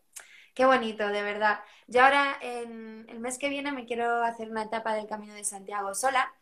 Qué 0.55 0.65
bonito, 0.65 1.07
de 1.09 1.23
verdad. 1.23 1.61
Yo 1.87 2.03
ahora, 2.03 2.39
en 2.41 3.07
el 3.11 3.19
mes 3.19 3.39
que 3.39 3.51
viene, 3.51 3.73
me 3.73 3.85
quiero 3.85 4.23
hacer 4.23 4.51
una 4.51 4.63
etapa 4.63 4.95
del 4.95 5.07
Camino 5.07 5.35
de 5.35 5.45
Santiago 5.45 5.95
sola. 5.95 6.33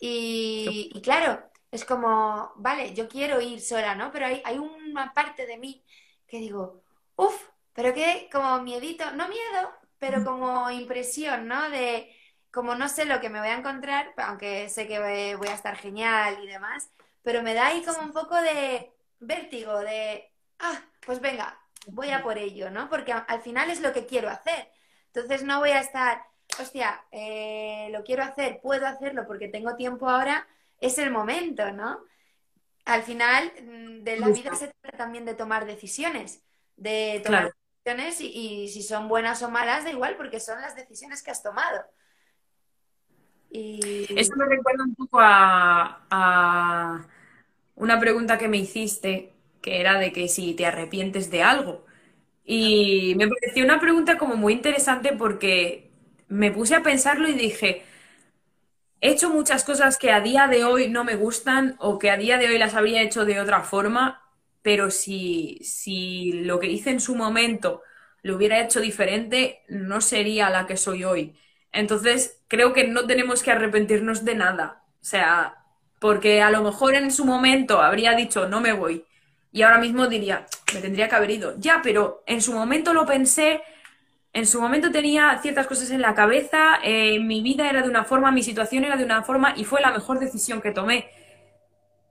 Y, 0.00 1.00
claro, 1.02 1.42
es 1.70 1.84
como, 1.84 2.52
vale, 2.56 2.94
yo 2.94 3.08
quiero 3.08 3.40
ir 3.40 3.60
sola, 3.60 3.94
¿no? 3.94 4.10
Pero 4.12 4.26
hay, 4.26 4.42
hay 4.44 4.58
una 4.58 5.12
parte 5.14 5.46
de 5.46 5.58
mí 5.58 5.84
que 6.26 6.38
digo, 6.38 6.82
uff, 7.16 7.48
pero 7.74 7.94
que 7.94 8.28
como 8.32 8.60
miedito, 8.62 9.10
no 9.12 9.28
miedo, 9.28 9.72
pero 9.98 10.24
como 10.24 10.70
impresión, 10.70 11.46
¿no? 11.48 11.70
De 11.70 12.14
como 12.50 12.74
no 12.74 12.88
sé 12.88 13.04
lo 13.04 13.20
que 13.20 13.30
me 13.30 13.38
voy 13.40 13.48
a 13.48 13.58
encontrar, 13.58 14.12
aunque 14.16 14.68
sé 14.68 14.88
que 14.88 14.98
voy 15.36 15.48
a 15.48 15.54
estar 15.54 15.76
genial 15.76 16.42
y 16.42 16.46
demás, 16.48 16.90
pero 17.22 17.42
me 17.42 17.54
da 17.54 17.68
ahí 17.68 17.84
como 17.84 18.00
un 18.00 18.12
poco 18.12 18.34
de 18.36 18.92
vértigo, 19.20 19.78
de, 19.80 20.32
ah, 20.58 20.82
pues 21.04 21.20
venga, 21.20 21.60
voy 21.86 22.10
a 22.10 22.22
por 22.22 22.38
ello, 22.38 22.70
¿no? 22.70 22.88
Porque 22.88 23.12
al 23.12 23.42
final 23.42 23.70
es 23.70 23.80
lo 23.80 23.92
que 23.92 24.06
quiero 24.06 24.28
hacer. 24.28 24.70
Entonces 25.06 25.42
no 25.44 25.58
voy 25.60 25.70
a 25.70 25.80
estar, 25.80 26.24
hostia, 26.58 27.04
eh, 27.10 27.88
lo 27.92 28.02
quiero 28.02 28.22
hacer, 28.22 28.60
puedo 28.62 28.86
hacerlo 28.86 29.26
porque 29.26 29.48
tengo 29.48 29.76
tiempo 29.76 30.08
ahora, 30.08 30.46
es 30.80 30.98
el 30.98 31.10
momento, 31.10 31.70
¿no? 31.72 32.00
Al 32.84 33.02
final 33.02 33.52
mm, 33.62 34.02
de 34.02 34.18
la 34.18 34.28
vida 34.28 34.54
se 34.54 34.72
trata 34.80 34.96
también 34.96 35.24
de 35.24 35.34
tomar 35.34 35.66
decisiones, 35.66 36.42
de 36.76 37.20
tomar 37.24 37.52
decisiones 37.84 38.20
y, 38.20 38.68
si 38.68 38.82
son 38.82 39.08
buenas 39.08 39.42
o 39.42 39.50
malas, 39.50 39.84
da 39.84 39.90
igual 39.90 40.16
porque 40.16 40.40
son 40.40 40.60
las 40.60 40.74
decisiones 40.74 41.22
que 41.22 41.30
has 41.30 41.42
tomado. 41.42 41.84
Y... 43.50 44.06
Eso 44.16 44.34
me 44.36 44.46
recuerda 44.46 44.84
un 44.84 44.94
poco 44.94 45.18
a 45.20 47.06
una 47.74 47.98
pregunta 47.98 48.38
que 48.38 48.48
me 48.48 48.58
hiciste, 48.58 49.32
que 49.60 49.80
era 49.80 49.98
de 49.98 50.12
que 50.12 50.28
si 50.28 50.54
te 50.54 50.66
arrepientes 50.66 51.30
de 51.30 51.42
algo. 51.42 51.84
Y 52.44 53.14
me 53.16 53.28
pareció 53.28 53.64
una 53.64 53.80
pregunta 53.80 54.18
como 54.18 54.36
muy 54.36 54.52
interesante 54.52 55.12
porque 55.16 55.89
me 56.30 56.50
puse 56.50 56.74
a 56.74 56.82
pensarlo 56.82 57.28
y 57.28 57.34
dije, 57.34 57.84
he 59.02 59.10
hecho 59.10 59.30
muchas 59.30 59.64
cosas 59.64 59.98
que 59.98 60.10
a 60.10 60.20
día 60.20 60.46
de 60.46 60.64
hoy 60.64 60.88
no 60.88 61.04
me 61.04 61.16
gustan 61.16 61.76
o 61.78 61.98
que 61.98 62.10
a 62.10 62.16
día 62.16 62.38
de 62.38 62.48
hoy 62.48 62.58
las 62.58 62.74
habría 62.74 63.02
hecho 63.02 63.24
de 63.26 63.40
otra 63.40 63.62
forma, 63.62 64.22
pero 64.62 64.90
si, 64.90 65.58
si 65.62 66.32
lo 66.44 66.58
que 66.60 66.68
hice 66.68 66.90
en 66.90 67.00
su 67.00 67.14
momento 67.16 67.82
lo 68.22 68.36
hubiera 68.36 68.60
hecho 68.60 68.80
diferente, 68.80 69.62
no 69.68 70.00
sería 70.00 70.50
la 70.50 70.66
que 70.66 70.76
soy 70.76 71.04
hoy. 71.04 71.36
Entonces, 71.72 72.42
creo 72.48 72.72
que 72.72 72.86
no 72.86 73.06
tenemos 73.06 73.42
que 73.42 73.50
arrepentirnos 73.50 74.24
de 74.24 74.34
nada. 74.34 74.84
O 75.00 75.04
sea, 75.04 75.56
porque 76.00 76.42
a 76.42 76.50
lo 76.50 76.62
mejor 76.62 76.94
en 76.94 77.10
su 77.10 77.24
momento 77.24 77.80
habría 77.80 78.14
dicho 78.14 78.48
no 78.48 78.60
me 78.60 78.72
voy 78.72 79.04
y 79.52 79.62
ahora 79.62 79.78
mismo 79.78 80.06
diría 80.06 80.46
me 80.74 80.80
tendría 80.80 81.08
que 81.08 81.16
haber 81.16 81.30
ido. 81.30 81.54
Ya, 81.58 81.80
pero 81.82 82.22
en 82.26 82.40
su 82.42 82.52
momento 82.52 82.92
lo 82.94 83.06
pensé, 83.06 83.62
en 84.32 84.46
su 84.46 84.60
momento 84.60 84.90
tenía 84.90 85.38
ciertas 85.42 85.66
cosas 85.66 85.90
en 85.90 86.00
la 86.00 86.14
cabeza, 86.14 86.78
eh, 86.84 87.18
mi 87.18 87.42
vida 87.42 87.68
era 87.68 87.82
de 87.82 87.88
una 87.88 88.04
forma, 88.04 88.30
mi 88.30 88.42
situación 88.42 88.84
era 88.84 88.96
de 88.96 89.04
una 89.04 89.22
forma 89.22 89.54
y 89.56 89.64
fue 89.64 89.80
la 89.80 89.90
mejor 89.90 90.20
decisión 90.20 90.60
que 90.60 90.70
tomé. 90.72 91.10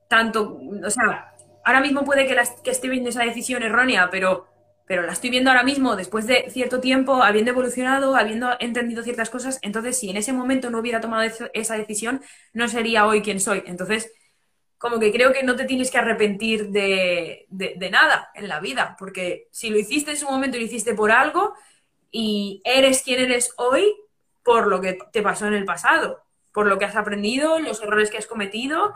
Tanto, 0.08 0.60
o 0.86 0.90
sea, 0.90 1.36
ahora 1.64 1.82
mismo 1.82 2.04
puede 2.04 2.28
que, 2.28 2.36
esté 2.72 2.90
viendo 2.90 3.10
esa 3.10 3.24
decisión 3.24 3.64
errónea, 3.64 4.10
pero 4.10 4.48
pero 4.86 5.04
la 5.04 5.14
estoy 5.14 5.30
viendo 5.30 5.52
ahora 5.52 5.62
mismo 5.62 5.96
después 5.96 6.26
de 6.26 6.50
cierto 6.50 6.80
tiempo, 6.80 7.22
habiendo 7.22 7.52
evolucionado, 7.52 8.16
habiendo 8.16 8.50
entendido 8.60 9.04
ciertas 9.04 9.30
cosas, 9.30 9.60
entonces 9.62 10.00
si 10.00 10.10
en 10.10 10.18
ese 10.18 10.34
momento 10.34 10.72
no 10.72 10.80
hubiera 10.80 11.00
tomado 11.00 11.30
esa 11.54 11.78
decisión, 11.78 12.22
no 12.54 12.68
sería 12.68 13.06
hoy 13.06 13.22
quien 13.22 13.40
soy. 13.40 13.62
Entonces, 13.68 14.12
como 14.80 14.98
que 15.00 15.12
creo 15.12 15.32
que 15.32 15.44
no 15.44 15.56
te 15.56 15.66
tienes 15.66 15.92
que 15.92 16.00
arrepentir 16.00 16.70
de, 16.70 17.46
nada 17.92 18.32
en 18.34 18.48
la 18.48 18.60
vida, 18.62 18.96
porque 18.98 19.48
si 19.52 19.70
lo 19.70 19.78
hiciste 19.78 20.12
en 20.12 20.18
su 20.18 20.26
momento, 20.26 20.58
lo 20.58 20.64
hiciste 20.64 20.96
por 20.96 21.12
algo 21.12 21.54
y 22.12 22.62
eres 22.66 23.04
quien 23.04 23.20
eres 23.20 23.54
hoy 23.58 23.96
por 24.44 24.68
lo 24.68 24.82
que 24.82 24.98
te 25.12 25.22
pasó 25.22 25.48
en 25.48 25.54
el 25.54 25.66
pasado, 25.66 26.24
por 26.54 26.66
lo 26.68 26.80
que 26.80 26.86
has 26.86 26.96
aprendido, 26.96 27.60
los 27.60 27.82
errores 27.82 28.10
que 28.10 28.18
has 28.18 28.28
cometido, 28.28 28.94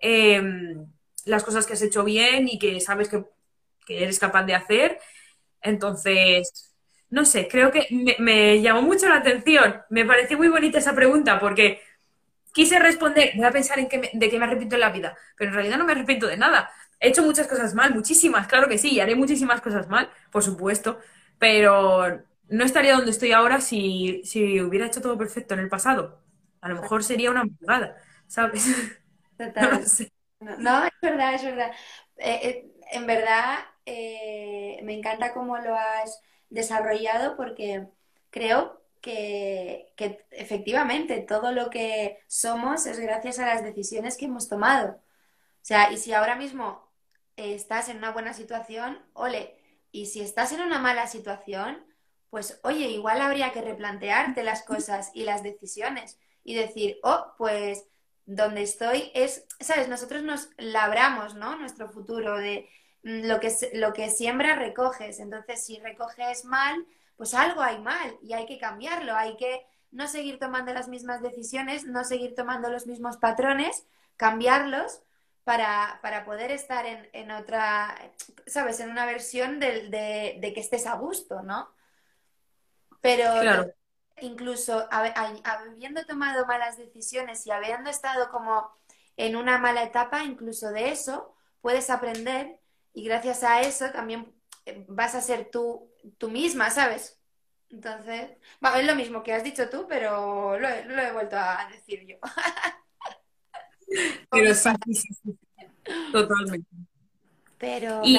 em, 0.00 0.86
las 1.24 1.44
cosas 1.44 1.66
que 1.66 1.74
has 1.74 1.82
hecho 1.82 2.04
bien 2.04 2.48
y 2.48 2.58
que 2.58 2.80
sabes 2.80 3.08
que, 3.08 3.24
eres 3.86 4.18
capaz 4.18 4.44
de 4.44 4.54
hacer 4.54 4.98
entonces, 5.64 6.74
no 7.10 7.24
sé, 7.24 7.48
creo 7.48 7.72
que 7.72 7.88
me, 8.18 8.60
llamó 8.60 8.82
mucho 8.82 9.08
la 9.08 9.16
atención. 9.16 9.82
Me 9.90 10.04
pareció 10.04 10.36
muy 10.36 10.48
bonita 10.48 10.78
esa 10.78 10.94
pregunta 10.94 11.40
porque 11.40 11.80
quise 12.52 12.78
responder, 12.78 13.32
voy 13.34 13.46
a 13.46 13.50
pensar 13.50 13.78
en 13.78 13.88
que 13.88 14.10
de 14.12 14.30
qué 14.30 14.38
me 14.38 14.44
arrepiento 14.44 14.76
en 14.76 14.80
la 14.82 14.90
vida, 14.90 15.16
pero 15.36 15.50
en 15.50 15.54
realidad 15.56 15.78
no 15.78 15.84
me 15.86 15.92
arrepiento 15.92 16.26
de 16.26 16.36
nada. 16.36 16.70
He 17.00 17.08
hecho 17.08 17.22
muchas 17.22 17.48
cosas 17.48 17.74
mal, 17.74 17.94
muchísimas, 17.94 18.46
claro 18.46 18.68
que 18.68 18.78
sí, 18.78 18.92
y 18.92 19.00
haré 19.00 19.16
muchísimas 19.16 19.60
cosas 19.60 19.88
mal, 19.88 20.10
por 20.30 20.42
supuesto, 20.42 21.00
pero 21.38 22.22
no 22.48 22.64
estaría 22.64 22.94
donde 22.94 23.10
estoy 23.10 23.32
ahora 23.32 23.60
si, 23.60 24.22
hubiera 24.62 24.86
hecho 24.86 25.00
todo 25.00 25.18
perfecto 25.18 25.54
en 25.54 25.60
el 25.60 25.68
pasado. 25.68 26.22
A 26.60 26.68
lo 26.68 26.80
mejor 26.80 27.04
sería 27.04 27.30
una 27.30 27.40
amargada, 27.42 27.96
¿sabes? 28.26 28.66
No, 30.58 30.84
es 30.84 30.92
verdad, 31.00 31.34
es 31.34 31.42
verdad. 31.42 31.72
Eh, 32.18 32.40
eh, 32.42 32.72
en 32.92 33.06
verdad, 33.06 33.60
eh, 33.86 34.78
me 34.82 34.94
encanta 34.94 35.32
cómo 35.32 35.58
lo 35.58 35.74
has 35.74 36.20
desarrollado 36.50 37.36
porque 37.36 37.88
creo 38.30 38.82
que, 39.00 39.92
efectivamente 40.30 41.20
todo 41.20 41.52
lo 41.52 41.70
que 41.70 42.20
somos 42.28 42.86
es 42.86 42.98
gracias 43.00 43.38
a 43.38 43.46
las 43.46 43.64
decisiones 43.64 44.16
que 44.16 44.26
hemos 44.26 44.48
tomado. 44.48 44.96
O 44.96 45.00
sea, 45.62 45.90
y 45.92 45.96
si 45.96 46.12
ahora 46.12 46.36
mismo 46.36 46.92
estás 47.36 47.88
en 47.88 47.98
una 47.98 48.12
buena 48.12 48.34
situación, 48.34 48.98
ole, 49.14 49.58
y 49.92 50.06
si 50.06 50.20
estás 50.20 50.52
en 50.52 50.60
una 50.60 50.78
mala 50.78 51.06
situación, 51.06 51.84
pues 52.34 52.60
oye, 52.64 52.88
igual 52.88 53.20
habría 53.20 53.52
que 53.52 53.62
replantearte 53.62 54.42
las 54.42 54.64
cosas 54.64 55.12
y 55.14 55.22
las 55.22 55.44
decisiones 55.44 56.18
y 56.42 56.54
decir, 56.54 56.98
oh, 57.04 57.34
pues 57.38 57.86
donde 58.26 58.62
estoy 58.62 59.12
es, 59.14 59.46
sabes, 59.60 59.88
nosotros 59.88 60.22
nos 60.24 60.48
labramos, 60.58 61.34
¿no? 61.34 61.56
Nuestro 61.56 61.88
futuro 61.88 62.36
de 62.38 62.68
Mm, 63.04 63.26
lo 63.26 63.38
que, 63.38 63.52
lo 63.74 63.92
que 63.92 64.10
siembras 64.10 64.58
recoges. 64.58 65.20
Entonces, 65.20 65.64
si 65.64 65.78
recoges 65.78 66.44
mal, 66.44 66.84
pues 67.16 67.34
algo 67.34 67.62
hay 67.62 67.78
mal 67.80 68.18
y 68.22 68.32
hay 68.32 68.46
que 68.46 68.58
cambiarlo. 68.58 69.14
Hay 69.14 69.36
que 69.36 69.66
no 69.92 70.08
seguir 70.08 70.38
tomando 70.38 70.72
las 70.72 70.88
mismas 70.88 71.22
decisiones, 71.22 71.84
no 71.84 72.04
seguir 72.04 72.34
tomando 72.34 72.70
los 72.70 72.86
mismos 72.86 73.18
patrones, 73.18 73.86
cambiarlos 74.16 75.02
para, 75.44 76.00
poder 76.24 76.50
estar 76.50 76.86
en, 76.86 77.30
otra, 77.30 77.94
¿sabes? 78.46 78.80
En 78.80 78.90
una 78.90 79.04
versión 79.06 79.60
de, 79.60 79.88
de, 80.40 80.52
que 80.54 80.60
estés 80.60 80.86
a 80.86 80.96
gusto, 80.96 81.42
¿no? 81.42 81.68
Pero 83.04 83.66
incluso 84.22 84.88
habiendo 84.90 86.06
tomado 86.06 86.46
malas 86.46 86.78
decisiones 86.78 87.46
y 87.46 87.50
habiendo 87.50 87.90
estado 87.90 88.30
como 88.30 88.70
en 89.18 89.36
una 89.36 89.58
mala 89.58 89.82
etapa, 89.82 90.24
incluso 90.24 90.70
de 90.70 90.90
eso, 90.90 91.36
puedes 91.60 91.90
aprender 91.90 92.58
y 92.94 93.04
gracias 93.04 93.42
a 93.42 93.60
eso 93.60 93.90
también 93.90 94.32
eh, 94.64 94.86
vas 94.88 95.14
a 95.14 95.20
ser 95.20 95.50
tú, 95.50 95.92
tú 96.16 96.30
misma, 96.30 96.70
¿sabes? 96.70 97.20
Entonces, 97.68 98.38
bueno, 98.58 98.78
es 98.78 98.86
lo 98.86 98.94
mismo 98.94 99.22
que 99.22 99.34
has 99.34 99.44
dicho 99.44 99.68
tú, 99.68 99.84
pero 99.86 100.58
lo 100.58 100.66
he, 100.66 101.12
vuelto 101.12 101.36
a 101.36 101.68
decir 101.70 102.06
yo. 102.06 102.16
pero 104.30 104.54
sí, 104.54 104.70
sí, 104.94 105.14
sí, 105.22 105.38
totalmente. 106.10 106.70
Pero 107.58 108.00
y 108.02 108.18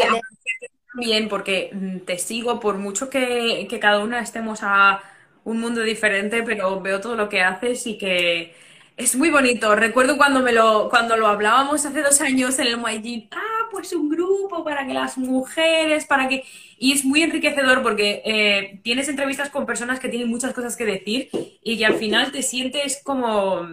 también 0.95 1.27
porque 1.27 1.71
mm, 1.73 1.99
te 2.05 2.17
sigo 2.17 2.59
por 2.59 2.77
mucho 2.77 3.09
que, 3.09 3.67
que 3.69 3.79
cada 3.79 3.99
una 3.99 4.21
estemos 4.21 4.59
a 4.63 5.01
un 5.43 5.59
mundo 5.59 5.81
diferente, 5.81 6.41
pero 6.43 6.81
veo 6.81 7.01
todo 7.01 7.15
lo 7.15 7.29
que 7.29 7.41
haces 7.41 7.85
y 7.85 7.97
que 7.97 8.55
es 8.97 9.15
muy 9.15 9.29
bonito. 9.29 9.75
Recuerdo 9.75 10.17
cuando 10.17 10.41
me 10.41 10.53
lo, 10.53 10.89
cuando 10.89 11.17
lo 11.17 11.27
hablábamos 11.27 11.85
hace 11.85 12.01
dos 12.01 12.21
años 12.21 12.57
en 12.59 12.67
el 12.67 12.77
MyG, 12.77 13.27
ah, 13.31 13.67
pues 13.71 13.93
un 13.93 14.09
grupo 14.09 14.63
para 14.63 14.87
que 14.87 14.93
las 14.93 15.17
mujeres, 15.17 16.05
para 16.05 16.27
que... 16.27 16.43
Y 16.77 16.93
es 16.93 17.05
muy 17.05 17.21
enriquecedor 17.23 17.83
porque 17.83 18.21
eh, 18.25 18.79
tienes 18.83 19.07
entrevistas 19.09 19.49
con 19.49 19.65
personas 19.65 19.99
que 19.99 20.09
tienen 20.09 20.29
muchas 20.29 20.53
cosas 20.53 20.75
que 20.75 20.85
decir 20.85 21.29
y 21.63 21.77
que 21.77 21.85
al 21.85 21.95
final 21.95 22.31
te 22.31 22.41
sientes 22.41 23.01
como 23.03 23.67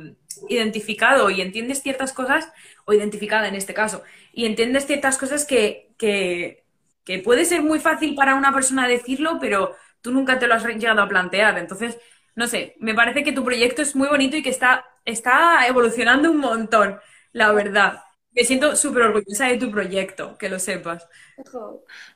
identificado 0.48 1.30
y 1.30 1.40
entiendes 1.40 1.82
ciertas 1.82 2.12
cosas, 2.12 2.48
o 2.84 2.92
identificada 2.92 3.48
en 3.48 3.54
este 3.54 3.74
caso, 3.74 4.02
y 4.32 4.46
entiendes 4.46 4.86
ciertas 4.86 5.18
cosas 5.18 5.44
que, 5.44 5.90
que, 5.98 6.61
que 7.04 7.18
puede 7.18 7.44
ser 7.44 7.62
muy 7.62 7.80
fácil 7.80 8.14
para 8.14 8.34
una 8.34 8.52
persona 8.52 8.88
decirlo, 8.88 9.38
pero 9.40 9.74
tú 10.00 10.12
nunca 10.12 10.38
te 10.38 10.46
lo 10.46 10.54
has 10.54 10.64
llegado 10.64 11.02
a 11.02 11.08
plantear. 11.08 11.58
Entonces, 11.58 11.98
no 12.34 12.46
sé, 12.46 12.76
me 12.78 12.94
parece 12.94 13.24
que 13.24 13.32
tu 13.32 13.44
proyecto 13.44 13.82
es 13.82 13.94
muy 13.94 14.08
bonito 14.08 14.36
y 14.36 14.42
que 14.42 14.50
está, 14.50 14.84
está 15.04 15.66
evolucionando 15.66 16.30
un 16.30 16.38
montón, 16.38 16.98
la 17.32 17.52
verdad. 17.52 18.02
Me 18.32 18.44
siento 18.44 18.76
súper 18.76 19.02
orgullosa 19.02 19.46
de 19.46 19.58
tu 19.58 19.70
proyecto, 19.70 20.38
que 20.38 20.48
lo 20.48 20.58
sepas. 20.58 21.06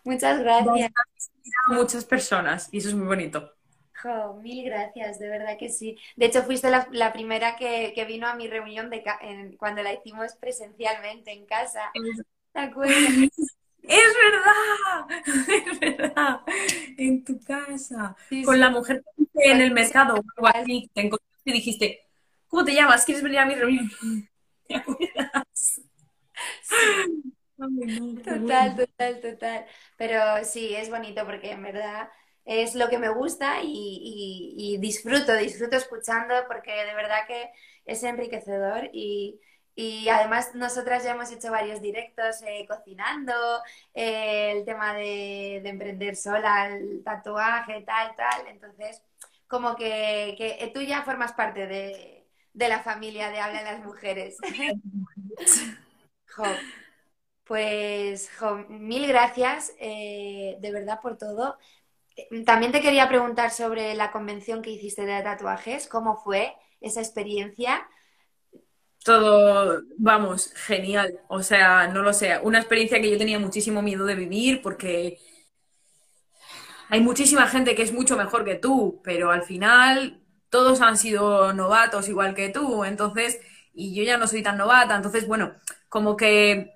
muchas 0.04 0.40
gracias. 0.40 0.90
A 1.68 1.74
muchas 1.74 2.04
personas 2.04 2.68
y 2.72 2.78
eso 2.78 2.88
es 2.88 2.94
muy 2.94 3.06
bonito. 3.06 3.52
mil 4.40 4.64
gracias, 4.64 5.18
de 5.18 5.28
verdad 5.28 5.58
que 5.58 5.68
sí. 5.68 5.98
De 6.16 6.26
hecho, 6.26 6.42
fuiste 6.42 6.70
la, 6.70 7.12
primera 7.12 7.56
que, 7.56 8.04
vino 8.08 8.26
a 8.26 8.34
mi 8.34 8.48
reunión 8.48 8.88
de 8.88 9.04
cuando 9.58 9.82
la 9.82 9.92
hicimos 9.92 10.34
presencialmente 10.36 11.32
en 11.32 11.44
casa. 11.44 11.92
¿Te 12.52 12.60
acuerdas? 12.60 12.96
Es 13.88 14.14
verdad, 14.24 15.22
es 15.72 15.80
verdad, 15.80 16.40
en 16.96 17.24
tu 17.24 17.40
casa, 17.40 18.16
con 18.44 18.58
la 18.58 18.70
mujer 18.70 19.04
que 19.16 19.50
en 19.52 19.60
el 19.60 19.72
mercado 19.72 20.14
o 20.14 20.24
algo 20.36 20.46
así, 20.48 20.90
te 20.92 21.02
encontraste 21.02 21.50
y 21.50 21.52
dijiste, 21.52 22.00
¿cómo 22.48 22.64
te 22.64 22.74
llamas? 22.74 23.04
¿Quieres 23.04 23.22
venir 23.22 23.38
a 23.38 23.46
mi 23.46 23.54
reunión? 23.54 23.90
¿Te 24.68 24.74
acuerdas? 24.74 25.80
Total, 28.24 28.76
total, 28.76 29.20
total. 29.20 29.66
Pero 29.96 30.20
sí, 30.44 30.74
es 30.74 30.90
bonito 30.90 31.24
porque 31.24 31.52
en 31.52 31.62
verdad 31.62 32.10
es 32.44 32.74
lo 32.74 32.88
que 32.90 32.98
me 32.98 33.08
gusta 33.08 33.62
y, 33.62 34.54
y 34.58 34.78
disfruto, 34.78 35.34
disfruto 35.34 35.76
escuchando 35.76 36.34
porque 36.48 36.72
de 36.72 36.94
verdad 36.94 37.26
que 37.26 37.50
es 37.86 38.02
enriquecedor 38.02 38.90
y, 38.92 39.40
y 39.78 40.08
además 40.08 40.54
nosotras 40.54 41.04
ya 41.04 41.12
hemos 41.12 41.30
hecho 41.30 41.50
varios 41.50 41.82
directos 41.82 42.40
eh, 42.46 42.66
cocinando, 42.66 43.34
eh, 43.94 44.52
el 44.52 44.64
tema 44.64 44.94
de, 44.94 45.58
emprender 45.58 46.16
sola, 46.16 46.74
el 46.74 47.04
tatuaje, 47.04 47.82
tal, 47.82 48.16
tal. 48.16 48.46
Entonces, 48.48 49.02
como 49.46 49.76
que, 49.76 50.34
que 50.38 50.70
tú 50.72 50.80
ya 50.80 51.02
formas 51.02 51.34
parte 51.34 51.66
de, 51.66 52.24
la 52.54 52.80
familia 52.80 53.30
de 53.30 53.38
Hablan 53.38 53.64
las 53.64 53.84
Mujeres. 53.84 54.38
pues, 57.44 58.30
mil 58.70 59.06
gracias 59.06 59.74
eh, 59.78 60.56
de 60.58 60.72
verdad 60.72 61.00
por 61.02 61.18
todo. 61.18 61.58
También 62.46 62.72
te 62.72 62.80
quería 62.80 63.08
preguntar 63.08 63.50
sobre 63.50 63.94
la 63.94 64.10
convención 64.10 64.62
que 64.62 64.70
hiciste 64.70 65.04
de 65.04 65.22
tatuajes, 65.22 65.86
¿cómo 65.86 66.16
fue 66.16 66.56
esa 66.80 67.00
experiencia? 67.00 67.86
Todo, 69.06 69.82
vamos, 69.98 70.52
genial. 70.54 71.20
O 71.28 71.40
sea, 71.44 71.86
no 71.88 72.02
lo 72.02 72.12
sé, 72.12 72.40
una 72.42 72.58
experiencia 72.58 73.00
que 73.00 73.08
yo 73.08 73.16
tenía 73.16 73.38
muchísimo 73.38 73.80
miedo 73.80 74.04
de 74.04 74.16
vivir 74.16 74.60
porque 74.62 75.20
hay 76.88 77.00
muchísima 77.00 77.46
gente 77.46 77.76
que 77.76 77.82
es 77.82 77.92
mucho 77.92 78.16
mejor 78.16 78.44
que 78.44 78.56
tú, 78.56 79.00
pero 79.04 79.30
al 79.30 79.42
final 79.44 80.20
todos 80.50 80.80
han 80.80 80.96
sido 80.98 81.52
novatos 81.52 82.08
igual 82.08 82.34
que 82.34 82.48
tú, 82.48 82.84
entonces, 82.84 83.40
y 83.72 83.94
yo 83.94 84.02
ya 84.02 84.18
no 84.18 84.26
soy 84.26 84.42
tan 84.42 84.56
novata, 84.58 84.96
entonces, 84.96 85.28
bueno, 85.28 85.54
como 85.88 86.16
que 86.16 86.72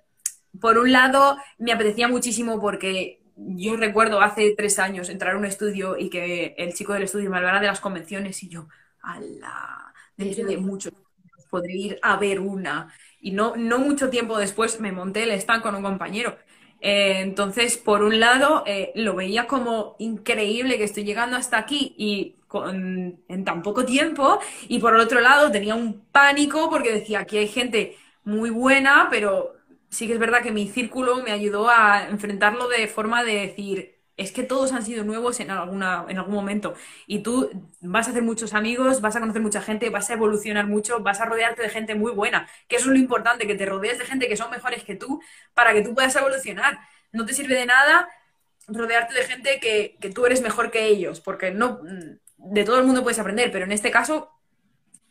por 0.60 0.78
un 0.78 0.92
lado 0.92 1.36
me 1.58 1.72
apetecía 1.72 2.06
muchísimo 2.06 2.60
porque 2.60 3.24
yo 3.36 3.76
recuerdo 3.76 4.20
hace 4.20 4.54
tres 4.56 4.78
años 4.78 5.08
entrar 5.08 5.34
a 5.34 5.38
un 5.38 5.46
estudio 5.46 5.96
y 5.98 6.10
que 6.10 6.54
el 6.58 6.74
chico 6.74 6.92
del 6.92 7.04
estudio 7.04 7.28
me 7.28 7.38
hablara 7.38 7.60
de 7.60 7.66
las 7.66 7.80
convenciones 7.80 8.40
y 8.44 8.48
yo, 8.48 8.68
ala, 9.02 9.92
dentro 10.16 10.46
de 10.46 10.58
mucho 10.58 10.90
podré 11.50 11.72
ir 11.74 11.98
a 12.02 12.16
ver 12.16 12.40
una. 12.40 12.92
Y 13.20 13.32
no, 13.32 13.54
no 13.56 13.78
mucho 13.78 14.10
tiempo 14.10 14.38
después 14.38 14.80
me 14.80 14.92
monté 14.92 15.24
el 15.24 15.32
stand 15.32 15.62
con 15.62 15.74
un 15.74 15.82
compañero. 15.82 16.36
Eh, 16.80 17.20
entonces, 17.20 17.76
por 17.76 18.02
un 18.02 18.20
lado, 18.20 18.64
eh, 18.66 18.92
lo 18.94 19.14
veía 19.14 19.46
como 19.46 19.96
increíble 19.98 20.78
que 20.78 20.84
estoy 20.84 21.04
llegando 21.04 21.36
hasta 21.36 21.58
aquí 21.58 21.94
y 21.98 22.36
con, 22.48 23.22
en 23.28 23.44
tan 23.44 23.62
poco 23.62 23.84
tiempo. 23.84 24.40
Y 24.68 24.78
por 24.78 24.94
el 24.94 25.00
otro 25.00 25.20
lado, 25.20 25.50
tenía 25.50 25.74
un 25.74 26.06
pánico 26.12 26.70
porque 26.70 26.92
decía, 26.92 27.20
aquí 27.20 27.38
hay 27.38 27.48
gente 27.48 27.96
muy 28.24 28.50
buena, 28.50 29.08
pero 29.10 29.54
sí 29.90 30.06
que 30.06 30.14
es 30.14 30.18
verdad 30.18 30.42
que 30.42 30.52
mi 30.52 30.68
círculo 30.68 31.22
me 31.22 31.32
ayudó 31.32 31.68
a 31.68 32.08
enfrentarlo 32.08 32.68
de 32.68 32.88
forma 32.88 33.24
de 33.24 33.34
decir, 33.46 33.99
es 34.20 34.32
que 34.32 34.42
todos 34.42 34.72
han 34.72 34.84
sido 34.84 35.02
nuevos 35.02 35.40
en, 35.40 35.50
alguna, 35.50 36.04
en 36.08 36.18
algún 36.18 36.34
momento. 36.34 36.74
Y 37.06 37.20
tú 37.20 37.50
vas 37.80 38.06
a 38.06 38.10
hacer 38.10 38.22
muchos 38.22 38.52
amigos, 38.52 39.00
vas 39.00 39.16
a 39.16 39.20
conocer 39.20 39.40
mucha 39.40 39.62
gente, 39.62 39.88
vas 39.88 40.10
a 40.10 40.12
evolucionar 40.12 40.66
mucho, 40.66 41.00
vas 41.00 41.20
a 41.20 41.24
rodearte 41.24 41.62
de 41.62 41.70
gente 41.70 41.94
muy 41.94 42.12
buena. 42.12 42.46
Que 42.68 42.76
eso 42.76 42.86
es 42.86 42.92
lo 42.92 42.98
importante, 42.98 43.46
que 43.46 43.54
te 43.54 43.64
rodees 43.64 43.98
de 43.98 44.04
gente 44.04 44.28
que 44.28 44.36
son 44.36 44.50
mejores 44.50 44.84
que 44.84 44.94
tú 44.94 45.22
para 45.54 45.72
que 45.72 45.80
tú 45.80 45.94
puedas 45.94 46.14
evolucionar. 46.14 46.78
No 47.12 47.24
te 47.24 47.32
sirve 47.32 47.54
de 47.54 47.64
nada 47.66 48.08
rodearte 48.68 49.14
de 49.14 49.24
gente 49.24 49.58
que, 49.58 50.10
tú 50.14 50.26
eres 50.26 50.42
mejor 50.42 50.70
que 50.70 50.86
ellos, 50.86 51.20
porque 51.20 51.50
no 51.50 51.80
de 52.36 52.64
todo 52.64 52.78
el 52.78 52.86
mundo 52.86 53.02
puedes 53.02 53.18
aprender, 53.18 53.50
pero 53.50 53.64
en 53.64 53.72
este 53.72 53.90
caso, 53.90 54.30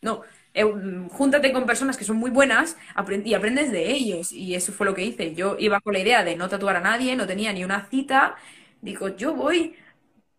no. 0.01 0.21
Eh, 0.53 0.63
júntate 1.11 1.51
con 1.51 1.65
personas 1.65 1.95
que 1.95 2.03
son 2.03 2.17
muy 2.17 2.31
buenas 2.31 2.75
y 3.23 3.33
aprendes 3.33 3.71
de 3.71 3.91
ellos. 3.91 4.31
Y 4.31 4.55
eso 4.55 4.71
fue 4.71 4.85
lo 4.85 4.93
que 4.93 5.03
hice. 5.03 5.33
Yo 5.35 5.55
iba 5.59 5.79
con 5.81 5.93
la 5.93 5.99
idea 5.99 6.23
de 6.23 6.35
no 6.35 6.49
tatuar 6.49 6.75
a 6.77 6.81
nadie, 6.81 7.15
no 7.15 7.27
tenía 7.27 7.53
ni 7.53 7.63
una 7.63 7.85
cita 7.87 8.35
digo, 8.81 9.09
yo 9.09 9.33
voy 9.33 9.75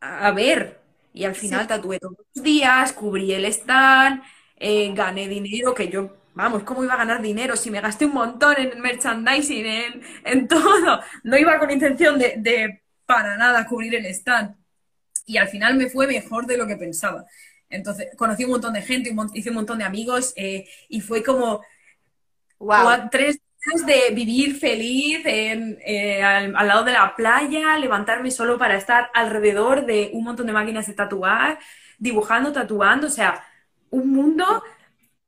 a 0.01 0.31
ver. 0.33 0.81
Y 1.13 1.25
al 1.25 1.35
final 1.35 1.67
tatué 1.67 1.99
todos 1.99 2.17
los 2.35 2.45
días, 2.45 2.93
cubrí 2.93 3.33
el 3.33 3.45
stand, 3.47 4.23
eh, 4.57 4.93
gané 4.95 5.27
dinero, 5.29 5.75
que 5.75 5.89
yo, 5.89 6.17
vamos, 6.35 6.63
¿cómo 6.63 6.85
iba 6.85 6.95
a 6.95 6.99
ganar 6.99 7.21
dinero 7.21 7.57
si 7.57 7.71
me 7.71 7.81
gasté 7.81 8.07
un 8.07 8.15
montón 8.15 8.55
en 8.59 8.81
merchandising, 8.81 9.67
en, 9.67 10.03
en 10.25 10.49
todo? 10.49 11.01
No 11.25 11.37
iba 11.37 11.59
con 11.59 11.71
intención 11.71 12.19
de, 12.19 12.35
de 12.39 12.83
para 13.07 13.37
nada 13.37 13.67
cubrir 13.67 13.95
el 13.97 14.07
stand. 14.07 14.55
Y 15.27 15.37
al 15.37 15.49
final 15.49 15.77
me 15.77 15.91
fue 15.91 16.07
mejor 16.07 16.47
de 16.47 16.57
lo 16.57 16.67
que 16.67 16.77
pensaba. 16.77 17.27
Entonces, 17.69 18.09
conocí 18.17 18.45
un 18.45 18.51
montón 18.51 18.75
de 18.75 18.83
gente, 18.83 19.15
hice 19.35 19.51
un 19.51 19.57
montón 19.57 19.79
de 19.79 19.85
amigos 19.85 20.33
eh, 20.37 20.69
y 20.89 21.01
fue 21.01 21.23
como 21.23 21.63
wow. 22.59 23.09
tres 23.11 23.39
de 23.87 24.15
vivir 24.15 24.59
feliz 24.59 25.21
eh, 25.25 26.23
al, 26.23 26.53
lado 26.53 26.85
de 26.85 26.93
la 26.93 27.15
playa, 27.15 27.77
levantarme 27.77 28.31
solo 28.31 28.59
para 28.59 28.77
estar 28.77 29.11
alrededor 29.15 29.85
de 29.85 30.11
un 30.15 30.25
montón 30.25 30.47
de 30.47 30.53
máquinas 30.53 30.87
de 30.87 30.95
tatuar, 30.95 31.59
dibujando, 31.99 32.53
tatuando, 32.53 33.07
o 33.07 33.11
sea, 33.11 33.45
un 33.91 34.13
mundo 34.13 34.63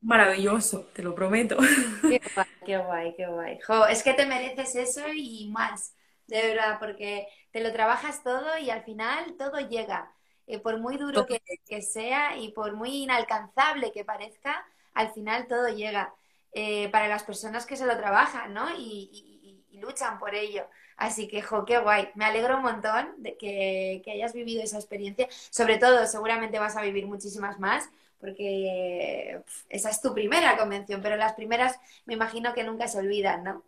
maravilloso, 0.01 0.89
te 0.95 1.03
lo 1.03 1.15
prometo. 1.15 1.57
Qué 2.65 2.79
guay, 2.79 3.15
qué 3.17 3.27
guay, 3.27 3.59
es 3.91 4.03
que 4.05 4.15
te 4.15 4.25
mereces 4.25 4.77
eso 4.77 5.03
y 5.13 5.51
más, 5.51 5.97
de 6.29 6.43
verdad, 6.43 6.79
porque 6.79 7.27
te 7.51 7.61
lo 7.61 7.73
trabajas 7.73 8.23
todo 8.23 8.57
y 8.59 8.71
al 8.71 8.85
final 8.85 9.35
todo 9.37 9.59
llega. 9.69 10.13
Eh, 10.47 10.59
por 10.59 10.79
muy 10.79 10.97
duro 10.97 11.27
que, 11.27 11.41
que 11.67 11.83
sea 11.83 12.37
y 12.37 12.53
por 12.53 12.75
muy 12.75 13.03
inalcanzable 13.03 13.93
que 13.93 14.05
parezca, 14.05 14.65
al 14.95 15.13
final 15.13 15.47
todo 15.49 15.69
llega. 15.69 16.15
Eh, 16.55 16.91
para 16.91 17.09
las 17.09 17.23
personas 17.23 17.65
que 17.65 17.79
se 17.79 17.87
lo 17.87 17.97
trabajan, 17.97 18.53
¿no? 18.53 18.69
Y, 18.77 19.29
luchan 19.73 20.21
por 20.21 20.35
ello. 20.35 20.65
Así 20.97 21.27
que, 21.27 21.43
jo, 21.43 21.65
qué 21.65 21.79
guay. 21.79 22.11
Me 22.15 22.25
alegro 22.25 22.59
un 22.59 22.63
montón 22.63 23.15
de 23.19 23.37
que, 23.37 24.03
hayas 24.07 24.33
vivido 24.33 24.63
esa 24.63 24.77
experiencia. 24.77 25.27
Sobre 25.51 25.79
todo, 25.79 26.07
seguramente 26.07 26.61
vas 26.61 26.77
a 26.77 26.83
vivir 26.83 27.07
muchísimas 27.07 27.59
más, 27.59 27.89
porque 28.21 29.41
esa 29.69 29.91
es 29.91 30.01
tu 30.01 30.15
primera 30.15 30.57
convención, 30.57 31.01
pero 31.03 31.17
las 31.17 31.33
primeras 31.33 31.81
me 32.05 32.15
imagino 32.15 32.55
que 32.55 32.63
nunca 32.63 32.87
se 32.87 32.99
olvidan, 32.99 33.43
¿no? 33.43 33.65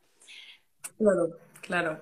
Claro, 0.98 1.31
claro. 1.62 2.01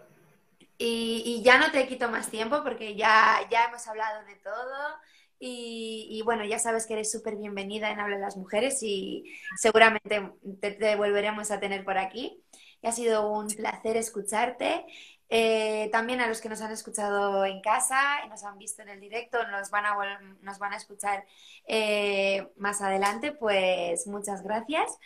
Y, 0.77 1.41
ya 1.43 1.59
no 1.59 1.71
te 1.71 1.87
quito 1.87 2.09
más 2.09 2.29
tiempo 2.29 2.63
porque 2.63 2.97
ya, 2.97 3.39
ya 3.51 3.67
hemos 3.67 3.87
hablado 3.87 4.25
de 4.25 4.35
todo. 4.37 4.99
Y, 5.45 6.23
bueno, 6.25 6.45
ya 6.45 6.61
sabes 6.61 6.87
que 6.87 6.93
eres 6.93 7.11
súper 7.11 7.35
bienvenida 7.35 7.91
en 7.91 7.99
Habla 7.99 8.15
de 8.15 8.23
las 8.23 8.37
Mujeres 8.37 8.81
y 8.81 9.25
seguramente 9.57 10.31
te, 10.61 10.95
volveremos 10.95 11.51
a 11.51 11.59
tener 11.59 11.85
por 11.85 11.99
aquí. 11.99 12.41
Y 12.81 12.87
ha 12.87 12.93
sido 12.93 13.29
un 13.29 13.49
placer 13.49 13.97
escucharte. 13.97 14.87
Eh, 15.29 15.89
también 15.91 16.21
a 16.21 16.29
los 16.29 16.41
que 16.41 16.49
nos 16.49 16.61
han 16.61 16.71
escuchado 16.71 17.45
en 17.45 17.61
casa 17.61 18.25
y 18.25 18.29
nos 18.29 18.45
han 18.45 18.57
visto 18.57 18.83
en 18.83 18.91
el 18.91 19.01
directo, 19.01 19.45
nos 19.49 19.71
van 19.71 19.87
a, 19.87 19.97
nos 20.43 20.61
van 20.61 20.75
a 20.75 20.77
escuchar 20.77 21.25
eh, 21.67 22.47
más 22.57 22.81
adelante, 22.81 23.33
pues 23.33 24.07
muchas 24.07 24.45
gracias 24.45 24.97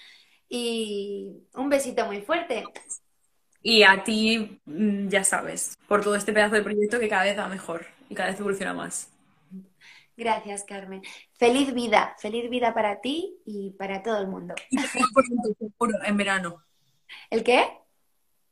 y 0.50 1.44
un 1.54 1.70
besito 1.70 2.04
muy 2.04 2.20
fuerte. 2.20 2.64
Y 3.62 3.84
a 3.84 4.04
ti, 4.04 4.60
mm, 4.66 5.08
ya 5.08 5.24
sabes, 5.24 5.78
por 5.88 6.02
todo 6.02 6.14
este 6.14 6.34
pedazo 6.34 6.56
de 6.56 6.62
proyecto 6.62 7.00
que 7.00 7.08
cada 7.08 7.24
vez 7.24 7.38
va 7.38 7.48
mejor 7.48 7.86
y 8.10 8.14
cada 8.14 8.28
vez 8.28 8.38
evoluciona 8.38 8.74
más. 8.74 9.15
Gracias, 10.16 10.64
Carmen. 10.64 11.02
Feliz 11.34 11.74
vida, 11.74 12.16
feliz 12.18 12.48
vida 12.48 12.72
para 12.72 13.00
ti 13.00 13.36
y 13.44 13.72
para 13.72 14.02
todo 14.02 14.18
el 14.18 14.28
mundo. 14.28 14.54
Y 14.70 14.76
te 14.76 14.88
veo 14.98 15.06
pronto, 15.14 15.48
seguro, 15.58 15.98
en 16.04 16.16
verano. 16.16 16.64
¿El 17.30 17.44
qué? 17.44 17.68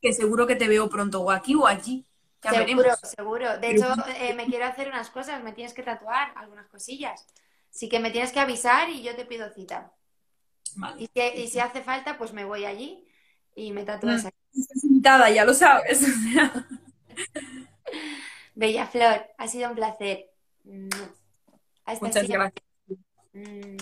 Que 0.02 0.12
seguro 0.12 0.46
que 0.46 0.56
te 0.56 0.68
veo 0.68 0.88
pronto, 0.90 1.22
o 1.22 1.30
aquí 1.30 1.54
o 1.54 1.66
allí. 1.66 2.04
Ya 2.42 2.50
seguro, 2.50 2.76
veremos. 2.76 2.98
seguro. 3.02 3.58
De 3.58 3.70
hecho, 3.70 3.86
eh, 4.18 4.34
me 4.34 4.44
quiero 4.44 4.66
hacer 4.66 4.88
unas 4.88 5.08
cosas, 5.08 5.42
me 5.42 5.52
tienes 5.52 5.72
que 5.72 5.82
tatuar 5.82 6.32
algunas 6.36 6.66
cosillas. 6.68 7.26
Así 7.70 7.88
que 7.88 7.98
me 7.98 8.10
tienes 8.10 8.30
que 8.32 8.40
avisar 8.40 8.90
y 8.90 9.02
yo 9.02 9.16
te 9.16 9.24
pido 9.24 9.48
cita. 9.50 9.92
Vale. 10.76 11.02
Y 11.02 11.06
si, 11.14 11.42
y 11.42 11.48
si 11.48 11.58
hace 11.60 11.82
falta, 11.82 12.18
pues 12.18 12.32
me 12.34 12.44
voy 12.44 12.66
allí 12.66 13.06
y 13.56 13.72
me 13.72 13.84
tatúas 13.84 14.24
Mm. 14.24 14.26
aquí. 14.26 14.36
Estás 14.60 14.84
invitada, 14.84 15.30
ya 15.30 15.44
lo 15.44 15.54
sabes. 15.54 16.04
Bella 18.54 18.86
Flor, 18.86 19.26
ha 19.38 19.48
sido 19.48 19.70
un 19.70 19.74
placer. 19.76 20.30
Hasta 21.84 22.06
Muchas 22.06 22.26
siempre. 22.26 22.52
gracias. 22.52 22.64
Mm. 23.32 23.76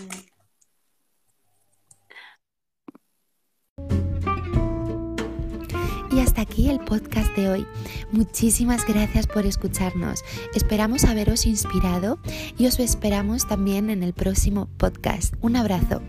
Y 6.11 6.21
hasta 6.21 6.43
aquí 6.43 6.69
el 6.69 6.79
podcast 6.79 7.35
de 7.37 7.49
hoy. 7.49 7.67
Muchísimas 8.11 8.87
gracias 8.87 9.27
por 9.27 9.47
escucharnos. 9.47 10.23
Esperamos 10.55 11.05
haberos 11.05 11.47
inspirado 11.47 12.19
y 12.59 12.67
os 12.67 12.79
esperamos 12.81 13.47
también 13.49 13.89
en 13.89 14.03
el 14.03 14.13
próximo 14.13 14.69
podcast. 14.77 15.35
Un 15.41 15.57
abrazo. 15.57 16.03